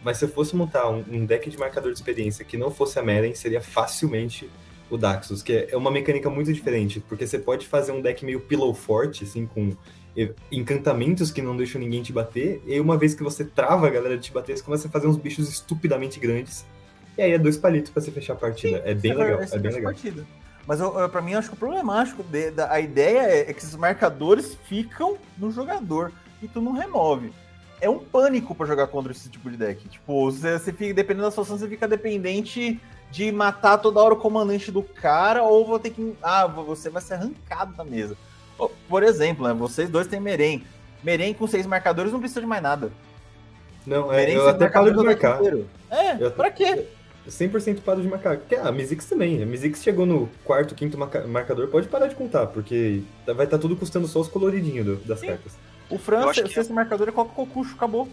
Mas 0.05 0.19
se 0.19 0.25
eu 0.25 0.29
fosse 0.29 0.55
montar 0.55 0.91
um, 0.91 1.03
um 1.11 1.25
deck 1.25 1.49
de 1.49 1.57
marcador 1.59 1.93
de 1.93 1.99
experiência 1.99 2.45
que 2.45 2.57
não 2.57 2.71
fosse 2.71 2.99
a 2.99 3.03
Meren, 3.03 3.35
seria 3.35 3.61
facilmente 3.61 4.51
o 4.91 4.97
Daxus, 4.97 5.43
que 5.43 5.53
é- 5.53 5.69
é 5.73 5.77
uma 5.77 5.91
mecânica 5.91 6.31
muito 6.31 6.53
diferente, 6.53 7.01
porque 7.01 7.27
você 7.27 7.39
pode 7.39 7.67
fazer 7.67 7.93
um 7.93 8.01
deck 8.01 8.25
meio 8.25 8.41
pillow 8.41 8.73
forte, 8.75 9.25
assim, 9.25 9.47
com 9.47 9.73
encantamentos 10.51 11.31
que 11.31 11.43
não 11.43 11.57
deixam 11.57 11.81
ninguém 11.81 12.03
te 12.03 12.13
bater, 12.13 12.63
e 12.67 12.73
aí 12.75 12.81
uma 12.81 12.97
vez 12.97 13.15
que 13.15 13.23
você 13.23 13.45
trava 13.45 13.87
a 13.87 13.91
galera 13.91 14.17
de 14.17 14.25
te 14.25 14.33
bater, 14.33 14.57
você 14.57 14.63
começa 14.63 14.89
a 14.89 14.91
fazer 14.91 15.07
uns 15.07 15.17
bichos 15.17 15.49
estupidamente 15.49 16.19
grandes, 16.21 16.65
e 17.19 17.23
aí 17.23 17.33
é 17.33 17.39
dois 17.39 17.57
palitos 17.57 17.91
pra 17.91 18.01
você 18.03 18.11
fechar 18.11 18.35
a 18.35 18.37
partida. 18.37 18.83
é 18.85 18.95
bem 18.95 19.15
legal, 19.15 19.41
é 19.43 19.59
bem 19.59 19.73
legal. 19.73 19.93
partida. 19.93 20.25
Mas 20.67 20.81
eu, 20.81 20.99
eu, 20.99 21.09
pra 21.09 21.21
mim, 21.23 21.33
eu 21.33 21.39
acho 21.39 21.49
que 21.49 21.55
o 21.55 21.59
problemático 21.59 22.23
de- 22.25 22.51
da, 22.51 22.73
a 22.73 22.81
ideia 22.81 23.21
é, 23.21 23.41
é 23.51 23.53
que 23.53 23.59
esses 23.61 23.77
marcadores 23.77 24.57
ficam 24.69 25.17
no 25.39 25.51
jogador 25.51 26.11
e 26.43 26.49
tu 26.49 26.61
não 26.61 26.73
remove. 26.73 27.33
É 27.81 27.89
um 27.89 27.99
pânico 27.99 28.53
pra 28.55 28.67
jogar 28.67 28.87
contra 28.89 29.13
esse 29.13 29.29
tipo 29.29 29.49
de 29.51 29.57
deck. 29.57 29.87
Tipo, 29.89 30.25
você, 30.31 30.59
você 30.59 30.73
fica, 30.73 30.93
dependendo 30.95 31.25
da 31.27 31.31
situação, 31.31 31.57
você 31.57 31.69
fica 31.69 31.87
dependente 31.87 32.81
de 33.11 33.31
matar 33.33 33.79
toda 33.79 34.01
hora 34.01 34.15
o 34.15 34.19
comandante 34.19 34.71
do 34.71 34.83
cara, 34.83 35.43
ou 35.43 35.65
vou 35.67 35.79
ter 35.79 35.91
que. 35.91 36.15
Ah, 36.23 36.47
você 36.47 36.91
vai 36.91 37.01
ser 37.03 37.15
arrancado 37.15 37.75
da 37.75 37.85
mesa. 37.85 38.17
Por 38.89 39.03
exemplo, 39.03 39.47
né, 39.47 39.53
vocês 39.55 39.89
dois 39.89 40.07
têm 40.07 40.21
Merém. 40.21 40.65
Merém 41.03 41.35
com 41.35 41.47
seis 41.47 41.67
marcadores 41.67 42.13
não 42.13 42.19
precisa 42.19 42.41
de 42.41 42.47
mais 42.47 42.63
nada. 42.63 42.91
Não, 43.87 44.13
é, 44.13 44.17
Merém 44.17 44.35
eu 44.35 44.43
sem 44.43 44.51
até 44.51 44.69
paro 44.69 44.91
de 44.97 45.05
marcar. 45.05 45.41
É, 45.91 46.17
Eu- 46.25 46.31
pra 46.31 46.51
quê? 46.51 46.87
100% 47.29 47.81
paro 47.83 48.01
de 48.01 48.09
marcar. 48.09 48.37
Porque 48.39 48.55
ah, 48.55 48.69
a 48.69 48.73
Mizix 48.73 49.05
também. 49.07 49.43
A 49.43 49.47
Mizix 49.47 49.83
chegou 49.83 50.07
no 50.07 50.29
quarto, 50.45 50.75
quinto 50.75 50.97
marca- 50.99 51.27
marcador, 51.27 51.69
pode 51.69 51.89
parar 51.89 52.07
de 52.07 52.15
contar, 52.15 52.47
porque 52.47 53.03
tá- 53.25 53.33
vai 53.33 53.45
estar 53.47 53.59
tudo 53.59 53.77
custando 53.77 54.07
só 54.07 54.21
os 54.21 54.29
coloridinhos 54.29 54.85
do- 54.87 54.97
das 55.05 55.21
Sim. 55.21 55.29
cartas. 55.29 55.53
O 55.91 55.95
Eu 55.95 55.99
França, 55.99 56.31
acho 56.31 56.41
o 56.41 56.45
que 56.45 56.55
sexto 56.55 56.73
marcador 56.73 57.09
é 57.09 57.13
coloca 57.13 57.33
o 57.33 57.35
Cocucho, 57.47 57.75
acabou. 57.75 58.09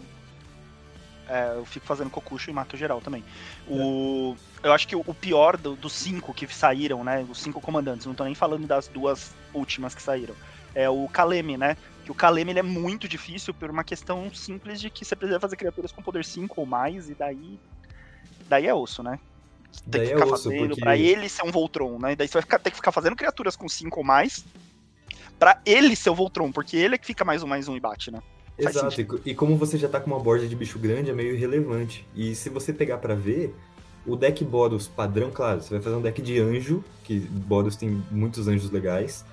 É, 1.28 1.54
eu 1.56 1.64
fico 1.64 1.86
fazendo 1.86 2.10
cocucho 2.10 2.50
e 2.50 2.52
mato 2.52 2.76
geral 2.76 3.00
também. 3.00 3.24
O, 3.66 4.36
eu 4.62 4.72
acho 4.72 4.86
que 4.86 4.94
o, 4.94 5.02
pior 5.14 5.56
do- 5.56 5.74
dos 5.74 5.92
cinco 5.94 6.34
que 6.34 6.46
saíram, 6.52 7.02
né? 7.02 7.24
Os 7.28 7.38
cinco 7.40 7.60
comandantes, 7.60 8.06
não 8.06 8.14
tô 8.14 8.24
nem 8.24 8.34
falando 8.34 8.66
das 8.66 8.88
duas 8.88 9.32
últimas 9.54 9.94
que 9.94 10.02
saíram. 10.02 10.34
É 10.74 10.88
o 10.90 11.08
Kaleme, 11.08 11.56
né? 11.56 11.76
Que 12.04 12.10
o 12.10 12.14
Kaleme 12.14 12.52
ele 12.52 12.58
é 12.58 12.62
muito 12.62 13.08
difícil 13.08 13.54
por 13.54 13.70
uma 13.70 13.82
questão 13.82 14.30
simples 14.34 14.80
de 14.80 14.90
que 14.90 15.04
você 15.04 15.16
precisa 15.16 15.40
fazer 15.40 15.56
criaturas 15.56 15.90
com 15.92 16.02
poder 16.02 16.24
5 16.24 16.60
ou 16.60 16.66
mais, 16.66 17.08
e 17.08 17.14
daí. 17.14 17.58
Daí 18.46 18.66
é 18.66 18.74
osso, 18.74 19.02
né? 19.02 19.18
Tem 19.90 20.00
Daí 20.02 20.06
que 20.08 20.12
é 20.12 20.16
ficar 20.16 20.26
osso, 20.34 20.44
fazendo 20.44 20.68
porque- 20.68 20.80
pra 20.82 20.96
ele 20.96 21.28
ser 21.28 21.42
um 21.44 21.50
Voltron, 21.50 21.98
né? 21.98 22.12
E 22.12 22.16
daí 22.16 22.28
você 22.28 22.34
vai 22.34 22.42
ficar- 22.42 22.58
ter 22.58 22.70
que 22.70 22.76
ficar 22.76 22.92
fazendo 22.92 23.16
criaturas 23.16 23.56
com 23.56 23.66
5 23.68 24.00
ou 24.00 24.04
mais 24.04 24.44
pra 25.38 25.58
ele 25.64 25.96
ser 25.96 26.10
o 26.10 26.14
Voltron, 26.14 26.52
porque 26.52 26.76
ele 26.76 26.94
é 26.96 26.98
que 26.98 27.06
fica 27.06 27.24
mais 27.24 27.42
um 27.42 27.46
mais 27.46 27.66
um 27.66 27.76
e 27.76 27.80
bate, 27.80 28.10
né? 28.10 28.20
Exato, 28.58 29.00
e, 29.00 29.04
co- 29.04 29.18
como 29.34 29.56
você 29.56 29.76
já 29.76 29.88
tá 29.88 29.98
com 30.00 30.10
uma 30.10 30.20
borda 30.20 30.46
de 30.46 30.54
bicho 30.54 30.78
grande, 30.78 31.10
é 31.10 31.14
meio 31.14 31.34
irrelevante. 31.34 32.06
E 32.14 32.34
se 32.34 32.48
você 32.48 32.72
pegar 32.72 32.98
pra 32.98 33.14
ver, 33.14 33.54
o 34.06 34.14
deck 34.16 34.44
Boros 34.44 34.86
padrão, 34.86 35.30
claro, 35.32 35.60
você 35.62 35.70
vai 35.74 35.82
fazer 35.82 35.96
um 35.96 36.00
deck 36.02 36.20
de 36.22 36.38
anjo, 36.38 36.84
que 37.02 37.18
Boros 37.18 37.74
tem 37.76 38.02
muitos 38.10 38.46
anjos 38.46 38.70
legais. 38.70 39.24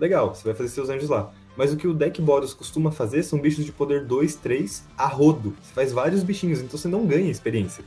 Legal, 0.00 0.34
você 0.34 0.44
vai 0.44 0.54
fazer 0.54 0.70
seus 0.70 0.88
anjos 0.88 1.08
lá. 1.08 1.32
Mas 1.56 1.70
o 1.72 1.76
que 1.76 1.86
o 1.86 1.92
deck 1.92 2.20
Boros 2.22 2.54
costuma 2.54 2.90
fazer 2.90 3.22
são 3.22 3.38
bichos 3.38 3.64
de 3.64 3.72
poder 3.72 4.04
2, 4.06 4.36
3 4.36 4.84
a 4.96 5.06
rodo. 5.06 5.54
Você 5.62 5.72
faz 5.74 5.92
vários 5.92 6.22
bichinhos, 6.22 6.60
então 6.60 6.78
você 6.78 6.88
não 6.88 7.06
ganha 7.06 7.30
experiência. 7.30 7.84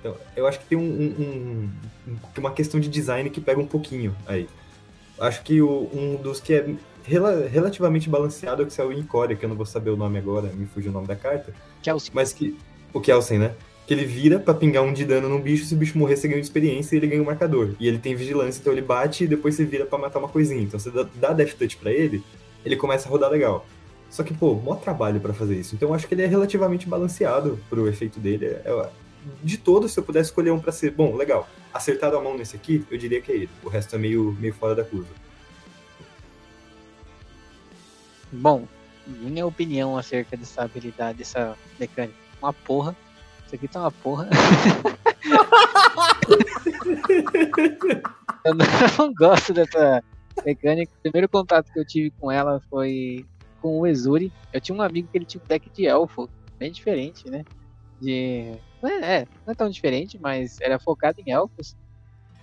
Então, 0.00 0.16
eu 0.36 0.46
acho 0.48 0.58
que 0.60 0.66
tem 0.66 0.78
um, 0.78 0.82
um- 0.82 1.70
um- 2.08 2.16
uma 2.38 2.50
questão 2.52 2.80
de 2.80 2.88
design 2.88 3.30
que 3.30 3.40
pega 3.40 3.60
um 3.60 3.66
pouquinho 3.66 4.14
aí. 4.26 4.48
Acho 5.20 5.42
que 5.42 5.60
o- 5.62 5.88
um 5.92 6.16
dos 6.16 6.40
que 6.40 6.54
é 6.54 6.74
rela- 7.08 7.46
relativamente 7.48 8.08
balanceado 8.08 8.62
é 8.62 8.64
o 8.64 8.68
que 8.68 8.72
saiu 8.72 8.92
em 8.92 9.02
Core, 9.02 9.36
que 9.36 9.44
eu 9.44 9.48
não 9.48 9.56
vou 9.56 9.66
saber 9.66 9.90
o 9.90 9.96
nome 9.96 10.18
agora, 10.18 10.48
me 10.52 10.66
fugiu 10.66 10.90
o 10.90 10.94
nome 10.94 11.06
da 11.06 11.16
carta, 11.16 11.52
Chelsea. 11.82 12.10
mas 12.14 12.32
que. 12.32 12.56
O 12.92 13.00
Kelsen, 13.00 13.38
né? 13.38 13.54
Que 13.86 13.94
ele 13.94 14.04
vira 14.04 14.38
pra 14.38 14.52
pingar 14.54 14.82
um 14.82 14.92
de 14.92 15.04
dano 15.04 15.28
num 15.28 15.40
bicho, 15.40 15.64
se 15.64 15.74
o 15.74 15.76
bicho 15.76 15.96
morrer, 15.98 16.16
você 16.16 16.28
ganha 16.28 16.40
experiência 16.40 16.94
e 16.94 16.98
ele 16.98 17.06
ganha 17.06 17.22
um 17.22 17.24
marcador. 17.24 17.70
E 17.80 17.88
ele 17.88 17.98
tem 17.98 18.14
vigilância, 18.14 18.60
então 18.60 18.72
ele 18.72 18.82
bate 18.82 19.24
e 19.24 19.26
depois 19.26 19.54
você 19.54 19.64
vira 19.64 19.84
pra 19.86 19.98
matar 19.98 20.18
uma 20.18 20.28
coisinha. 20.28 20.62
Então 20.62 20.78
você 20.78 20.90
dá, 20.90 21.06
dá 21.14 21.32
Death 21.32 21.54
Touch 21.58 21.76
pra 21.78 21.90
ele, 21.90 22.22
ele 22.64 22.76
começa 22.76 23.08
a 23.08 23.10
rodar 23.10 23.30
legal. 23.30 23.66
Só 24.10 24.22
que, 24.22 24.32
pô, 24.32 24.54
mó 24.54 24.74
trabalho 24.74 25.20
pra 25.20 25.32
fazer 25.34 25.54
isso. 25.56 25.74
Então 25.74 25.88
eu 25.90 25.94
acho 25.94 26.06
que 26.08 26.14
ele 26.14 26.22
é 26.22 26.26
relativamente 26.26 26.88
balanceado 26.88 27.58
pro 27.68 27.86
efeito 27.88 28.18
dele. 28.20 28.46
É- 28.46 28.62
é- 28.66 28.88
de 29.42 29.58
todos, 29.58 29.92
se 29.92 30.00
eu 30.00 30.04
pudesse 30.04 30.30
escolher 30.30 30.50
um 30.50 30.58
pra 30.58 30.72
ser, 30.72 30.90
bom, 30.92 31.14
legal, 31.14 31.46
acertado 31.74 32.16
a 32.16 32.22
mão 32.22 32.36
nesse 32.38 32.56
aqui, 32.56 32.82
eu 32.90 32.96
diria 32.96 33.20
que 33.20 33.30
é 33.30 33.34
ele. 33.34 33.50
O 33.62 33.68
resto 33.68 33.94
é 33.94 33.98
meio, 33.98 34.34
meio 34.40 34.54
fora 34.54 34.74
da 34.74 34.84
curva. 34.84 35.08
Bom, 38.32 38.66
minha 39.06 39.46
opinião 39.46 39.96
acerca 39.96 40.36
dessa 40.36 40.62
habilidade, 40.62 41.18
dessa 41.18 41.56
mecânica, 41.78 42.18
uma 42.40 42.52
porra. 42.52 42.96
Isso 43.46 43.54
aqui 43.54 43.66
tá 43.66 43.80
uma 43.80 43.90
porra. 43.90 44.28
eu 48.44 48.54
não 48.98 49.14
gosto 49.14 49.54
dessa 49.54 50.02
mecânica. 50.44 50.92
O 50.98 51.02
primeiro 51.02 51.28
contato 51.28 51.72
que 51.72 51.78
eu 51.78 51.86
tive 51.86 52.10
com 52.10 52.30
ela 52.30 52.60
foi 52.68 53.24
com 53.60 53.80
o 53.80 53.86
Exuri. 53.86 54.30
Eu 54.52 54.60
tinha 54.60 54.76
um 54.76 54.82
amigo 54.82 55.08
que 55.10 55.16
ele 55.16 55.24
tinha 55.24 55.42
um 55.42 55.46
deck 55.46 55.70
de 55.70 55.86
elfo, 55.86 56.28
bem 56.58 56.70
diferente, 56.70 57.30
né? 57.30 57.44
De. 58.00 58.52
É, 58.82 59.20
é, 59.20 59.26
não 59.46 59.52
é 59.52 59.56
tão 59.56 59.70
diferente, 59.70 60.18
mas 60.20 60.60
era 60.60 60.78
focado 60.78 61.22
em 61.24 61.32
elfos. 61.32 61.74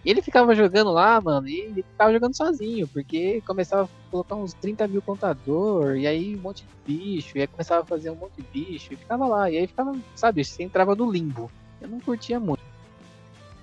E 0.06 0.12
ele 0.12 0.22
ficava 0.22 0.54
jogando 0.54 0.92
lá, 0.92 1.20
mano, 1.20 1.50
e 1.50 1.62
ele 1.62 1.82
ficava 1.82 2.14
jogando 2.14 2.38
sozinho, 2.38 2.88
porque 2.88 3.42
começava 3.42 3.86
a 3.86 4.12
colocar 4.12 4.36
uns 4.36 4.54
30 4.54 4.88
mil 4.88 5.02
contador, 5.02 5.98
e 5.98 6.06
aí 6.06 6.36
um 6.36 6.42
monte 6.42 6.64
de 6.64 6.94
bicho, 6.94 7.36
e 7.36 7.42
aí 7.42 7.48
começava 7.48 7.82
a 7.82 7.86
fazer 7.86 8.12
um 8.12 8.16
monte 8.16 8.34
de 8.38 8.44
bicho, 8.44 8.94
e 8.94 8.96
ficava 8.96 9.26
lá, 9.26 9.50
e 9.50 9.58
aí 9.58 9.66
ficava, 9.66 9.98
sabe, 10.14 10.46
você 10.46 10.62
entrava 10.62 10.94
no 10.94 11.12
limbo. 11.12 11.50
Eu 11.82 11.88
não 11.88 12.00
curtia 12.00 12.40
muito. 12.40 12.62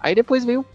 Aí 0.01 0.17
depois 0.17 0.45
veio 0.45 0.67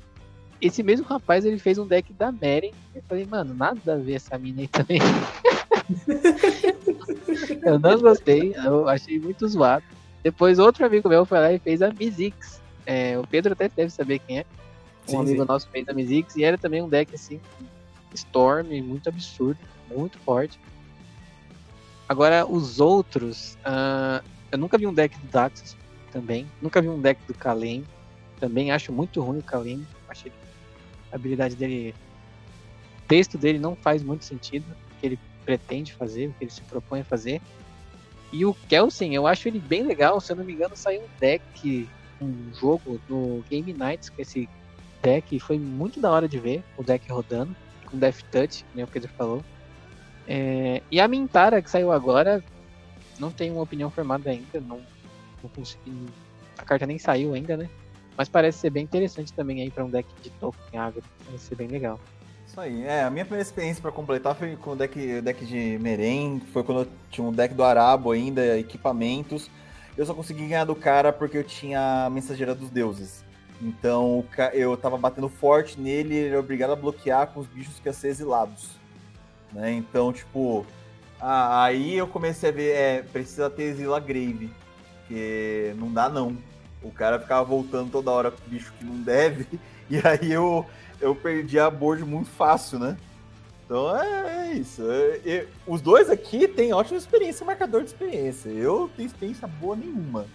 esse 0.61 0.81
mesmo 0.81 1.05
rapaz, 1.05 1.43
ele 1.43 1.59
fez 1.59 1.77
um 1.77 1.85
deck 1.85 2.13
da 2.13 2.31
Meren. 2.31 2.71
Eu 2.95 3.03
falei, 3.07 3.25
mano, 3.25 3.53
nada 3.53 3.93
a 3.93 3.97
ver 3.97 4.13
essa 4.13 4.37
mina 4.37 4.61
aí 4.61 4.67
também. 4.69 5.01
eu 7.63 7.77
não 7.77 7.99
gostei, 7.99 8.55
eu 8.65 8.87
achei 8.87 9.19
muito 9.19 9.45
zoado. 9.47 9.83
Depois 10.23 10.59
outro 10.59 10.85
amigo 10.85 11.09
meu 11.09 11.25
foi 11.25 11.39
lá 11.39 11.51
e 11.51 11.59
fez 11.59 11.81
a 11.81 11.91
Mizix. 11.91 12.61
É, 12.85 13.19
o 13.19 13.27
Pedro 13.27 13.51
até 13.51 13.69
deve 13.69 13.89
saber 13.89 14.19
quem 14.19 14.39
é. 14.39 14.45
Um 15.07 15.11
Sim, 15.11 15.17
amigo 15.17 15.41
sim. 15.41 15.47
nosso 15.47 15.69
fez 15.69 15.87
a 15.87 15.93
Mizix 15.93 16.35
e 16.35 16.43
era 16.43 16.57
também 16.57 16.81
um 16.81 16.89
deck 16.89 17.15
assim, 17.15 17.39
Storm, 18.13 18.67
muito 18.81 19.07
absurdo, 19.07 19.59
muito 19.89 20.17
forte. 20.19 20.59
Agora, 22.09 22.45
os 22.45 22.79
outros, 22.79 23.57
ah, 23.63 24.21
eu 24.51 24.57
nunca 24.57 24.77
vi 24.77 24.87
um 24.87 24.93
deck 24.93 25.17
do 25.17 25.27
Daxus 25.27 25.75
também, 26.11 26.47
nunca 26.61 26.81
vi 26.81 26.87
um 26.87 27.01
deck 27.01 27.21
do 27.27 27.33
Kalem, 27.33 27.83
também 28.39 28.71
acho 28.71 28.91
muito 28.91 29.21
ruim 29.21 29.39
o 29.39 29.43
Kalem, 29.43 29.85
achei 30.07 30.31
que 30.31 30.37
a 31.11 31.15
habilidade 31.15 31.55
dele, 31.55 31.93
o 33.03 33.07
texto 33.07 33.37
dele 33.37 33.59
não 33.59 33.75
faz 33.75 34.03
muito 34.03 34.25
sentido, 34.25 34.65
o 34.69 34.99
que 34.99 35.05
ele 35.05 35.19
pretende 35.45 35.93
fazer, 35.93 36.27
o 36.27 36.33
que 36.33 36.43
ele 36.43 36.51
se 36.51 36.61
propõe 36.61 37.01
a 37.01 37.05
fazer. 37.05 37.41
E 38.31 38.45
o 38.45 38.53
Kelsen, 38.53 39.15
eu 39.15 39.25
acho 39.25 39.47
ele 39.47 39.59
bem 39.59 39.83
legal, 39.83 40.19
se 40.19 40.31
eu 40.31 40.35
não 40.35 40.43
me 40.43 40.53
engano, 40.53 40.75
saiu 40.75 41.01
um 41.01 41.07
deck, 41.19 41.87
um 42.21 42.53
jogo 42.53 42.99
no 43.07 43.43
Game 43.49 43.71
Nights 43.73 44.09
com 44.09 44.21
esse 44.21 44.49
deck, 45.01 45.39
foi 45.39 45.57
muito 45.57 45.99
da 45.99 46.11
hora 46.11 46.27
de 46.27 46.39
ver 46.39 46.63
o 46.77 46.83
deck 46.83 47.09
rodando, 47.11 47.55
com 47.85 47.97
Death 47.97 48.21
Touch, 48.31 48.65
como 48.71 48.83
o 48.83 48.87
Pedro 48.87 49.09
falou. 49.17 49.43
É, 50.27 50.81
e 50.91 50.99
a 50.99 51.07
Mintara 51.07 51.61
que 51.61 51.69
saiu 51.69 51.91
agora, 51.91 52.43
não 53.19 53.31
tenho 53.31 53.53
uma 53.53 53.63
opinião 53.63 53.89
formada 53.89 54.29
ainda, 54.29 54.59
não, 54.59 54.81
não 55.41 55.49
consegui. 55.55 56.05
A 56.57 56.63
carta 56.63 56.85
nem 56.85 56.97
saiu 56.97 57.33
ainda, 57.33 57.55
né? 57.55 57.69
Mas 58.17 58.27
parece 58.27 58.57
ser 58.59 58.71
bem 58.71 58.83
interessante 58.83 59.31
também 59.31 59.61
aí 59.61 59.69
para 59.69 59.85
um 59.85 59.89
deck 59.89 60.07
de 60.21 60.31
token 60.31 60.79
agro. 60.79 61.03
Parece 61.25 61.45
ser 61.45 61.55
bem 61.55 61.67
legal. 61.67 61.99
Isso 62.47 62.59
aí. 62.59 62.83
É, 62.83 63.03
a 63.03 63.09
minha 63.09 63.23
primeira 63.23 63.47
experiência 63.47 63.81
pra 63.81 63.91
completar 63.91 64.35
foi 64.35 64.55
com 64.55 64.71
o 64.71 64.75
deck, 64.75 65.21
deck 65.21 65.45
de 65.45 65.77
Meren, 65.79 66.41
foi 66.51 66.63
quando 66.63 66.81
eu 66.81 66.87
tinha 67.11 67.25
um 67.25 67.31
deck 67.31 67.53
do 67.53 67.63
Arabo 67.63 68.11
ainda, 68.11 68.57
equipamentos. 68.57 69.49
Eu 69.95 70.05
só 70.05 70.13
consegui 70.13 70.47
ganhar 70.47 70.65
do 70.65 70.75
cara 70.75 71.13
porque 71.13 71.37
eu 71.37 71.43
tinha 71.43 72.05
a 72.05 72.09
Mensageira 72.09 72.55
dos 72.55 72.69
Deuses. 72.69 73.23
Então 73.61 74.23
eu 74.53 74.77
tava 74.77 74.97
batendo 74.97 75.29
forte 75.29 75.79
nele 75.79 76.15
ele 76.15 76.29
era 76.29 76.39
obrigado 76.39 76.71
a 76.71 76.75
bloquear 76.75 77.27
com 77.27 77.39
os 77.39 77.47
bichos 77.47 77.79
que 77.79 77.87
iam 77.87 77.93
ser 77.93 78.09
exilados. 78.09 78.71
Né? 79.51 79.71
Então, 79.73 80.13
tipo, 80.13 80.65
aí 81.19 81.95
eu 81.95 82.07
comecei 82.07 82.49
a 82.49 82.51
ver, 82.51 82.75
é, 82.75 83.01
precisa 83.01 83.49
ter 83.49 83.63
Exila 83.63 83.99
Grave. 83.99 84.51
Porque 84.99 85.73
não 85.77 85.91
dá 85.91 86.09
não. 86.09 86.37
O 86.83 86.91
cara 86.91 87.19
ficava 87.19 87.43
voltando 87.43 87.91
toda 87.91 88.11
hora 88.11 88.29
com 88.31 88.37
bicho 88.47 88.73
que 88.77 88.85
não 88.85 89.01
deve. 89.01 89.47
E 89.89 90.05
aí 90.05 90.33
eu, 90.33 90.65
eu 90.99 91.15
perdi 91.15 91.57
a 91.57 91.69
board 91.69 92.03
muito 92.03 92.29
fácil, 92.29 92.77
né? 92.77 92.97
Então 93.65 93.97
é, 93.97 94.49
é 94.49 94.53
isso. 94.53 94.81
É- 94.91 95.21
é- 95.25 95.47
os 95.65 95.79
dois 95.79 96.09
aqui 96.09 96.45
têm 96.45 96.73
ótima 96.73 96.97
experiência, 96.97 97.45
marcador 97.45 97.83
de 97.83 97.87
experiência. 97.87 98.49
Eu 98.49 98.89
tenho 98.97 99.07
experiência 99.07 99.47
boa 99.47 99.77
nenhuma. 99.77 100.25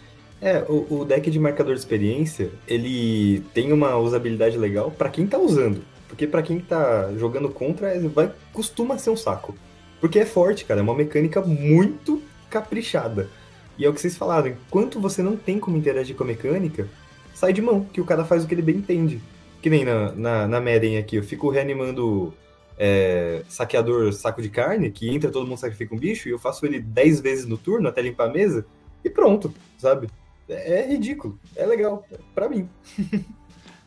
É, 0.42 0.64
o, 0.68 1.02
o 1.02 1.04
deck 1.04 1.30
de 1.30 1.38
marcador 1.38 1.72
de 1.72 1.78
experiência, 1.78 2.50
ele 2.66 3.44
tem 3.54 3.72
uma 3.72 3.96
usabilidade 3.96 4.58
legal 4.58 4.90
pra 4.90 5.08
quem 5.08 5.24
tá 5.24 5.38
usando. 5.38 5.84
Porque 6.08 6.26
pra 6.26 6.42
quem 6.42 6.58
tá 6.58 7.12
jogando 7.16 7.48
contra, 7.48 7.96
vai, 8.08 8.32
costuma 8.52 8.98
ser 8.98 9.10
um 9.10 9.16
saco. 9.16 9.54
Porque 10.00 10.18
é 10.18 10.26
forte, 10.26 10.64
cara, 10.64 10.80
é 10.80 10.82
uma 10.82 10.96
mecânica 10.96 11.40
muito 11.40 12.20
caprichada. 12.50 13.30
E 13.78 13.84
é 13.86 13.88
o 13.88 13.94
que 13.94 14.00
vocês 14.00 14.16
falaram, 14.16 14.48
enquanto 14.48 15.00
você 15.00 15.22
não 15.22 15.36
tem 15.36 15.60
como 15.60 15.76
interagir 15.76 16.16
com 16.16 16.24
a 16.24 16.26
mecânica, 16.26 16.88
sai 17.32 17.52
de 17.52 17.62
mão, 17.62 17.84
que 17.84 18.00
o 18.00 18.04
cara 18.04 18.24
faz 18.24 18.42
o 18.42 18.48
que 18.48 18.54
ele 18.54 18.62
bem 18.62 18.76
entende. 18.76 19.22
Que 19.62 19.70
nem 19.70 19.84
na, 19.84 20.12
na, 20.12 20.48
na 20.48 20.60
Meren 20.60 20.98
aqui, 20.98 21.16
eu 21.16 21.22
fico 21.22 21.50
reanimando 21.50 22.34
é, 22.76 23.44
saqueador 23.48 24.12
saco 24.12 24.42
de 24.42 24.48
carne, 24.48 24.90
que 24.90 25.08
entra 25.08 25.30
todo 25.30 25.46
mundo 25.46 25.58
sacrifica 25.58 25.94
um 25.94 25.98
bicho, 25.98 26.28
e 26.28 26.32
eu 26.32 26.38
faço 26.38 26.66
ele 26.66 26.80
10 26.80 27.20
vezes 27.20 27.46
no 27.46 27.56
turno 27.56 27.88
até 27.88 28.02
limpar 28.02 28.28
a 28.28 28.32
mesa, 28.32 28.66
e 29.04 29.08
pronto, 29.08 29.54
sabe? 29.78 30.08
É 30.48 30.80
é 30.80 30.86
ridículo. 30.86 31.38
É 31.56 31.64
legal. 31.66 32.04
Pra 32.34 32.48
mim. 32.48 32.68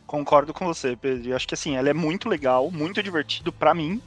Concordo 0.06 0.54
com 0.54 0.64
você, 0.64 0.96
Pedro. 0.96 1.30
Eu 1.30 1.36
acho 1.36 1.48
que 1.48 1.54
assim, 1.54 1.76
ela 1.76 1.88
é 1.88 1.94
muito 1.94 2.28
legal, 2.28 2.70
muito 2.70 3.02
divertido 3.02 3.52
pra 3.52 3.74
mim, 3.74 4.00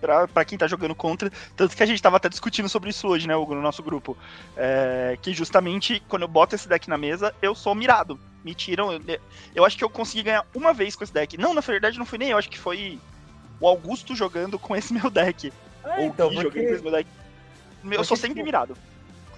pra, 0.00 0.28
pra 0.28 0.44
quem 0.44 0.56
tá 0.56 0.68
jogando 0.68 0.94
contra. 0.94 1.30
Tanto 1.56 1.76
que 1.76 1.82
a 1.82 1.86
gente 1.86 2.00
tava 2.00 2.16
até 2.16 2.28
discutindo 2.28 2.68
sobre 2.68 2.90
isso 2.90 3.08
hoje, 3.08 3.26
né, 3.26 3.34
Hugo, 3.34 3.54
no 3.54 3.60
nosso 3.60 3.82
grupo. 3.82 4.16
É, 4.56 5.18
que 5.20 5.34
justamente 5.34 6.00
quando 6.08 6.22
eu 6.22 6.28
boto 6.28 6.54
esse 6.54 6.68
deck 6.68 6.88
na 6.88 6.96
mesa, 6.96 7.34
eu 7.42 7.54
sou 7.54 7.74
mirado. 7.74 8.18
Me 8.44 8.54
tiram. 8.54 8.92
Eu, 8.92 9.00
eu 9.54 9.64
acho 9.64 9.76
que 9.76 9.84
eu 9.84 9.90
consegui 9.90 10.24
ganhar 10.24 10.46
uma 10.54 10.72
vez 10.72 10.94
com 10.94 11.02
esse 11.02 11.12
deck. 11.12 11.36
Não, 11.36 11.52
na 11.54 11.60
verdade 11.60 11.98
não 11.98 12.06
foi 12.06 12.18
nem 12.18 12.30
eu, 12.30 12.38
acho 12.38 12.50
que 12.50 12.58
foi 12.58 12.98
o 13.60 13.66
Augusto 13.66 14.14
jogando 14.14 14.58
com 14.58 14.76
esse 14.76 14.92
meu 14.92 15.10
deck. 15.10 15.52
Ou 15.84 16.04
então, 16.04 16.28
Gui 16.28 16.36
jogando 16.36 16.52
com 16.52 16.58
porque, 16.58 16.74
esse 16.74 16.82
meu 16.82 16.92
deck. 16.92 17.08
Eu 17.82 17.90
porque, 17.90 18.04
sou 18.04 18.16
sempre 18.16 18.34
tipo, 18.34 18.46
mirado. 18.46 18.76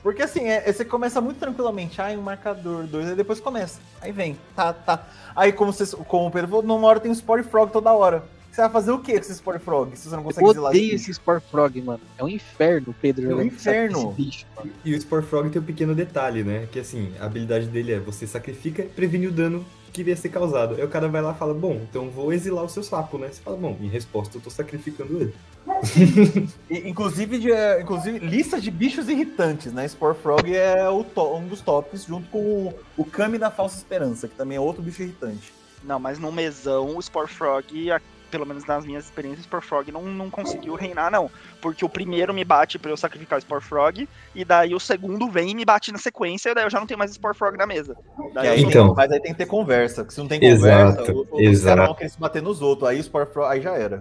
Porque 0.05 0.21
assim, 0.21 0.45
é, 0.45 0.71
você 0.71 0.85
começa 0.85 1.19
muito 1.19 1.39
tranquilamente. 1.39 1.99
Ai, 1.99 2.15
um 2.15 2.21
marcador, 2.21 2.85
dois, 2.85 3.09
aí 3.09 3.17
depois 3.17 3.41
começa. 3.41 3.81
Aí 4.03 4.13
vem, 4.13 4.39
tá, 4.55 4.71
tá. 4.71 5.09
Aí, 5.35 5.51
como, 5.51 5.73
vocês, 5.73 5.95
como 5.95 6.27
o 6.27 6.31
Pedro 6.31 6.49
falou, 6.49 6.63
numa 6.63 6.87
hora 6.87 7.01
tem 7.01 7.11
um 7.11 7.15
Spore 7.15 7.43
Frog 7.43 7.73
toda 7.73 7.91
hora. 7.91 8.23
Você 8.53 8.61
vai 8.61 8.71
fazer 8.71 8.93
o 8.93 8.99
que 8.99 9.15
com 9.15 9.19
esse 9.19 9.35
Spore 9.35 9.59
Frog? 9.59 9.97
Se 9.97 10.07
você 10.07 10.15
não 10.15 10.23
consegue 10.23 10.47
Eu 10.47 10.63
odeio 10.63 10.95
esse 10.95 10.97
esse 10.97 11.11
Sport 11.13 11.43
Frog, 11.51 11.81
mano. 11.81 12.01
É 12.19 12.23
um 12.23 12.29
inferno, 12.29 12.95
Pedro. 13.01 13.25
É 13.25 13.27
um 13.29 13.31
jogando 13.31 13.47
inferno. 13.47 14.13
bicho. 14.13 14.47
E 14.85 14.95
o 14.95 15.01
Spore 15.01 15.25
Frog 15.25 15.49
tem 15.49 15.61
um 15.61 15.65
pequeno 15.65 15.95
detalhe, 15.95 16.45
né? 16.45 16.69
Que 16.71 16.81
assim, 16.81 17.15
a 17.19 17.25
habilidade 17.25 17.67
dele 17.67 17.95
é 17.95 17.99
você 17.99 18.27
sacrifica 18.27 18.83
e 18.83 18.89
previne 18.89 19.27
o 19.27 19.33
dano 19.33 19.65
que 19.95 20.01
iria 20.01 20.17
ser 20.17 20.29
causado. 20.29 20.75
Aí 20.75 20.83
o 20.85 20.89
cara 20.89 21.09
vai 21.09 21.23
lá 21.23 21.33
e 21.33 21.39
fala, 21.39 21.55
bom, 21.55 21.81
então 21.89 22.11
vou 22.11 22.33
exilar 22.33 22.65
o 22.65 22.69
seu 22.69 22.83
sapo, 22.83 23.17
né? 23.17 23.29
Você 23.31 23.41
fala, 23.41 23.57
bom, 23.57 23.77
em 23.81 23.87
resposta 23.89 24.37
eu 24.37 24.41
tô 24.43 24.51
sacrificando 24.51 25.17
ele. 25.23 25.35
Inclusive, 26.69 27.39
de, 27.39 27.53
é, 27.53 27.81
inclusive, 27.81 28.19
lista 28.19 28.61
de 28.61 28.71
bichos 28.71 29.09
irritantes, 29.09 29.73
né? 29.73 29.87
Spore 29.87 30.17
Frog 30.17 30.55
é 30.55 30.89
o 30.89 31.05
to- 31.05 31.37
um 31.37 31.47
dos 31.47 31.61
tops, 31.61 32.05
junto 32.05 32.29
com 32.29 32.39
o, 32.39 32.75
o 32.97 33.05
Kami 33.05 33.39
da 33.39 33.51
Falsa 33.51 33.77
Esperança, 33.77 34.27
que 34.29 34.35
também 34.35 34.57
é 34.57 34.61
outro 34.61 34.83
bicho 34.83 35.03
irritante. 35.03 35.53
Não, 35.85 35.99
mas 36.01 36.19
no 36.19 36.33
mesão, 36.33 36.97
o 36.97 37.01
Spore 37.03 37.29
Frog, 37.29 37.91
a- 37.93 38.01
pelo 38.35 38.45
menos 38.45 38.65
nas 38.65 38.85
minhas 38.85 39.05
experiências, 39.05 39.43
o 39.43 39.45
Spore 39.45 39.65
Frog 39.65 39.93
não, 39.93 40.03
não 40.03 40.29
conseguiu 40.29 40.75
reinar, 40.75 41.09
não. 41.09 41.31
Porque 41.63 41.85
o 41.85 41.89
primeiro 41.89 42.35
me 42.35 42.45
bate 42.45 42.81
pra 42.81 42.91
eu 42.91 42.97
sacrificar 42.97 43.39
o 43.39 43.41
Spore 43.41 43.63
Frog, 43.63 44.09
e 44.35 44.45
daí 44.45 44.75
o 44.75 44.81
segundo 44.81 45.31
vem 45.31 45.51
e 45.51 45.55
me 45.55 45.65
bate 45.65 45.93
na 45.93 45.99
sequência, 45.99 46.51
e 46.51 46.55
daí 46.55 46.65
eu 46.65 46.71
já 46.71 46.81
não 46.81 46.87
tenho 46.87 46.99
mais 46.99 47.13
Spore 47.13 47.37
Frog 47.39 47.57
na 47.57 47.65
mesa. 47.65 47.97
Daí 48.33 48.61
sou- 48.61 48.69
Então. 48.71 48.95
mas 48.97 49.09
aí 49.13 49.21
tem 49.21 49.31
que 49.31 49.39
ter 49.39 49.47
conversa, 49.47 50.03
porque 50.03 50.15
se 50.15 50.21
não 50.21 50.27
tem 50.27 50.45
Exato, 50.45 50.97
conversa, 50.97 51.13
o- 51.13 51.29
o- 51.31 51.37
os 51.37 51.43
exato. 51.43 51.67
caras 51.77 51.87
vão 51.87 51.95
querer 51.95 52.09
se 52.11 52.19
bater 52.19 52.43
nos 52.43 52.61
outros, 52.61 52.89
aí 52.89 52.99
o 52.99 53.05
Spore 53.05 53.27
Frog, 53.33 53.53
aí 53.53 53.61
já 53.63 53.73
era. 53.77 54.01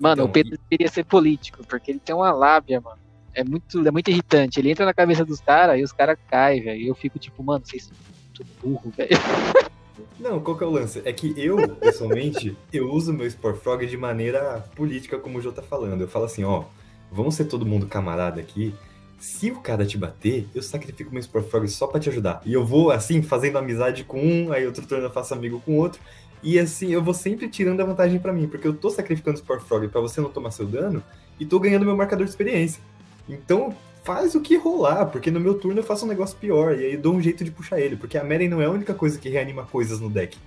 Mano, 0.00 0.14
Então, 0.14 0.24
o 0.24 0.28
Pedro 0.30 0.58
deveria 0.70 0.88
ser 0.90 1.04
político, 1.04 1.62
porque 1.66 1.90
ele 1.90 2.00
tem 2.02 2.14
uma 2.14 2.32
lábia, 2.32 2.80
mano. 2.80 2.96
É 3.34 3.44
muito, 3.44 3.86
é 3.86 3.90
muito 3.90 4.08
irritante. 4.10 4.58
Ele 4.58 4.70
entra 4.70 4.86
na 4.86 4.94
cabeça 4.94 5.24
dos 5.26 5.40
caras 5.40 5.78
e 5.78 5.82
os 5.82 5.92
caras 5.92 6.16
caem, 6.30 6.62
velho. 6.62 6.80
E 6.80 6.88
eu 6.88 6.94
fico 6.94 7.18
tipo, 7.18 7.42
mano, 7.44 7.62
vocês 7.66 7.84
são 7.84 7.92
muito 8.24 8.44
burro, 8.62 8.90
velho. 8.96 9.10
Não, 10.18 10.40
qual 10.40 10.56
que 10.56 10.64
é 10.64 10.66
o 10.66 10.70
lance? 10.70 11.02
É 11.04 11.12
que 11.12 11.34
eu, 11.36 11.56
pessoalmente, 11.76 12.56
eu 12.72 12.90
uso 12.90 13.12
meu 13.12 13.28
Spore 13.30 13.56
Frog 13.56 13.86
de 13.86 13.96
maneira 13.96 14.64
política, 14.74 15.18
como 15.18 15.38
o 15.38 15.40
Jô 15.40 15.52
tá 15.52 15.62
falando. 15.62 16.00
Eu 16.00 16.08
falo 16.08 16.24
assim, 16.24 16.44
ó, 16.44 16.64
vamos 17.10 17.34
ser 17.34 17.44
todo 17.44 17.66
mundo 17.66 17.86
camarada 17.86 18.40
aqui. 18.40 18.74
Se 19.18 19.50
o 19.50 19.60
cara 19.60 19.84
te 19.84 19.98
bater, 19.98 20.46
eu 20.54 20.62
sacrifico 20.62 21.12
meu 21.12 21.22
Spore 21.22 21.44
Frog 21.44 21.68
só 21.68 21.86
pra 21.86 22.00
te 22.00 22.08
ajudar. 22.08 22.40
E 22.44 22.52
eu 22.52 22.64
vou, 22.64 22.90
assim, 22.90 23.22
fazendo 23.22 23.58
amizade 23.58 24.04
com 24.04 24.20
um, 24.20 24.52
aí 24.52 24.64
outro 24.66 24.86
turno 24.86 25.04
eu 25.04 25.10
faço 25.10 25.34
amigo 25.34 25.60
com 25.64 25.76
outro. 25.76 26.00
E 26.42 26.58
assim, 26.58 26.92
eu 26.92 27.02
vou 27.02 27.14
sempre 27.14 27.48
tirando 27.48 27.80
a 27.80 27.84
vantagem 27.84 28.18
pra 28.18 28.32
mim, 28.32 28.46
porque 28.46 28.66
eu 28.66 28.72
tô 28.72 28.90
sacrificando 28.90 29.36
o 29.36 29.40
Spore 29.40 29.60
Frog 29.60 29.88
pra 29.88 30.00
você 30.00 30.20
não 30.20 30.30
tomar 30.30 30.52
seu 30.52 30.66
dano 30.66 31.02
e 31.38 31.44
tô 31.44 31.58
ganhando 31.58 31.84
meu 31.84 31.96
marcador 31.96 32.24
de 32.24 32.30
experiência. 32.30 32.80
Então, 33.28 33.74
faz 34.08 34.34
o 34.34 34.40
que 34.40 34.56
rolar, 34.56 35.04
porque 35.04 35.30
no 35.30 35.38
meu 35.38 35.52
turno 35.58 35.80
eu 35.80 35.84
faço 35.84 36.06
um 36.06 36.08
negócio 36.08 36.34
pior, 36.38 36.74
e 36.80 36.86
aí 36.86 36.96
dou 36.96 37.14
um 37.14 37.20
jeito 37.20 37.44
de 37.44 37.50
puxar 37.50 37.78
ele, 37.78 37.94
porque 37.94 38.16
a 38.16 38.24
Meren 38.24 38.48
não 38.48 38.62
é 38.62 38.64
a 38.64 38.70
única 38.70 38.94
coisa 38.94 39.18
que 39.18 39.28
reanima 39.28 39.66
coisas 39.66 40.00
no 40.00 40.08
deck. 40.08 40.38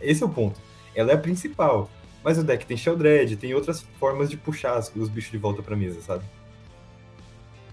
Esse 0.00 0.22
é 0.22 0.26
o 0.26 0.30
ponto. 0.30 0.58
Ela 0.94 1.12
é 1.12 1.14
a 1.16 1.18
principal. 1.18 1.90
Mas 2.24 2.38
o 2.38 2.42
deck 2.42 2.64
tem 2.64 2.78
Sheldred, 2.78 3.36
tem 3.36 3.52
outras 3.52 3.82
formas 3.98 4.30
de 4.30 4.38
puxar 4.38 4.78
os 4.78 5.08
bichos 5.10 5.30
de 5.30 5.36
volta 5.36 5.62
pra 5.62 5.76
mesa, 5.76 6.00
sabe? 6.00 6.24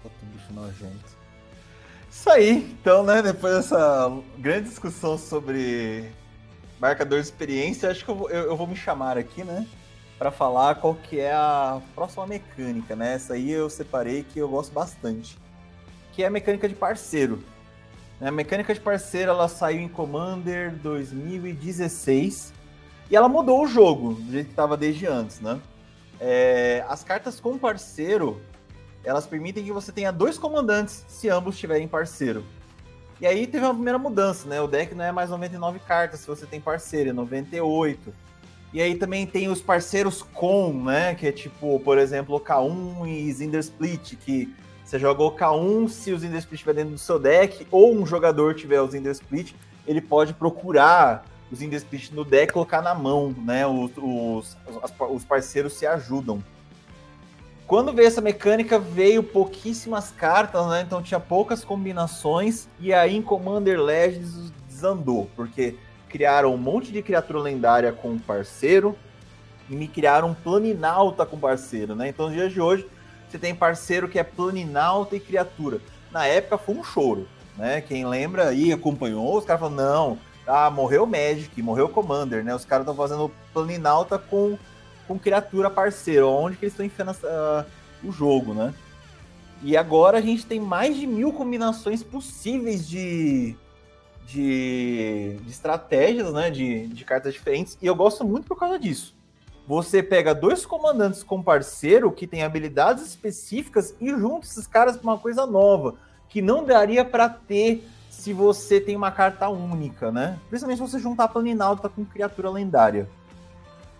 Puta, 0.02 0.14
bicho 0.34 0.52
nojento. 0.52 1.16
Isso 2.10 2.28
aí, 2.28 2.76
então, 2.78 3.02
né? 3.02 3.22
Depois 3.22 3.54
dessa 3.54 4.12
grande 4.36 4.68
discussão 4.68 5.16
sobre 5.16 6.10
marcador 6.78 7.20
de 7.20 7.24
experiência, 7.24 7.90
acho 7.90 8.04
que 8.04 8.10
eu 8.10 8.14
vou, 8.14 8.28
eu, 8.28 8.50
eu 8.50 8.56
vou 8.56 8.66
me 8.66 8.76
chamar 8.76 9.16
aqui, 9.16 9.42
né? 9.42 9.66
Para 10.18 10.30
falar 10.30 10.76
qual 10.76 10.94
que 10.94 11.20
é 11.20 11.32
a 11.32 11.80
próxima 11.94 12.26
mecânica, 12.26 12.96
né? 12.96 13.14
Essa 13.14 13.34
aí 13.34 13.50
eu 13.50 13.70
separei 13.70 14.24
que 14.24 14.38
eu 14.38 14.48
gosto 14.48 14.72
bastante. 14.72 15.38
Que 16.12 16.24
é 16.24 16.26
a 16.26 16.30
mecânica 16.30 16.68
de 16.68 16.74
parceiro. 16.74 17.44
A 18.20 18.30
mecânica 18.32 18.74
de 18.74 18.80
parceiro 18.80 19.30
ela 19.30 19.46
saiu 19.46 19.80
em 19.80 19.88
Commander 19.88 20.74
2016 20.76 22.52
e 23.10 23.16
ela 23.16 23.28
mudou 23.28 23.62
o 23.62 23.66
jogo, 23.66 24.14
do 24.14 24.32
jeito 24.32 24.46
que 24.46 24.52
estava 24.52 24.76
desde 24.76 25.06
antes, 25.06 25.40
né? 25.40 25.60
É, 26.20 26.84
as 26.88 27.04
cartas 27.04 27.38
com 27.38 27.56
parceiro, 27.56 28.42
elas 29.04 29.24
permitem 29.24 29.64
que 29.64 29.72
você 29.72 29.92
tenha 29.92 30.10
dois 30.10 30.36
comandantes 30.36 31.04
se 31.06 31.28
ambos 31.28 31.54
estiverem 31.54 31.86
parceiro. 31.86 32.44
E 33.20 33.26
aí 33.26 33.46
teve 33.46 33.64
uma 33.64 33.74
primeira 33.74 33.98
mudança, 33.98 34.48
né? 34.48 34.60
O 34.60 34.66
deck 34.66 34.94
não 34.94 35.04
é 35.04 35.12
mais 35.12 35.30
99 35.30 35.78
cartas 35.80 36.20
se 36.20 36.26
você 36.26 36.44
tem 36.44 36.60
parceiro, 36.60 37.10
é 37.10 37.12
98. 37.12 38.12
E 38.72 38.82
aí 38.82 38.94
também 38.94 39.26
tem 39.26 39.48
os 39.48 39.60
parceiros 39.60 40.22
com, 40.22 40.72
né? 40.72 41.14
Que 41.14 41.28
é 41.28 41.32
tipo, 41.32 41.80
por 41.80 41.98
exemplo, 41.98 42.36
o 42.36 42.40
K1 42.40 43.08
e 43.08 43.32
Zinder 43.32 43.60
Split, 43.60 44.16
que 44.16 44.54
você 44.84 44.98
joga 44.98 45.22
o 45.22 45.30
K1 45.30 45.88
se 45.88 46.12
o 46.12 46.18
Zinder 46.18 46.38
Split 46.38 46.60
estiver 46.60 46.74
dentro 46.74 46.92
do 46.92 46.98
seu 46.98 47.18
deck, 47.18 47.66
ou 47.70 47.94
um 47.94 48.04
jogador 48.06 48.54
tiver 48.54 48.80
o 48.80 48.88
Zinder 48.88 49.12
Split, 49.12 49.54
ele 49.86 50.00
pode 50.00 50.34
procurar 50.34 51.24
os 51.50 51.62
Indespit 51.62 52.14
no 52.14 52.24
deck 52.24 52.52
colocar 52.52 52.82
na 52.82 52.94
mão, 52.94 53.34
né? 53.44 53.66
Os, 53.66 53.90
os, 53.96 54.56
os 55.10 55.24
parceiros 55.24 55.72
se 55.72 55.86
ajudam. 55.86 56.42
Quando 57.66 57.92
veio 57.92 58.08
essa 58.08 58.20
mecânica, 58.20 58.78
veio 58.78 59.22
pouquíssimas 59.22 60.10
cartas, 60.10 60.66
né? 60.68 60.82
Então 60.82 61.02
tinha 61.02 61.20
poucas 61.20 61.64
combinações. 61.64 62.68
E 62.80 62.92
aí 62.92 63.16
em 63.16 63.22
Commander 63.22 63.80
Legends 63.80 64.52
desandou, 64.66 65.28
porque 65.36 65.76
criaram 66.08 66.54
um 66.54 66.56
monte 66.56 66.90
de 66.90 67.02
criatura 67.02 67.40
lendária 67.40 67.92
com 67.92 68.18
parceiro 68.18 68.96
e 69.68 69.74
me 69.74 69.86
criaram 69.86 70.30
um 70.30 70.34
Planinauta 70.34 71.26
com 71.26 71.38
parceiro, 71.38 71.94
né? 71.94 72.08
Então 72.08 72.26
nos 72.26 72.34
dias 72.34 72.52
de 72.52 72.60
hoje 72.60 72.86
você 73.28 73.38
tem 73.38 73.54
parceiro 73.54 74.08
que 74.08 74.18
é 74.18 74.24
Planinauta 74.24 75.16
e 75.16 75.20
criatura. 75.20 75.80
Na 76.10 76.26
época 76.26 76.58
foi 76.58 76.74
um 76.74 76.82
choro, 76.82 77.28
né? 77.56 77.80
Quem 77.80 78.06
lembra 78.06 78.48
aí 78.48 78.72
acompanhou, 78.72 79.36
os 79.36 79.44
caras 79.44 79.60
falaram, 79.60 79.76
não, 79.76 80.18
ah, 80.46 80.70
morreu 80.70 81.04
o 81.04 81.06
Magic, 81.06 81.60
morreu 81.60 81.86
o 81.86 81.90
Commander, 81.90 82.42
né? 82.42 82.54
Os 82.54 82.64
caras 82.64 82.84
estão 82.84 82.96
fazendo 82.96 83.30
Planinauta 83.52 84.18
com, 84.18 84.58
com 85.06 85.18
criatura 85.18 85.68
parceiro. 85.68 86.28
Onde 86.28 86.56
que 86.56 86.64
eles 86.64 86.72
estão 86.72 86.86
enfiando 86.86 87.10
uh, 87.10 87.66
o 88.02 88.10
jogo, 88.10 88.54
né? 88.54 88.72
E 89.62 89.76
agora 89.76 90.18
a 90.18 90.20
gente 90.20 90.46
tem 90.46 90.58
mais 90.58 90.96
de 90.96 91.06
mil 91.06 91.32
combinações 91.32 92.02
possíveis 92.02 92.88
de, 92.88 93.56
de, 94.28 95.38
de 95.42 95.50
estratégias, 95.50 96.32
né? 96.32 96.50
De, 96.50 96.86
de 96.86 97.04
cartas 97.04 97.32
diferentes. 97.32 97.78
E 97.80 97.86
eu 97.86 97.94
gosto 97.94 98.24
muito 98.24 98.46
por 98.46 98.58
causa 98.58 98.78
disso. 98.78 99.16
Você 99.66 100.02
pega 100.02 100.34
dois 100.34 100.64
comandantes 100.64 101.22
com 101.22 101.42
parceiro 101.42 102.12
que 102.12 102.26
tem 102.26 102.42
habilidades 102.42 103.04
específicas 103.04 103.94
e 104.00 104.10
junta 104.10 104.46
esses 104.46 104.66
caras 104.66 104.96
para 104.96 105.10
uma 105.10 105.18
coisa 105.18 105.46
nova 105.46 105.96
que 106.28 106.42
não 106.42 106.64
daria 106.64 107.04
para 107.04 107.28
ter 107.28 107.86
se 108.10 108.32
você 108.32 108.80
tem 108.80 108.96
uma 108.96 109.10
carta 109.10 109.48
única, 109.48 110.10
né? 110.10 110.38
Principalmente 110.48 110.78
se 110.78 110.90
você 110.90 110.98
juntar 110.98 111.28
Planinauta 111.28 111.88
com 111.88 112.04
criatura 112.04 112.50
lendária. 112.50 113.08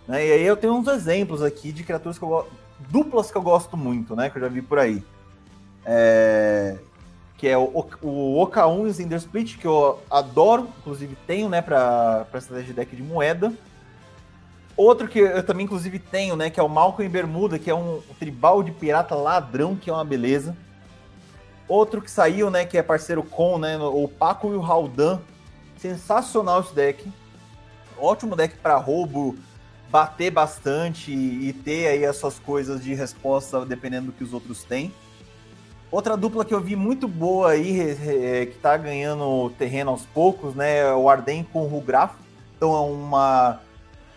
Né? 0.07 0.27
E 0.27 0.33
aí 0.33 0.43
eu 0.43 0.57
tenho 0.57 0.75
uns 0.75 0.89
exemplos 0.89 1.43
aqui 1.43 1.73
de 1.73 1.85
criaturas 1.85 2.19
que 2.19 2.25
eu 2.25 2.47
duplas 2.91 3.31
que 3.31 3.37
eu 3.37 3.43
gosto 3.43 3.77
muito, 3.77 4.15
né? 4.15 4.31
Que 4.31 4.39
eu 4.39 4.43
já 4.43 4.49
vi 4.49 4.63
por 4.63 4.79
aí. 4.79 5.03
É... 5.85 6.79
Que 7.39 7.49
é 7.49 7.57
o, 7.57 7.87
o 8.03 8.47
OK1 8.47 8.87
e 8.87 8.89
o 8.89 8.93
Zinder 8.93 9.19
Split, 9.19 9.57
que 9.57 9.67
eu 9.67 10.03
adoro, 10.11 10.69
inclusive 10.81 11.17
tenho, 11.27 11.49
né, 11.49 11.63
pra, 11.63 12.27
pra 12.31 12.39
estratégia 12.39 12.75
de 12.75 12.81
deck 12.81 12.95
de 12.95 13.03
moeda. 13.03 13.53
Outro 14.77 15.09
que 15.09 15.19
eu 15.19 15.43
também, 15.43 15.65
inclusive, 15.65 15.99
tenho, 15.99 16.37
né, 16.37 16.51
que 16.51 16.61
é 16.61 16.63
o 16.63 16.69
Malcolm 16.69 17.09
em 17.09 17.11
Bermuda, 17.11 17.59
que 17.59 17.71
é 17.71 17.75
um 17.75 18.01
tribal 18.19 18.63
de 18.63 18.71
pirata 18.73 19.15
ladrão, 19.15 19.75
que 19.75 19.89
é 19.89 19.93
uma 19.93 20.05
beleza. 20.05 20.57
Outro 21.67 22.01
que 22.01 22.11
saiu, 22.11 22.51
né, 22.51 22.65
que 22.65 22.79
é 22.79 22.83
parceiro 22.83 23.23
com, 23.23 23.59
né, 23.59 23.79
o 23.79 24.09
Paco 24.09 24.53
e 24.53 24.57
o 24.57 24.63
Haldan. 24.63 25.21
Sensacional 25.77 26.61
esse 26.61 26.75
deck. 26.75 27.13
Ótimo 27.97 28.37
deck 28.37 28.57
para 28.59 28.77
roubo, 28.77 29.37
bater 29.91 30.31
bastante 30.31 31.13
e 31.13 31.53
ter 31.53 31.89
aí 31.89 32.05
as 32.05 32.17
suas 32.17 32.39
coisas 32.39 32.83
de 32.83 32.95
resposta 32.95 33.65
dependendo 33.65 34.07
do 34.07 34.13
que 34.13 34.25
os 34.25 34.33
outros 34.33 34.65
têm. 34.65 34.93
Outra 35.91 36.17
dupla 36.17 36.45
que 36.45 36.55
eu 36.55 36.61
vi 36.61 36.77
muito 36.77 37.09
boa 37.09 37.53
aí, 37.53 37.81
é, 37.81 38.47
que 38.47 38.59
tá 38.59 38.77
ganhando 38.77 39.51
terreno 39.59 39.91
aos 39.91 40.05
poucos, 40.05 40.55
né, 40.55 40.81
é 40.81 40.93
o 40.93 41.09
Arden 41.09 41.45
com 41.51 41.63
o 41.63 41.67
Rugraf. 41.67 42.15
Então 42.57 42.75
é 42.75 42.81
uma 42.81 43.61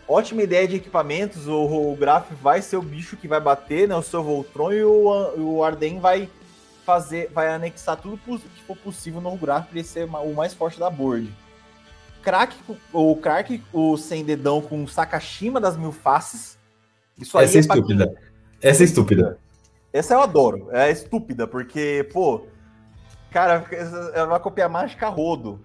ótima 0.08 0.44
ideia 0.44 0.68
de 0.68 0.76
equipamentos. 0.76 1.48
O 1.48 1.66
Rugraf 1.66 2.30
vai 2.42 2.62
ser 2.62 2.76
o 2.76 2.82
bicho 2.82 3.16
que 3.16 3.28
vai 3.28 3.40
bater, 3.40 3.88
né, 3.88 3.96
o 3.96 4.02
seu 4.02 4.22
Voltron, 4.22 4.74
e 4.74 4.84
o, 4.84 5.34
o 5.38 5.64
Arden 5.64 6.00
vai 6.00 6.30
fazer, 6.86 7.30
vai 7.34 7.48
anexar 7.54 7.96
tudo 7.96 8.18
que 8.18 8.64
for 8.68 8.76
possível 8.76 9.22
no 9.22 9.38
gráfico 9.38 9.70
para 9.70 9.80
ele 9.80 9.88
ser 9.88 10.04
o 10.04 10.34
mais 10.34 10.54
forte 10.54 10.78
da 10.78 10.90
board. 10.90 11.32
Crack, 12.22 12.56
o 12.92 13.16
Crack, 13.16 13.64
o 13.72 13.98
sem 13.98 14.24
dedão 14.24 14.62
com 14.62 14.86
Sakashima 14.86 15.60
das 15.60 15.78
mil 15.78 15.92
faces. 15.92 16.58
Isso 17.18 17.38
aí 17.38 17.46
Essa 17.46 17.56
é, 17.56 17.58
é 17.58 17.62
estúpida. 17.62 18.08
Quem... 18.08 18.70
Essa 18.70 18.84
é 18.84 18.86
estúpida. 18.86 19.40
Essa 19.94 20.14
eu 20.14 20.22
adoro. 20.22 20.70
É 20.72 20.90
estúpida, 20.90 21.48
porque, 21.48 22.08
pô, 22.14 22.46
cara, 23.30 23.66
ela 24.14 24.28
vai 24.28 24.40
copiar 24.40 24.70
mágica 24.70 25.10
rodo. 25.10 25.60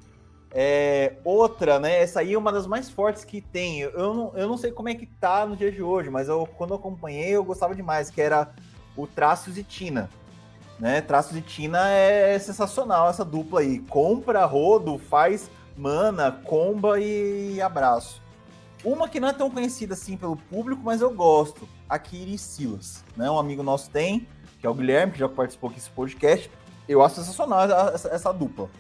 É, 0.51 1.15
outra, 1.25 1.79
né? 1.79 2.01
Essa 2.01 2.21
aí 2.21 2.33
é 2.33 2.39
uma 2.39 2.53
das 2.53 2.67
mais 2.67 2.89
fortes 2.89 3.25
que 3.25 3.41
tem. 3.41 3.81
Eu 3.81 4.15
não, 4.15 4.33
eu 4.35 4.49
não 4.49 4.57
sei 4.57 4.73
como 4.73 4.89
é 4.89 4.95
que 4.95 5.07
tá 5.07 5.45
no 5.45 5.57
dia 5.57 5.71
de 5.71 5.83
hoje, 5.83 6.09
mas 6.09 6.29
eu, 6.29 6.49
quando 6.57 6.71
eu 6.71 6.77
acompanhei, 6.77 7.31
eu 7.31 7.45
gostava 7.45 7.75
demais, 7.75 8.11
que 8.11 8.21
era 8.21 8.55
o 8.97 9.07
Traços 9.07 9.59
e 9.59 9.63
Tina. 9.63 10.09
Né? 10.79 11.01
Traço 11.01 11.35
de 11.35 11.41
Tina 11.41 11.89
é 11.91 12.39
sensacional 12.39 13.09
essa 13.09 13.25
dupla 13.25 13.61
aí. 13.61 13.81
Compra, 13.81 14.45
rodo, 14.45 14.99
faz 14.99 15.51
mana, 15.77 16.33
comba 16.33 16.99
e 16.99 17.61
abraço. 17.61 18.23
Uma 18.85 19.09
que 19.09 19.19
não 19.19 19.29
é 19.29 19.33
tão 19.33 19.51
conhecida 19.51 19.95
assim 19.95 20.17
pelo 20.17 20.37
público, 20.37 20.83
mas 20.85 21.01
eu 21.01 21.11
gosto. 21.11 21.69
A 21.89 21.99
Kiri 21.99 22.39
Silas. 22.39 23.05
Né? 23.17 23.31
Um 23.31 23.39
amigo 23.39 23.63
nosso 23.63 23.91
tem, 23.91 24.27
que 24.61 24.67
é 24.67 24.71
o 24.71 24.75
Guilherme, 24.75 25.13
que 25.13 25.19
já 25.19 25.29
participou 25.29 25.69
aqui 25.69 25.79
desse 25.79 25.91
podcast. 25.91 26.51
Eu 26.89 27.03
acho 27.03 27.17
sensacional 27.17 27.65
essa, 27.91 28.09
essa 28.09 28.33
dupla. 28.33 28.71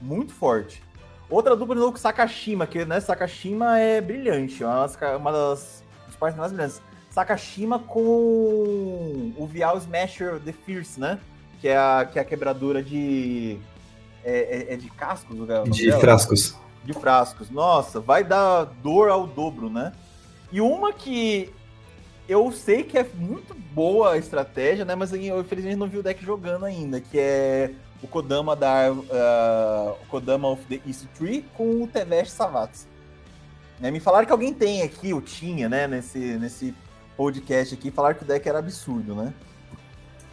Muito 0.00 0.32
forte. 0.32 0.82
Outra 1.30 1.56
dupla 1.56 1.74
de 1.74 1.80
novo, 1.80 1.96
Sakashima, 1.96 2.66
que 2.66 2.84
né, 2.84 3.00
Sakashima 3.00 3.78
é 3.78 4.00
brilhante. 4.00 4.62
É 4.62 4.66
uma 4.66 4.86
das, 4.86 4.96
uma 5.16 5.32
das, 5.32 5.84
das 6.06 6.16
partes 6.16 6.38
mais 6.38 6.52
brilhantes. 6.52 6.82
Sakashima 7.10 7.78
com 7.78 9.32
o 9.36 9.46
Vial 9.46 9.78
Smasher 9.78 10.40
The 10.40 10.52
Fierce, 10.52 10.98
né? 10.98 11.20
que 11.64 11.68
é 11.68 11.78
a, 11.78 12.04
que 12.04 12.18
é 12.18 12.22
a 12.22 12.24
quebradura 12.26 12.82
de. 12.82 13.58
É, 14.22 14.68
é, 14.70 14.74
é 14.74 14.76
de 14.76 14.90
cascos? 14.90 15.34
De 15.34 15.46
dela? 15.46 15.98
frascos. 15.98 16.54
De 16.84 16.92
frascos. 16.92 17.50
Nossa, 17.50 17.98
vai 17.98 18.22
dar 18.22 18.64
dor 18.64 19.08
ao 19.08 19.26
dobro, 19.26 19.70
né? 19.70 19.92
E 20.52 20.60
uma 20.60 20.92
que 20.92 21.52
eu 22.28 22.50
sei 22.52 22.82
que 22.82 22.98
é 22.98 23.06
muito 23.14 23.54
boa 23.72 24.12
a 24.12 24.18
estratégia, 24.18 24.84
né? 24.84 24.94
Mas 24.94 25.12
eu 25.12 25.40
infelizmente 25.40 25.76
não 25.76 25.88
vi 25.88 25.98
o 25.98 26.02
deck 26.02 26.24
jogando 26.24 26.64
ainda, 26.64 27.00
que 27.00 27.18
é 27.18 27.72
o 28.02 28.06
Kodama 28.06 28.54
da 28.54 28.92
uh, 28.92 29.96
o 30.02 30.06
Kodama 30.08 30.48
of 30.48 30.62
the 30.66 30.80
East 30.86 31.06
Tree 31.18 31.44
com 31.54 31.82
o 31.82 31.86
Tevesh 31.86 32.30
Savats. 32.30 32.86
Né? 33.80 33.90
Me 33.90 34.00
falaram 34.00 34.26
que 34.26 34.32
alguém 34.32 34.52
tem 34.52 34.82
aqui, 34.82 35.12
ou 35.12 35.20
tinha, 35.20 35.68
né, 35.68 35.86
nesse, 35.86 36.18
nesse 36.18 36.74
podcast 37.16 37.74
aqui, 37.74 37.90
falaram 37.90 38.16
que 38.16 38.24
o 38.24 38.26
deck 38.26 38.48
era 38.48 38.58
absurdo, 38.58 39.14
né? 39.14 39.32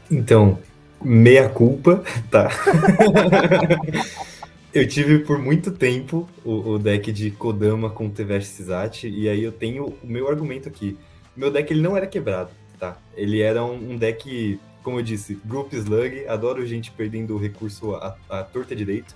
Então, 0.09 0.59
meia 1.01 1.49
culpa, 1.49 2.03
tá? 2.29 2.49
eu 4.73 4.87
tive 4.87 5.19
por 5.19 5.37
muito 5.37 5.71
tempo 5.71 6.29
o, 6.45 6.71
o, 6.71 6.79
deck 6.79 7.11
de 7.11 7.29
Kodama 7.31 7.89
com 7.89 8.09
Tevesh 8.09 8.47
Sisat, 8.47 9.07
e 9.07 9.27
aí 9.27 9.43
eu 9.43 9.51
tenho 9.51 9.97
o 10.01 10.07
meu 10.07 10.29
argumento 10.29 10.67
aqui. 10.67 10.97
Meu 11.35 11.51
deck 11.51 11.71
ele 11.71 11.81
não 11.81 11.95
era 11.95 12.07
quebrado, 12.07 12.51
tá? 12.79 12.97
Ele 13.15 13.41
era 13.41 13.63
um, 13.63 13.91
um 13.91 13.97
deck, 13.97 14.59
como 14.81 14.99
eu 14.99 15.03
disse, 15.03 15.39
Group 15.45 15.73
Slug, 15.73 16.25
adoro 16.27 16.65
gente 16.65 16.91
perdendo 16.91 17.37
recurso 17.37 17.95
à, 17.95 18.17
à 18.29 18.43
torta 18.43 18.75
direito. 18.75 19.15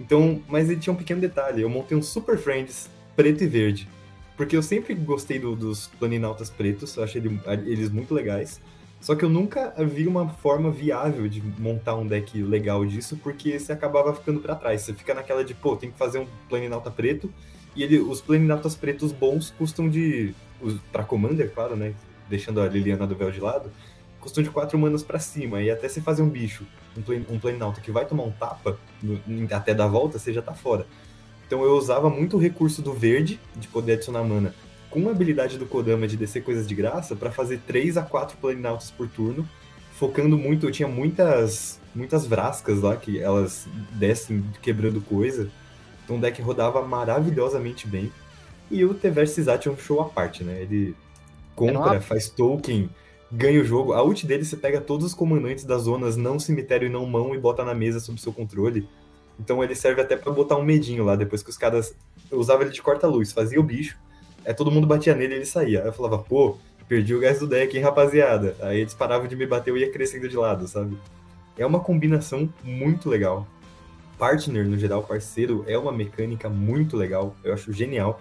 Então, 0.00 0.42
mas 0.48 0.70
ele 0.70 0.80
tinha 0.80 0.92
um 0.92 0.96
pequeno 0.96 1.20
detalhe, 1.20 1.62
eu 1.62 1.68
montei 1.68 1.96
um 1.96 2.02
Super 2.02 2.38
Friends 2.38 2.88
preto 3.14 3.44
e 3.44 3.46
verde. 3.46 3.88
Porque 4.36 4.56
eu 4.56 4.62
sempre 4.62 4.94
gostei 4.94 5.38
do, 5.38 5.56
dos 5.56 5.88
planinautas 5.98 6.48
pretos, 6.48 6.96
eu 6.96 7.02
achei 7.02 7.20
ele, 7.20 7.40
eles 7.66 7.90
muito 7.90 8.14
legais. 8.14 8.60
Só 9.00 9.14
que 9.14 9.24
eu 9.24 9.28
nunca 9.28 9.72
vi 9.84 10.06
uma 10.06 10.28
forma 10.28 10.70
viável 10.70 11.28
de 11.28 11.40
montar 11.58 11.94
um 11.94 12.06
deck 12.06 12.42
legal 12.42 12.84
disso, 12.84 13.16
porque 13.22 13.58
você 13.58 13.72
acabava 13.72 14.12
ficando 14.14 14.40
para 14.40 14.54
trás. 14.54 14.82
Você 14.82 14.92
fica 14.92 15.14
naquela 15.14 15.44
de, 15.44 15.54
pô, 15.54 15.76
tem 15.76 15.90
que 15.90 15.96
fazer 15.96 16.18
um 16.18 16.26
Planinauta 16.48 16.90
preto, 16.90 17.32
e 17.76 17.82
ele, 17.82 17.98
os 18.00 18.20
Planinautas 18.20 18.74
pretos 18.74 19.12
bons 19.12 19.50
custam 19.56 19.88
de. 19.88 20.34
para 20.90 21.04
Commander, 21.04 21.52
claro, 21.52 21.76
né? 21.76 21.94
Deixando 22.28 22.60
a 22.60 22.66
Liliana 22.66 23.06
do 23.06 23.14
Véu 23.14 23.30
de 23.30 23.40
lado, 23.40 23.70
custam 24.20 24.42
de 24.42 24.50
4 24.50 24.76
manas 24.78 25.02
para 25.02 25.20
cima. 25.20 25.62
E 25.62 25.70
até 25.70 25.88
você 25.88 26.00
fazer 26.00 26.22
um 26.22 26.28
bicho, 26.28 26.66
um, 26.96 27.02
plan, 27.02 27.22
um 27.30 27.38
Planinauta 27.38 27.80
que 27.80 27.92
vai 27.92 28.04
tomar 28.04 28.24
um 28.24 28.32
tapa, 28.32 28.78
até 29.52 29.72
dar 29.72 29.86
volta, 29.86 30.18
você 30.18 30.32
já 30.32 30.42
tá 30.42 30.54
fora. 30.54 30.86
Então 31.46 31.62
eu 31.62 31.72
usava 31.76 32.10
muito 32.10 32.36
o 32.36 32.40
recurso 32.40 32.82
do 32.82 32.92
verde, 32.92 33.40
de 33.56 33.68
poder 33.68 33.92
adicionar 33.92 34.22
mana, 34.24 34.54
com 34.90 35.08
a 35.08 35.12
habilidade 35.12 35.58
do 35.58 35.66
Kodama 35.66 36.06
de 36.06 36.16
descer 36.16 36.42
coisas 36.42 36.66
de 36.66 36.74
graça, 36.74 37.14
para 37.14 37.30
fazer 37.30 37.60
3 37.66 37.96
a 37.96 38.02
4 38.02 38.36
Planinautas 38.38 38.90
por 38.90 39.08
turno, 39.08 39.48
focando 39.92 40.38
muito. 40.38 40.66
Eu 40.66 40.72
tinha 40.72 40.88
muitas, 40.88 41.80
muitas 41.94 42.26
vrascas 42.26 42.80
lá, 42.80 42.96
que 42.96 43.18
elas 43.18 43.66
descem 43.92 44.44
quebrando 44.62 45.00
coisa. 45.00 45.50
Então 46.04 46.16
o 46.16 46.20
deck 46.20 46.40
rodava 46.40 46.80
maravilhosamente 46.86 47.86
bem. 47.86 48.10
E 48.70 48.84
o 48.84 48.94
T-Versus 48.94 49.46
é 49.48 49.70
um 49.70 49.76
show 49.76 50.00
à 50.00 50.06
parte, 50.06 50.44
né? 50.44 50.62
Ele 50.62 50.94
compra, 51.54 51.78
uma... 51.78 52.00
faz 52.00 52.28
token, 52.28 52.88
ganha 53.30 53.60
o 53.60 53.64
jogo. 53.64 53.92
A 53.92 54.02
ult 54.02 54.26
dele 54.26 54.44
você 54.44 54.56
pega 54.56 54.80
todos 54.80 55.06
os 55.06 55.14
comandantes 55.14 55.64
das 55.64 55.82
zonas 55.82 56.16
não 56.16 56.38
cemitério 56.38 56.86
e 56.86 56.90
não 56.90 57.04
mão 57.06 57.34
e 57.34 57.38
bota 57.38 57.64
na 57.64 57.74
mesa 57.74 58.00
sob 58.00 58.20
seu 58.20 58.32
controle. 58.32 58.88
Então 59.38 59.62
ele 59.62 59.74
serve 59.74 60.00
até 60.00 60.16
para 60.16 60.32
botar 60.32 60.56
um 60.56 60.64
medinho 60.64 61.04
lá, 61.04 61.14
depois 61.14 61.42
que 61.42 61.50
os 61.50 61.56
caras. 61.56 61.94
Eu 62.30 62.38
usava 62.38 62.62
ele 62.62 62.72
de 62.72 62.82
corta-luz, 62.82 63.32
fazia 63.32 63.58
o 63.58 63.62
bicho, 63.62 63.96
aí 64.48 64.54
todo 64.54 64.70
mundo 64.70 64.86
batia 64.86 65.14
nele 65.14 65.34
e 65.34 65.36
ele 65.38 65.46
saía. 65.46 65.82
Aí 65.82 65.86
eu 65.88 65.92
falava, 65.92 66.18
pô, 66.18 66.56
perdi 66.88 67.14
o 67.14 67.20
gás 67.20 67.38
do 67.38 67.46
deck, 67.46 67.76
hein, 67.76 67.82
rapaziada. 67.82 68.56
Aí 68.60 68.80
eles 68.80 68.94
paravam 68.94 69.28
de 69.28 69.36
me 69.36 69.46
bater, 69.46 69.70
eu 69.70 69.76
ia 69.76 69.92
crescendo 69.92 70.28
de 70.28 70.36
lado, 70.36 70.66
sabe? 70.66 70.98
É 71.56 71.66
uma 71.66 71.80
combinação 71.80 72.48
muito 72.64 73.08
legal 73.08 73.46
partner, 74.18 74.66
no 74.66 74.76
geral, 74.76 75.02
parceiro, 75.02 75.64
é 75.66 75.78
uma 75.78 75.92
mecânica 75.92 76.50
muito 76.50 76.96
legal. 76.96 77.34
Eu 77.44 77.54
acho 77.54 77.72
genial. 77.72 78.20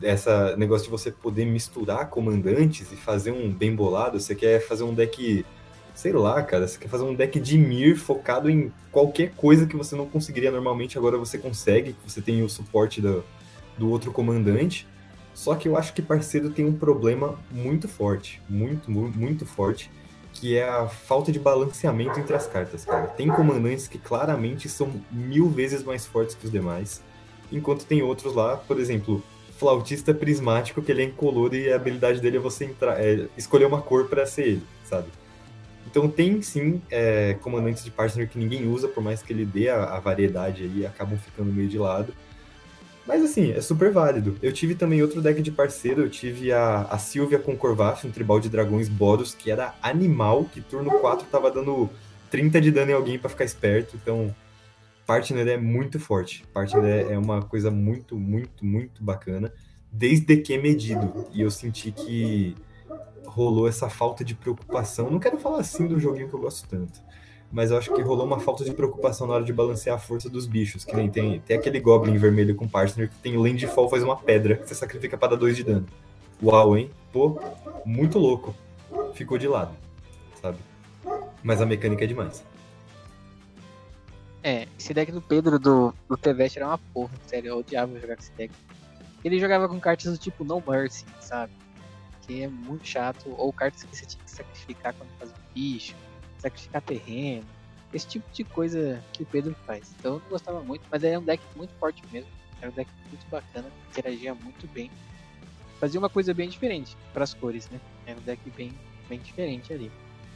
Essa 0.00 0.56
negócio 0.56 0.84
de 0.84 0.90
você 0.90 1.10
poder 1.10 1.44
misturar 1.44 2.08
comandantes 2.08 2.92
e 2.92 2.96
fazer 2.96 3.32
um 3.32 3.50
bem 3.50 3.74
bolado. 3.74 4.20
Você 4.20 4.34
quer 4.34 4.60
fazer 4.60 4.84
um 4.84 4.94
deck, 4.94 5.44
sei 5.92 6.12
lá, 6.12 6.40
cara, 6.42 6.68
você 6.68 6.78
quer 6.78 6.88
fazer 6.88 7.04
um 7.04 7.14
deck 7.14 7.40
de 7.40 7.58
Mir 7.58 7.96
focado 7.96 8.48
em 8.48 8.72
qualquer 8.92 9.32
coisa 9.34 9.66
que 9.66 9.76
você 9.76 9.96
não 9.96 10.06
conseguiria 10.06 10.52
normalmente, 10.52 10.96
agora 10.96 11.18
você 11.18 11.36
consegue, 11.36 11.96
você 12.06 12.22
tem 12.22 12.42
o 12.42 12.48
suporte 12.48 13.00
do, 13.00 13.24
do 13.76 13.90
outro 13.90 14.12
comandante. 14.12 14.86
Só 15.38 15.54
que 15.54 15.68
eu 15.68 15.76
acho 15.76 15.94
que 15.94 16.02
parceiro 16.02 16.50
tem 16.50 16.66
um 16.66 16.72
problema 16.72 17.38
muito 17.48 17.86
forte, 17.86 18.42
muito, 18.48 18.90
muito 18.90 19.46
forte, 19.46 19.88
que 20.32 20.58
é 20.58 20.68
a 20.68 20.88
falta 20.88 21.30
de 21.30 21.38
balanceamento 21.38 22.18
entre 22.18 22.34
as 22.34 22.48
cartas, 22.48 22.84
cara. 22.84 23.06
Tem 23.06 23.28
comandantes 23.28 23.86
que 23.86 23.98
claramente 23.98 24.68
são 24.68 24.92
mil 25.12 25.48
vezes 25.48 25.84
mais 25.84 26.04
fortes 26.04 26.34
que 26.34 26.44
os 26.44 26.50
demais, 26.50 27.04
enquanto 27.52 27.86
tem 27.86 28.02
outros 28.02 28.34
lá, 28.34 28.56
por 28.56 28.80
exemplo, 28.80 29.22
flautista 29.56 30.12
prismático, 30.12 30.82
que 30.82 30.90
ele 30.90 31.02
é 31.02 31.04
incolor 31.04 31.54
e 31.54 31.72
a 31.72 31.76
habilidade 31.76 32.20
dele 32.20 32.38
é 32.38 32.40
você 32.40 32.64
entrar, 32.64 33.00
é, 33.00 33.28
escolher 33.36 33.66
uma 33.66 33.80
cor 33.80 34.08
para 34.08 34.26
ser 34.26 34.42
ele, 34.42 34.66
sabe? 34.82 35.06
Então 35.86 36.08
tem 36.08 36.42
sim 36.42 36.82
é, 36.90 37.34
comandantes 37.34 37.84
de 37.84 37.92
partner 37.92 38.28
que 38.28 38.40
ninguém 38.40 38.66
usa, 38.66 38.88
por 38.88 39.04
mais 39.04 39.22
que 39.22 39.32
ele 39.32 39.44
dê 39.44 39.68
a, 39.68 39.84
a 39.84 40.00
variedade 40.00 40.64
aí, 40.64 40.84
acabam 40.84 41.16
ficando 41.16 41.52
meio 41.52 41.68
de 41.68 41.78
lado. 41.78 42.12
Mas 43.08 43.24
assim, 43.24 43.52
é 43.52 43.60
super 43.62 43.90
válido. 43.90 44.36
Eu 44.42 44.52
tive 44.52 44.74
também 44.74 45.00
outro 45.00 45.22
deck 45.22 45.40
de 45.40 45.50
parceiro, 45.50 46.02
eu 46.02 46.10
tive 46.10 46.52
a, 46.52 46.82
a 46.82 46.98
Sylvia 46.98 47.38
com 47.38 47.56
Corvaf, 47.56 48.06
um 48.06 48.10
tribal 48.10 48.38
de 48.38 48.50
dragões 48.50 48.86
Boros, 48.86 49.34
que 49.34 49.50
era 49.50 49.74
animal, 49.80 50.44
que 50.44 50.60
turno 50.60 50.90
4 50.90 51.26
tava 51.28 51.50
dando 51.50 51.88
30 52.30 52.60
de 52.60 52.70
dano 52.70 52.90
em 52.90 52.94
alguém 52.94 53.18
para 53.18 53.30
ficar 53.30 53.46
esperto, 53.46 53.96
então 53.96 54.34
partner 55.06 55.48
é 55.48 55.56
muito 55.56 55.98
forte. 55.98 56.44
Partner 56.52 57.10
é 57.10 57.16
uma 57.16 57.40
coisa 57.40 57.70
muito, 57.70 58.14
muito, 58.14 58.62
muito 58.62 59.02
bacana, 59.02 59.50
desde 59.90 60.36
que 60.36 60.52
é 60.52 60.58
medido. 60.58 61.26
E 61.32 61.40
eu 61.40 61.50
senti 61.50 61.90
que 61.90 62.54
rolou 63.24 63.66
essa 63.66 63.88
falta 63.88 64.22
de 64.22 64.34
preocupação. 64.34 65.10
Não 65.10 65.18
quero 65.18 65.38
falar 65.38 65.60
assim 65.60 65.86
do 65.86 65.98
joguinho 65.98 66.28
que 66.28 66.34
eu 66.34 66.40
gosto 66.40 66.68
tanto 66.68 67.00
mas 67.50 67.70
eu 67.70 67.78
acho 67.78 67.94
que 67.94 68.02
rolou 68.02 68.26
uma 68.26 68.38
falta 68.38 68.62
de 68.62 68.72
preocupação 68.72 69.26
na 69.26 69.34
hora 69.34 69.44
de 69.44 69.52
balancear 69.52 69.96
a 69.96 69.98
força 69.98 70.28
dos 70.28 70.46
bichos. 70.46 70.84
Que 70.84 70.94
nem 70.94 71.08
tem, 71.08 71.40
tem 71.40 71.56
aquele 71.56 71.80
Goblin 71.80 72.16
vermelho 72.18 72.54
com 72.54 72.68
partner 72.68 73.08
que 73.08 73.16
tem 73.16 73.36
Landfall, 73.38 73.88
faz 73.88 74.02
uma 74.02 74.16
pedra 74.16 74.56
que 74.56 74.68
você 74.68 74.74
sacrifica 74.74 75.16
para 75.16 75.28
dar 75.28 75.36
2 75.36 75.56
de 75.56 75.64
dano. 75.64 75.86
Uau, 76.42 76.76
hein? 76.76 76.90
Pô, 77.10 77.40
muito 77.86 78.18
louco. 78.18 78.54
Ficou 79.14 79.38
de 79.38 79.48
lado, 79.48 79.74
sabe? 80.40 80.58
Mas 81.42 81.62
a 81.62 81.66
mecânica 81.66 82.04
é 82.04 82.06
demais. 82.06 82.44
É, 84.42 84.68
esse 84.78 84.92
deck 84.92 85.10
do 85.10 85.20
Pedro 85.20 85.58
do, 85.58 85.92
do 86.08 86.18
era 86.54 86.66
uma 86.66 86.78
porra, 86.78 87.10
sério, 87.26 87.48
eu 87.48 87.58
odiava 87.58 87.98
jogar 87.98 88.16
com 88.16 88.22
esse 88.22 88.32
deck. 88.32 88.54
Ele 89.24 89.40
jogava 89.40 89.68
com 89.68 89.80
cartas 89.80 90.12
do 90.12 90.18
tipo 90.18 90.44
No 90.44 90.62
Mercy, 90.66 91.04
sabe? 91.20 91.52
Que 92.22 92.42
é 92.42 92.48
muito 92.48 92.86
chato, 92.86 93.34
ou 93.36 93.52
cartas 93.52 93.82
que 93.82 93.96
você 93.96 94.06
tinha 94.06 94.22
que 94.22 94.30
sacrificar 94.30 94.94
quando 94.94 95.08
faz 95.18 95.30
um 95.30 95.54
bicho 95.54 95.94
sacrificar 96.38 96.82
terreno, 96.82 97.44
esse 97.92 98.06
tipo 98.06 98.24
de 98.32 98.44
coisa 98.44 99.02
que 99.12 99.22
o 99.22 99.26
Pedro 99.26 99.54
faz. 99.66 99.94
Então 99.98 100.14
eu 100.14 100.20
não 100.20 100.28
gostava 100.28 100.60
muito, 100.62 100.82
mas 100.90 101.02
é 101.04 101.18
um 101.18 101.22
deck 101.22 101.42
muito 101.56 101.72
forte 101.74 102.02
mesmo. 102.12 102.30
Era 102.60 102.70
um 102.70 102.74
deck 102.74 102.90
muito 103.08 103.26
bacana, 103.30 103.66
interagia 103.90 104.34
muito 104.34 104.66
bem. 104.68 104.90
Fazia 105.78 105.98
uma 105.98 106.08
coisa 106.08 106.34
bem 106.34 106.48
diferente 106.48 106.96
para 107.12 107.24
as 107.24 107.32
cores, 107.32 107.68
né? 107.70 107.80
Era 108.06 108.18
um 108.18 108.22
deck 108.22 108.40
bem, 108.56 108.72
bem 109.08 109.18
diferente 109.18 109.72
ali. 109.72 109.90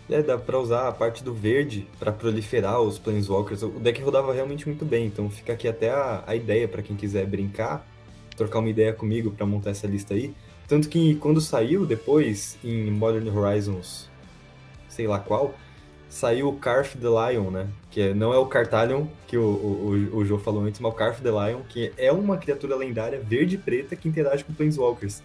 É, 0.09 0.23
dá 0.23 0.37
pra 0.37 0.59
usar 0.59 0.89
a 0.89 0.93
parte 0.93 1.23
do 1.23 1.33
verde 1.33 1.87
para 1.99 2.13
proliferar 2.13 2.81
os 2.81 2.99
Planeswalkers. 2.99 3.63
O 3.63 3.71
deck 3.71 4.01
rodava 4.03 4.33
realmente 4.33 4.67
muito 4.67 4.85
bem, 4.85 5.07
então 5.07 5.31
fica 5.31 5.53
aqui 5.53 5.69
até 5.69 5.91
a, 5.91 6.25
a 6.27 6.37
ideia 6.37 6.67
para 6.69 6.83
quem 6.83 6.97
quiser 6.97 7.27
brincar, 7.27 7.87
trocar 8.37 8.59
uma 8.59 8.69
ideia 8.69 8.93
comigo 8.93 9.31
para 9.31 9.47
montar 9.47 9.71
essa 9.71 9.87
lista 9.87 10.15
aí. 10.15 10.35
Tanto 10.67 10.89
que 10.89 11.17
quando 11.17 11.41
saiu 11.41 11.87
depois 11.87 12.59
em 12.65 12.91
Modern 12.91 13.29
Horizons, 13.29 14.11
sei 14.89 15.07
lá 15.07 15.19
qual, 15.19 15.55
saiu 16.13 16.49
o 16.49 16.59
Carf 16.59 16.95
the 16.99 17.09
Lion, 17.09 17.51
né? 17.51 17.67
Que 17.91 18.03
é, 18.03 18.15
não 18.15 18.35
é 18.35 18.39
o 18.39 18.45
Cartalion 18.45 19.07
que 19.27 19.37
o, 19.39 19.43
o, 19.43 20.17
o 20.19 20.25
Joe 20.27 20.39
falou 20.39 20.63
antes, 20.63 20.79
mas 20.79 20.93
o 20.93 20.95
Carf 20.95 21.23
the 21.23 21.31
Lion, 21.31 21.63
que 21.67 21.91
é 21.97 22.13
uma 22.13 22.37
criatura 22.37 22.77
lendária 22.77 23.19
verde 23.19 23.55
e 23.55 23.59
preta 23.59 23.97
que 23.97 24.07
interage 24.07 24.45
com 24.45 24.53
Planeswalkers. 24.53 25.23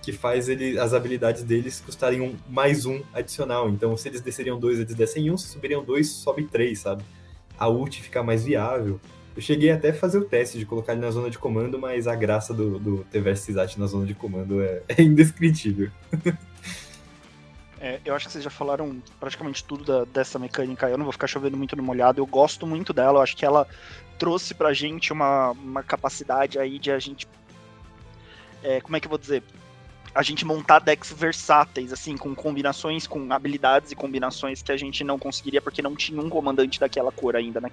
Que 0.00 0.12
faz 0.12 0.48
ele, 0.48 0.78
as 0.78 0.94
habilidades 0.94 1.42
deles 1.42 1.82
custarem 1.84 2.22
um, 2.22 2.34
mais 2.48 2.86
um 2.86 3.02
adicional. 3.12 3.68
Então, 3.68 3.94
se 3.98 4.08
eles 4.08 4.22
desceriam 4.22 4.58
dois, 4.58 4.78
eles 4.80 4.94
descem 4.94 5.30
um, 5.30 5.36
se 5.36 5.46
subiriam 5.46 5.84
dois, 5.84 6.08
sobe 6.08 6.44
três, 6.46 6.78
sabe? 6.78 7.04
A 7.58 7.68
ult 7.68 8.00
fica 8.00 8.22
mais 8.22 8.42
viável. 8.42 8.98
Eu 9.36 9.42
cheguei 9.42 9.70
até 9.70 9.90
a 9.90 9.94
fazer 9.94 10.16
o 10.16 10.24
teste 10.24 10.58
de 10.58 10.64
colocar 10.64 10.94
ele 10.94 11.02
na 11.02 11.10
zona 11.10 11.28
de 11.28 11.38
comando, 11.38 11.78
mas 11.78 12.06
a 12.08 12.14
graça 12.14 12.54
do, 12.54 12.78
do 12.78 13.04
T-Versus 13.10 13.76
na 13.76 13.86
zona 13.86 14.06
de 14.06 14.14
comando 14.14 14.62
é, 14.62 14.80
é 14.88 15.02
indescritível. 15.02 15.90
É, 17.80 17.98
eu 18.04 18.14
acho 18.14 18.26
que 18.26 18.32
vocês 18.32 18.44
já 18.44 18.50
falaram 18.50 19.02
praticamente 19.18 19.64
tudo 19.64 19.84
da, 19.84 20.04
dessa 20.04 20.38
mecânica. 20.38 20.88
Eu 20.88 20.98
não 20.98 21.04
vou 21.04 21.12
ficar 21.12 21.26
chovendo 21.26 21.56
muito 21.56 21.74
no 21.74 21.82
molhado. 21.82 22.20
Eu 22.20 22.26
gosto 22.26 22.66
muito 22.66 22.92
dela. 22.92 23.18
Eu 23.18 23.22
acho 23.22 23.34
que 23.34 23.44
ela 23.44 23.66
trouxe 24.18 24.52
pra 24.52 24.74
gente 24.74 25.12
uma, 25.14 25.52
uma 25.52 25.82
capacidade 25.82 26.58
aí 26.58 26.78
de 26.78 26.92
a 26.92 26.98
gente. 26.98 27.26
É, 28.62 28.82
como 28.82 28.96
é 28.96 29.00
que 29.00 29.06
eu 29.06 29.10
vou 29.10 29.18
dizer? 29.18 29.42
A 30.14 30.22
gente 30.22 30.44
montar 30.44 30.80
decks 30.80 31.10
versáteis, 31.12 31.92
assim, 31.92 32.18
com 32.18 32.34
combinações, 32.34 33.06
com 33.06 33.32
habilidades 33.32 33.92
e 33.92 33.96
combinações 33.96 34.60
que 34.60 34.72
a 34.72 34.76
gente 34.76 35.02
não 35.02 35.18
conseguiria 35.18 35.62
porque 35.62 35.80
não 35.80 35.96
tinha 35.96 36.20
um 36.20 36.28
comandante 36.28 36.78
daquela 36.78 37.10
cor 37.10 37.34
ainda, 37.34 37.60
né? 37.62 37.70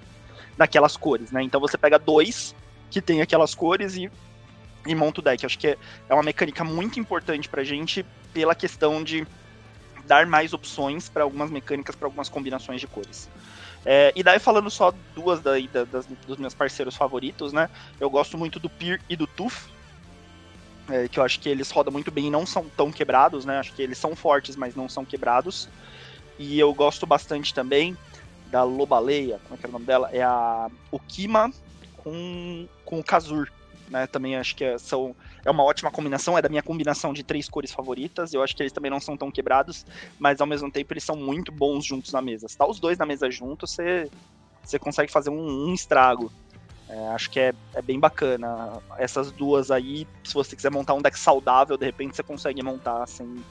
Daquelas 0.56 0.96
cores, 0.96 1.30
né? 1.30 1.42
Então 1.42 1.60
você 1.60 1.76
pega 1.76 1.98
dois 1.98 2.54
que 2.90 3.02
tem 3.02 3.20
aquelas 3.20 3.54
cores 3.54 3.96
e, 3.96 4.10
e 4.86 4.94
monta 4.94 5.20
o 5.20 5.22
deck. 5.22 5.44
Acho 5.44 5.58
que 5.58 5.66
é, 5.66 5.78
é 6.08 6.14
uma 6.14 6.22
mecânica 6.22 6.64
muito 6.64 6.98
importante 6.98 7.46
pra 7.46 7.62
gente 7.62 8.06
pela 8.32 8.54
questão 8.54 9.02
de 9.04 9.26
dar 10.08 10.26
mais 10.26 10.52
opções 10.52 11.08
para 11.08 11.22
algumas 11.22 11.50
mecânicas, 11.50 11.94
para 11.94 12.08
algumas 12.08 12.28
combinações 12.28 12.80
de 12.80 12.86
cores. 12.86 13.28
É, 13.84 14.12
e 14.16 14.22
daí 14.22 14.40
falando 14.40 14.68
só 14.70 14.92
duas 15.14 15.40
daí, 15.40 15.68
da, 15.68 15.84
das, 15.84 16.06
dos 16.26 16.36
meus 16.38 16.54
parceiros 16.54 16.96
favoritos, 16.96 17.52
né? 17.52 17.70
Eu 18.00 18.10
gosto 18.10 18.36
muito 18.36 18.58
do 18.58 18.68
Pier 18.68 19.00
e 19.08 19.14
do 19.14 19.26
Tuf, 19.26 19.68
é, 20.88 21.06
que 21.06 21.20
eu 21.20 21.24
acho 21.24 21.38
que 21.38 21.48
eles 21.48 21.70
rodam 21.70 21.92
muito 21.92 22.10
bem 22.10 22.26
e 22.26 22.30
não 22.30 22.44
são 22.44 22.66
tão 22.76 22.90
quebrados, 22.90 23.44
né? 23.44 23.58
Acho 23.58 23.72
que 23.72 23.82
eles 23.82 23.98
são 23.98 24.16
fortes, 24.16 24.56
mas 24.56 24.74
não 24.74 24.88
são 24.88 25.04
quebrados. 25.04 25.68
E 26.38 26.58
eu 26.58 26.72
gosto 26.72 27.06
bastante 27.06 27.52
também 27.52 27.96
da 28.50 28.62
Lobaleia, 28.62 29.38
como 29.44 29.54
é 29.54 29.58
que 29.58 29.66
é 29.66 29.68
o 29.68 29.72
nome 29.72 29.84
dela? 29.84 30.08
É 30.12 30.22
a 30.22 30.70
Okima 30.90 31.52
com, 31.98 32.66
com 32.84 32.98
o 32.98 33.04
Kazur 33.04 33.48
né? 33.90 34.06
Também 34.06 34.36
acho 34.36 34.54
que 34.56 34.64
é, 34.64 34.78
são, 34.78 35.14
é 35.44 35.50
uma 35.50 35.64
ótima 35.64 35.90
combinação, 35.90 36.36
é 36.36 36.42
da 36.42 36.48
minha 36.48 36.62
combinação 36.62 37.12
de 37.12 37.22
três 37.22 37.48
cores 37.48 37.72
favoritas. 37.72 38.32
Eu 38.32 38.42
acho 38.42 38.54
que 38.56 38.62
eles 38.62 38.72
também 38.72 38.90
não 38.90 39.00
são 39.00 39.16
tão 39.16 39.30
quebrados, 39.30 39.84
mas 40.18 40.40
ao 40.40 40.46
mesmo 40.46 40.70
tempo 40.70 40.92
eles 40.92 41.04
são 41.04 41.16
muito 41.16 41.50
bons 41.52 41.84
juntos 41.84 42.12
na 42.12 42.20
mesa. 42.22 42.48
Se 42.48 42.56
tá 42.56 42.66
os 42.66 42.78
dois 42.80 42.98
na 42.98 43.06
mesa 43.06 43.30
juntos, 43.30 43.72
você, 43.72 44.10
você 44.64 44.78
consegue 44.78 45.10
fazer 45.12 45.30
um, 45.30 45.68
um 45.68 45.74
estrago. 45.74 46.30
É, 46.88 47.08
acho 47.08 47.30
que 47.30 47.38
é, 47.38 47.52
é 47.74 47.82
bem 47.82 48.00
bacana. 48.00 48.80
Essas 48.98 49.30
duas 49.30 49.70
aí, 49.70 50.06
se 50.24 50.32
você 50.32 50.56
quiser 50.56 50.70
montar 50.70 50.94
um 50.94 51.02
deck 51.02 51.18
saudável, 51.18 51.76
de 51.76 51.84
repente 51.84 52.16
você 52.16 52.22
consegue 52.22 52.62
montar 52.62 53.06
sem, 53.06 53.44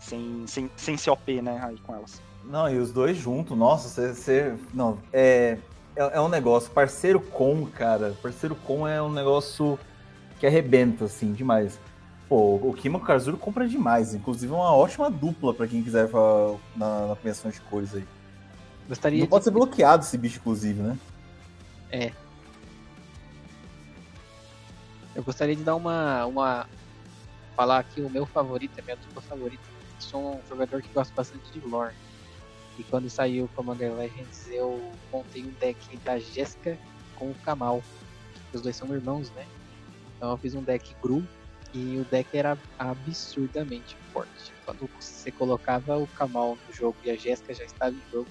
sem, 0.00 0.46
sem, 0.46 0.70
sem 0.76 0.96
ser 0.96 1.10
OP, 1.10 1.40
né, 1.40 1.60
aí 1.64 1.78
com 1.78 1.94
elas. 1.94 2.20
Não, 2.44 2.68
e 2.68 2.76
os 2.78 2.92
dois 2.92 3.16
juntos, 3.16 3.56
nossa, 3.56 3.88
você- 4.12 4.54
não, 4.74 4.98
é, 5.12 5.56
é. 5.96 6.16
É 6.16 6.20
um 6.20 6.28
negócio. 6.28 6.70
Parceiro 6.70 7.20
com, 7.20 7.66
cara. 7.66 8.14
Parceiro 8.22 8.54
com 8.54 8.86
é 8.86 9.02
um 9.02 9.10
negócio 9.10 9.78
que 10.38 10.46
arrebenta, 10.46 11.04
assim, 11.06 11.32
demais. 11.32 11.78
Pô, 12.28 12.56
o 12.56 12.74
Kima 12.74 13.00
Karzuro 13.00 13.36
compra 13.36 13.68
demais. 13.68 14.14
Inclusive, 14.14 14.52
é 14.52 14.56
uma 14.56 14.74
ótima 14.74 15.10
dupla 15.10 15.52
pra 15.52 15.66
quem 15.66 15.82
quiser 15.82 16.08
na, 16.74 17.08
na 17.08 17.16
premiação 17.16 17.50
de 17.50 17.60
cores 17.60 17.94
aí. 17.94 18.04
Gostaria 18.88 19.18
Não 19.18 19.26
de... 19.26 19.30
pode 19.30 19.44
ser 19.44 19.50
bloqueado 19.50 20.04
esse 20.04 20.16
bicho, 20.18 20.38
inclusive, 20.38 20.82
né? 20.82 20.98
Eu 25.14 25.22
gostaria 25.22 25.54
de 25.54 25.62
dar 25.62 25.76
uma, 25.76 26.26
uma. 26.26 26.66
Falar 27.54 27.78
aqui 27.78 28.00
o 28.00 28.10
meu 28.10 28.26
favorito, 28.26 28.78
a 28.80 28.82
minha 28.82 28.96
dupla 28.96 29.22
favorita. 29.22 29.62
Sou 30.00 30.34
um 30.34 30.40
jogador 30.48 30.82
que 30.82 30.92
gosta 30.92 31.14
bastante 31.14 31.44
de 31.52 31.60
lore. 31.66 31.94
E 32.78 32.82
quando 32.84 33.08
saiu 33.08 33.44
o 33.44 33.48
Commander 33.48 33.94
Legends, 33.94 34.48
eu 34.50 34.80
montei 35.12 35.44
um 35.44 35.52
deck 35.60 35.96
da 35.98 36.18
Jéssica 36.18 36.76
com 37.16 37.30
o 37.30 37.34
Kamal. 37.44 37.82
Os 38.52 38.60
dois 38.60 38.76
são 38.76 38.92
irmãos, 38.94 39.30
né? 39.30 39.46
Então 40.16 40.30
eu 40.30 40.36
fiz 40.36 40.54
um 40.54 40.62
deck 40.62 40.94
Gru 41.02 41.22
e 41.72 41.98
o 41.98 42.04
deck 42.10 42.36
era 42.36 42.56
absurdamente 42.78 43.96
forte. 44.12 44.52
Quando 44.64 44.88
você 44.98 45.30
colocava 45.30 45.98
o 45.98 46.06
Kamal 46.06 46.56
no 46.66 46.74
jogo 46.74 46.96
e 47.04 47.10
a 47.10 47.16
Jéssica 47.16 47.52
já 47.54 47.64
estava 47.64 47.94
em 47.94 48.12
jogo, 48.12 48.30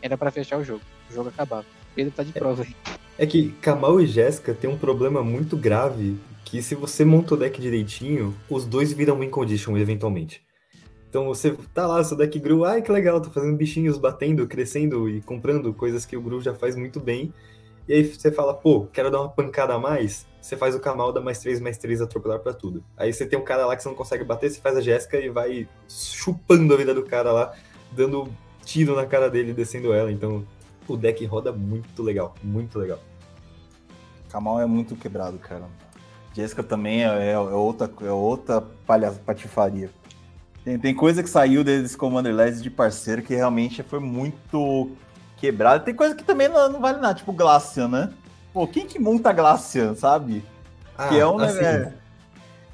era 0.00 0.16
pra 0.16 0.30
fechar 0.30 0.58
o 0.58 0.64
jogo. 0.64 0.82
O 1.10 1.14
jogo 1.14 1.28
acabava. 1.28 1.66
Pedro 1.94 2.12
tá 2.12 2.22
de 2.22 2.32
prova 2.32 2.62
aí. 2.62 2.74
É 3.18 3.26
que 3.26 3.52
Kamal 3.60 4.00
e 4.00 4.06
Jéssica 4.06 4.54
tem 4.54 4.68
um 4.68 4.78
problema 4.78 5.22
muito 5.22 5.56
grave 5.56 6.16
que 6.44 6.62
se 6.62 6.74
você 6.74 7.04
monta 7.04 7.34
o 7.34 7.36
deck 7.36 7.60
direitinho, 7.60 8.34
os 8.48 8.64
dois 8.64 8.92
viram 8.92 9.18
win 9.18 9.30
condition 9.30 9.76
eventualmente. 9.76 10.42
Então 11.12 11.26
você 11.26 11.54
tá 11.74 11.86
lá, 11.86 12.02
seu 12.02 12.16
deck 12.16 12.38
Gru, 12.38 12.64
ai 12.64 12.80
que 12.80 12.90
legal, 12.90 13.20
tô 13.20 13.28
fazendo 13.28 13.54
bichinhos 13.54 13.98
batendo, 13.98 14.46
crescendo 14.46 15.10
e 15.10 15.20
comprando 15.20 15.74
coisas 15.74 16.06
que 16.06 16.16
o 16.16 16.22
Gru 16.22 16.40
já 16.40 16.54
faz 16.54 16.74
muito 16.74 16.98
bem. 16.98 17.34
E 17.86 17.92
aí 17.92 18.02
você 18.02 18.32
fala, 18.32 18.54
pô, 18.54 18.86
quero 18.90 19.10
dar 19.10 19.20
uma 19.20 19.28
pancada 19.28 19.74
a 19.74 19.78
mais. 19.78 20.26
Você 20.40 20.56
faz 20.56 20.74
o 20.74 20.80
Kamal, 20.80 21.12
dá 21.12 21.20
mais 21.20 21.38
3, 21.38 21.60
mais 21.60 21.76
3, 21.76 22.00
atropelar 22.00 22.38
pra 22.38 22.54
tudo. 22.54 22.82
Aí 22.96 23.12
você 23.12 23.26
tem 23.26 23.38
um 23.38 23.44
cara 23.44 23.66
lá 23.66 23.76
que 23.76 23.82
você 23.82 23.90
não 23.90 23.94
consegue 23.94 24.24
bater, 24.24 24.48
você 24.48 24.58
faz 24.58 24.74
a 24.74 24.80
Jéssica 24.80 25.18
e 25.18 25.28
vai 25.28 25.68
chupando 25.86 26.72
a 26.72 26.78
vida 26.78 26.94
do 26.94 27.02
cara 27.02 27.30
lá, 27.30 27.52
dando 27.90 28.26
tiro 28.64 28.96
na 28.96 29.04
cara 29.04 29.28
dele 29.28 29.52
descendo 29.52 29.92
ela. 29.92 30.10
Então 30.10 30.42
o 30.88 30.96
deck 30.96 31.22
roda 31.26 31.52
muito 31.52 32.02
legal, 32.02 32.34
muito 32.42 32.78
legal. 32.78 33.00
Kamal 34.30 34.62
é 34.62 34.64
muito 34.64 34.96
quebrado, 34.96 35.36
cara. 35.36 35.66
Jéssica 36.32 36.62
também 36.62 37.04
é, 37.04 37.32
é 37.32 37.38
outra, 37.38 37.92
é 38.00 38.10
outra 38.10 38.62
palha, 38.86 39.12
patifaria. 39.12 39.90
Tem, 40.64 40.78
tem 40.78 40.94
coisa 40.94 41.22
que 41.22 41.30
saiu 41.30 41.64
desse 41.64 41.96
Commander 41.96 42.34
Legends 42.34 42.62
de 42.62 42.70
parceiro 42.70 43.22
que 43.22 43.34
realmente 43.34 43.82
foi 43.82 43.98
muito 43.98 44.90
quebrado. 45.36 45.84
Tem 45.84 45.94
coisa 45.94 46.14
que 46.14 46.22
também 46.22 46.48
não, 46.48 46.70
não 46.70 46.80
vale 46.80 47.00
nada, 47.00 47.14
tipo 47.14 47.32
Glacian, 47.32 47.88
né? 47.88 48.12
Pô, 48.52 48.66
quem 48.66 48.86
que 48.86 48.98
monta 48.98 49.32
Glacian, 49.32 49.94
sabe? 49.94 50.44
que 51.08 51.18
é 51.18 51.26
um 51.26 51.38
assim, 51.38 51.60
né, 51.60 51.94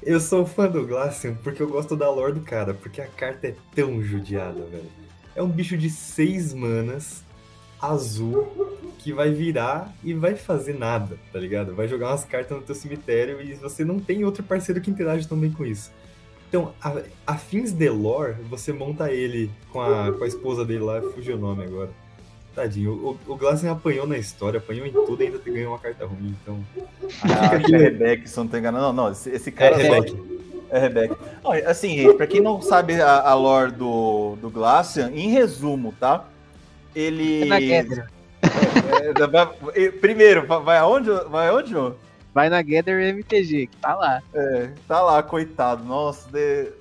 Eu 0.03 0.19
sou 0.19 0.45
fã 0.45 0.67
do 0.67 0.85
Glaceon 0.85 1.35
porque 1.43 1.63
eu 1.63 1.67
gosto 1.67 1.95
da 1.95 2.09
lore 2.09 2.33
do 2.33 2.41
cara, 2.41 2.73
porque 2.73 3.01
a 3.01 3.07
carta 3.07 3.47
é 3.47 3.55
tão 3.73 4.01
judiada, 4.03 4.61
velho. 4.65 4.89
É 5.35 5.41
um 5.41 5.47
bicho 5.47 5.77
de 5.77 5.89
seis 5.89 6.53
manas, 6.53 7.23
azul, 7.81 8.91
que 8.99 9.13
vai 9.13 9.31
virar 9.31 9.93
e 10.03 10.13
vai 10.13 10.35
fazer 10.35 10.77
nada, 10.77 11.17
tá 11.31 11.39
ligado? 11.39 11.73
Vai 11.73 11.87
jogar 11.87 12.09
umas 12.09 12.25
cartas 12.25 12.57
no 12.57 12.63
teu 12.63 12.75
cemitério 12.75 13.41
e 13.41 13.55
você 13.55 13.85
não 13.85 13.99
tem 13.99 14.25
outro 14.25 14.43
parceiro 14.43 14.81
que 14.81 14.91
interage 14.91 15.27
também 15.27 15.51
com 15.51 15.65
isso. 15.65 15.91
Então, 16.49 16.73
a, 16.81 16.95
a 17.27 17.37
fins 17.37 17.71
de 17.71 17.87
lore, 17.89 18.33
você 18.49 18.73
monta 18.73 19.11
ele 19.11 19.51
com 19.71 19.79
a, 19.79 20.11
com 20.11 20.23
a 20.23 20.27
esposa 20.27 20.65
dele 20.65 20.79
lá, 20.83 20.99
fugiu 21.13 21.35
o 21.35 21.39
nome 21.39 21.63
agora. 21.63 21.89
Tadinho, 22.55 22.91
o, 22.91 23.31
o 23.31 23.35
Glaceon 23.35 23.71
apanhou 23.71 24.07
na 24.07 24.17
história, 24.17 24.57
apanhou 24.57 24.85
em 24.85 24.91
tudo 24.91 25.21
e 25.21 25.27
ainda 25.27 25.37
ganhou 25.45 25.71
uma 25.71 25.79
carta 25.79 26.07
ruim, 26.07 26.35
então... 26.41 26.59
Ah, 27.21 27.55
acho 27.55 27.65
que 27.65 27.75
é 27.75 27.77
Rebeca, 27.77 28.27
se 28.27 28.35
não 28.37 28.47
tô 28.47 28.57
enganado. 28.57 28.85
Não, 28.87 28.93
não, 28.93 29.11
esse, 29.11 29.29
esse 29.29 29.49
É, 29.49 29.51
cara 29.51 29.75
só- 29.75 29.93
Rebeca. 29.93 30.17
É 30.71 30.79
Rebeca. 30.79 31.17
Ó, 31.43 31.53
assim, 31.65 31.95
gente, 31.95 32.15
pra 32.15 32.27
quem 32.27 32.41
não 32.41 32.61
sabe 32.61 32.99
a, 32.99 33.21
a 33.21 33.33
lore 33.35 33.71
do, 33.71 34.35
do 34.41 34.49
Glacian, 34.49 35.11
em 35.13 35.29
resumo, 35.29 35.93
tá? 35.99 36.25
Ele. 36.95 37.43
É 37.43 37.47
na. 37.47 38.07
É, 38.43 39.27
vai- 39.27 39.49
e- 39.75 39.91
primeiro, 39.91 40.45
vai- 40.45 40.77
aonde? 40.77 41.09
Vai 41.29 41.47
aonde, 41.49 41.75
ô? 41.75 41.93
Vai 42.33 42.49
na 42.49 42.61
Gather 42.61 43.01
MTG, 43.01 43.67
que 43.67 43.77
tá 43.77 43.95
lá. 43.95 44.21
É, 44.33 44.71
tá 44.87 45.01
lá, 45.01 45.21
coitado. 45.23 45.83
Nossa, 45.83 46.29
de- 46.31 46.71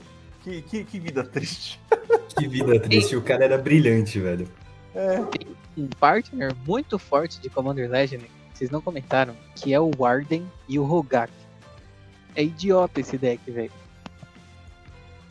que, 0.42 0.62
que, 0.62 0.84
que 0.84 1.00
vida 1.00 1.24
triste. 1.24 1.80
Que 2.38 2.46
vida 2.46 2.78
triste, 2.78 3.16
o 3.16 3.22
cara 3.22 3.44
era 3.44 3.58
brilhante, 3.58 4.20
velho. 4.20 4.46
É. 4.94 5.18
Um 5.76 5.88
partner 5.98 6.54
muito 6.64 6.96
forte 6.96 7.40
de 7.40 7.50
Commander 7.50 7.90
Legend, 7.90 8.30
vocês 8.54 8.70
não 8.70 8.80
comentaram, 8.80 9.34
que 9.56 9.74
é 9.74 9.80
o 9.80 9.90
Warden 9.98 10.46
e 10.68 10.78
o 10.78 10.84
Rogak. 10.84 11.32
É 12.36 12.44
idiota 12.44 13.00
esse 13.00 13.18
deck, 13.18 13.50
velho. 13.50 13.72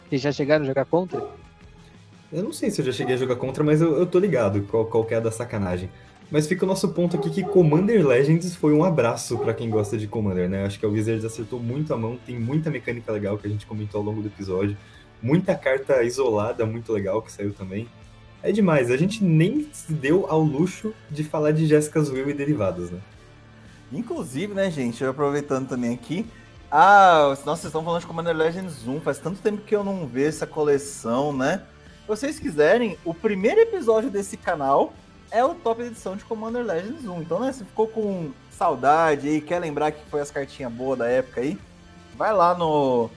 Vocês 0.09 0.21
já 0.21 0.33
chegaram 0.33 0.63
a 0.65 0.67
jogar 0.67 0.83
contra? 0.83 1.25
Eu 2.31 2.43
não 2.43 2.51
sei 2.51 2.69
se 2.69 2.81
eu 2.81 2.85
já 2.85 2.91
cheguei 2.91 3.15
a 3.15 3.17
jogar 3.17 3.37
contra, 3.37 3.63
mas 3.63 3.81
eu, 3.81 3.97
eu 3.97 4.05
tô 4.05 4.19
ligado 4.19 4.61
qual, 4.63 4.85
qual 4.85 5.05
que 5.05 5.13
é 5.13 5.17
a 5.17 5.21
da 5.21 5.31
sacanagem. 5.31 5.89
Mas 6.29 6.45
fica 6.45 6.65
o 6.65 6.67
nosso 6.67 6.89
ponto 6.89 7.15
aqui 7.15 7.29
que 7.29 7.43
Commander 7.43 8.05
Legends 8.05 8.53
foi 8.53 8.73
um 8.73 8.83
abraço 8.83 9.37
pra 9.37 9.53
quem 9.53 9.69
gosta 9.69 9.97
de 9.97 10.07
Commander, 10.07 10.49
né? 10.49 10.65
Acho 10.65 10.77
que 10.77 10.85
a 10.85 10.89
Wizards 10.89 11.23
acertou 11.23 11.57
muito 11.57 11.93
a 11.93 11.97
mão, 11.97 12.19
tem 12.25 12.37
muita 12.37 12.69
mecânica 12.69 13.11
legal 13.13 13.37
que 13.37 13.47
a 13.47 13.49
gente 13.49 13.65
comentou 13.65 13.99
ao 13.99 14.05
longo 14.05 14.21
do 14.21 14.27
episódio. 14.27 14.75
Muita 15.21 15.55
carta 15.55 16.03
isolada 16.03 16.65
muito 16.65 16.91
legal 16.91 17.21
que 17.21 17.31
saiu 17.31 17.53
também. 17.53 17.87
É 18.43 18.51
demais, 18.51 18.91
a 18.91 18.97
gente 18.97 19.23
nem 19.23 19.69
se 19.71 19.93
deu 19.93 20.25
ao 20.29 20.41
luxo 20.41 20.93
de 21.09 21.23
falar 21.23 21.51
de 21.51 21.65
Jessica's 21.65 22.09
Will 22.09 22.29
e 22.29 22.33
derivadas, 22.33 22.91
né? 22.91 22.99
Inclusive, 23.91 24.53
né, 24.53 24.69
gente, 24.69 25.01
eu 25.01 25.09
aproveitando 25.09 25.69
também 25.69 25.93
aqui. 25.93 26.25
Ah, 26.69 27.29
nossa, 27.45 27.61
vocês 27.61 27.65
estão 27.65 27.83
falando 27.83 28.01
de 28.01 28.07
Commander 28.07 28.35
Legends 28.35 28.85
1. 28.85 28.99
Faz 28.99 29.17
tanto 29.17 29.41
tempo 29.41 29.61
que 29.61 29.73
eu 29.73 29.83
não 29.83 30.05
vejo 30.05 30.27
essa 30.27 30.45
coleção, 30.45 31.31
né? 31.31 31.63
Se 32.01 32.07
vocês 32.07 32.37
quiserem, 32.37 32.97
o 33.05 33.13
primeiro 33.13 33.61
episódio 33.61 34.09
desse 34.09 34.35
canal 34.35 34.93
é 35.31 35.43
o 35.43 35.53
top 35.55 35.81
edição 35.81 36.15
de 36.15 36.23
Commander 36.25 36.65
Legends 36.65 37.05
1. 37.05 37.21
Então, 37.21 37.39
né, 37.39 37.51
você 37.51 37.65
ficou 37.65 37.87
com 37.87 38.31
saudade 38.51 39.27
aí, 39.27 39.41
quer 39.41 39.59
lembrar 39.59 39.91
que 39.91 40.03
foi 40.09 40.21
as 40.21 40.31
cartinhas 40.31 40.71
boas 40.71 40.99
da 40.99 41.07
época 41.07 41.41
aí? 41.41 41.57
Vai 42.15 42.33
lá 42.33 42.55
no, 42.55 43.09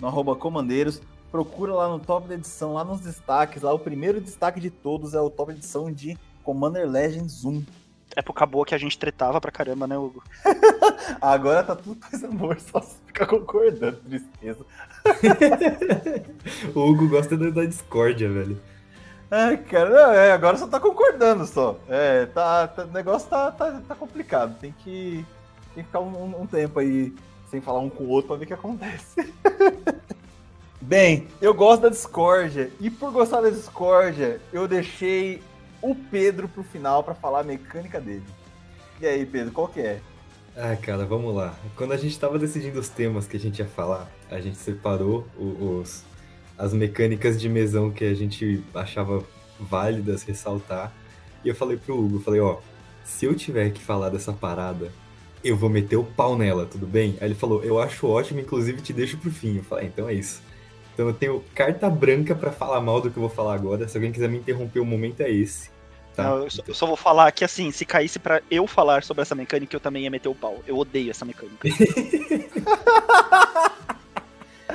no 0.00 0.08
arroba 0.08 0.34
comandeiros, 0.34 1.00
procura 1.30 1.74
lá 1.74 1.88
no 1.88 1.98
top 1.98 2.26
da 2.26 2.34
edição, 2.34 2.74
lá 2.74 2.84
nos 2.84 3.00
destaques. 3.00 3.62
Lá 3.62 3.72
o 3.72 3.78
primeiro 3.78 4.20
destaque 4.20 4.60
de 4.60 4.70
todos 4.70 5.14
é 5.14 5.20
o 5.20 5.30
top 5.30 5.52
edição 5.52 5.92
de 5.92 6.18
Commander 6.42 6.88
Legends 6.88 7.44
1. 7.44 7.64
Época 8.16 8.44
boa 8.44 8.66
que 8.66 8.74
a 8.74 8.78
gente 8.78 8.98
tretava 8.98 9.40
pra 9.40 9.52
caramba, 9.52 9.86
né, 9.86 9.96
Hugo? 9.96 10.22
Agora 11.22 11.62
tá 11.62 11.76
tudo 11.76 11.94
paz 11.94 12.20
e 12.20 12.26
amor, 12.26 12.58
só 12.58 12.80
se 12.80 12.96
ficar 13.06 13.26
concordando, 13.26 13.98
tristeza. 13.98 14.66
o 16.74 16.80
Hugo 16.80 17.08
gosta 17.08 17.36
da, 17.36 17.50
da 17.50 17.64
discórdia, 17.64 18.28
velho. 18.28 18.60
Ai, 19.30 19.56
cara, 19.58 20.14
é, 20.16 20.32
agora 20.32 20.56
só 20.56 20.66
tá 20.66 20.80
concordando 20.80 21.46
só. 21.46 21.78
É, 21.88 22.26
tá, 22.26 22.66
tá- 22.66 22.84
o 22.84 22.88
negócio 22.92 23.28
tá, 23.28 23.50
tá, 23.52 23.80
tá 23.86 23.94
complicado. 23.94 24.58
Tem 24.58 24.72
que, 24.72 25.24
tem 25.74 25.84
que 25.84 25.88
ficar 25.88 26.00
um, 26.00 26.40
um 26.42 26.46
tempo 26.46 26.80
aí 26.80 27.14
sem 27.48 27.60
falar 27.60 27.80
um 27.80 27.88
com 27.90 28.04
o 28.04 28.08
outro 28.08 28.28
pra 28.28 28.36
ver 28.36 28.44
o 28.44 28.46
que 28.48 28.54
acontece. 28.54 29.32
Bem, 30.82 31.28
eu 31.40 31.54
gosto 31.54 31.82
da 31.82 31.88
discórdia. 31.88 32.70
E 32.80 32.90
por 32.90 33.12
gostar 33.12 33.40
da 33.40 33.50
discórdia, 33.50 34.40
eu 34.52 34.66
deixei 34.66 35.40
o 35.80 35.94
Pedro 35.94 36.48
pro 36.48 36.64
final 36.64 37.04
pra 37.04 37.14
falar 37.14 37.40
a 37.40 37.44
mecânica 37.44 38.00
dele. 38.00 38.24
E 39.00 39.06
aí, 39.06 39.24
Pedro, 39.24 39.52
qual 39.52 39.68
que 39.68 39.80
é? 39.80 40.00
Ah, 40.56 40.76
cara, 40.76 41.04
vamos 41.06 41.34
lá. 41.34 41.54
Quando 41.76 41.92
a 41.92 41.96
gente 41.96 42.18
tava 42.18 42.38
decidindo 42.38 42.80
os 42.80 42.88
temas 42.88 43.26
que 43.26 43.36
a 43.36 43.40
gente 43.40 43.60
ia 43.60 43.68
falar, 43.68 44.10
a 44.30 44.40
gente 44.40 44.58
separou 44.58 45.24
os, 45.38 46.04
as 46.60 46.74
mecânicas 46.74 47.40
de 47.40 47.48
mesão 47.48 47.90
que 47.90 48.04
a 48.04 48.12
gente 48.12 48.62
achava 48.74 49.24
válidas 49.58 50.22
ressaltar. 50.22 50.92
E 51.42 51.48
eu 51.48 51.54
falei 51.54 51.78
pro 51.78 51.98
Hugo, 51.98 52.16
eu 52.16 52.20
falei, 52.20 52.40
ó, 52.40 52.58
se 53.02 53.24
eu 53.24 53.34
tiver 53.34 53.70
que 53.70 53.80
falar 53.80 54.10
dessa 54.10 54.30
parada, 54.30 54.92
eu 55.42 55.56
vou 55.56 55.70
meter 55.70 55.96
o 55.96 56.04
pau 56.04 56.36
nela, 56.36 56.66
tudo 56.66 56.86
bem? 56.86 57.16
Aí 57.18 57.28
ele 57.28 57.34
falou, 57.34 57.64
eu 57.64 57.80
acho 57.80 58.06
ótimo, 58.06 58.40
inclusive 58.40 58.82
te 58.82 58.92
deixo 58.92 59.16
pro 59.16 59.30
fim. 59.30 59.56
Eu 59.56 59.64
falei, 59.64 59.86
ah, 59.86 59.88
então 59.88 60.06
é 60.06 60.12
isso. 60.12 60.42
Então 60.92 61.08
eu 61.08 61.14
tenho 61.14 61.42
carta 61.54 61.88
branca 61.88 62.34
pra 62.34 62.52
falar 62.52 62.82
mal 62.82 63.00
do 63.00 63.10
que 63.10 63.16
eu 63.16 63.22
vou 63.22 63.30
falar 63.30 63.54
agora. 63.54 63.88
Se 63.88 63.96
alguém 63.96 64.12
quiser 64.12 64.28
me 64.28 64.36
interromper, 64.36 64.80
o 64.80 64.84
momento 64.84 65.22
é 65.22 65.30
esse. 65.30 65.70
Tá? 66.14 66.24
Não, 66.24 66.42
eu, 66.42 66.50
só, 66.50 66.62
eu 66.68 66.74
só 66.74 66.86
vou 66.86 66.96
falar 66.96 67.32
que 67.32 67.42
assim, 67.42 67.70
se 67.70 67.86
caísse 67.86 68.18
pra 68.18 68.42
eu 68.50 68.66
falar 68.66 69.02
sobre 69.02 69.22
essa 69.22 69.34
mecânica, 69.34 69.74
eu 69.74 69.80
também 69.80 70.02
ia 70.02 70.10
meter 70.10 70.28
o 70.28 70.34
pau. 70.34 70.62
Eu 70.66 70.76
odeio 70.76 71.10
essa 71.10 71.24
mecânica. 71.24 71.68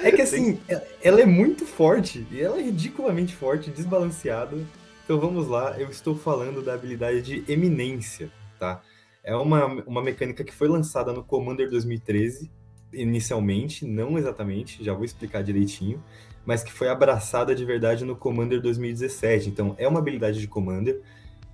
É 0.04 0.12
que 0.12 0.22
assim, 0.22 0.60
ela 1.02 1.22
é 1.22 1.26
muito 1.26 1.66
forte, 1.66 2.26
e 2.32 2.42
ela 2.42 2.60
é 2.60 2.64
ridiculamente 2.64 3.36
forte, 3.36 3.70
desbalanceada. 3.70 4.58
Então 5.04 5.20
vamos 5.20 5.48
lá, 5.48 5.80
eu 5.80 5.90
estou 5.90 6.16
falando 6.16 6.64
da 6.64 6.74
habilidade 6.74 7.22
de 7.22 7.52
eminência, 7.52 8.32
tá? 8.60 8.82
É 9.24 9.36
uma, 9.36 9.66
uma 9.86 10.02
mecânica 10.02 10.44
que 10.44 10.54
foi 10.54 10.68
lançada 10.68 11.12
no 11.12 11.24
Commander 11.24 11.70
2013, 11.70 12.52
inicialmente, 12.94 13.86
não 13.86 14.18
exatamente, 14.18 14.84
já 14.84 14.94
vou 14.94 15.04
explicar 15.04 15.44
direitinho, 15.44 16.04
mas 16.46 16.64
que 16.64 16.72
foi 16.72 16.88
abraçada 16.90 17.56
de 17.56 17.66
verdade 17.66 18.06
no 18.06 18.16
Commander 18.16 18.62
2017. 18.62 19.50
Então, 19.50 19.76
é 19.78 19.88
uma 19.88 20.00
habilidade 20.00 20.40
de 20.40 20.48
Commander, 20.48 21.02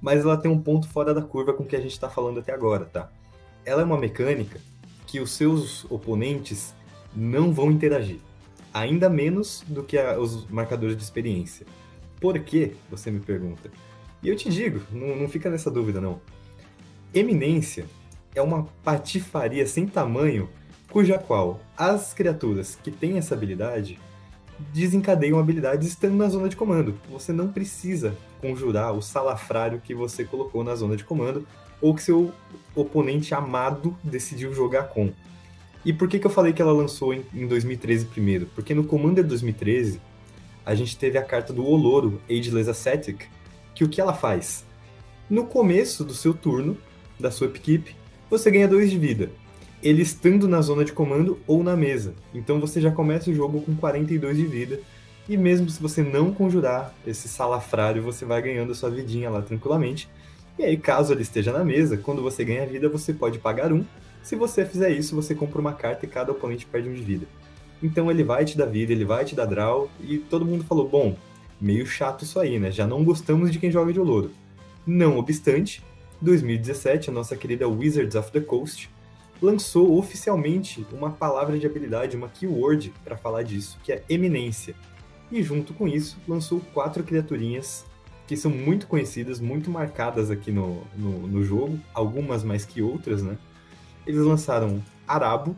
mas 0.02 0.22
ela 0.22 0.38
tem 0.38 0.52
um 0.52 0.62
ponto 0.62 0.88
fora 0.88 1.14
da 1.14 1.22
curva 1.22 1.54
com 1.54 1.64
o 1.64 1.66
que 1.66 1.76
a 1.76 1.82
gente 1.82 1.94
está 1.94 2.10
falando 2.10 2.40
até 2.40 2.54
agora, 2.54 2.86
tá? 2.86 3.10
Ela 3.66 3.82
é 3.82 3.86
uma 3.86 3.98
mecânica 3.98 4.60
que 5.08 5.20
os 5.20 5.32
seus 5.32 5.86
oponentes 5.90 6.74
não 7.16 7.54
vão 7.54 7.72
interagir, 7.72 8.20
ainda 8.74 9.10
menos 9.10 9.64
do 9.68 9.84
que 9.84 9.98
a, 9.98 10.20
os 10.20 10.48
marcadores 10.50 10.96
de 10.96 11.04
experiência. 11.04 11.66
Por 12.20 12.38
quê? 12.40 12.74
Você 12.90 13.10
me 13.10 13.20
pergunta. 13.20 13.72
E 14.22 14.30
eu 14.30 14.36
te 14.36 14.50
digo, 14.50 14.82
não, 14.92 15.16
não 15.16 15.28
fica 15.28 15.50
nessa 15.50 15.72
dúvida 15.72 16.00
não. 16.00 16.22
Eminência 17.14 17.86
é 18.36 18.42
uma 18.42 18.68
patifaria 18.84 19.66
sem 19.66 19.88
tamanho, 19.88 20.50
cuja 20.90 21.18
qual 21.18 21.60
as 21.76 22.14
criaturas 22.14 22.78
que 22.82 22.92
têm 22.92 23.18
essa 23.18 23.34
habilidade 23.34 24.00
desencadeiam 24.74 25.40
habilidades 25.40 25.88
estando 25.88 26.16
na 26.16 26.30
zona 26.30 26.48
de 26.48 26.56
comando. 26.56 26.96
Você 27.10 27.34
não 27.34 27.52
precisa 27.52 28.16
conjurar 28.40 28.94
o 28.94 29.02
salafrário 29.02 29.82
que 29.82 29.96
você 29.96 30.24
colocou 30.24 30.64
na 30.64 30.76
zona 30.76 30.96
de 30.96 31.04
comando 31.04 31.48
ou 31.82 31.96
que 31.96 32.04
seu 32.04 32.32
oponente 32.76 33.34
amado 33.34 33.98
decidiu 34.04 34.54
jogar 34.54 34.84
com. 34.84 35.12
E 35.84 35.92
por 35.92 36.08
que, 36.08 36.20
que 36.20 36.28
eu 36.28 36.32
falei 36.32 36.54
que 36.54 36.62
ela 36.62 36.72
lançou 36.72 37.14
em, 37.14 37.24
em 37.34 37.48
2013 37.48 38.06
primeiro? 38.06 38.46
Porque 38.54 38.74
no 38.74 38.84
Commander 38.84 39.26
2013 39.26 40.00
a 40.66 40.76
gente 40.76 40.98
teve 40.98 41.18
a 41.18 41.24
carta 41.24 41.52
do 41.52 41.66
Oloro, 41.66 42.22
Ageless 42.30 42.70
Ascetic, 42.70 43.26
que 43.74 43.84
o 43.84 43.90
que 43.90 44.00
ela 44.00 44.14
faz? 44.14 44.64
No 45.30 45.46
começo 45.46 46.04
do 46.04 46.14
seu 46.14 46.34
turno, 46.34 46.78
da 47.20 47.32
sua 47.32 47.48
equipe, 47.48 47.96
você 48.30 48.52
ganha 48.52 48.68
2 48.68 48.92
de 48.92 48.98
vida. 48.98 49.32
Ele 49.82 50.04
estando 50.04 50.48
na 50.48 50.62
zona 50.62 50.86
de 50.86 50.94
comando 50.94 51.40
ou 51.48 51.64
na 51.64 51.76
mesa. 51.76 52.14
Então 52.34 52.60
você 52.60 52.80
já 52.80 52.92
começa 52.92 53.32
o 53.32 53.34
jogo 53.34 53.62
com 53.62 53.76
42 53.76 54.38
de 54.38 54.46
vida. 54.46 54.80
E 55.28 55.36
mesmo 55.38 55.70
se 55.70 55.82
você 55.82 56.04
não 56.04 56.34
conjurar 56.34 56.94
esse 57.08 57.28
salafrário, 57.28 58.04
você 58.04 58.26
vai 58.26 58.42
ganhando 58.42 58.72
a 58.72 58.76
sua 58.76 58.90
vidinha 58.90 59.30
lá 59.30 59.42
tranquilamente. 59.42 60.10
E 60.60 60.64
aí, 60.64 60.78
caso 60.78 61.14
ele 61.14 61.22
esteja 61.22 61.52
na 61.52 61.64
mesa, 61.64 61.98
quando 61.98 62.22
você 62.22 62.44
ganha 62.44 62.68
vida, 62.68 62.90
você 62.90 63.14
pode 63.14 63.40
pagar 63.40 63.72
um. 63.72 63.86
Se 64.22 64.36
você 64.36 64.66
fizer 64.66 64.92
isso, 64.92 65.16
você 65.16 65.34
compra 65.34 65.60
uma 65.60 65.74
carta 65.74 66.06
e 66.06 66.10
cada 66.10 66.32
oponente 66.32 66.66
perde 66.66 66.90
um 66.90 66.94
de 66.94 67.02
vida. 67.02 67.26
Então 67.82 68.12
ele 68.12 68.24
vai 68.24 68.46
te 68.46 68.58
dar 68.58 68.66
vida, 68.66 68.92
ele 68.92 69.06
vai 69.06 69.26
te 69.26 69.36
dar 69.36 69.46
draw, 69.46 69.90
e 70.00 70.18
todo 70.18 70.46
mundo 70.46 70.64
falou: 70.64 70.88
bom, 70.88 71.16
meio 71.60 71.86
chato 71.86 72.24
isso 72.24 72.40
aí, 72.40 72.60
né? 72.60 72.72
Já 72.72 72.86
não 72.86 73.04
gostamos 73.04 73.52
de 73.52 73.60
quem 73.60 73.72
joga 73.72 73.92
de 73.92 74.00
Oloro. 74.00 74.32
Não 74.86 75.18
obstante, 75.18 75.84
2017, 76.22 77.10
a 77.10 77.14
nossa 77.14 77.36
querida 77.36 77.68
Wizards 77.68 78.16
of 78.16 78.32
the 78.32 78.42
Coast 78.42 78.90
lançou 79.42 79.98
oficialmente 79.98 80.86
uma 80.92 81.10
palavra 81.10 81.58
de 81.58 81.66
habilidade, 81.66 82.16
uma 82.16 82.30
keyword 82.30 82.94
para 83.04 83.18
falar 83.18 83.42
disso, 83.42 83.80
que 83.84 83.92
é 83.92 84.04
eminência. 84.08 84.76
E 85.32 85.42
junto 85.42 85.74
com 85.74 85.88
isso, 85.88 86.18
lançou 86.28 86.62
quatro 86.74 87.04
criaturinhas 87.04 87.86
que 88.28 88.38
são 88.38 88.52
muito 88.52 88.86
conhecidas, 88.86 89.40
muito 89.40 89.70
marcadas 89.70 90.30
aqui 90.30 90.52
no, 90.52 90.84
no, 90.96 91.28
no 91.28 91.44
jogo, 91.44 91.80
algumas 91.94 92.44
mais 92.44 92.64
que 92.66 92.82
outras, 92.82 93.24
né? 93.24 93.38
Eles 94.06 94.22
lançaram 94.22 94.82
Arabo, 95.08 95.56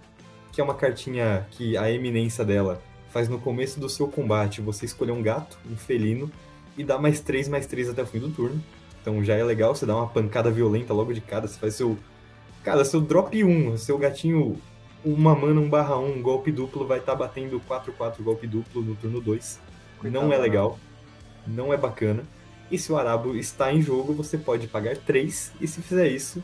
que 0.51 0.59
é 0.59 0.63
uma 0.63 0.75
cartinha 0.75 1.47
que 1.51 1.77
a 1.77 1.91
eminência 1.91 2.43
dela 2.43 2.81
faz 3.09 3.29
no 3.29 3.39
começo 3.39 3.79
do 3.79 3.87
seu 3.87 4.07
combate 4.07 4.59
você 4.59 4.85
escolher 4.85 5.11
um 5.11 5.21
gato, 5.21 5.57
um 5.69 5.77
felino, 5.77 6.31
e 6.77 6.83
dá 6.83 6.97
mais 6.97 7.19
3, 7.19 7.47
mais 7.47 7.67
3 7.67 7.89
até 7.89 8.01
o 8.03 8.07
fim 8.07 8.19
do 8.19 8.29
turno. 8.29 8.61
Então 9.01 9.23
já 9.23 9.35
é 9.35 9.43
legal, 9.43 9.75
você 9.75 9.85
dá 9.85 9.95
uma 9.95 10.07
pancada 10.07 10.49
violenta 10.49 10.93
logo 10.93 11.13
de 11.13 11.21
cara, 11.21 11.47
você 11.47 11.59
faz 11.59 11.75
seu. 11.75 11.97
Cara, 12.63 12.85
seu 12.85 13.01
drop 13.01 13.43
1, 13.43 13.77
seu 13.77 13.97
gatinho, 13.97 14.57
uma 15.03 15.35
mana, 15.35 15.59
um 15.59 15.69
barra 15.69 15.97
1, 15.97 16.21
golpe 16.21 16.51
duplo, 16.51 16.87
vai 16.87 16.99
estar 16.99 17.11
tá 17.11 17.17
batendo 17.17 17.61
4-4 17.69 18.23
golpe 18.23 18.47
duplo 18.47 18.81
no 18.81 18.95
turno 18.95 19.19
2. 19.19 19.59
Não 20.03 20.31
é 20.31 20.37
legal, 20.37 20.79
não 21.45 21.73
é 21.73 21.77
bacana. 21.77 22.23
E 22.71 22.77
se 22.77 22.91
o 22.91 22.97
Arabo 22.97 23.35
está 23.35 23.71
em 23.71 23.81
jogo, 23.81 24.13
você 24.13 24.37
pode 24.37 24.67
pagar 24.67 24.97
3, 24.97 25.53
e 25.59 25.67
se 25.67 25.81
fizer 25.81 26.07
isso, 26.07 26.41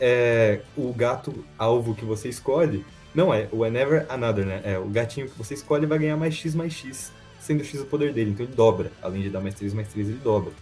é, 0.00 0.60
o 0.76 0.92
gato 0.92 1.44
alvo 1.58 1.94
que 1.94 2.04
você 2.04 2.28
escolhe 2.28 2.84
não 3.14 3.32
é, 3.32 3.48
o 3.50 3.58
Whenever 3.58 4.06
Another, 4.08 4.46
né? 4.46 4.60
É, 4.64 4.78
o 4.78 4.86
gatinho 4.86 5.28
que 5.28 5.36
você 5.36 5.54
escolhe 5.54 5.86
vai 5.86 5.98
ganhar 5.98 6.16
mais 6.16 6.34
X 6.34 6.54
mais 6.54 6.72
X, 6.72 7.12
sendo 7.40 7.64
X 7.64 7.80
o 7.80 7.86
poder 7.86 8.12
dele. 8.12 8.30
Então 8.30 8.46
ele 8.46 8.54
dobra. 8.54 8.92
Além 9.02 9.22
de 9.22 9.30
dar 9.30 9.40
mais 9.40 9.54
3 9.54 9.74
mais 9.74 9.88
3, 9.88 10.08
ele 10.08 10.18
dobra. 10.18 10.52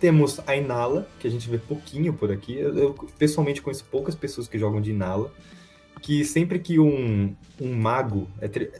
Temos 0.00 0.40
a 0.46 0.56
Inala, 0.56 1.08
que 1.18 1.26
a 1.26 1.30
gente 1.30 1.48
vê 1.48 1.58
pouquinho 1.58 2.12
por 2.12 2.32
aqui. 2.32 2.58
Eu, 2.58 2.76
eu 2.76 2.94
pessoalmente 3.18 3.62
conheço 3.62 3.84
poucas 3.84 4.14
pessoas 4.14 4.48
que 4.48 4.58
jogam 4.58 4.80
de 4.80 4.90
Inala. 4.90 5.32
Que 6.02 6.24
sempre 6.24 6.58
que 6.58 6.78
um, 6.78 7.34
um 7.60 7.74
mago. 7.74 8.28
É 8.40 8.48
tri... 8.48 8.70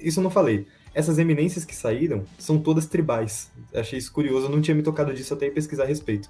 Isso 0.00 0.20
eu 0.20 0.24
não 0.24 0.30
falei. 0.30 0.66
Essas 0.94 1.18
eminências 1.18 1.64
que 1.64 1.74
saíram 1.74 2.24
são 2.38 2.58
todas 2.58 2.86
tribais. 2.86 3.50
Achei 3.72 3.98
isso 3.98 4.12
curioso, 4.12 4.46
eu 4.46 4.50
não 4.50 4.60
tinha 4.60 4.74
me 4.74 4.82
tocado 4.82 5.14
disso 5.14 5.32
até 5.32 5.48
pesquisar 5.48 5.84
a 5.84 5.86
respeito. 5.86 6.28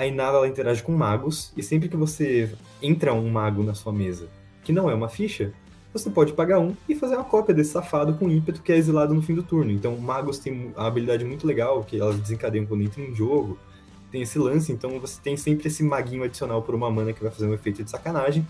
A 0.00 0.06
Inala 0.06 0.38
ela 0.38 0.48
interage 0.48 0.82
com 0.82 0.92
magos, 0.92 1.52
e 1.54 1.62
sempre 1.62 1.86
que 1.86 1.94
você 1.94 2.50
entra 2.80 3.12
um 3.12 3.28
mago 3.28 3.62
na 3.62 3.74
sua 3.74 3.92
mesa 3.92 4.30
que 4.64 4.72
não 4.72 4.88
é 4.88 4.94
uma 4.94 5.10
ficha, 5.10 5.52
você 5.92 6.08
pode 6.08 6.32
pagar 6.32 6.58
um 6.58 6.74
e 6.88 6.94
fazer 6.94 7.16
uma 7.16 7.24
cópia 7.24 7.54
desse 7.54 7.72
safado 7.72 8.14
com 8.14 8.30
ímpeto 8.30 8.62
que 8.62 8.72
é 8.72 8.78
exilado 8.78 9.12
no 9.12 9.20
fim 9.20 9.34
do 9.34 9.42
turno. 9.42 9.70
Então, 9.70 9.94
magos 9.98 10.38
tem 10.38 10.72
a 10.74 10.86
habilidade 10.86 11.22
muito 11.22 11.46
legal, 11.46 11.84
que 11.84 12.00
elas 12.00 12.16
desencadeiam 12.16 12.64
quando 12.64 12.82
entram 12.82 13.04
em 13.04 13.14
jogo. 13.14 13.58
Tem 14.10 14.22
esse 14.22 14.38
lance, 14.38 14.72
então 14.72 14.98
você 14.98 15.20
tem 15.20 15.36
sempre 15.36 15.68
esse 15.68 15.82
maguinho 15.82 16.24
adicional 16.24 16.62
por 16.62 16.74
uma 16.74 16.90
mana 16.90 17.12
que 17.12 17.22
vai 17.22 17.30
fazer 17.30 17.46
um 17.46 17.52
efeito 17.52 17.84
de 17.84 17.90
sacanagem. 17.90 18.46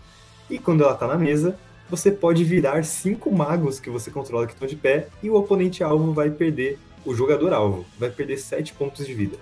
E 0.48 0.56
quando 0.56 0.84
ela 0.84 0.94
tá 0.94 1.08
na 1.08 1.18
mesa, 1.18 1.58
você 1.88 2.12
pode 2.12 2.44
virar 2.44 2.84
cinco 2.84 3.28
magos 3.34 3.80
que 3.80 3.90
você 3.90 4.08
controla 4.08 4.46
que 4.46 4.52
estão 4.52 4.68
de 4.68 4.76
pé 4.76 5.08
e 5.20 5.28
o 5.28 5.34
oponente 5.34 5.82
alvo 5.82 6.12
vai 6.12 6.30
perder, 6.30 6.78
o 7.04 7.12
jogador 7.12 7.52
alvo, 7.52 7.84
vai 7.98 8.08
perder 8.08 8.36
sete 8.36 8.72
pontos 8.72 9.04
de 9.04 9.14
vida. 9.14 9.36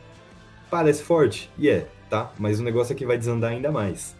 Parece 0.71 1.03
forte? 1.03 1.51
E 1.59 1.67
yeah, 1.67 1.85
é, 1.85 1.98
tá? 2.09 2.33
Mas 2.39 2.61
o 2.61 2.63
negócio 2.63 2.93
aqui 2.93 3.05
vai 3.05 3.19
desandar 3.19 3.53
ainda 3.53 3.71
mais. 3.71 4.17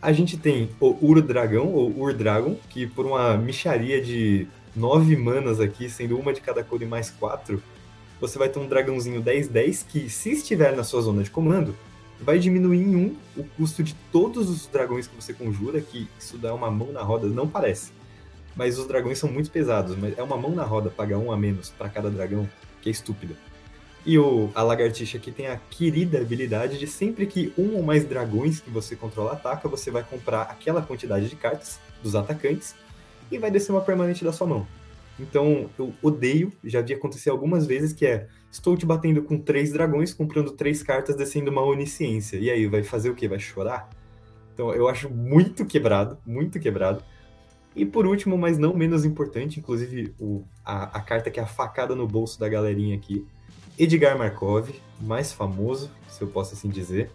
A 0.00 0.12
gente 0.12 0.36
tem 0.36 0.70
o 0.80 0.96
Ur-Dragão, 1.00 1.72
ou 1.72 1.96
Ur-Dragon, 1.96 2.56
que 2.68 2.86
por 2.86 3.06
uma 3.06 3.36
micharia 3.36 4.02
de 4.02 4.48
nove 4.74 5.16
manas 5.16 5.60
aqui, 5.60 5.88
sendo 5.88 6.18
uma 6.18 6.32
de 6.32 6.40
cada 6.40 6.64
cor 6.64 6.82
e 6.82 6.86
mais 6.86 7.10
quatro, 7.10 7.62
você 8.20 8.38
vai 8.38 8.48
ter 8.48 8.58
um 8.58 8.66
dragãozinho 8.66 9.22
10-10 9.22 9.84
que, 9.86 10.08
se 10.08 10.30
estiver 10.30 10.74
na 10.74 10.84
sua 10.84 11.02
zona 11.02 11.22
de 11.22 11.30
comando, 11.30 11.74
vai 12.20 12.38
diminuir 12.38 12.80
em 12.80 12.94
um 12.94 13.16
o 13.36 13.44
custo 13.44 13.82
de 13.82 13.94
todos 14.10 14.48
os 14.48 14.66
dragões 14.66 15.06
que 15.06 15.14
você 15.14 15.32
conjura, 15.32 15.80
que 15.80 16.08
isso 16.18 16.38
dá 16.38 16.54
uma 16.54 16.70
mão 16.70 16.92
na 16.92 17.02
roda, 17.02 17.26
não 17.26 17.48
parece. 17.48 17.92
Mas 18.54 18.78
os 18.78 18.86
dragões 18.86 19.18
são 19.18 19.30
muito 19.30 19.50
pesados, 19.50 19.96
mas 19.96 20.16
é 20.16 20.22
uma 20.22 20.36
mão 20.36 20.52
na 20.52 20.62
roda 20.62 20.90
pagar 20.90 21.18
um 21.18 21.32
a 21.32 21.36
menos 21.36 21.70
para 21.70 21.88
cada 21.88 22.10
dragão, 22.10 22.48
que 22.80 22.88
é 22.88 22.92
estúpido. 22.92 23.36
E 24.04 24.18
o, 24.18 24.50
a 24.54 24.62
lagartixa 24.62 25.16
aqui 25.16 25.30
tem 25.30 25.46
a 25.46 25.56
querida 25.56 26.20
habilidade 26.20 26.78
de 26.78 26.86
sempre 26.86 27.26
que 27.26 27.52
um 27.56 27.76
ou 27.76 27.82
mais 27.82 28.04
dragões 28.04 28.60
que 28.60 28.68
você 28.68 28.96
controla 28.96 29.32
ataca, 29.32 29.68
você 29.68 29.90
vai 29.90 30.02
comprar 30.02 30.42
aquela 30.42 30.82
quantidade 30.82 31.28
de 31.28 31.36
cartas 31.36 31.78
dos 32.02 32.16
atacantes 32.16 32.74
e 33.30 33.38
vai 33.38 33.50
descer 33.50 33.70
uma 33.70 33.80
permanente 33.80 34.24
da 34.24 34.32
sua 34.32 34.46
mão. 34.46 34.66
Então 35.20 35.70
eu 35.78 35.92
odeio, 36.02 36.52
já 36.64 36.80
vi 36.80 36.94
acontecer 36.94 37.30
algumas 37.30 37.64
vezes 37.64 37.92
que 37.92 38.04
é 38.04 38.26
estou 38.50 38.76
te 38.76 38.84
batendo 38.84 39.22
com 39.22 39.38
três 39.38 39.72
dragões, 39.72 40.12
comprando 40.12 40.50
três 40.50 40.82
cartas, 40.82 41.16
descendo 41.16 41.50
uma 41.50 41.62
onisciência. 41.62 42.36
E 42.36 42.50
aí, 42.50 42.66
vai 42.66 42.82
fazer 42.82 43.08
o 43.08 43.14
quê? 43.14 43.28
Vai 43.28 43.38
chorar? 43.38 43.88
Então 44.52 44.72
eu 44.74 44.88
acho 44.88 45.08
muito 45.08 45.64
quebrado, 45.64 46.18
muito 46.26 46.58
quebrado. 46.60 47.02
E 47.74 47.86
por 47.86 48.06
último, 48.06 48.36
mas 48.36 48.58
não 48.58 48.74
menos 48.74 49.04
importante, 49.04 49.58
inclusive 49.58 50.14
o, 50.20 50.42
a, 50.64 50.98
a 50.98 51.00
carta 51.00 51.30
que 51.30 51.40
é 51.40 51.42
a 51.42 51.46
facada 51.46 51.94
no 51.94 52.06
bolso 52.06 52.38
da 52.38 52.48
galerinha 52.48 52.94
aqui, 52.94 53.26
Edgar 53.78 54.18
Markov, 54.18 54.70
mais 55.00 55.32
famoso, 55.32 55.90
se 56.08 56.22
eu 56.22 56.28
posso 56.28 56.54
assim 56.54 56.68
dizer, 56.68 57.10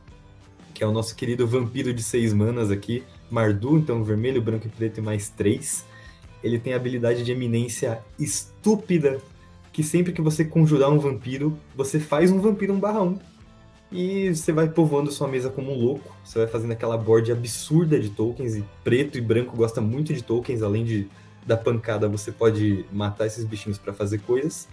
que 0.73 0.83
é 0.83 0.87
o 0.87 0.91
nosso 0.91 1.15
querido 1.15 1.47
vampiro 1.47 1.93
de 1.93 2.03
seis 2.03 2.33
manas 2.33 2.71
aqui, 2.71 3.03
Mardu, 3.29 3.77
então 3.77 4.03
vermelho, 4.03 4.41
branco 4.41 4.67
e 4.67 4.69
preto 4.69 4.99
e 4.99 5.01
mais 5.01 5.29
três. 5.29 5.85
Ele 6.43 6.59
tem 6.59 6.73
a 6.73 6.75
habilidade 6.75 7.23
de 7.23 7.31
eminência 7.31 8.03
estúpida, 8.19 9.19
que 9.71 9.83
sempre 9.83 10.13
que 10.13 10.21
você 10.21 10.45
conjurar 10.45 10.91
um 10.91 10.99
vampiro, 10.99 11.57
você 11.75 11.99
faz 11.99 12.31
um 12.31 12.39
vampiro 12.39 12.73
um 12.73 12.79
barra 12.79 13.01
um. 13.01 13.19
E 13.91 14.35
você 14.35 14.51
vai 14.51 14.67
povoando 14.67 15.11
sua 15.11 15.27
mesa 15.27 15.49
como 15.49 15.71
um 15.71 15.79
louco, 15.79 16.15
você 16.23 16.39
vai 16.39 16.47
fazendo 16.47 16.71
aquela 16.71 16.97
board 16.97 17.31
absurda 17.31 17.99
de 17.99 18.09
tokens, 18.09 18.55
e 18.55 18.65
preto 18.83 19.17
e 19.17 19.21
branco 19.21 19.55
gosta 19.55 19.79
muito 19.79 20.13
de 20.13 20.23
tokens, 20.23 20.61
além 20.61 20.83
de 20.83 21.07
da 21.45 21.55
pancada 21.55 22.09
você 22.09 22.29
pode 22.29 22.85
matar 22.91 23.25
esses 23.25 23.45
bichinhos 23.45 23.77
para 23.77 23.93
fazer 23.93 24.19
coisas. 24.19 24.67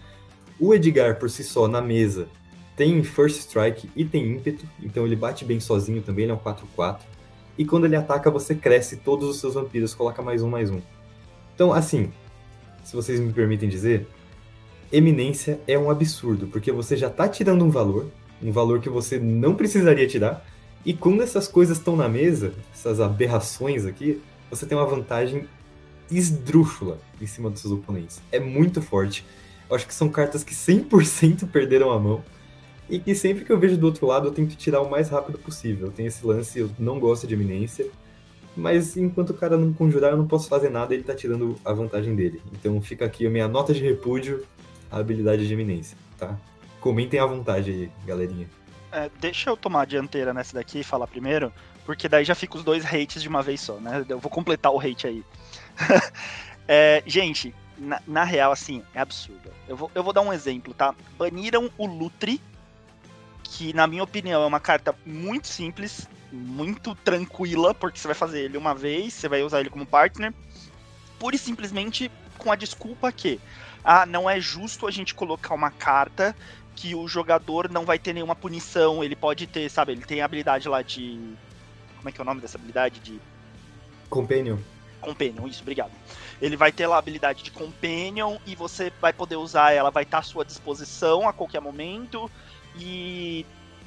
O 0.59 0.73
Edgar, 0.75 1.19
por 1.19 1.29
si 1.29 1.43
só, 1.43 1.67
na 1.67 1.81
mesa, 1.81 2.29
tem 2.77 3.03
First 3.03 3.41
Strike 3.41 3.91
e 3.95 4.05
tem 4.05 4.33
ímpeto, 4.33 4.67
então 4.83 5.07
ele 5.07 5.17
bate 5.17 5.45
bem 5.45 5.61
sozinho 5.61 6.03
também, 6.03 6.25
ele 6.25 6.33
é 6.33 6.35
um 6.35 6.39
4-4. 6.39 7.01
E 7.57 7.65
quando 7.65 7.85
ele 7.85 7.97
ataca, 7.97 8.31
você 8.31 8.55
cresce 8.55 8.97
todos 8.97 9.29
os 9.29 9.39
seus 9.39 9.55
vampiros, 9.55 9.95
coloca 9.95 10.21
mais 10.23 10.43
um, 10.43 10.49
mais 10.49 10.71
um. 10.71 10.81
Então, 11.55 11.73
assim, 11.73 12.13
se 12.83 12.97
vocês 12.97 13.21
me 13.21 13.33
permitem 13.33 13.69
dizer, 13.69 14.07
eminência 14.91 15.61
é 15.67 15.79
um 15.79 15.91
absurdo, 15.91 16.49
porque 16.49 16.73
você 16.73 16.97
já 16.97 17.09
tá 17.09 17.29
tirando 17.29 17.65
um 17.65 17.71
valor, 17.71 18.07
um 18.43 18.51
valor 18.51 18.81
que 18.81 18.89
você 18.89 19.19
não 19.19 19.55
precisaria 19.55 20.07
tirar, 20.07 20.45
e 20.85 20.93
quando 20.93 21.23
essas 21.23 21.49
coisas 21.49 21.79
estão 21.79 21.97
na 21.97 22.09
mesa, 22.09 22.53
essas 22.73 23.01
aberrações 23.01 23.87
aqui, 23.87 24.21
você 24.51 24.67
tem 24.67 24.77
uma 24.77 24.87
vantagem 24.87 25.49
esdrúxula 26.11 26.99
em 27.21 27.27
cima 27.27 27.49
dos 27.49 27.61
seus 27.61 27.73
oponentes. 27.73 28.21
É 28.31 28.39
muito 28.39 28.83
forte. 28.83 29.25
Acho 29.75 29.87
que 29.87 29.95
são 29.95 30.09
cartas 30.09 30.45
que 30.45 30.55
100% 30.55 31.49
perderam 31.53 31.91
a 31.91 31.99
mão. 31.99 32.23
E 32.89 32.99
que 32.99 33.15
sempre 33.15 33.45
que 33.45 33.53
eu 33.53 33.59
vejo 33.59 33.77
do 33.79 33.87
outro 33.87 34.07
lado, 34.07 34.29
eu 34.29 34.33
tento 34.33 34.55
tirar 34.57 34.81
o 34.83 34.91
mais 34.91 35.09
rápido 35.09 35.39
possível. 35.39 35.91
Tem 35.91 36.07
esse 36.07 36.25
lance, 36.27 36.59
eu 36.59 36.71
não 36.79 37.01
gosto 37.01 37.27
de 37.27 37.35
eminência. 37.35 37.87
Mas 38.57 38.97
enquanto 38.97 39.31
o 39.31 39.35
cara 39.35 39.57
não 39.57 39.73
conjurar, 39.73 40.13
eu 40.13 40.17
não 40.17 40.27
posso 40.27 40.49
fazer 40.49 40.71
nada, 40.71 40.95
ele 40.95 41.03
tá 41.03 41.15
tirando 41.15 41.57
a 41.65 41.73
vantagem 41.73 42.15
dele. 42.15 42.41
Então 42.53 42.81
fica 42.81 43.05
aqui 43.05 43.27
a 43.27 43.31
minha 43.31 43.49
nota 43.49 43.73
de 43.75 43.83
repúdio 43.83 44.45
à 44.91 44.99
habilidade 44.99 45.47
de 45.47 45.53
eminência, 45.53 45.97
tá? 46.17 46.39
Comentem 46.81 47.19
à 47.19 47.27
vontade 47.27 47.71
aí, 47.71 47.91
galerinha. 48.07 48.49
É, 48.93 49.11
deixa 49.21 49.51
eu 49.51 49.57
tomar 49.57 49.83
a 49.83 49.85
dianteira 49.85 50.33
nessa 50.33 50.55
daqui 50.55 50.81
e 50.81 50.85
falar 50.85 51.09
primeiro, 51.09 51.53
porque 51.85 52.09
daí 52.09 52.25
já 52.25 52.35
fica 52.35 52.57
os 52.57 52.63
dois 52.63 52.85
hates 52.85 53.21
de 53.21 53.29
uma 53.29 53.43
vez 53.43 53.61
só, 53.61 53.75
né? 53.79 54.05
Eu 54.09 54.21
vou 54.21 54.31
completar 54.31 54.71
o 54.71 54.79
hate 54.79 55.09
aí. 55.09 55.25
é, 56.69 57.03
gente, 57.05 57.53
na, 57.79 58.01
na, 58.07 58.25
real, 58.25 58.53
assim, 58.53 58.83
é 58.95 59.01
absurdo. 59.01 59.51
Eu 59.69 59.77
vou, 59.77 59.91
eu 59.95 60.03
vou 60.03 60.13
dar 60.13 60.21
um 60.21 60.33
exemplo, 60.33 60.75
tá? 60.75 60.95
Baniram 61.19 61.71
o 61.77 61.87
Lutri, 61.87 62.41
que 63.43 63.73
na 63.73 63.87
minha 63.87 64.03
opinião 64.03 64.43
é 64.43 64.47
uma 64.47 64.61
carta 64.61 64.95
muito 65.05 65.49
simples, 65.49 66.09
muito 66.33 66.95
tranquila, 66.97 67.75
porque 67.75 67.99
você 67.99 68.09
vai 68.09 68.15
fazer 68.15 68.43
ele 68.43 68.57
uma 68.57 68.75
vez, 68.75 69.15
você 69.15 69.29
vai 69.29 69.43
usar 69.43 69.61
ele 69.61 69.71
como 69.71 69.87
partner, 69.87 70.33
pura 71.19 71.37
e 71.37 71.39
simplesmente 71.39 72.11
com 72.39 72.51
a 72.51 72.57
desculpa 72.57 73.11
que 73.13 73.41
ah, 73.85 74.07
não 74.07 74.29
é 74.29 74.41
justo 74.41 74.87
a 74.87 74.91
gente 74.91 75.15
colocar 75.15 75.55
uma 75.55 75.71
carta 75.71 76.35
que 76.75 76.95
o 76.95 77.07
jogador 77.07 77.71
não 77.71 77.85
vai 77.85 77.99
ter 77.99 78.13
nenhuma 78.13 78.35
punição, 78.35 79.05
ele 79.05 79.15
pode 79.15 79.47
ter, 79.47 79.71
sabe, 79.71 79.93
ele 79.93 80.03
tem 80.03 80.21
a 80.21 80.25
habilidade 80.25 80.69
lá 80.69 80.83
de. 80.83 81.35
Como 81.97 82.09
é 82.09 82.13
que 82.13 82.21
é 82.21 82.23
o 82.23 82.25
nome 82.25 82.41
dessa 82.41 82.59
habilidade? 82.59 83.01
De. 83.01 83.21
Companion. 84.11 84.59
Companion, 85.01 85.47
isso, 85.47 85.63
obrigado. 85.63 85.93
Ele 86.45 86.59
vai 86.59 86.71
ter 86.71 86.87
lá 86.87 86.97
a 86.97 86.99
habilidade 86.99 87.43
de 87.43 87.51
Companion 87.51 88.37
e 88.45 88.55
você 88.55 88.93
vai 89.01 89.15
poder 89.15 89.37
usar 89.37 89.73
ela, 89.73 89.91
vai 89.91 90.03
estar 90.03 90.19
à 90.19 90.23
sua 90.23 90.45
disposição 90.45 91.27
a 91.27 91.33
qualquer 91.33 91.61
momento 91.61 92.31
e. 92.77 93.47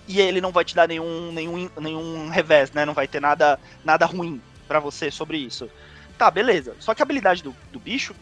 E 0.09 0.21
ele 0.21 0.39
não 0.39 0.53
vai 0.53 0.63
te 0.63 0.73
dar 0.73 0.87
nenhum, 0.87 1.33
nenhum, 1.33 1.69
nenhum 1.81 2.29
revés, 2.29 2.71
né? 2.71 2.85
Não 2.85 2.93
vai 2.93 3.09
ter 3.09 3.19
nada, 3.19 3.59
nada 3.83 4.05
ruim 4.05 4.41
para 4.65 4.79
você 4.79 5.11
sobre 5.11 5.37
isso. 5.37 5.69
Tá, 6.17 6.31
beleza. 6.31 6.77
Só 6.79 6.95
que 6.95 7.01
a 7.01 7.03
habilidade 7.03 7.43
do, 7.43 7.53
do 7.73 7.79
bicho 7.79 8.15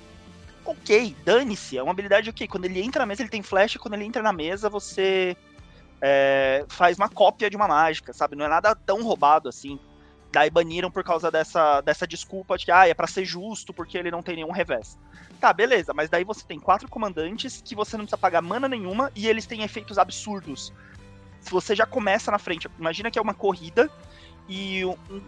ok, 0.66 1.16
dane-se. 1.24 1.78
É 1.78 1.84
uma 1.84 1.92
habilidade 1.92 2.30
ok. 2.30 2.48
Quando 2.48 2.66
ele 2.66 2.82
entra 2.82 3.02
na 3.02 3.06
mesa, 3.06 3.22
ele 3.22 3.30
tem 3.30 3.44
flash. 3.44 3.78
Quando 3.78 3.94
ele 3.94 4.04
entra 4.04 4.22
na 4.22 4.34
mesa, 4.34 4.68
você 4.68 5.38
é, 6.02 6.66
faz 6.68 6.98
uma 6.98 7.08
cópia 7.08 7.50
de 7.50 7.56
uma 7.56 7.68
mágica, 7.68 8.12
sabe? 8.12 8.36
Não 8.36 8.46
é 8.46 8.50
nada 8.50 8.76
tão 8.76 9.04
roubado 9.04 9.48
assim. 9.48 9.80
Daí 10.36 10.50
baniram 10.50 10.92
por 10.92 11.02
causa 11.02 11.32
dessa, 11.32 11.80
dessa 11.80 12.06
desculpa 12.06 12.58
de 12.58 12.66
que 12.66 12.72
ah, 12.72 12.86
é 12.86 12.94
para 12.94 13.08
ser 13.08 13.24
justo 13.24 13.74
porque 13.74 13.98
ele 13.98 14.12
não 14.12 14.22
tem 14.22 14.36
nenhum 14.36 14.52
revés. 14.52 15.00
Tá, 15.40 15.54
beleza, 15.54 15.94
mas 15.94 16.10
daí 16.10 16.26
você 16.26 16.44
tem 16.46 16.60
quatro 16.60 16.90
comandantes 16.90 17.62
que 17.64 17.74
você 17.74 17.96
não 17.96 18.04
precisa 18.04 18.18
pagar 18.18 18.42
mana 18.42 18.68
nenhuma 18.68 19.10
e 19.16 19.30
eles 19.30 19.46
têm 19.46 19.64
efeitos 19.64 19.98
absurdos. 19.98 20.74
Se 21.40 21.50
você 21.50 21.74
já 21.74 21.86
começa 21.86 22.32
na 22.32 22.38
frente, 22.38 22.68
imagina 22.78 23.10
que 23.10 23.18
é 23.18 23.22
uma 23.22 23.34
corrida 23.34 23.90
e 24.50 24.84
um, 24.84 25.22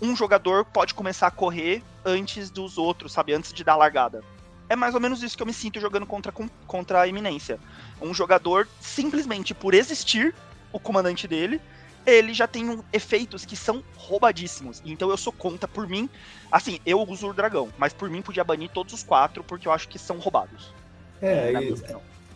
um 0.00 0.14
jogador 0.14 0.64
pode 0.64 0.94
começar 0.94 1.26
a 1.26 1.32
correr 1.32 1.82
antes 2.04 2.48
dos 2.48 2.78
outros, 2.78 3.12
sabe? 3.12 3.34
Antes 3.34 3.52
de 3.52 3.64
dar 3.64 3.72
a 3.72 3.78
largada. 3.78 4.22
É 4.68 4.76
mais 4.76 4.94
ou 4.94 5.00
menos 5.00 5.20
isso 5.20 5.36
que 5.36 5.42
eu 5.42 5.48
me 5.48 5.52
sinto 5.52 5.80
jogando 5.80 6.06
contra, 6.06 6.32
contra 6.64 7.00
a 7.00 7.08
Eminência. 7.08 7.58
Um 8.00 8.14
jogador, 8.14 8.68
simplesmente 8.80 9.52
por 9.52 9.74
existir, 9.74 10.32
o 10.72 10.78
comandante 10.78 11.26
dele, 11.26 11.60
ele 12.06 12.34
já 12.34 12.46
tem 12.46 12.68
um, 12.68 12.82
efeitos 12.92 13.44
que 13.44 13.56
são 13.56 13.82
roubadíssimos. 13.96 14.82
Então 14.84 15.10
eu 15.10 15.16
sou 15.16 15.32
contra, 15.32 15.66
por 15.68 15.88
mim. 15.88 16.08
Assim, 16.50 16.78
eu 16.84 17.00
uso 17.00 17.28
o 17.28 17.34
dragão, 17.34 17.68
mas 17.78 17.92
por 17.92 18.10
mim 18.10 18.22
podia 18.22 18.44
banir 18.44 18.70
todos 18.70 18.92
os 18.92 19.02
quatro, 19.02 19.42
porque 19.42 19.66
eu 19.66 19.72
acho 19.72 19.88
que 19.88 19.98
são 19.98 20.18
roubados. 20.18 20.72
É, 21.20 21.52
e, 21.52 21.74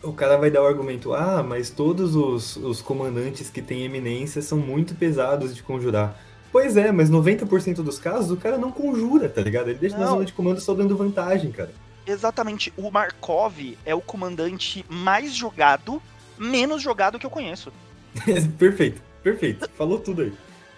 o 0.01 0.13
cara 0.13 0.37
vai 0.37 0.49
dar 0.49 0.61
o 0.63 0.67
argumento: 0.67 1.13
ah, 1.13 1.43
mas 1.43 1.69
todos 1.69 2.15
os, 2.15 2.55
os 2.57 2.81
comandantes 2.81 3.49
que 3.49 3.61
têm 3.61 3.83
eminência 3.83 4.41
são 4.41 4.57
muito 4.57 4.95
pesados 4.95 5.55
de 5.55 5.63
conjurar. 5.63 6.19
Pois 6.51 6.77
é, 6.77 6.91
mas 6.91 7.11
90% 7.11 7.75
dos 7.75 7.99
casos 7.99 8.31
o 8.31 8.37
cara 8.37 8.57
não 8.57 8.71
conjura, 8.71 9.29
tá 9.29 9.41
ligado? 9.41 9.69
Ele 9.69 9.77
deixa 9.77 9.97
não. 9.97 10.03
na 10.03 10.11
zona 10.11 10.25
de 10.25 10.33
comando 10.33 10.59
só 10.59 10.73
dando 10.73 10.97
vantagem, 10.97 11.51
cara. 11.51 11.71
Exatamente. 12.07 12.73
O 12.75 12.89
Markov 12.89 13.77
é 13.85 13.93
o 13.93 14.01
comandante 14.01 14.83
mais 14.89 15.35
jogado, 15.35 16.01
menos 16.39 16.81
jogado 16.81 17.19
que 17.19 17.25
eu 17.25 17.29
conheço. 17.29 17.71
perfeito, 18.57 18.99
perfeito. 19.23 19.69
Falou 19.71 19.99
tudo 19.99 20.21
aí. 20.23 20.33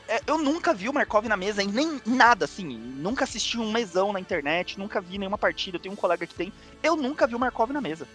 É, 0.07 0.19
eu 0.27 0.37
nunca 0.37 0.73
vi 0.73 0.89
o 0.89 0.93
Markov 0.93 1.25
na 1.27 1.37
mesa, 1.37 1.63
em 1.63 1.67
nem 1.67 2.01
nada, 2.05 2.43
assim. 2.43 2.77
Nunca 2.77 3.23
assisti 3.23 3.57
um 3.57 3.71
mesão 3.71 4.11
na 4.11 4.19
internet, 4.19 4.77
nunca 4.77 4.99
vi 4.99 5.17
nenhuma 5.17 5.37
partida. 5.37 5.77
Eu 5.77 5.81
tenho 5.81 5.93
um 5.93 5.97
colega 5.97 6.27
que 6.27 6.35
tem. 6.35 6.51
Eu 6.83 6.95
nunca 6.97 7.25
vi 7.25 7.33
o 7.33 7.39
Markov 7.39 7.71
na 7.71 7.79
mesa. 7.79 8.07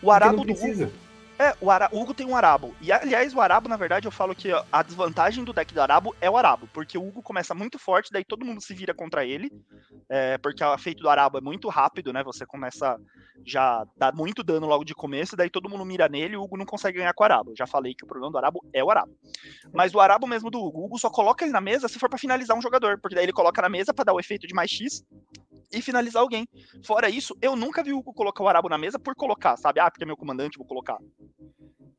O 0.00 0.10
Arabo 0.10 0.44
do 0.44 0.52
Hugo. 0.52 0.92
É, 1.40 1.56
o, 1.58 1.70
Ara... 1.70 1.88
o 1.90 2.02
Hugo 2.02 2.12
tem 2.12 2.26
um 2.26 2.36
Arabo. 2.36 2.74
E, 2.82 2.92
aliás, 2.92 3.34
o 3.34 3.40
Arabo, 3.40 3.66
na 3.66 3.76
verdade, 3.78 4.06
eu 4.06 4.12
falo 4.12 4.34
que 4.34 4.50
a 4.70 4.82
desvantagem 4.82 5.42
do 5.42 5.54
deck 5.54 5.72
do 5.72 5.80
Arabo 5.80 6.14
é 6.20 6.28
o 6.28 6.36
Arabo. 6.36 6.68
Porque 6.70 6.98
o 6.98 7.08
Hugo 7.08 7.22
começa 7.22 7.54
muito 7.54 7.78
forte, 7.78 8.12
daí 8.12 8.22
todo 8.22 8.44
mundo 8.44 8.60
se 8.60 8.74
vira 8.74 8.92
contra 8.92 9.24
ele. 9.24 9.50
É, 10.06 10.36
porque 10.36 10.62
o 10.62 10.74
efeito 10.74 11.02
do 11.02 11.08
Arabo 11.08 11.38
é 11.38 11.40
muito 11.40 11.66
rápido, 11.70 12.12
né? 12.12 12.22
Você 12.24 12.44
começa 12.44 13.00
já 13.42 13.86
dá 13.96 14.12
muito 14.12 14.42
dano 14.42 14.66
logo 14.66 14.84
de 14.84 14.94
começo, 14.94 15.34
daí 15.34 15.48
todo 15.48 15.66
mundo 15.66 15.82
mira 15.82 16.10
nele 16.10 16.34
e 16.34 16.36
o 16.36 16.42
Hugo 16.42 16.58
não 16.58 16.66
consegue 16.66 16.98
ganhar 16.98 17.14
com 17.14 17.22
o 17.22 17.24
Arabo. 17.24 17.52
Eu 17.52 17.56
já 17.56 17.66
falei 17.66 17.94
que 17.94 18.04
o 18.04 18.06
problema 18.06 18.30
do 18.30 18.36
Arabo 18.36 18.62
é 18.70 18.84
o 18.84 18.90
Arabo. 18.90 19.16
Mas 19.72 19.94
o 19.94 20.00
Arabo 20.00 20.26
mesmo 20.26 20.50
do 20.50 20.58
Hugo, 20.58 20.80
o 20.80 20.84
Hugo 20.84 20.98
só 20.98 21.08
coloca 21.08 21.42
ele 21.42 21.52
na 21.52 21.60
mesa 21.60 21.88
se 21.88 21.98
for 21.98 22.10
para 22.10 22.18
finalizar 22.18 22.54
um 22.54 22.60
jogador. 22.60 22.98
Porque 23.00 23.14
daí 23.14 23.24
ele 23.24 23.32
coloca 23.32 23.62
na 23.62 23.68
mesa 23.70 23.94
para 23.94 24.04
dar 24.04 24.12
o 24.12 24.20
efeito 24.20 24.46
de 24.46 24.52
mais 24.52 24.70
X 24.70 25.02
e 25.72 25.82
finalizar 25.82 26.22
alguém. 26.22 26.48
Fora 26.84 27.08
isso, 27.08 27.36
eu 27.40 27.56
nunca 27.56 27.82
vi 27.82 27.92
o 27.92 27.98
Hugo 27.98 28.12
colocar 28.12 28.42
o 28.42 28.48
Arabo 28.48 28.68
na 28.68 28.78
mesa 28.78 28.98
por 28.98 29.14
colocar, 29.14 29.56
sabe? 29.56 29.80
Ah, 29.80 29.90
porque 29.90 30.04
é 30.04 30.06
meu 30.06 30.16
comandante, 30.16 30.58
vou 30.58 30.66
colocar. 30.66 30.98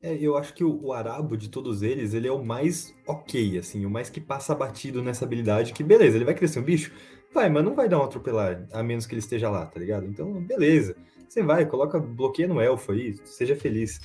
É, 0.02 0.18
eu 0.19 0.35
acho 0.35 0.53
que 0.53 0.64
o, 0.64 0.84
o, 0.84 0.93
Arabo 0.93 1.38
de 1.38 1.48
todos 1.48 1.84
eles, 1.84 2.14
ele 2.14 2.27
é 2.27 2.31
o 2.31 2.43
mais 2.43 2.93
ok, 3.06 3.60
assim, 3.60 3.85
o 3.85 3.89
mais 3.89 4.10
que 4.10 4.19
passa 4.19 4.56
batido 4.56 5.03
nessa 5.03 5.26
habilidade, 5.26 5.73
que 5.73 5.84
beleza, 5.84 6.18
ele 6.18 6.26
vai 6.26 6.34
crescer 6.34 6.60
um 6.60 6.64
bicho? 6.64 6.91
Vai, 7.34 7.49
mas 7.49 7.64
não 7.64 7.76
vai 7.76 7.88
dar 7.88 7.99
um 7.99 8.03
atropelar, 8.03 8.68
a 8.73 8.81
menos 8.81 9.06
que 9.06 9.14
ele 9.14 9.19
esteja 9.19 9.49
lá, 9.49 9.65
tá 9.65 9.80
ligado? 9.80 10.06
Então, 10.06 10.34
beleza. 10.41 10.95
Você 11.30 11.43
vai, 11.43 11.65
coloca, 11.65 11.99
bloqueia 11.99 12.48
no 12.48 12.60
elfo 12.60 12.91
aí, 12.91 13.15
seja 13.26 13.56
feliz. 13.56 14.02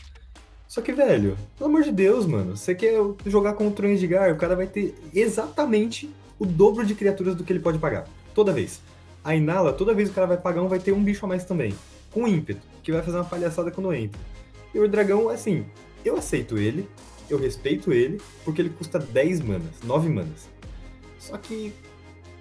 Só 0.68 0.80
que, 0.80 0.92
velho, 0.92 1.36
pelo 1.56 1.70
amor 1.70 1.82
de 1.82 1.90
Deus, 1.90 2.26
mano, 2.26 2.56
você 2.56 2.74
quer 2.74 2.94
jogar 3.24 3.54
contra 3.54 3.86
o 3.86 3.90
Edgar, 3.90 4.32
o 4.32 4.36
cara 4.36 4.54
vai 4.54 4.66
ter 4.66 4.94
exatamente 5.14 6.10
o 6.38 6.44
dobro 6.44 6.84
de 6.84 6.94
criaturas 6.94 7.34
do 7.34 7.42
que 7.42 7.52
ele 7.52 7.60
pode 7.60 7.78
pagar. 7.78 8.06
Toda 8.34 8.52
vez. 8.52 8.82
A 9.26 9.34
Inala, 9.34 9.72
toda 9.72 9.92
vez 9.92 10.08
que 10.08 10.12
o 10.12 10.14
cara 10.14 10.28
vai 10.28 10.36
pagar 10.36 10.62
um, 10.62 10.68
vai 10.68 10.78
ter 10.78 10.92
um 10.92 11.02
bicho 11.02 11.24
a 11.24 11.28
mais 11.28 11.44
também. 11.44 11.74
Com 12.12 12.28
ímpeto, 12.28 12.64
que 12.80 12.92
vai 12.92 13.02
fazer 13.02 13.16
uma 13.16 13.24
palhaçada 13.24 13.72
quando 13.72 13.92
entra. 13.92 14.20
E 14.72 14.78
o 14.78 14.88
dragão, 14.88 15.28
assim, 15.28 15.66
eu 16.04 16.16
aceito 16.16 16.56
ele, 16.56 16.88
eu 17.28 17.36
respeito 17.36 17.92
ele, 17.92 18.20
porque 18.44 18.62
ele 18.62 18.70
custa 18.70 19.00
10 19.00 19.40
manas, 19.40 19.82
9 19.82 20.08
manas. 20.08 20.48
Só 21.18 21.36
que 21.36 21.72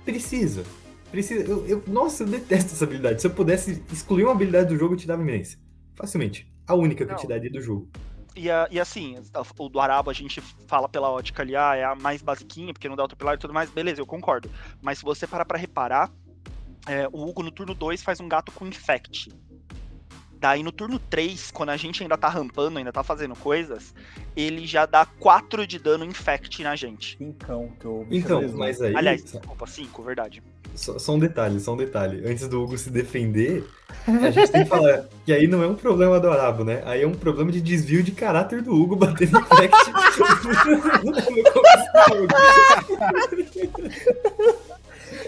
precisa. 0.06 0.64
Precisa. 1.10 1.44
Eu, 1.50 1.66
eu, 1.66 1.84
nossa, 1.88 2.22
eu 2.22 2.28
detesto 2.28 2.74
essa 2.74 2.86
habilidade. 2.86 3.20
Se 3.20 3.26
eu 3.26 3.32
pudesse 3.32 3.84
excluir 3.92 4.26
uma 4.26 4.34
habilidade 4.34 4.70
do 4.70 4.78
jogo, 4.78 4.94
eu 4.94 4.98
te 5.00 5.08
dava 5.08 5.24
imensa. 5.24 5.58
Facilmente. 5.96 6.48
A 6.68 6.76
única 6.76 7.04
que 7.04 7.12
eu 7.12 7.18
te 7.18 7.26
daria 7.26 7.50
do 7.50 7.60
jogo. 7.60 7.90
E, 8.36 8.46
e, 8.46 8.80
assim, 8.80 9.18
o 9.58 9.70
do 9.70 9.80
Arabo 9.80 10.12
a 10.12 10.14
gente 10.14 10.40
fala 10.68 10.88
pela 10.88 11.10
ótica 11.10 11.42
ali, 11.42 11.56
ah, 11.56 11.76
é 11.76 11.84
a 11.84 11.96
mais 11.96 12.22
basiquinha, 12.22 12.74
porque 12.74 12.88
não 12.88 12.96
dá 12.96 13.02
outro 13.02 13.18
pilar 13.18 13.34
e 13.34 13.40
tudo 13.40 13.56
mais, 13.56 13.72
beleza, 13.72 14.00
eu 14.00 14.06
concordo. 14.06 14.52
Mas 14.84 15.00
se 15.00 15.04
você 15.04 15.26
parar 15.26 15.46
pra 15.46 15.58
reparar, 15.58 16.12
é, 16.88 17.08
o 17.12 17.28
Hugo 17.28 17.44
no 17.44 17.52
turno 17.52 17.74
2 17.74 18.02
faz 18.02 18.20
um 18.20 18.28
gato 18.28 18.52
com 18.52 18.66
Infect. 18.66 19.30
Daí 20.38 20.62
no 20.62 20.72
turno 20.72 21.00
3, 21.00 21.50
quando 21.52 21.70
a 21.70 21.78
gente 21.78 22.04
ainda 22.04 22.18
tá 22.18 22.30
rampando, 22.30 22.78
ainda 22.78 22.92
tá 22.92 23.04
fazendo 23.04 23.36
coisas, 23.36 23.96
ele 24.36 24.68
já 24.68 24.86
dá 24.86 25.06
4 25.06 25.66
de 25.66 25.80
dano 25.80 26.06
infect 26.06 26.62
na 26.62 26.76
gente. 26.76 27.18
Então, 27.20 27.72
que 27.80 27.86
eu 27.86 28.06
Então, 28.12 28.42
mas 28.54 28.82
aí. 28.82 28.96
Aliás, 28.96 29.24
desculpa, 29.24 29.66
5, 29.66 30.04
verdade. 30.04 30.44
Só, 30.76 31.00
só, 31.00 31.14
um 31.14 31.20
detalhe, 31.20 31.60
só 31.60 31.74
um 31.74 31.78
detalhe. 31.78 32.28
Antes 32.30 32.48
do 32.50 32.62
Hugo 32.62 32.78
se 32.78 32.90
defender, 32.90 33.66
a 34.06 34.30
gente 34.30 34.52
tem 34.52 34.64
que 34.64 34.70
falar 34.70 35.06
que 35.26 35.32
aí 35.32 35.48
não 35.48 35.64
é 35.64 35.68
um 35.68 35.76
problema 35.76 36.20
do 36.20 36.30
Arabo, 36.30 36.66
né? 36.66 36.84
Aí 36.86 37.02
é 37.02 37.08
um 37.08 37.16
problema 37.16 37.50
de 37.52 37.62
desvio 37.62 38.04
de 38.04 38.12
caráter 38.12 38.62
do 38.62 38.74
Hugo 38.74 38.98
batendo 38.98 39.40
infect. 39.40 39.76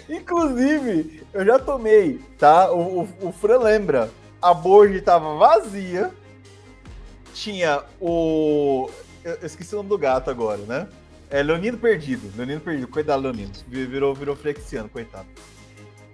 Inclusive, 0.09 1.23
eu 1.33 1.45
já 1.45 1.59
tomei, 1.59 2.19
tá? 2.37 2.71
O, 2.71 3.01
o, 3.01 3.27
o 3.27 3.31
Fran 3.31 3.59
lembra 3.59 4.09
a 4.41 4.53
board 4.53 4.99
tava 5.01 5.35
vazia. 5.35 6.11
Tinha 7.33 7.83
o. 7.99 8.89
Eu 9.23 9.37
esqueci 9.43 9.73
o 9.73 9.77
nome 9.77 9.89
do 9.89 9.97
gato 9.97 10.29
agora, 10.29 10.59
né? 10.59 10.87
É 11.29 11.43
Leonino 11.43 11.77
Perdido. 11.77 12.31
Leonino 12.35 12.61
Perdido, 12.61 12.87
coitado 12.87 13.21
Leonino. 13.21 13.51
Virou, 13.67 14.15
virou 14.15 14.35
Flexiano, 14.35 14.89
coitado. 14.89 15.27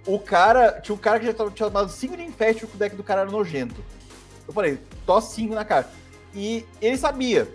O 0.06 0.18
cara. 0.18 0.80
Tinha 0.80 0.94
um 0.94 0.98
cara 0.98 1.20
que 1.20 1.26
já 1.26 1.32
tinha 1.32 1.70
tomado 1.70 1.88
5 1.88 2.16
de 2.16 2.22
infest 2.24 2.64
o 2.64 2.66
deck 2.76 2.96
do 2.96 3.04
cara 3.04 3.22
era 3.22 3.30
nojento. 3.30 3.82
Eu 4.46 4.52
falei, 4.52 4.78
tosse 5.06 5.36
5 5.36 5.54
na 5.54 5.64
cara. 5.64 5.88
E 6.34 6.66
ele 6.80 6.96
sabia. 6.96 7.48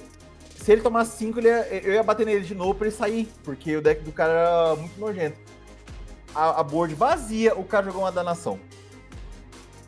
Se 0.55 0.71
ele 0.71 0.81
tomasse 0.81 1.17
5, 1.17 1.39
eu 1.39 1.93
ia 1.93 2.03
bater 2.03 2.25
nele 2.25 2.45
de 2.45 2.55
novo 2.55 2.75
pra 2.75 2.87
ele 2.87 2.95
sair. 2.95 3.27
Porque 3.43 3.75
o 3.75 3.81
deck 3.81 4.01
do 4.01 4.11
cara 4.11 4.33
era 4.33 4.75
muito 4.75 4.99
nojento. 4.99 5.37
A, 6.35 6.59
a 6.59 6.63
board 6.63 6.93
vazia, 6.95 7.55
o 7.57 7.63
cara 7.63 7.85
jogou 7.85 8.01
uma 8.01 8.11
danação. 8.11 8.59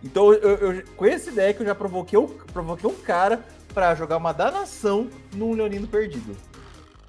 Então, 0.03 0.33
eu, 0.33 0.57
eu- 0.57 0.83
com 0.95 1.05
esse 1.05 1.31
deck, 1.31 1.59
eu 1.59 1.65
já 1.65 1.75
provoquei, 1.75 2.17
o- 2.17 2.27
provoquei 2.27 2.89
um 2.89 2.95
cara 2.95 3.45
pra 3.73 3.93
jogar 3.95 4.17
uma 4.17 4.31
danação 4.33 5.09
num 5.35 5.53
Leonino 5.53 5.87
perdido. 5.87 6.35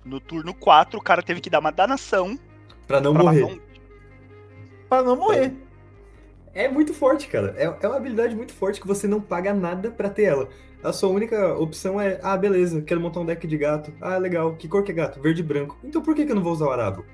No 0.04 0.20
turno 0.20 0.52
4, 0.52 0.98
o 0.98 1.02
cara 1.02 1.22
teve 1.22 1.40
que 1.40 1.48
dar 1.50 1.60
uma 1.60 1.70
danação 1.72 2.38
Pra 2.86 3.00
não 3.00 3.14
pra 3.14 3.22
morrer. 3.24 3.44
um- 3.44 3.60
Pra 4.88 5.02
não 5.02 5.16
morrer. 5.16 5.54
É 6.54 6.68
muito 6.68 6.92
forte, 6.92 7.28
cara. 7.28 7.54
É, 7.56 7.64
é 7.64 7.88
uma 7.88 7.96
habilidade 7.96 8.36
muito 8.36 8.52
forte 8.52 8.78
que 8.80 8.86
você 8.86 9.08
não 9.08 9.20
paga 9.22 9.54
nada 9.54 9.90
pra 9.90 10.10
ter 10.10 10.24
ela. 10.24 10.48
A 10.84 10.92
sua 10.92 11.08
única 11.08 11.54
opção 11.54 11.98
é, 11.98 12.20
ah, 12.22 12.36
beleza, 12.36 12.82
quero 12.82 13.00
montar 13.00 13.20
um 13.20 13.24
deck 13.24 13.46
de 13.46 13.56
gato. 13.56 13.90
Ah, 14.00 14.18
legal. 14.18 14.54
Que 14.56 14.68
cor 14.68 14.82
que 14.82 14.90
é 14.90 14.94
gato? 14.94 15.18
Verde 15.20 15.40
e 15.40 15.44
branco. 15.44 15.78
Então 15.82 16.02
por 16.02 16.14
que, 16.14 16.26
que 16.26 16.32
eu 16.32 16.36
não 16.36 16.42
vou 16.42 16.52
usar 16.52 16.66
o 16.66 16.70
arabo? 16.70 17.06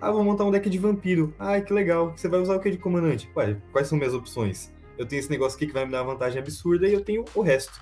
Ah, 0.00 0.10
vou 0.10 0.24
montar 0.24 0.44
um 0.44 0.50
deck 0.50 0.68
de 0.70 0.78
vampiro. 0.78 1.34
Ah, 1.38 1.60
que 1.60 1.72
legal. 1.72 2.14
Você 2.16 2.28
vai 2.28 2.40
usar 2.40 2.56
o 2.56 2.60
que 2.60 2.70
de 2.70 2.78
comandante? 2.78 3.28
Ué, 3.36 3.56
quais 3.70 3.86
são 3.86 3.98
minhas 3.98 4.14
opções? 4.14 4.70
Eu 4.96 5.06
tenho 5.06 5.20
esse 5.20 5.30
negócio 5.30 5.56
aqui 5.56 5.66
que 5.66 5.72
vai 5.72 5.84
me 5.84 5.92
dar 5.92 6.02
uma 6.02 6.12
vantagem 6.12 6.38
absurda 6.38 6.88
e 6.88 6.92
eu 6.92 7.02
tenho 7.02 7.24
o 7.34 7.40
resto. 7.42 7.80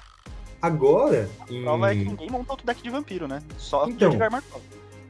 Agora, 0.61 1.29
em... 1.49 1.63
Prova 1.63 1.93
é 1.93 1.95
que 1.95 2.05
ninguém 2.05 2.31
montou 2.31 2.53
outro 2.53 2.67
deck 2.67 2.83
de 2.83 2.91
vampiro, 2.91 3.29
né? 3.29 3.43
Só 3.57 3.89
Então. 3.89 4.11
Edgar 4.11 4.31
Markov. 4.31 4.63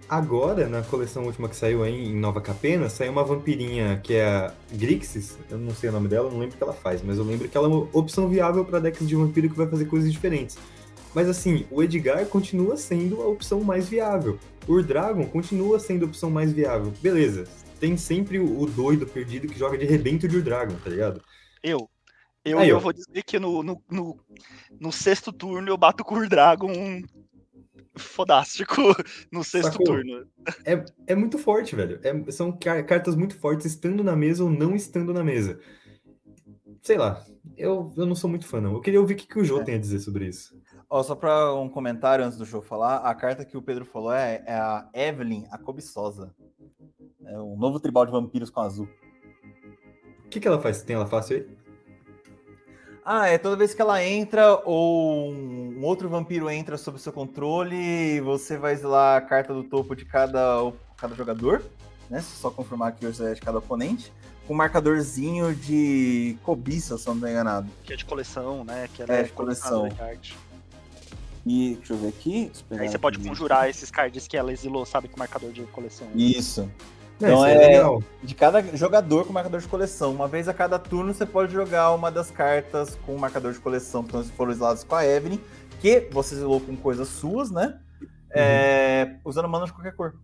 Agora, 0.09 0.67
na 0.69 0.81
coleção 0.83 1.25
última 1.25 1.51
que 1.51 1.57
saiu 1.57 1.83
aí 1.83 2.07
em 2.07 2.17
Nova 2.17 2.41
Capena, 2.41 2.89
saiu 2.89 3.13
uma 3.13 3.23
vampirinha 3.23 4.01
que 4.03 4.15
é 4.15 4.27
a 4.27 4.55
Grixis. 4.73 5.39
Eu 5.51 5.59
não 5.59 5.75
sei 5.75 5.91
o 5.91 5.93
nome 5.93 6.09
dela, 6.09 6.31
não 6.31 6.39
lembro 6.39 6.55
o 6.55 6.59
que 6.59 6.65
ela 6.65 6.73
faz, 6.73 7.03
mas 7.03 7.19
eu 7.19 7.25
lembro 7.25 7.47
que 7.47 7.55
ela 7.57 7.67
é 7.67 7.71
uma 7.71 7.87
opção 7.93 8.27
viável 8.27 8.65
para 8.65 8.79
decks 8.79 9.07
de 9.07 9.15
vampiro 9.15 9.51
que 9.51 9.57
vai 9.57 9.67
fazer 9.67 9.85
coisas 9.85 10.11
diferentes. 10.11 10.57
Mas 11.15 11.29
assim, 11.29 11.67
o 11.71 11.83
Edgar 11.83 12.25
continua 12.25 12.77
sendo 12.79 13.21
a 13.21 13.27
opção 13.27 13.61
mais 13.61 13.87
viável. 13.87 14.39
O 14.69 14.73
Urdragon 14.75 15.27
continua 15.27 15.79
sendo 15.81 16.05
a 16.05 16.09
opção 16.09 16.31
mais 16.31 16.53
viável. 16.53 16.93
Beleza, 17.01 17.45
tem 17.81 17.97
sempre 17.97 18.39
o 18.39 18.67
doido 18.67 19.07
perdido 19.07 19.49
que 19.49 19.59
joga 19.59 19.79
de 19.79 19.87
rebento 19.87 20.29
de 20.29 20.37
Urdragon, 20.37 20.77
tá 20.85 20.91
ligado? 20.91 21.23
Eu. 21.63 21.89
Eu, 22.45 22.59
Aí, 22.61 22.69
eu 22.69 22.81
vou 22.81 22.93
dizer 22.93 23.23
que 23.25 23.39
no, 23.39 23.63
no, 23.63 23.83
no, 23.91 24.19
no 24.81 24.93
sexto 24.93 25.33
turno 25.33 25.69
eu 25.69 25.77
bato 25.77 26.03
com 26.05 26.15
o 26.17 26.29
Dragon 26.29 27.03
fodástico 27.97 28.81
no 29.33 29.43
sexto 29.43 29.73
Sacou? 29.73 29.87
turno. 29.87 30.27
É, 30.65 30.85
é 31.09 31.15
muito 31.15 31.37
forte, 31.37 31.75
velho. 31.75 31.99
É- 32.03 32.31
são 32.31 32.53
car- 32.57 32.85
cartas 32.87 33.17
muito 33.17 33.37
fortes 33.37 33.67
estando 33.67 34.03
na 34.05 34.15
mesa 34.17 34.45
ou 34.45 34.51
não 34.51 34.75
estando 34.75 35.13
na 35.13 35.23
mesa. 35.25 35.59
Sei 36.83 36.97
lá, 36.97 37.23
eu, 37.57 37.93
eu 37.97 38.07
não 38.07 38.15
sou 38.15 38.31
muito 38.31 38.47
fã, 38.47 38.61
não. 38.61 38.73
Eu 38.75 38.81
queria 38.81 39.01
ouvir 39.01 39.15
o 39.15 39.17
que, 39.17 39.27
que 39.27 39.39
o 39.39 39.45
Jô 39.45 39.61
É. 39.61 39.65
tem 39.65 39.75
a 39.75 39.79
dizer 39.79 39.99
sobre 39.99 40.27
isso. 40.29 40.57
Ó, 40.91 41.03
só 41.03 41.15
pra 41.15 41.53
um 41.55 41.69
comentário 41.69 42.25
antes 42.25 42.39
do 42.39 42.47
show 42.47 42.63
falar, 42.63 42.99
a 42.99 43.15
carta 43.15 43.45
que 43.45 43.57
o 43.57 43.63
Pedro 43.63 43.85
falou 43.85 44.13
é, 44.13 44.43
é 44.47 44.55
a 44.55 44.89
Evelyn, 44.95 45.47
a 45.51 45.59
Cobiçosa. 45.59 46.35
É 47.27 47.39
um 47.39 47.57
novo 47.57 47.79
tribal 47.79 48.07
de 48.07 48.13
vampiros 48.13 48.49
com 48.49 48.61
azul. 48.61 48.89
O 50.25 50.29
que, 50.31 50.41
que 50.41 50.49
ela 50.49 50.61
faz? 50.61 50.83
Tem 50.83 50.97
ela 50.97 51.07
fácil 51.07 51.37
aí? 51.37 51.59
Ah, 53.05 53.27
é 53.29 53.39
toda 53.39 53.57
vez 53.57 53.75
que 53.75 53.81
ela 53.81 54.03
entra 54.05 54.61
ou 54.65 55.31
um 55.31 55.83
outro 55.83 56.09
vampiro 56.09 56.51
entra 56.51 56.77
sob 56.77 56.99
seu 56.99 57.13
controle, 57.13 58.21
você 58.21 58.57
vai 58.59 58.73
exilar 58.75 59.17
a 59.17 59.21
carta 59.21 59.53
do 59.55 59.65
topo 59.65 59.95
de 59.97 60.05
cada, 60.05 60.71
cada 60.97 61.15
jogador, 61.15 61.63
né? 62.11 62.21
Só 62.21 62.51
confirmar 62.51 62.89
aqui 62.89 63.07
hoje 63.07 63.25
é 63.25 63.33
de 63.33 63.41
cada 63.41 63.59
oponente, 63.59 64.13
com 64.47 64.53
um 64.53 64.57
marcadorzinho 64.57 65.55
de 65.55 66.37
cobiça, 66.43 66.99
se 66.99 67.07
eu 67.07 67.15
não 67.15 67.17
estou 67.17 67.31
enganado. 67.31 67.69
Que 67.83 67.95
é 67.95 67.97
de 67.97 68.05
coleção, 68.05 68.63
né? 68.65 68.89
Que 68.93 69.03
ela 69.03 69.15
É, 69.15 69.21
é, 69.21 69.23
de 69.23 69.33
coleção. 69.33 69.89
de. 69.89 70.37
E 71.49 71.77
deixa 71.77 71.95
eu 71.95 71.97
ver 71.97 72.09
aqui. 72.09 72.53
Aí 72.73 72.89
você 72.89 72.99
pode 72.99 73.19
aqui. 73.19 73.27
conjurar 73.27 73.71
esses 73.71 73.91
cards 73.91 74.29
que 74.29 74.37
ela 74.37 74.53
exilou, 74.53 74.85
sabe? 74.85 75.09
Com 75.09 75.19
marcador 75.19 75.51
de 75.51 75.63
coleção. 75.63 76.07
Isso. 76.15 76.71
Não, 77.19 77.29
Então 77.29 77.47
é, 77.47 77.77
é-. 77.77 77.99
De 78.23 78.35
cada 78.35 78.63
jogador 78.77 79.27
com 79.27 79.33
marcador 79.33 79.59
de 79.59 79.67
coleção. 79.67 80.13
Uma 80.13 80.29
vez 80.29 80.47
a 80.47 80.53
cada 80.53 80.79
turno 80.79 81.15
você 81.15 81.25
pode 81.25 81.53
jogar 81.53 81.93
uma 81.95 82.11
das 82.11 82.31
cartas 82.31 82.99
com 83.07 83.17
marcador 83.17 83.53
de 83.53 83.59
coleção 83.61 84.05
que 84.05 84.23
foram 84.33 84.53
exilados 84.53 84.85
com 84.85 84.95
a 84.95 85.07
Evelyn, 85.07 85.41
que 85.81 86.07
você 86.13 86.35
exilou 86.35 86.61
com 86.61 86.77
coisas 86.77 87.09
suas, 87.09 87.51
né? 87.51 87.81
É, 88.31 89.17
usando 89.25 89.49
mana 89.49 89.65
de 89.65 89.73
qualquer 89.73 89.97
cor. 89.97 90.15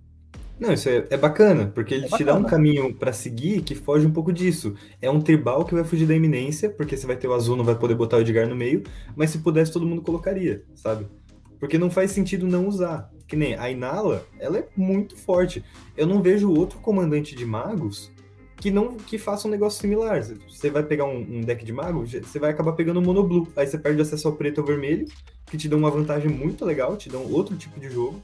Não, 0.59 0.73
isso 0.73 0.89
é, 0.89 1.07
é 1.11 1.17
bacana, 1.17 1.67
porque 1.75 1.95
ele 1.95 2.07
É 2.07 2.09
te 2.09 2.23
dá 2.23 2.35
um 2.35 2.45
caminho 2.45 2.95
pra 2.95 3.13
seguir 3.13 3.63
que 3.63 3.75
foge 3.75 4.07
um 4.07 4.13
pouco 4.13 4.33
disso. 4.33 4.75
É 5.03 5.11
um 5.11 5.21
tribal 5.21 5.65
que 5.65 5.75
vai 5.75 5.85
fugir 5.85 6.07
da 6.07 6.15
iminência, 6.15 6.71
porque 6.71 6.97
você 6.97 7.07
vai 7.07 7.17
ter 7.17 7.27
o 7.27 7.35
azul, 7.35 7.57
não 7.57 7.65
vai 7.65 7.75
poder 7.75 7.95
botar 7.95 8.19
o 8.19 8.21
Edgar 8.21 8.49
no 8.49 8.55
meio, 8.55 8.85
mas 9.17 9.31
se 9.31 9.39
pudesse 9.39 9.73
todo 9.73 9.87
mundo 9.87 10.03
colocaria, 10.03 10.63
sabe? 10.75 11.07
Porque 11.59 11.77
não 11.79 11.91
faz 11.91 12.13
sentido 12.13 12.47
não 12.47 12.69
usar. 12.69 13.11
Que 13.27 13.37
nem 13.37 13.55
a 13.57 13.71
Inala, 13.71 14.27
ela 14.39 14.59
é 14.59 14.69
muito 14.77 15.17
forte. 15.17 15.65
Eu 15.97 16.07
não 16.07 16.23
vejo 16.23 16.53
outro 16.53 16.79
comandante 16.79 17.35
de 17.35 17.45
magos 17.45 18.13
que 18.57 18.71
não 18.71 18.97
que 18.97 19.19
faça 19.19 19.49
um 19.49 19.51
negócio 19.51 19.81
similar. 19.81 20.23
Você 20.49 20.71
vai 20.71 20.83
pegar 20.83 21.05
um, 21.05 21.19
um 21.19 21.41
deck 21.41 21.65
de 21.65 21.73
magos, 21.73 22.13
você 22.13 22.39
vai 22.39 22.51
acabar 22.51 22.73
pegando 22.73 23.01
o 23.01 23.03
monoblue. 23.03 23.49
Aí 23.57 23.67
você 23.67 23.79
perde 23.79 24.01
acesso 24.01 24.29
ao 24.29 24.35
preto 24.37 24.59
ou 24.61 24.67
vermelho, 24.67 25.07
que 25.47 25.57
te 25.57 25.69
dão 25.69 25.79
uma 25.79 25.91
vantagem 25.91 26.31
muito 26.31 26.65
legal, 26.65 26.97
te 26.97 27.09
dão 27.09 27.31
outro 27.31 27.57
tipo 27.57 27.81
de 27.81 27.91
jogo, 27.91 28.23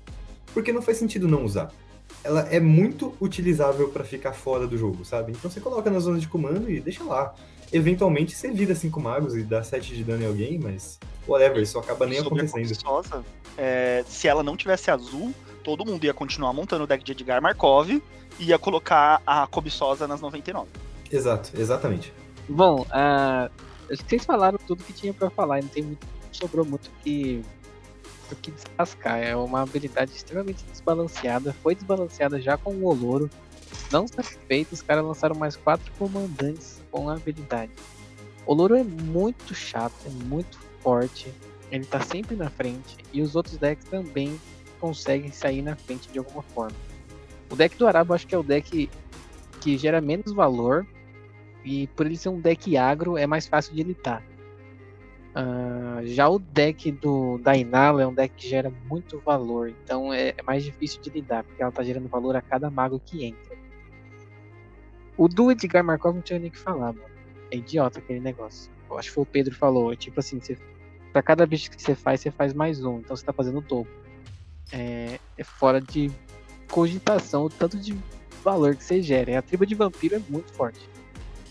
porque 0.55 0.73
não 0.73 0.83
faz 0.83 0.99
sentido 0.99 1.27
não 1.27 1.45
usar. 1.45 1.73
Ela 2.23 2.43
é 2.51 2.61
muito 2.61 3.15
utilizável 3.21 3.89
pra 3.89 4.05
ficar 4.05 4.33
fora 4.33 4.67
do 4.67 4.77
jogo, 4.77 5.05
sabe? 5.05 5.33
Então 5.33 5.51
você 5.51 5.61
coloca 5.61 5.91
na 5.91 5.99
zona 5.99 6.19
de 6.19 6.29
comando 6.29 6.71
e 6.71 6.81
deixa 6.81 7.03
lá. 7.03 7.35
Eventualmente 7.73 8.35
você 8.35 8.51
vira 8.51 8.75
5 8.75 9.01
magos 9.01 9.37
e 9.37 9.43
dá 9.43 9.63
7 9.63 9.95
de 9.95 10.05
dano 10.05 10.25
em 10.25 10.27
alguém, 10.27 10.59
mas 10.59 10.99
whatever, 11.27 11.63
isso 11.63 11.79
acaba 11.79 12.05
nem 12.05 12.21
Sobre 12.23 12.43
a 12.43 12.45
acontecendo. 12.45 13.25
É, 13.57 14.05
se 14.09 14.27
ela 14.29 14.43
não 14.43 14.57
tivesse 14.57 14.91
azul, 14.91 15.33
todo 15.63 15.85
mundo 15.85 16.05
ia 16.05 16.13
continuar 16.13 16.53
montando 16.53 16.85
o 16.85 16.87
deck 16.87 17.05
de 17.05 17.13
Edgar 17.13 17.41
Markov 17.41 17.91
e 17.91 18.03
ia 18.45 18.59
colocar 18.59 19.23
a 19.27 19.47
Cobiçosa 19.47 20.09
nas 20.09 20.21
99. 20.21 20.69
Exato, 21.11 21.53
exatamente. 21.59 22.13
Bom, 22.49 22.85
acho 23.89 24.03
que 24.03 24.11
vocês 24.11 24.25
falaram 24.25 24.59
tudo 24.67 24.83
que 24.83 24.93
tinha 24.93 25.15
pra 25.15 25.31
falar, 25.31 25.63
não 25.63 25.69
tem 25.69 25.83
muito, 25.83 26.07
sobrou 26.33 26.65
muito 26.65 26.91
que 27.03 27.43
do 28.31 28.37
que 28.37 28.51
descascar. 28.51 29.19
É 29.19 29.37
uma 29.37 29.63
habilidade 29.63 30.13
extremamente 30.13 30.65
desbalanceada. 30.71 31.53
Foi 31.63 31.75
desbalanceada 31.75 32.41
já 32.41 32.57
com 32.57 32.73
o 32.73 32.87
Oloro. 32.87 33.29
Não 33.93 34.07
satisfeito, 34.07 34.73
os 34.73 34.83
caras 34.83 35.05
lançaram 35.05 35.37
mais 35.37 35.57
quatro 35.57 35.93
comandantes 35.99 36.81
com 36.91 37.09
a 37.09 37.15
habilidade. 37.15 37.73
O 38.47 38.53
Oloro 38.53 38.77
é 38.77 38.85
muito 38.85 39.55
chato, 39.55 39.95
é 40.07 40.11
muito 40.25 40.59
forte. 40.81 41.33
Ele 41.71 41.85
tá 41.85 42.01
sempre 42.01 42.35
na 42.35 42.49
frente. 42.49 42.97
E 43.13 43.21
os 43.21 43.37
outros 43.37 43.57
decks 43.57 43.87
também 43.89 44.41
conseguem 44.81 45.31
sair 45.31 45.63
na 45.63 45.77
frente 45.77 46.09
de 46.09 46.19
alguma 46.19 46.43
forma. 46.43 46.77
O 47.51 47.57
deck 47.57 47.77
do 47.77 47.87
Arabo 47.87 48.15
acho 48.15 48.27
que 48.27 48.35
é 48.35 48.39
o 48.39 48.43
deck 48.43 48.89
que 49.61 49.77
gera 49.77 50.01
menos 50.01 50.33
valor. 50.33 50.87
E 51.65 51.87
por 51.89 52.07
ele 52.07 52.17
ser 52.17 52.31
um 52.31 52.41
deck 52.41 52.77
agro, 52.77 53.19
é 53.19 53.27
mais 53.27 53.47
fácil 53.47 53.75
de 53.75 53.83
lidar. 53.83 54.23
Ah, 55.35 56.01
já 56.05 56.29
o 56.29 56.39
deck 56.39 56.91
do, 56.91 57.39
da 57.39 57.57
Inala 57.57 58.03
é 58.03 58.07
um 58.07 58.15
deck 58.15 58.35
que 58.35 58.49
gera 58.49 58.73
muito 58.89 59.21
valor, 59.21 59.73
então 59.85 60.13
é, 60.13 60.35
é 60.37 60.43
mais 60.43 60.65
difícil 60.65 61.01
de 61.01 61.11
lidar, 61.11 61.45
porque 61.45 61.63
ela 61.63 61.71
tá 61.71 61.83
gerando 61.85 62.09
valor 62.09 62.35
a 62.35 62.43
cada 62.43 62.69
mago 62.69 63.01
que 63.05 63.25
entra. 63.25 63.57
O 65.17 65.29
do 65.29 65.51
Edgar 65.51 65.85
Markov 65.85 66.15
não 66.15 66.23
tinha 66.23 66.39
nem 66.39 66.49
o 66.49 66.53
que 66.53 66.59
falar, 66.59 66.93
mano. 66.93 67.11
É 67.51 67.57
idiota 67.57 67.99
aquele 67.99 68.21
negócio. 68.21 68.71
Eu 68.89 68.99
acho 68.99 69.09
que 69.09 69.15
foi 69.15 69.23
o 69.23 69.27
Pedro 69.27 69.53
que 69.53 69.59
falou, 69.59 69.95
tipo 69.95 70.19
assim, 70.19 70.41
você, 70.41 70.57
pra 71.13 71.23
cada 71.23 71.47
bicho 71.47 71.71
que 71.71 71.81
você 71.81 71.95
faz, 71.95 72.21
você 72.21 72.31
faz 72.31 72.53
mais 72.53 72.83
um, 72.85 72.99
então 72.99 73.15
você 73.15 73.25
tá 73.25 73.33
fazendo 73.33 73.59
o 73.59 73.61
dobro. 73.61 73.93
É, 74.73 75.19
é 75.37 75.45
fora 75.45 75.81
de 75.81 76.11
cogitação 76.71 77.45
o 77.45 77.51
tanto 77.51 77.77
de 77.77 77.97
valor 78.43 78.75
que 78.75 78.83
você 78.83 79.03
gera. 79.03 79.33
E 79.33 79.37
a 79.37 79.43
tribo 79.43 79.67
de 79.67 79.75
vampiro 79.75 80.17
é 80.17 80.23
muito 80.29 80.53
forte. 80.53 80.89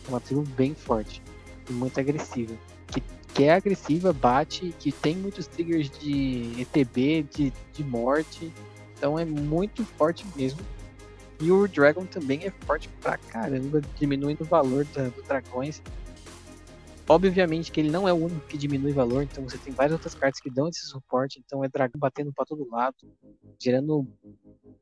É 0.05 0.09
uma 0.09 0.19
tribo 0.19 0.41
bem 0.41 0.73
forte 0.73 1.21
e 1.69 1.73
muito 1.73 1.99
agressiva. 1.99 2.55
Que, 2.87 3.03
que 3.33 3.43
é 3.43 3.53
agressiva, 3.53 4.11
bate, 4.11 4.73
que 4.79 4.91
tem 4.91 5.15
muitos 5.15 5.47
triggers 5.47 5.89
de 5.89 6.61
ETB, 6.61 7.23
de, 7.33 7.53
de 7.73 7.83
morte. 7.83 8.51
Então 8.97 9.17
é 9.17 9.25
muito 9.25 9.85
forte 9.85 10.25
mesmo. 10.35 10.59
E 11.41 11.51
o 11.51 11.67
Dragon 11.67 12.05
também 12.05 12.43
é 12.43 12.51
forte 12.65 12.89
pra 13.01 13.17
caramba, 13.17 13.81
diminuindo 13.97 14.41
o 14.41 14.45
valor 14.45 14.83
dos 14.85 15.23
dragões. 15.25 15.81
Obviamente 17.09 17.71
que 17.71 17.79
ele 17.79 17.89
não 17.89 18.07
é 18.07 18.13
o 18.13 18.17
único 18.17 18.45
que 18.47 18.57
diminui 18.57 18.93
valor, 18.93 19.23
então 19.23 19.43
você 19.43 19.57
tem 19.57 19.73
várias 19.73 19.93
outras 19.93 20.13
cartas 20.13 20.39
que 20.39 20.49
dão 20.49 20.67
esse 20.67 20.85
suporte, 20.85 21.41
então 21.43 21.63
é 21.63 21.67
dragão 21.67 21.99
batendo 21.99 22.31
pra 22.31 22.45
todo 22.45 22.69
lado, 22.69 22.95
gerando 23.59 24.07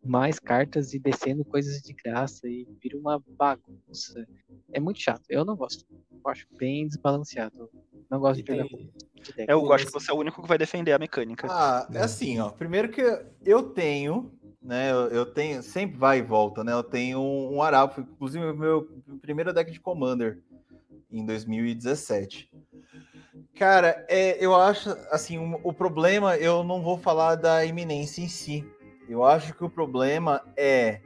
mais 0.04 0.38
cartas 0.38 0.94
e 0.94 0.99
descendo 0.99 1.45
coisas 1.45 1.82
de 1.82 1.94
graça 1.94 2.48
e 2.48 2.68
vira 2.84 2.98
uma 2.98 3.22
bagunça. 3.40 4.28
É 4.74 4.80
muito 4.80 4.99
chato, 4.99 5.24
eu 5.30 5.45
não 5.45 5.56
gosto. 5.56 5.86
Eu 6.26 6.32
acho 6.32 6.45
bem 6.60 6.86
desbalanceado. 6.88 7.70
Não 8.10 8.20
gosto 8.20 8.40
E 8.40 8.44
de 8.44 8.52
jogar 8.52 8.68
tem- 8.68 8.91
de 9.24 9.34
deck. 9.34 9.49
Eu 9.49 9.72
acho 9.74 9.86
que 9.86 9.91
você 9.94 10.12
é 10.12 10.14
o 10.14 10.18
único 10.18 10.41
que 10.41 10.48
vai 10.48 10.58
defender 10.58 10.91
a 10.91 10.99
mecânica. 10.99 11.48
Ah, 11.49 11.88
é 11.94 11.99
assim, 11.99 12.40
ó. 12.40 12.49
Primeiro 12.49 12.90
que 12.90 13.02
eu 13.45 13.64
tenho, 13.64 14.34
né? 14.62 14.91
Eu, 14.91 15.08
eu 15.08 15.26
tenho, 15.26 15.64
sempre 15.64 15.98
vai 15.98 16.20
e 16.20 16.22
volta, 16.22 16.64
né? 16.64 16.74
Eu 16.74 16.84
tenho 16.84 17.20
um, 17.20 17.56
um 17.56 17.62
Arauto, 17.62 18.02
inclusive 18.02 18.45
o 18.45 18.56
meu 18.56 18.84
primeiro 19.22 19.54
deck 19.54 19.72
de 19.72 19.80
Commander 19.80 20.41
em 21.12 21.26
2017. 21.26 22.50
Cara, 23.58 24.06
é, 24.08 24.44
eu 24.44 24.56
acho 24.56 24.90
assim, 25.12 25.38
o, 25.38 25.60
o 25.64 25.74
problema, 25.74 26.36
eu 26.38 26.64
não 26.64 26.82
vou 26.82 26.98
falar 26.98 27.36
da 27.36 27.66
iminência 27.66 28.22
em 28.22 28.28
si. 28.28 28.66
Eu 29.10 29.24
acho 29.24 29.54
que 29.54 29.64
o 29.64 29.70
problema 29.70 30.42
é 30.56 31.02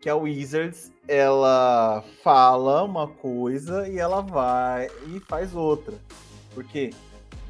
que 0.00 0.08
a 0.10 0.14
Wizards 0.14 0.92
ela 1.08 2.04
fala 2.22 2.82
uma 2.82 3.08
coisa 3.08 3.88
e 3.88 3.98
ela 3.98 4.20
vai 4.20 4.88
e 5.08 5.20
faz 5.20 5.54
outra. 5.54 5.94
Porque 6.54 6.90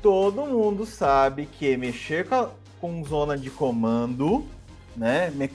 todo 0.00 0.46
mundo 0.46 0.86
sabe 0.86 1.46
que 1.46 1.76
mexer 1.76 2.28
com, 2.28 2.34
a, 2.34 2.50
com 2.80 3.04
zona 3.04 3.36
de 3.36 3.50
comando, 3.50 4.44
né? 4.96 5.30
Me, 5.30 5.50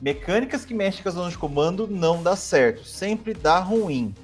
mecânicas 0.00 0.64
que 0.64 0.74
mexem 0.74 1.02
com 1.02 1.08
a 1.08 1.12
zona 1.12 1.30
de 1.30 1.38
comando 1.38 1.86
não 1.86 2.22
dá 2.22 2.34
certo, 2.34 2.84
sempre 2.84 3.32
dá 3.32 3.58
ruim. 3.60 4.14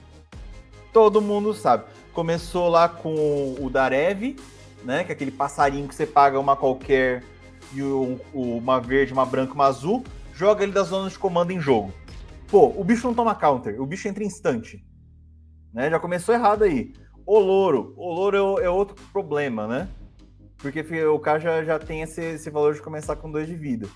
Todo 0.93 1.21
mundo 1.21 1.55
sabe. 1.55 1.85
Começou 2.13 2.69
lá 2.69 2.89
com 2.89 3.55
o 3.59 3.71
Darev, 3.71 4.37
né? 4.85 5.05
Que 5.05 5.13
é 5.13 5.15
aquele 5.15 5.31
passarinho 5.31 5.89
que 5.89 5.95
você 5.95 6.07
paga 6.07 6.39
uma 6.39 6.57
qualquer 6.57 7.23
e 7.73 7.83
uma 8.33 8.81
verde, 8.81 9.13
uma 9.13 9.25
branca, 9.25 9.55
uma 9.55 9.67
azul, 9.67 10.05
joga 10.35 10.63
ele 10.63 10.73
da 10.73 10.83
zona 10.83 11.09
de 11.09 11.19
comando 11.19 11.53
em 11.53 11.61
jogo. 11.61 11.93
Pô, 12.49 12.75
o 12.77 12.83
bicho 12.83 13.07
não 13.07 13.15
toma 13.15 13.35
counter, 13.35 13.81
o 13.81 13.87
bicho 13.87 14.09
entra 14.09 14.25
instante. 14.25 14.85
Né? 15.73 15.89
Já 15.89 16.01
começou 16.01 16.35
errado 16.35 16.65
aí. 16.65 16.93
O 17.25 17.39
louro, 17.39 17.95
o 17.97 18.13
louro 18.13 18.59
é, 18.59 18.65
é 18.65 18.71
outro 18.71 18.97
problema, 19.13 19.69
né? 19.69 19.89
Porque 20.59 20.83
o 21.07 21.19
cara 21.19 21.39
já, 21.39 21.63
já 21.63 21.79
tem 21.79 22.03
esse, 22.03 22.21
esse 22.21 22.51
valor 22.51 22.75
de 22.75 22.83
começar 22.83 23.17
com 23.17 23.31
dois 23.31 23.47
de 23.47 23.55
vida. 23.55 23.89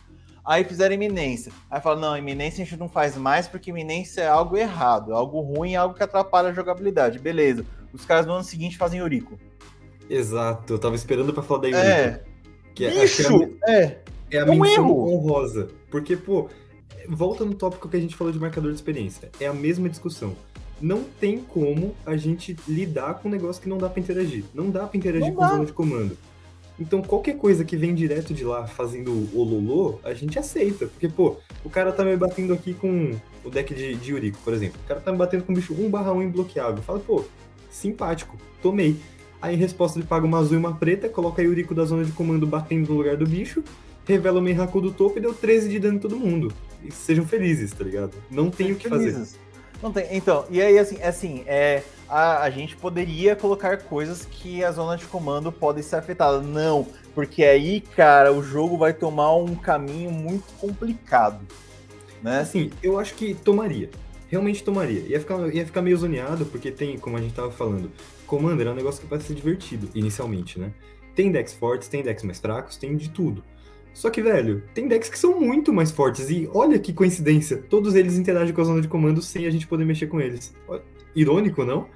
Aí 0.44 0.62
fizeram 0.62 0.94
iminência. 0.94 1.50
Aí 1.70 1.80
fala, 1.80 1.98
não, 1.98 2.16
iminência 2.16 2.62
a 2.62 2.66
gente 2.66 2.78
não 2.78 2.88
faz 2.88 3.16
mais 3.16 3.48
porque 3.48 3.70
iminência 3.70 4.20
é 4.20 4.28
algo 4.28 4.56
errado, 4.56 5.12
é 5.12 5.14
algo 5.14 5.40
ruim, 5.40 5.72
é 5.72 5.76
algo 5.76 5.94
que 5.94 6.02
atrapalha 6.02 6.50
a 6.50 6.52
jogabilidade. 6.52 7.18
Beleza. 7.18 7.64
Os 7.92 8.04
caras 8.04 8.26
no 8.26 8.34
ano 8.34 8.44
seguinte 8.44 8.76
fazem 8.76 9.00
Yuriko. 9.00 9.38
Exato, 10.08 10.74
eu 10.74 10.78
tava 10.78 10.94
esperando 10.94 11.32
para 11.32 11.42
falar 11.42 11.62
da 11.62 11.68
Yuriko. 11.68 11.86
É. 11.86 12.20
Que 12.74 12.84
é, 12.84 13.00
Bicho, 13.00 13.50
é, 13.66 13.72
é, 13.72 13.98
é 14.32 14.38
a 14.38 14.42
é 14.42 14.50
um 14.50 14.60
menção 14.60 14.84
erro. 14.84 15.14
honrosa. 15.14 15.68
Porque, 15.90 16.16
pô, 16.16 16.50
volta 17.08 17.44
no 17.44 17.54
tópico 17.54 17.88
que 17.88 17.96
a 17.96 18.00
gente 18.00 18.14
falou 18.14 18.32
de 18.32 18.38
marcador 18.38 18.70
de 18.70 18.76
experiência. 18.76 19.30
É 19.40 19.46
a 19.46 19.54
mesma 19.54 19.88
discussão. 19.88 20.36
Não 20.80 21.04
tem 21.04 21.38
como 21.38 21.94
a 22.04 22.16
gente 22.16 22.56
lidar 22.68 23.14
com 23.14 23.28
um 23.28 23.30
negócio 23.30 23.62
que 23.62 23.68
não 23.68 23.78
dá 23.78 23.88
para 23.88 24.00
interagir. 24.00 24.44
Não 24.52 24.70
dá 24.70 24.86
para 24.86 24.98
interagir 24.98 25.28
não 25.28 25.34
com 25.36 25.40
dá. 25.40 25.48
zona 25.48 25.64
de 25.64 25.72
comando. 25.72 26.18
Então, 26.78 27.02
qualquer 27.02 27.36
coisa 27.36 27.64
que 27.64 27.76
vem 27.76 27.94
direto 27.94 28.34
de 28.34 28.44
lá 28.44 28.66
fazendo 28.66 29.12
o 29.32 29.44
Lolo, 29.44 30.00
a 30.02 30.12
gente 30.12 30.38
aceita. 30.38 30.86
Porque, 30.86 31.08
pô, 31.08 31.36
o 31.64 31.70
cara 31.70 31.92
tá 31.92 32.04
me 32.04 32.16
batendo 32.16 32.52
aqui 32.52 32.74
com 32.74 33.12
o 33.44 33.50
deck 33.50 33.72
de, 33.72 33.94
de 33.94 34.10
Yuriko, 34.10 34.38
por 34.42 34.52
exemplo. 34.52 34.80
O 34.84 34.88
cara 34.88 35.00
tá 35.00 35.12
me 35.12 35.18
batendo 35.18 35.44
com 35.44 35.52
o 35.52 35.54
bicho 35.54 35.74
1/1 35.74 36.22
imbloqueável. 36.24 36.82
Fala, 36.82 36.98
pô, 36.98 37.24
simpático, 37.70 38.36
tomei. 38.60 38.96
Aí, 39.40 39.54
em 39.54 39.58
resposta, 39.58 39.98
ele 39.98 40.06
paga 40.06 40.26
uma 40.26 40.38
azul 40.38 40.54
e 40.54 40.58
uma 40.58 40.74
preta, 40.74 41.08
coloca 41.08 41.40
a 41.40 41.44
Yuriko 41.44 41.74
da 41.74 41.84
zona 41.84 42.04
de 42.04 42.12
comando 42.12 42.46
batendo 42.46 42.88
no 42.88 42.96
lugar 42.96 43.16
do 43.16 43.26
bicho, 43.26 43.62
revela 44.06 44.40
o 44.40 44.42
Menhaku 44.42 44.80
do 44.80 44.90
topo 44.90 45.18
e 45.18 45.20
deu 45.20 45.32
13 45.32 45.68
de 45.68 45.78
dano 45.78 45.96
em 45.96 46.00
todo 46.00 46.16
mundo. 46.16 46.52
E 46.82 46.90
sejam 46.90 47.24
felizes, 47.26 47.72
tá 47.72 47.84
ligado? 47.84 48.14
Não 48.30 48.50
tem 48.50 48.72
o 48.72 48.76
que 48.76 48.88
felizes. 48.88 49.14
fazer. 49.14 49.43
Não 49.84 49.92
tem. 49.92 50.06
Então, 50.12 50.46
e 50.48 50.62
aí, 50.62 50.78
assim, 50.78 51.02
assim 51.02 51.44
é, 51.46 51.82
a, 52.08 52.44
a 52.44 52.48
gente 52.48 52.74
poderia 52.74 53.36
colocar 53.36 53.76
coisas 53.76 54.24
que 54.24 54.64
a 54.64 54.72
zona 54.72 54.96
de 54.96 55.04
comando 55.04 55.52
pode 55.52 55.82
ser 55.82 55.96
afetada. 55.96 56.40
Não, 56.40 56.86
porque 57.14 57.44
aí, 57.44 57.82
cara, 57.82 58.32
o 58.32 58.42
jogo 58.42 58.78
vai 58.78 58.94
tomar 58.94 59.36
um 59.36 59.54
caminho 59.54 60.10
muito 60.10 60.50
complicado. 60.58 61.46
Né? 62.22 62.40
Assim, 62.40 62.70
eu 62.82 62.98
acho 62.98 63.12
que 63.12 63.34
tomaria. 63.34 63.90
Realmente 64.30 64.64
tomaria. 64.64 65.00
Ia 65.00 65.20
ficar, 65.20 65.54
ia 65.54 65.66
ficar 65.66 65.82
meio 65.82 65.98
zoneado, 65.98 66.46
porque 66.46 66.70
tem, 66.70 66.98
como 66.98 67.18
a 67.18 67.20
gente 67.20 67.34
tava 67.34 67.50
falando, 67.50 67.92
Commander 68.26 68.68
é 68.68 68.70
um 68.70 68.74
negócio 68.74 69.02
que 69.02 69.06
pode 69.06 69.24
ser 69.24 69.34
divertido, 69.34 69.90
inicialmente, 69.94 70.58
né? 70.58 70.72
Tem 71.14 71.30
decks 71.30 71.52
fortes, 71.52 71.88
tem 71.88 72.02
decks 72.02 72.24
mais 72.24 72.40
fracos, 72.40 72.78
tem 72.78 72.96
de 72.96 73.10
tudo. 73.10 73.44
Só 73.94 74.10
que, 74.10 74.20
velho, 74.20 74.62
tem 74.74 74.88
decks 74.88 75.08
que 75.08 75.18
são 75.18 75.40
muito 75.40 75.72
mais 75.72 75.92
fortes. 75.92 76.28
E 76.28 76.50
olha 76.52 76.78
que 76.78 76.92
coincidência, 76.92 77.56
todos 77.56 77.94
eles 77.94 78.18
interagem 78.18 78.52
com 78.52 78.60
a 78.60 78.64
zona 78.64 78.80
de 78.82 78.88
comando 78.88 79.22
sem 79.22 79.46
a 79.46 79.50
gente 79.50 79.66
poder 79.66 79.84
mexer 79.84 80.08
com 80.08 80.20
eles. 80.20 80.52
Irônico, 81.14 81.64
não? 81.64 81.88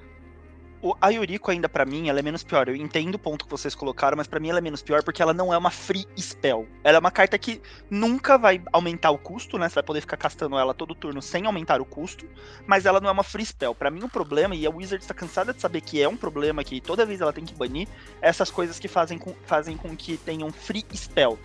A 1.01 1.09
Yuriko 1.09 1.51
ainda 1.51 1.67
para 1.67 1.83
mim, 1.83 2.07
ela 2.07 2.19
é 2.19 2.21
menos 2.21 2.41
pior. 2.41 2.69
Eu 2.69 2.75
entendo 2.75 3.15
o 3.15 3.19
ponto 3.19 3.43
que 3.43 3.51
vocês 3.51 3.75
colocaram, 3.75 4.15
mas 4.15 4.27
para 4.27 4.39
mim 4.39 4.49
ela 4.49 4.59
é 4.59 4.61
menos 4.61 4.81
pior 4.81 5.03
porque 5.03 5.21
ela 5.21 5.33
não 5.33 5.53
é 5.53 5.57
uma 5.57 5.69
free 5.69 6.07
spell. 6.17 6.65
Ela 6.85 6.97
é 6.97 6.99
uma 6.99 7.11
carta 7.11 7.37
que 7.37 7.61
nunca 7.89 8.37
vai 8.37 8.61
aumentar 8.71 9.11
o 9.11 9.17
custo, 9.17 9.57
né? 9.57 9.67
Você 9.67 9.75
vai 9.75 9.83
poder 9.83 9.99
ficar 9.99 10.15
castando 10.15 10.57
ela 10.57 10.73
todo 10.73 10.95
turno 10.95 11.21
sem 11.21 11.45
aumentar 11.45 11.81
o 11.81 11.85
custo, 11.85 12.25
mas 12.65 12.85
ela 12.85 13.01
não 13.01 13.09
é 13.09 13.11
uma 13.11 13.23
free 13.23 13.45
spell. 13.45 13.75
Para 13.75 13.91
mim 13.91 14.03
o 14.03 14.09
problema, 14.09 14.55
e 14.55 14.65
a 14.65 14.69
Wizard 14.69 15.03
está 15.03 15.13
cansada 15.13 15.53
de 15.53 15.59
saber 15.59 15.81
que 15.81 16.01
é 16.01 16.07
um 16.07 16.15
problema 16.15 16.63
que 16.63 16.79
toda 16.79 17.05
vez 17.05 17.19
ela 17.19 17.33
tem 17.33 17.43
que 17.43 17.53
banir, 17.53 17.85
é 18.21 18.29
essas 18.29 18.49
coisas 18.49 18.79
que 18.79 18.87
fazem 18.87 19.17
com, 19.17 19.35
fazem 19.45 19.75
com 19.75 19.93
que 19.97 20.15
tenham 20.15 20.49
free 20.49 20.85
spell. 20.93 21.37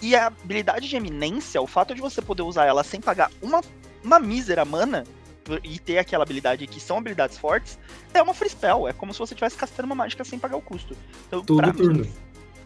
E 0.00 0.14
a 0.14 0.26
habilidade 0.26 0.88
de 0.88 0.96
eminência, 0.96 1.60
o 1.60 1.66
fato 1.66 1.94
de 1.94 2.00
você 2.00 2.20
poder 2.20 2.42
usar 2.42 2.66
ela 2.66 2.84
sem 2.84 3.00
pagar 3.00 3.30
uma, 3.40 3.60
uma 4.04 4.20
mísera 4.20 4.64
mana 4.64 5.04
e 5.62 5.78
ter 5.78 5.98
aquela 5.98 6.24
habilidade 6.24 6.66
que 6.66 6.80
são 6.80 6.98
habilidades 6.98 7.38
fortes, 7.38 7.78
é 8.12 8.20
uma 8.20 8.34
free 8.34 8.50
spell. 8.50 8.88
É 8.88 8.92
como 8.92 9.12
se 9.12 9.18
você 9.18 9.34
estivesse 9.34 9.56
castando 9.56 9.86
uma 9.86 9.94
mágica 9.94 10.24
sem 10.24 10.38
pagar 10.38 10.56
o 10.56 10.62
custo. 10.62 10.96
Então, 11.26 11.42
Todo 11.42 11.72
turno. 11.72 12.00
Mim, 12.00 12.12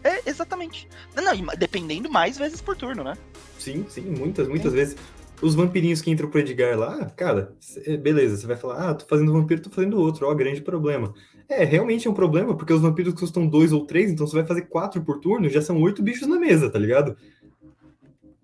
é, 0.03 0.27
exatamente. 0.27 0.87
Não, 1.15 1.55
dependendo 1.57 2.09
mais 2.09 2.37
vezes 2.37 2.61
por 2.61 2.75
turno, 2.75 3.03
né? 3.03 3.15
Sim, 3.59 3.85
sim, 3.87 4.01
muitas, 4.01 4.47
muitas 4.47 4.71
sim. 4.71 4.77
vezes. 4.77 4.97
Os 5.41 5.55
vampirinhos 5.55 6.01
que 6.01 6.11
entram 6.11 6.29
pro 6.29 6.39
Edgar 6.39 6.77
lá, 6.77 7.09
cara, 7.11 7.55
beleza, 7.99 8.37
você 8.37 8.45
vai 8.45 8.55
falar, 8.55 8.89
ah, 8.89 8.93
tô 8.93 9.07
fazendo 9.07 9.33
vampiro, 9.33 9.59
tô 9.59 9.71
fazendo 9.71 9.99
outro, 9.99 10.27
ó, 10.27 10.35
grande 10.35 10.61
problema. 10.61 11.15
É, 11.51 11.65
realmente 11.65 12.07
é 12.07 12.09
um 12.09 12.13
problema, 12.13 12.55
porque 12.55 12.71
os 12.71 12.81
vampiros 12.81 13.13
custam 13.13 13.45
dois 13.45 13.73
ou 13.73 13.85
três, 13.85 14.09
então 14.09 14.25
você 14.25 14.37
vai 14.37 14.45
fazer 14.45 14.61
quatro 14.63 15.01
por 15.01 15.19
turno, 15.19 15.49
já 15.49 15.61
são 15.61 15.81
oito 15.81 16.01
bichos 16.01 16.25
na 16.25 16.39
mesa, 16.39 16.69
tá 16.69 16.79
ligado? 16.79 17.17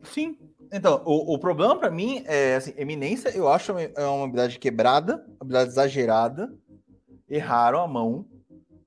Sim. 0.04 0.38
Então, 0.70 1.02
o, 1.06 1.36
o 1.36 1.40
problema 1.40 1.78
para 1.78 1.90
mim 1.90 2.22
é, 2.26 2.56
assim, 2.56 2.74
eminência, 2.76 3.30
eu 3.30 3.48
acho 3.48 3.72
é 3.78 4.06
uma 4.06 4.26
habilidade 4.26 4.60
quebrada, 4.60 5.26
habilidade 5.40 5.70
exagerada, 5.70 6.54
erraram 7.30 7.80
a 7.82 7.88
mão, 7.88 8.26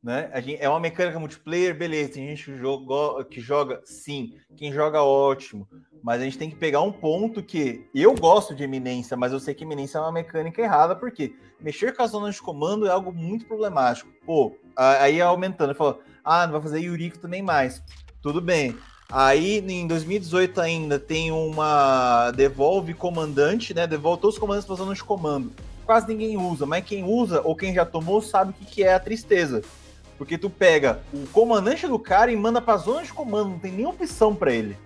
né? 0.02 0.30
Gente, 0.36 0.62
é 0.62 0.68
uma 0.68 0.80
mecânica 0.80 1.18
multiplayer, 1.18 1.76
beleza, 1.76 2.14
tem 2.14 2.28
gente 2.28 2.44
que 2.44 2.56
joga, 2.56 3.24
que 3.24 3.40
joga, 3.40 3.80
sim, 3.84 4.34
quem 4.56 4.72
joga 4.72 5.02
ótimo, 5.02 5.68
mas 6.02 6.20
a 6.20 6.24
gente 6.24 6.38
tem 6.38 6.48
que 6.48 6.56
pegar 6.56 6.80
um 6.80 6.92
ponto 6.92 7.42
que 7.42 7.86
eu 7.94 8.14
gosto 8.14 8.54
de 8.54 8.62
eminência, 8.62 9.16
mas 9.16 9.32
eu 9.32 9.40
sei 9.40 9.54
que 9.54 9.64
eminência 9.64 9.98
é 9.98 10.00
uma 10.00 10.12
mecânica 10.12 10.62
errada, 10.62 10.96
porque 10.96 11.34
mexer 11.60 11.94
com 11.94 12.02
a 12.02 12.06
zona 12.06 12.30
de 12.30 12.40
comando 12.40 12.86
é 12.86 12.90
algo 12.90 13.12
muito 13.12 13.46
problemático. 13.46 14.10
Pô, 14.24 14.56
aí 14.76 15.20
aumentando, 15.20 15.74
falou, 15.74 16.00
ah, 16.24 16.46
não 16.46 16.52
vai 16.52 16.62
fazer 16.62 16.80
Yuriko 16.80 17.18
também 17.18 17.42
mais. 17.42 17.82
Tudo 18.22 18.40
bem. 18.40 18.76
Aí 19.12 19.58
em 19.58 19.86
2018 19.86 20.60
ainda 20.60 20.98
tem 20.98 21.32
uma 21.32 22.30
devolve 22.30 22.94
comandante, 22.94 23.74
né? 23.74 23.86
Devolve 23.86 24.20
todos 24.20 24.36
os 24.36 24.40
comandantes 24.40 24.66
para 24.66 24.76
zona 24.76 24.94
de 24.94 25.02
comando. 25.02 25.50
Quase 25.84 26.06
ninguém 26.06 26.36
usa, 26.36 26.64
mas 26.64 26.84
quem 26.84 27.02
usa 27.02 27.42
ou 27.42 27.56
quem 27.56 27.74
já 27.74 27.84
tomou 27.84 28.22
sabe 28.22 28.52
o 28.52 28.54
que, 28.54 28.64
que 28.64 28.84
é 28.84 28.94
a 28.94 29.00
tristeza. 29.00 29.62
Porque 30.20 30.36
tu 30.36 30.50
pega 30.50 31.00
o 31.14 31.26
comandante 31.28 31.86
do 31.86 31.98
cara 31.98 32.30
e 32.30 32.36
manda 32.36 32.60
pra 32.60 32.76
zona 32.76 33.02
de 33.02 33.10
comando, 33.10 33.52
não 33.52 33.58
tem 33.58 33.72
nenhuma 33.72 33.94
opção 33.94 34.34
para 34.34 34.52
ele. 34.52 34.76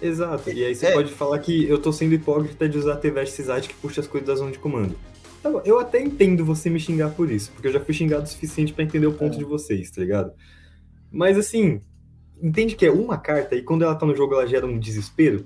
Exato, 0.00 0.50
e 0.50 0.64
aí 0.64 0.72
você 0.72 0.86
é. 0.86 0.92
pode 0.92 1.12
falar 1.12 1.40
que 1.40 1.68
eu 1.68 1.82
tô 1.82 1.92
sendo 1.92 2.14
hipócrita 2.14 2.68
de 2.68 2.78
usar 2.78 2.92
a 2.92 2.96
T-Vest 2.96 3.40
que 3.66 3.74
puxa 3.74 4.02
as 4.02 4.06
coisas 4.06 4.24
da 4.24 4.36
zona 4.36 4.52
de 4.52 4.60
comando. 4.60 4.96
Tá 5.42 5.50
eu 5.64 5.80
até 5.80 6.00
entendo 6.00 6.44
você 6.44 6.70
me 6.70 6.78
xingar 6.78 7.10
por 7.10 7.28
isso, 7.28 7.50
porque 7.50 7.66
eu 7.66 7.72
já 7.72 7.80
fui 7.80 7.92
xingado 7.92 8.22
o 8.22 8.26
suficiente 8.28 8.72
para 8.72 8.84
entender 8.84 9.08
o 9.08 9.14
ponto 9.14 9.34
é. 9.34 9.38
de 9.38 9.44
vocês, 9.44 9.90
tá 9.90 10.00
ligado? 10.00 10.30
Mas 11.10 11.36
assim, 11.36 11.80
entende 12.40 12.76
que 12.76 12.86
é 12.86 12.90
uma 12.92 13.18
carta 13.18 13.56
e 13.56 13.64
quando 13.64 13.82
ela 13.82 13.96
tá 13.96 14.06
no 14.06 14.14
jogo 14.14 14.34
ela 14.34 14.46
gera 14.46 14.64
um 14.64 14.78
desespero? 14.78 15.44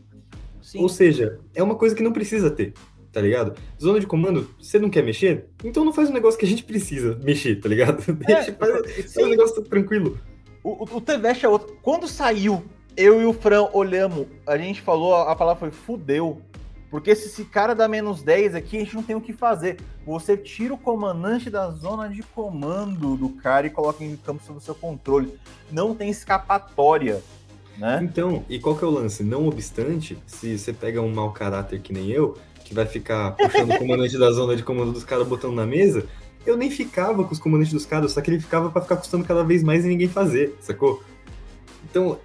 Sim. 0.60 0.82
Ou 0.82 0.90
seja, 0.90 1.40
é 1.54 1.62
uma 1.62 1.74
coisa 1.74 1.94
que 1.94 2.02
não 2.02 2.12
precisa 2.12 2.50
ter 2.50 2.74
tá 3.12 3.20
ligado? 3.20 3.54
Zona 3.80 4.00
de 4.00 4.06
comando, 4.06 4.48
você 4.60 4.78
não 4.78 4.90
quer 4.90 5.02
mexer? 5.02 5.46
Então 5.64 5.84
não 5.84 5.92
faz 5.92 6.10
um 6.10 6.12
negócio 6.12 6.38
que 6.38 6.46
a 6.46 6.48
gente 6.48 6.64
precisa 6.64 7.18
mexer, 7.22 7.56
tá 7.56 7.68
ligado? 7.68 8.00
Deixa, 8.14 8.50
é, 8.50 8.54
faz, 8.54 9.14
faz 9.14 9.26
um 9.26 9.30
negócio 9.30 9.62
tranquilo. 9.62 10.18
O, 10.62 10.84
o, 10.84 10.98
o 10.98 11.02
é 11.42 11.48
outro. 11.48 11.76
Quando 11.82 12.06
saiu, 12.06 12.62
eu 12.96 13.20
e 13.20 13.24
o 13.24 13.32
Fran 13.32 13.68
olhamos, 13.72 14.26
a 14.46 14.56
gente 14.56 14.80
falou, 14.80 15.14
a 15.14 15.34
palavra 15.34 15.60
foi 15.60 15.70
fudeu. 15.70 16.42
Porque 16.90 17.14
se 17.14 17.28
esse 17.28 17.44
cara 17.44 17.72
dá 17.72 17.86
menos 17.86 18.20
10 18.20 18.56
aqui, 18.56 18.76
a 18.76 18.80
gente 18.80 18.96
não 18.96 19.02
tem 19.02 19.14
o 19.14 19.20
que 19.20 19.32
fazer. 19.32 19.78
Você 20.04 20.36
tira 20.36 20.74
o 20.74 20.78
comandante 20.78 21.48
da 21.48 21.70
zona 21.70 22.08
de 22.08 22.20
comando 22.22 23.16
do 23.16 23.28
cara 23.28 23.68
e 23.68 23.70
coloca 23.70 24.02
em 24.02 24.16
campo 24.16 24.42
sob 24.44 24.58
o 24.58 24.60
seu 24.60 24.74
controle. 24.74 25.32
Não 25.70 25.94
tem 25.94 26.10
escapatória. 26.10 27.22
Né? 27.78 28.00
Então, 28.02 28.44
e 28.48 28.58
qual 28.58 28.76
que 28.76 28.84
é 28.84 28.88
o 28.88 28.90
lance? 28.90 29.22
Não 29.22 29.46
obstante, 29.46 30.18
se 30.26 30.58
você 30.58 30.72
pega 30.72 31.00
um 31.00 31.14
mau 31.14 31.32
caráter 31.32 31.80
que 31.80 31.92
nem 31.92 32.10
eu, 32.10 32.36
que 32.70 32.74
vai 32.74 32.86
ficar 32.86 33.32
puxando 33.32 33.72
o 33.72 33.78
comandante 33.78 34.16
da 34.16 34.30
zona 34.30 34.54
de 34.54 34.62
comando 34.62 34.92
dos 34.92 35.02
caras 35.02 35.26
botando 35.26 35.54
na 35.54 35.66
mesa, 35.66 36.06
eu 36.46 36.56
nem 36.56 36.70
ficava 36.70 37.24
com 37.24 37.32
os 37.32 37.38
comandantes 37.40 37.72
dos 37.72 37.84
caras, 37.84 38.12
só 38.12 38.20
que 38.20 38.30
ele 38.30 38.38
ficava 38.38 38.70
para 38.70 38.80
ficar 38.80 38.96
custando 38.96 39.24
cada 39.24 39.42
vez 39.42 39.64
mais 39.64 39.84
e 39.84 39.88
ninguém 39.88 40.08
fazer, 40.08 40.56
sacou? 40.60 41.02
Então, 41.84 42.16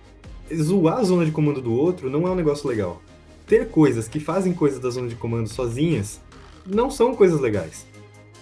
zoar 0.55 0.99
a 0.99 1.03
zona 1.03 1.25
de 1.25 1.31
comando 1.31 1.59
do 1.59 1.73
outro 1.73 2.11
não 2.11 2.27
é 2.27 2.29
um 2.29 2.35
negócio 2.35 2.69
legal. 2.69 3.01
Ter 3.47 3.69
coisas 3.69 4.07
que 4.07 4.19
fazem 4.19 4.53
coisas 4.53 4.79
da 4.79 4.91
zona 4.91 5.07
de 5.07 5.15
comando 5.15 5.47
sozinhas 5.47 6.21
não 6.63 6.91
são 6.91 7.15
coisas 7.15 7.41
legais. 7.41 7.87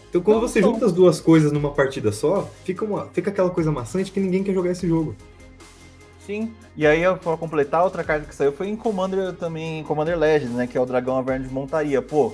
Então, 0.10 0.22
quando 0.22 0.42
não 0.42 0.48
você 0.48 0.62
são. 0.62 0.74
junta 0.74 0.86
as 0.86 0.92
duas 0.92 1.22
coisas 1.22 1.54
numa 1.54 1.72
partida 1.72 2.12
só, 2.12 2.52
fica, 2.66 2.84
uma, 2.84 3.06
fica 3.14 3.30
aquela 3.32 3.50
coisa 3.50 3.72
maçante 3.72 4.12
que 4.12 4.20
ninguém 4.20 4.44
quer 4.44 4.54
jogar 4.54 4.72
esse 4.72 4.86
jogo. 4.86 5.16
Sim, 6.26 6.54
e 6.76 6.88
aí 6.88 7.02
pra 7.18 7.36
completar, 7.36 7.84
outra 7.84 8.04
carta 8.04 8.26
que 8.26 8.34
saiu 8.34 8.54
foi 8.54 8.70
em 8.70 8.78
Commander 8.78 9.34
também, 9.34 9.84
Commander 9.84 10.18
Legends, 10.18 10.56
né? 10.56 10.66
Que 10.66 10.78
é 10.78 10.82
o 10.82 10.86
Dragão 10.86 11.18
Averno 11.18 11.46
de 11.46 11.54
Montaria. 11.54 12.02
Pô, 12.02 12.34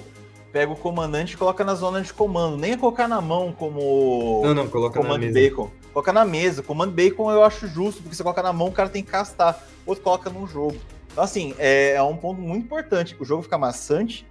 pega 0.51 0.71
o 0.71 0.75
comandante 0.75 1.33
e 1.33 1.37
coloca 1.37 1.63
na 1.63 1.73
zona 1.73 2.01
de 2.01 2.13
comando. 2.13 2.57
Nem 2.57 2.73
é 2.73 2.77
colocar 2.77 3.07
na 3.07 3.19
mão 3.19 3.51
como. 3.51 4.41
Não, 4.43 4.53
não, 4.53 4.67
coloca 4.67 4.99
Command 4.99 5.17
na 5.17 5.25
mesa. 5.25 5.39
Bacon. 5.39 5.71
Coloca 5.91 6.13
na 6.13 6.25
mesa. 6.25 6.61
Comando 6.61 6.91
Bacon 6.91 7.31
eu 7.31 7.43
acho 7.43 7.67
justo, 7.67 8.01
porque 8.01 8.15
você 8.15 8.23
coloca 8.23 8.43
na 8.43 8.53
mão, 8.53 8.67
o 8.67 8.71
cara 8.71 8.89
tem 8.89 9.03
que 9.03 9.09
castar. 9.09 9.63
Outro 9.85 10.03
coloca 10.03 10.29
no 10.29 10.45
jogo. 10.45 10.77
Então, 11.11 11.23
assim, 11.23 11.55
é, 11.57 11.93
é 11.93 12.03
um 12.03 12.15
ponto 12.15 12.39
muito 12.39 12.65
importante. 12.65 13.15
O 13.19 13.25
jogo 13.25 13.43
fica 13.43 13.57
maçante. 13.57 14.25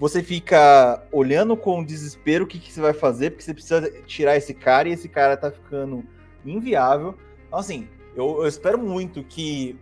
Você 0.00 0.22
fica 0.22 1.02
olhando 1.12 1.56
com 1.56 1.84
desespero 1.84 2.44
o 2.44 2.46
que, 2.46 2.58
que 2.58 2.72
você 2.72 2.80
vai 2.80 2.92
fazer, 2.92 3.30
porque 3.30 3.44
você 3.44 3.54
precisa 3.54 3.90
tirar 4.06 4.36
esse 4.36 4.52
cara 4.52 4.88
e 4.88 4.92
esse 4.92 5.08
cara 5.08 5.36
tá 5.36 5.50
ficando 5.50 6.02
inviável. 6.44 7.14
Então, 7.46 7.58
assim, 7.58 7.86
eu, 8.16 8.42
eu 8.42 8.46
espero 8.46 8.78
muito 8.78 9.22
que 9.22 9.78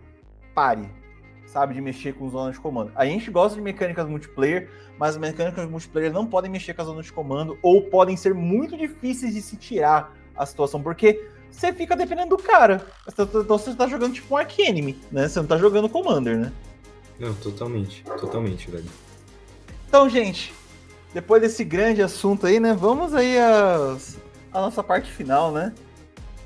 pare, 0.53 0.89
sabe, 1.45 1.73
de 1.73 1.81
mexer 1.81 2.13
com 2.13 2.29
zona 2.29 2.51
de 2.51 2.59
comando. 2.59 2.91
A 2.95 3.05
gente 3.05 3.29
gosta 3.31 3.55
de 3.55 3.61
mecânicas 3.61 4.07
multiplayer, 4.07 4.69
mas 4.97 5.11
as 5.11 5.17
mecânicas 5.17 5.69
multiplayer 5.69 6.11
não 6.11 6.25
podem 6.25 6.51
mexer 6.51 6.73
com 6.73 6.81
a 6.81 6.85
zona 6.85 7.01
de 7.01 7.11
comando 7.11 7.57
ou 7.61 7.81
podem 7.83 8.15
ser 8.17 8.33
muito 8.33 8.77
difíceis 8.77 9.33
de 9.33 9.41
se 9.41 9.55
tirar 9.57 10.15
a 10.35 10.45
situação, 10.45 10.81
porque 10.81 11.27
você 11.51 11.71
fica 11.71 11.95
dependendo 11.95 12.35
do 12.35 12.41
cara. 12.41 12.85
Então 13.07 13.25
você 13.47 13.73
tá 13.75 13.87
jogando 13.87 14.13
tipo 14.13 14.33
um 14.33 14.37
Ark 14.37 14.59
Enemy, 14.59 14.97
né? 15.11 15.27
Você 15.27 15.39
não 15.39 15.47
tá 15.47 15.57
jogando 15.57 15.87
Commander, 15.89 16.37
né? 16.37 16.51
Não, 17.19 17.33
totalmente, 17.35 18.03
totalmente, 18.03 18.69
velho. 18.71 18.85
Então, 19.87 20.09
gente, 20.09 20.51
depois 21.13 21.39
desse 21.41 21.63
grande 21.63 22.01
assunto 22.01 22.47
aí, 22.47 22.59
né? 22.59 22.73
Vamos 22.73 23.13
aí 23.13 23.37
às- 23.37 24.17
à 24.51 24.61
nossa 24.61 24.81
parte 24.81 25.11
final, 25.11 25.51
né? 25.51 25.71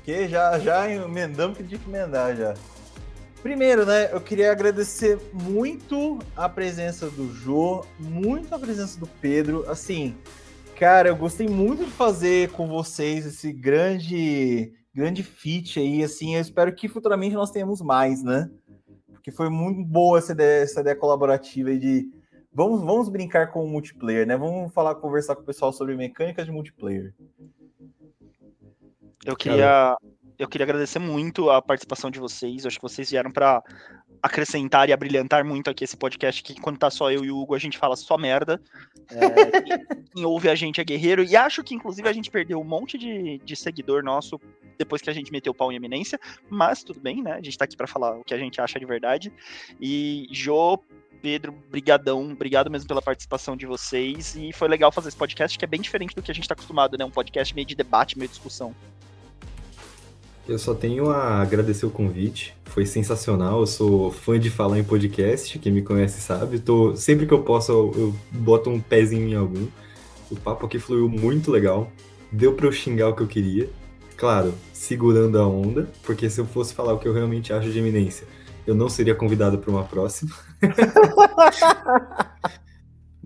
Que 0.08 0.26
já, 0.26 0.58
já 0.58 0.90
emendamos 0.90 1.58
que 1.58 1.62
tinha 1.62 1.78
que 1.78 1.86
emendar 1.86 2.34
já. 2.34 2.54
Primeiro, 3.42 3.84
né, 3.84 4.10
eu 4.10 4.18
queria 4.18 4.50
agradecer 4.50 5.18
muito 5.34 6.18
a 6.34 6.48
presença 6.48 7.10
do 7.10 7.30
Jô, 7.30 7.84
muito 8.00 8.54
a 8.54 8.58
presença 8.58 8.98
do 8.98 9.06
Pedro. 9.06 9.70
Assim, 9.70 10.16
cara, 10.78 11.10
eu 11.10 11.14
gostei 11.14 11.46
muito 11.46 11.84
de 11.84 11.90
fazer 11.90 12.48
com 12.52 12.66
vocês 12.66 13.26
esse 13.26 13.52
grande, 13.52 14.72
grande 14.94 15.22
feat 15.22 15.78
aí. 15.78 16.02
Assim, 16.02 16.36
eu 16.36 16.40
espero 16.40 16.74
que 16.74 16.88
futuramente 16.88 17.34
nós 17.34 17.50
tenhamos 17.50 17.82
mais, 17.82 18.22
né? 18.22 18.50
Porque 19.12 19.30
foi 19.30 19.50
muito 19.50 19.84
boa 19.84 20.16
essa 20.16 20.32
ideia, 20.32 20.62
essa 20.62 20.80
ideia 20.80 20.96
colaborativa 20.96 21.76
de 21.76 22.08
vamos, 22.50 22.80
vamos 22.80 23.10
brincar 23.10 23.48
com 23.48 23.62
o 23.62 23.68
multiplayer, 23.68 24.26
né? 24.26 24.38
Vamos 24.38 24.72
falar, 24.72 24.94
conversar 24.94 25.36
com 25.36 25.42
o 25.42 25.44
pessoal 25.44 25.70
sobre 25.70 25.94
mecânicas 25.94 26.46
de 26.46 26.50
multiplayer. 26.50 27.12
Eu 29.24 29.36
queria, 29.36 29.96
eu 30.38 30.48
queria 30.48 30.64
agradecer 30.64 30.98
muito 30.98 31.50
a 31.50 31.60
participação 31.60 32.10
de 32.10 32.18
vocês. 32.18 32.64
Eu 32.64 32.68
acho 32.68 32.78
que 32.78 32.82
vocês 32.82 33.10
vieram 33.10 33.30
para 33.30 33.62
acrescentar 34.22 34.88
e 34.88 34.92
abrilhantar 34.92 35.44
muito 35.44 35.68
aqui 35.68 35.84
esse 35.84 35.96
podcast. 35.96 36.42
Que 36.42 36.60
quando 36.60 36.78
tá 36.78 36.90
só 36.90 37.10
eu 37.10 37.24
e 37.24 37.30
o 37.30 37.38
Hugo, 37.38 37.54
a 37.54 37.58
gente 37.58 37.78
fala 37.78 37.96
só 37.96 38.16
merda. 38.16 38.60
É, 39.10 39.60
quem, 39.60 39.86
quem 40.14 40.24
ouve 40.24 40.48
a 40.48 40.54
gente 40.54 40.80
é 40.80 40.84
guerreiro. 40.84 41.24
E 41.24 41.36
acho 41.36 41.62
que, 41.64 41.74
inclusive, 41.74 42.08
a 42.08 42.12
gente 42.12 42.30
perdeu 42.30 42.60
um 42.60 42.64
monte 42.64 42.96
de, 42.96 43.38
de 43.38 43.56
seguidor 43.56 44.02
nosso 44.02 44.40
depois 44.76 45.02
que 45.02 45.10
a 45.10 45.12
gente 45.12 45.32
meteu 45.32 45.50
o 45.50 45.54
pau 45.54 45.72
em 45.72 45.76
eminência. 45.76 46.18
Mas 46.48 46.84
tudo 46.84 47.00
bem, 47.00 47.22
né? 47.22 47.32
A 47.32 47.42
gente 47.42 47.58
tá 47.58 47.64
aqui 47.64 47.76
para 47.76 47.86
falar 47.86 48.16
o 48.16 48.24
que 48.24 48.32
a 48.32 48.38
gente 48.38 48.60
acha 48.60 48.78
de 48.78 48.86
verdade. 48.86 49.32
E 49.80 50.28
Jô, 50.30 50.80
Pedro, 51.20 51.52
brigadão, 51.52 52.30
obrigado 52.30 52.70
mesmo 52.70 52.86
pela 52.86 53.02
participação 53.02 53.56
de 53.56 53.66
vocês. 53.66 54.36
E 54.36 54.52
foi 54.52 54.68
legal 54.68 54.92
fazer 54.92 55.08
esse 55.08 55.16
podcast, 55.16 55.58
que 55.58 55.64
é 55.64 55.68
bem 55.68 55.80
diferente 55.80 56.14
do 56.14 56.22
que 56.22 56.30
a 56.30 56.34
gente 56.34 56.46
tá 56.46 56.54
acostumado, 56.54 56.96
né? 56.96 57.04
Um 57.04 57.10
podcast 57.10 57.54
meio 57.54 57.66
de 57.66 57.74
debate, 57.74 58.16
meio 58.16 58.28
de 58.28 58.34
discussão. 58.34 58.74
Eu 60.48 60.58
só 60.58 60.74
tenho 60.74 61.10
a 61.10 61.42
agradecer 61.42 61.84
o 61.84 61.90
convite. 61.90 62.56
Foi 62.64 62.86
sensacional. 62.86 63.60
Eu 63.60 63.66
sou 63.66 64.10
fã 64.10 64.40
de 64.40 64.48
falar 64.48 64.78
em 64.78 64.84
podcast. 64.84 65.58
Quem 65.58 65.70
me 65.70 65.82
conhece 65.82 66.22
sabe. 66.22 66.58
Tô, 66.58 66.96
sempre 66.96 67.26
que 67.26 67.34
eu 67.34 67.42
posso, 67.42 67.70
eu, 67.70 67.92
eu 67.94 68.14
boto 68.30 68.70
um 68.70 68.80
pezinho 68.80 69.28
em 69.28 69.34
algum. 69.34 69.68
O 70.30 70.36
papo 70.36 70.64
aqui 70.64 70.78
fluiu 70.78 71.06
muito 71.06 71.50
legal. 71.50 71.92
Deu 72.32 72.54
pra 72.54 72.66
eu 72.66 72.72
xingar 72.72 73.10
o 73.10 73.14
que 73.14 73.22
eu 73.22 73.26
queria. 73.26 73.68
Claro, 74.16 74.54
segurando 74.72 75.38
a 75.38 75.46
onda, 75.46 75.86
porque 76.02 76.30
se 76.30 76.40
eu 76.40 76.46
fosse 76.46 76.74
falar 76.74 76.94
o 76.94 76.98
que 76.98 77.06
eu 77.06 77.12
realmente 77.12 77.52
acho 77.52 77.70
de 77.70 77.78
eminência, 77.78 78.26
eu 78.66 78.74
não 78.74 78.88
seria 78.88 79.14
convidado 79.14 79.58
para 79.58 79.70
uma 79.70 79.84
próxima. 79.84 80.34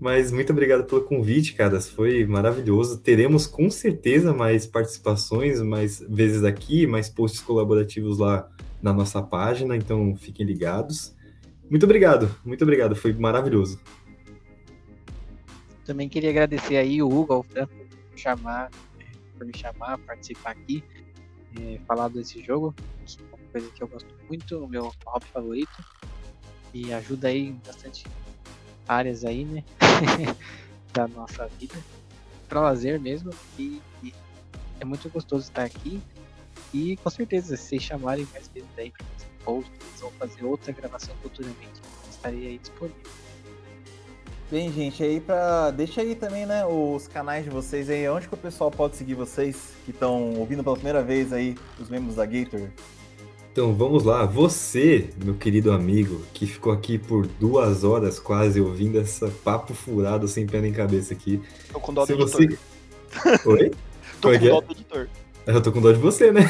Mas 0.03 0.33
muito 0.33 0.51
obrigado 0.51 0.83
pelo 0.83 1.03
convite, 1.03 1.55
caras. 1.55 1.89
Foi 1.89 2.27
maravilhoso. 2.27 2.99
Teremos 2.99 3.47
com 3.47 3.71
certeza 3.71 4.35
mais 4.35 4.67
participações, 4.67 5.63
mais 5.63 6.01
vezes 6.01 6.43
aqui, 6.43 6.89
mais 6.89 7.09
posts 7.09 7.41
colaborativos 7.41 8.19
lá 8.19 8.51
na 8.83 8.93
nossa 8.93 9.23
página, 9.23 9.77
então 9.77 10.17
fiquem 10.17 10.45
ligados. 10.45 11.15
Muito 11.71 11.85
obrigado, 11.85 12.35
muito 12.45 12.63
obrigado. 12.65 12.97
Foi 12.97 13.13
maravilhoso. 13.13 13.79
Também 15.85 16.09
queria 16.09 16.31
agradecer 16.31 16.79
aí 16.79 17.01
o 17.01 17.09
Hugo, 17.09 17.35
ao 17.35 17.45
Fran, 17.45 17.69
por, 17.69 18.19
chamar, 18.19 18.73
por 19.39 19.47
me 19.47 19.57
chamar, 19.57 19.99
participar 19.99 20.51
aqui, 20.51 20.83
eh, 21.61 21.79
falar 21.87 22.09
desse 22.09 22.43
jogo, 22.43 22.75
que 23.07 23.21
é 23.21 23.37
uma 23.37 23.53
coisa 23.53 23.71
que 23.71 23.83
eu 23.85 23.87
gosto 23.87 24.13
muito, 24.27 24.65
o 24.65 24.69
meu 24.69 24.91
hobby 25.07 25.27
favorito, 25.33 25.85
e 26.75 26.93
ajuda 26.93 27.29
aí 27.29 27.53
bastante 27.65 28.05
áreas 28.93 29.25
aí, 29.25 29.45
né, 29.45 29.65
da 30.93 31.09
nossa 31.09 31.49
vida, 31.59 31.75
para 32.49 32.61
lazer 32.61 33.01
mesmo, 33.01 33.31
e, 33.59 33.81
e 34.03 34.13
é 34.81 34.85
muito 34.85 35.09
gostoso 35.09 35.45
estar 35.45 35.65
aqui, 35.65 36.01
e 36.73 36.97
com 36.97 37.11
certeza, 37.11 37.57
se 37.57 37.65
vocês 37.65 37.83
chamarem 37.83 38.27
mais 38.33 38.49
vezes 38.49 38.69
aí 38.77 38.91
para 38.91 39.05
fazer 39.05 39.31
posts 39.45 40.03
ou 40.03 40.11
fazer 40.13 40.45
outra 40.45 40.73
gravação 40.73 41.15
futuramente, 41.23 41.81
estarei 42.11 42.47
aí 42.47 42.59
disponível. 42.59 43.03
Bem, 44.51 44.71
gente, 44.71 45.03
aí 45.03 45.19
para 45.19 45.71
deixa 45.71 46.03
aí 46.03 46.15
também, 46.15 46.45
né, 46.45 46.67
os 46.67 47.09
canais 47.09 47.43
de 47.43 47.49
vocês 47.49 47.89
aí, 47.89 48.07
onde 48.09 48.29
que 48.29 48.35
o 48.35 48.37
pessoal 48.37 48.71
pode 48.71 48.97
seguir 48.97 49.15
vocês 49.15 49.73
que 49.85 49.93
estão 49.93 50.35
ouvindo 50.35 50.63
pela 50.63 50.77
primeira 50.77 51.03
vez 51.03 51.33
aí 51.33 51.57
os 51.81 51.89
membros 51.89 52.17
da 52.17 52.27
Gator. 52.27 52.69
Então 53.53 53.75
vamos 53.75 54.05
lá, 54.05 54.25
você, 54.25 55.11
meu 55.23 55.35
querido 55.35 55.73
amigo, 55.73 56.23
que 56.33 56.47
ficou 56.47 56.73
aqui 56.73 56.97
por 56.99 57.27
duas 57.27 57.85
horas 57.85 58.19
quase 58.19 58.59
ouvindo 58.63 58.99
essa 58.99 59.29
papo 59.29 59.75
furado 59.75 60.27
sem 60.27 60.47
pé 60.47 60.63
nem 60.63 60.73
cabeça 60.73 61.13
aqui. 61.13 61.39
Tô 61.71 61.79
com 61.79 61.93
dó 61.93 62.07
Se 62.07 62.07
do 62.07 62.17
você. 62.17 62.45
editor. 62.45 62.59
Oi? 63.45 63.71
Tô 64.23 64.31
Como 64.31 64.35
é 64.35 64.39
com 64.39 64.47
é? 64.47 64.49
dó 64.49 64.61
do 64.63 64.73
editor. 64.73 65.09
Eu 65.47 65.61
tô 65.61 65.71
com 65.71 65.83
dó 65.83 65.93
de 65.93 65.99
você, 65.99 66.33
né? 66.33 66.43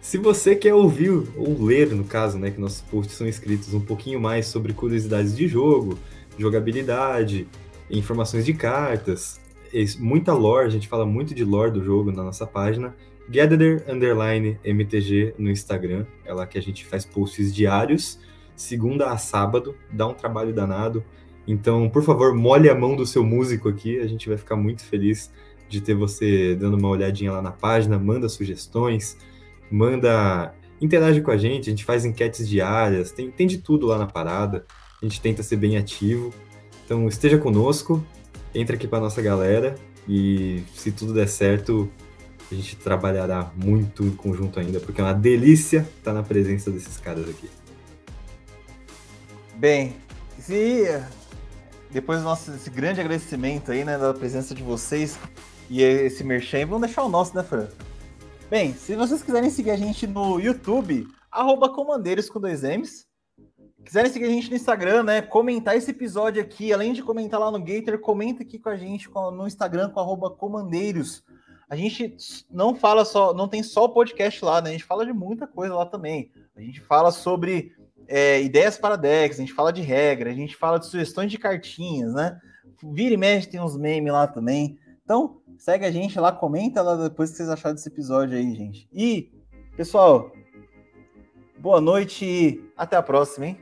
Se 0.00 0.18
você 0.18 0.54
quer 0.54 0.74
ouvir, 0.74 1.10
ou 1.10 1.64
ler, 1.64 1.92
no 1.94 2.04
caso, 2.04 2.38
né, 2.38 2.50
que 2.50 2.60
nossos 2.60 2.82
posts 2.82 3.16
são 3.16 3.26
escritos 3.26 3.72
um 3.72 3.80
pouquinho 3.80 4.20
mais 4.20 4.46
sobre 4.46 4.72
curiosidades 4.72 5.36
de 5.36 5.48
jogo, 5.48 5.98
jogabilidade, 6.38 7.48
informações 7.90 8.44
de 8.44 8.52
cartas, 8.52 9.40
muita 9.98 10.32
lore, 10.32 10.66
a 10.66 10.70
gente 10.70 10.86
fala 10.86 11.06
muito 11.06 11.34
de 11.34 11.44
lore 11.44 11.72
do 11.72 11.82
jogo 11.82 12.12
na 12.12 12.22
nossa 12.22 12.46
página, 12.46 12.94
Gatherer 13.28 13.84
Underline 13.88 14.58
MTG 14.64 15.34
no 15.38 15.50
Instagram, 15.50 16.06
é 16.24 16.32
lá 16.32 16.46
que 16.46 16.58
a 16.58 16.62
gente 16.62 16.84
faz 16.84 17.04
posts 17.04 17.54
diários, 17.54 18.20
segunda 18.54 19.10
a 19.10 19.18
sábado, 19.18 19.76
dá 19.92 20.06
um 20.06 20.14
trabalho 20.14 20.52
danado. 20.52 21.04
Então, 21.46 21.88
por 21.88 22.02
favor, 22.02 22.34
molhe 22.34 22.68
a 22.68 22.74
mão 22.74 22.96
do 22.96 23.06
seu 23.06 23.24
músico 23.24 23.68
aqui, 23.68 23.98
a 23.98 24.06
gente 24.06 24.28
vai 24.28 24.38
ficar 24.38 24.56
muito 24.56 24.84
feliz 24.84 25.30
de 25.68 25.80
ter 25.80 25.94
você 25.94 26.54
dando 26.54 26.76
uma 26.76 26.88
olhadinha 26.88 27.32
lá 27.32 27.42
na 27.42 27.50
página, 27.50 27.98
manda 27.98 28.28
sugestões, 28.28 29.16
manda. 29.70 30.54
interage 30.80 31.20
com 31.20 31.30
a 31.30 31.36
gente, 31.36 31.68
a 31.68 31.70
gente 31.70 31.84
faz 31.84 32.04
enquetes 32.04 32.48
diárias, 32.48 33.10
tem, 33.10 33.30
tem 33.30 33.46
de 33.46 33.58
tudo 33.58 33.86
lá 33.86 33.98
na 33.98 34.06
parada, 34.06 34.64
a 35.02 35.04
gente 35.04 35.20
tenta 35.20 35.42
ser 35.42 35.56
bem 35.56 35.76
ativo. 35.76 36.32
Então 36.84 37.08
esteja 37.08 37.38
conosco, 37.38 38.04
entra 38.54 38.76
aqui 38.76 38.86
para 38.86 39.00
nossa 39.00 39.20
galera 39.20 39.74
e 40.08 40.62
se 40.74 40.92
tudo 40.92 41.12
der 41.12 41.26
certo, 41.28 41.90
a 42.50 42.54
gente 42.54 42.76
trabalhará 42.76 43.50
muito 43.56 44.04
em 44.04 44.14
conjunto 44.14 44.60
ainda, 44.60 44.78
porque 44.80 45.00
é 45.00 45.04
uma 45.04 45.14
delícia 45.14 45.86
estar 45.98 46.12
na 46.12 46.22
presença 46.22 46.70
desses 46.70 46.96
caras 46.98 47.28
aqui. 47.28 47.50
Bem, 49.56 49.96
se 50.38 50.84
depois 51.90 52.20
do 52.20 52.24
nosso 52.24 52.52
esse 52.52 52.70
grande 52.70 53.00
agradecimento 53.00 53.72
aí, 53.72 53.84
né, 53.84 53.98
da 53.98 54.12
presença 54.12 54.54
de 54.54 54.62
vocês 54.62 55.18
e 55.68 55.82
esse 55.82 56.22
merchan, 56.22 56.66
vamos 56.66 56.86
deixar 56.86 57.02
o 57.02 57.08
nosso, 57.08 57.34
né, 57.34 57.42
Fran? 57.42 57.68
Bem, 58.48 58.74
se 58.74 58.94
vocês 58.94 59.22
quiserem 59.22 59.50
seguir 59.50 59.70
a 59.70 59.76
gente 59.76 60.06
no 60.06 60.38
YouTube, 60.38 61.08
arroba 61.30 61.68
comandeiros 61.68 62.30
com 62.30 62.40
dois 62.40 62.62
M's. 62.62 63.06
Quiserem 63.84 64.12
seguir 64.12 64.26
a 64.26 64.30
gente 64.30 64.50
no 64.50 64.56
Instagram, 64.56 65.02
né? 65.04 65.22
Comentar 65.22 65.76
esse 65.76 65.90
episódio 65.90 66.42
aqui, 66.42 66.72
além 66.72 66.92
de 66.92 67.02
comentar 67.02 67.40
lá 67.40 67.50
no 67.50 67.62
Gator, 67.62 67.98
comenta 67.98 68.42
aqui 68.42 68.58
com 68.58 68.68
a 68.68 68.76
gente 68.76 69.08
no 69.08 69.46
Instagram 69.46 69.90
com 69.90 70.00
arroba 70.00 70.30
comandeiros. 70.30 71.24
A 71.68 71.74
gente 71.74 72.16
não 72.50 72.74
fala 72.74 73.04
só, 73.04 73.34
não 73.34 73.48
tem 73.48 73.62
só 73.62 73.84
o 73.84 73.88
podcast 73.88 74.44
lá, 74.44 74.60
né? 74.60 74.70
A 74.70 74.72
gente 74.72 74.84
fala 74.84 75.04
de 75.04 75.12
muita 75.12 75.46
coisa 75.46 75.74
lá 75.74 75.86
também. 75.86 76.30
A 76.54 76.60
gente 76.60 76.80
fala 76.80 77.10
sobre 77.10 77.72
é, 78.06 78.40
ideias 78.40 78.78
para 78.78 78.96
decks, 78.96 79.38
a 79.38 79.42
gente 79.42 79.52
fala 79.52 79.72
de 79.72 79.82
regra, 79.82 80.30
a 80.30 80.34
gente 80.34 80.56
fala 80.56 80.78
de 80.78 80.86
sugestões 80.86 81.30
de 81.30 81.38
cartinhas, 81.38 82.14
né? 82.14 82.38
Vira 82.82 83.14
e 83.14 83.16
mexe, 83.16 83.48
tem 83.48 83.60
uns 83.60 83.76
memes 83.76 84.12
lá 84.12 84.26
também. 84.26 84.78
Então, 85.04 85.40
segue 85.58 85.84
a 85.84 85.90
gente 85.90 86.18
lá, 86.20 86.30
comenta 86.30 86.82
lá 86.82 86.96
depois 86.96 87.30
que 87.30 87.36
vocês 87.36 87.48
acharam 87.48 87.74
desse 87.74 87.88
episódio 87.88 88.36
aí, 88.36 88.54
gente. 88.54 88.88
E, 88.92 89.32
pessoal, 89.76 90.30
Boa 91.58 91.80
noite 91.80 92.24
e 92.24 92.70
até 92.76 92.96
a 92.96 93.02
próxima, 93.02 93.46
hein? 93.46 93.58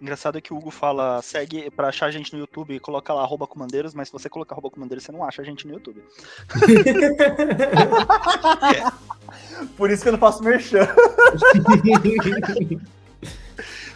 Engraçado 0.00 0.38
é 0.38 0.40
que 0.40 0.52
o 0.52 0.56
Hugo 0.56 0.70
fala, 0.70 1.20
segue 1.22 1.70
pra 1.70 1.88
achar 1.88 2.06
a 2.06 2.10
gente 2.10 2.32
no 2.32 2.38
YouTube, 2.38 2.78
coloca 2.80 3.12
lá 3.14 3.22
arroba 3.22 3.46
comandeiros, 3.46 3.94
mas 3.94 4.08
se 4.08 4.12
você 4.12 4.28
colocar 4.28 4.54
arroba 4.54 4.70
comandeiros, 4.70 5.04
você 5.04 5.12
não 5.12 5.24
acha 5.24 5.42
a 5.42 5.44
gente 5.44 5.66
no 5.66 5.74
YouTube. 5.74 6.02
Por 9.76 9.90
isso 9.90 10.02
que 10.02 10.08
eu 10.08 10.12
não 10.12 10.18
faço 10.18 10.42
merchan. 10.42 10.86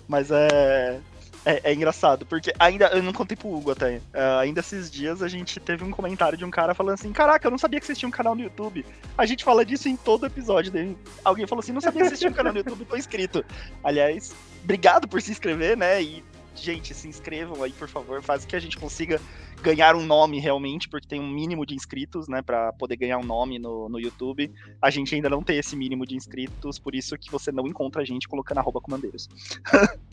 Mas 0.08 0.30
é, 0.32 0.98
é, 1.44 1.70
é 1.70 1.74
engraçado, 1.74 2.26
porque 2.26 2.52
ainda, 2.58 2.86
eu 2.88 3.02
não 3.02 3.12
contei 3.12 3.36
pro 3.36 3.48
Hugo 3.48 3.70
até, 3.70 4.00
é, 4.12 4.22
ainda 4.40 4.60
esses 4.60 4.90
dias 4.90 5.22
a 5.22 5.28
gente 5.28 5.58
teve 5.58 5.84
um 5.84 5.90
comentário 5.90 6.36
de 6.36 6.44
um 6.44 6.50
cara 6.50 6.74
falando 6.74 6.94
assim, 6.94 7.12
caraca, 7.12 7.46
eu 7.46 7.50
não 7.50 7.58
sabia 7.58 7.80
que 7.80 7.86
vocês 7.86 7.98
tinham 7.98 8.08
um 8.08 8.12
canal 8.12 8.34
no 8.34 8.42
YouTube. 8.42 8.84
A 9.16 9.24
gente 9.26 9.44
fala 9.44 9.64
disso 9.64 9.88
em 9.88 9.96
todo 9.96 10.26
episódio 10.26 10.70
dele. 10.70 10.96
Alguém 11.24 11.46
falou 11.46 11.60
assim, 11.60 11.72
não 11.72 11.80
sabia 11.80 12.02
que 12.02 12.08
vocês 12.08 12.18
tinham 12.18 12.32
um 12.32 12.36
canal 12.36 12.52
no 12.52 12.58
YouTube, 12.58 12.84
tô 12.84 12.96
inscrito. 12.96 13.44
Aliás, 13.82 14.34
obrigado 14.62 15.08
por 15.08 15.20
se 15.22 15.30
inscrever, 15.30 15.76
né, 15.76 16.02
e 16.02 16.22
gente, 16.54 16.92
se 16.92 17.08
inscrevam 17.08 17.62
aí, 17.62 17.72
por 17.72 17.88
favor, 17.88 18.22
faz 18.22 18.44
que 18.44 18.54
a 18.54 18.60
gente 18.60 18.76
consiga 18.76 19.20
ganhar 19.62 19.94
um 19.94 20.04
nome 20.04 20.38
realmente, 20.38 20.88
porque 20.88 21.06
tem 21.06 21.20
um 21.20 21.28
mínimo 21.28 21.64
de 21.64 21.74
inscritos, 21.74 22.28
né, 22.28 22.42
para 22.42 22.72
poder 22.72 22.96
ganhar 22.96 23.18
um 23.18 23.24
nome 23.24 23.58
no, 23.58 23.88
no 23.88 23.98
YouTube. 23.98 24.50
A 24.80 24.90
gente 24.90 25.14
ainda 25.14 25.28
não 25.28 25.42
tem 25.42 25.58
esse 25.58 25.76
mínimo 25.76 26.06
de 26.06 26.16
inscritos, 26.16 26.78
por 26.78 26.94
isso 26.94 27.16
que 27.16 27.30
você 27.30 27.52
não 27.52 27.66
encontra 27.66 28.02
a 28.02 28.04
gente 28.04 28.28
colocando 28.28 28.58
arroba 28.58 28.80
comandeiros. 28.80 29.28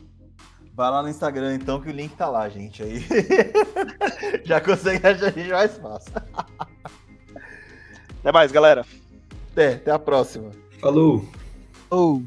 Vai 0.77 0.91
lá 0.91 1.01
no 1.01 1.09
Instagram 1.09 1.55
então, 1.55 1.81
que 1.81 1.89
o 1.89 1.91
link 1.91 2.15
tá 2.15 2.29
lá, 2.29 2.47
gente. 2.47 2.83
Aí 2.83 3.03
já 4.45 4.61
consegue 4.61 5.07
achar 5.07 5.25
a 5.25 5.31
gente 5.31 5.49
mais 5.49 5.75
fácil. 5.75 6.13
Até 8.19 8.31
mais, 8.31 8.51
galera. 8.51 8.85
Até, 9.51 9.73
até 9.73 9.89
a 9.89 9.97
próxima. 9.97 10.51
Falou! 10.79 11.25
Oh. 11.89 12.21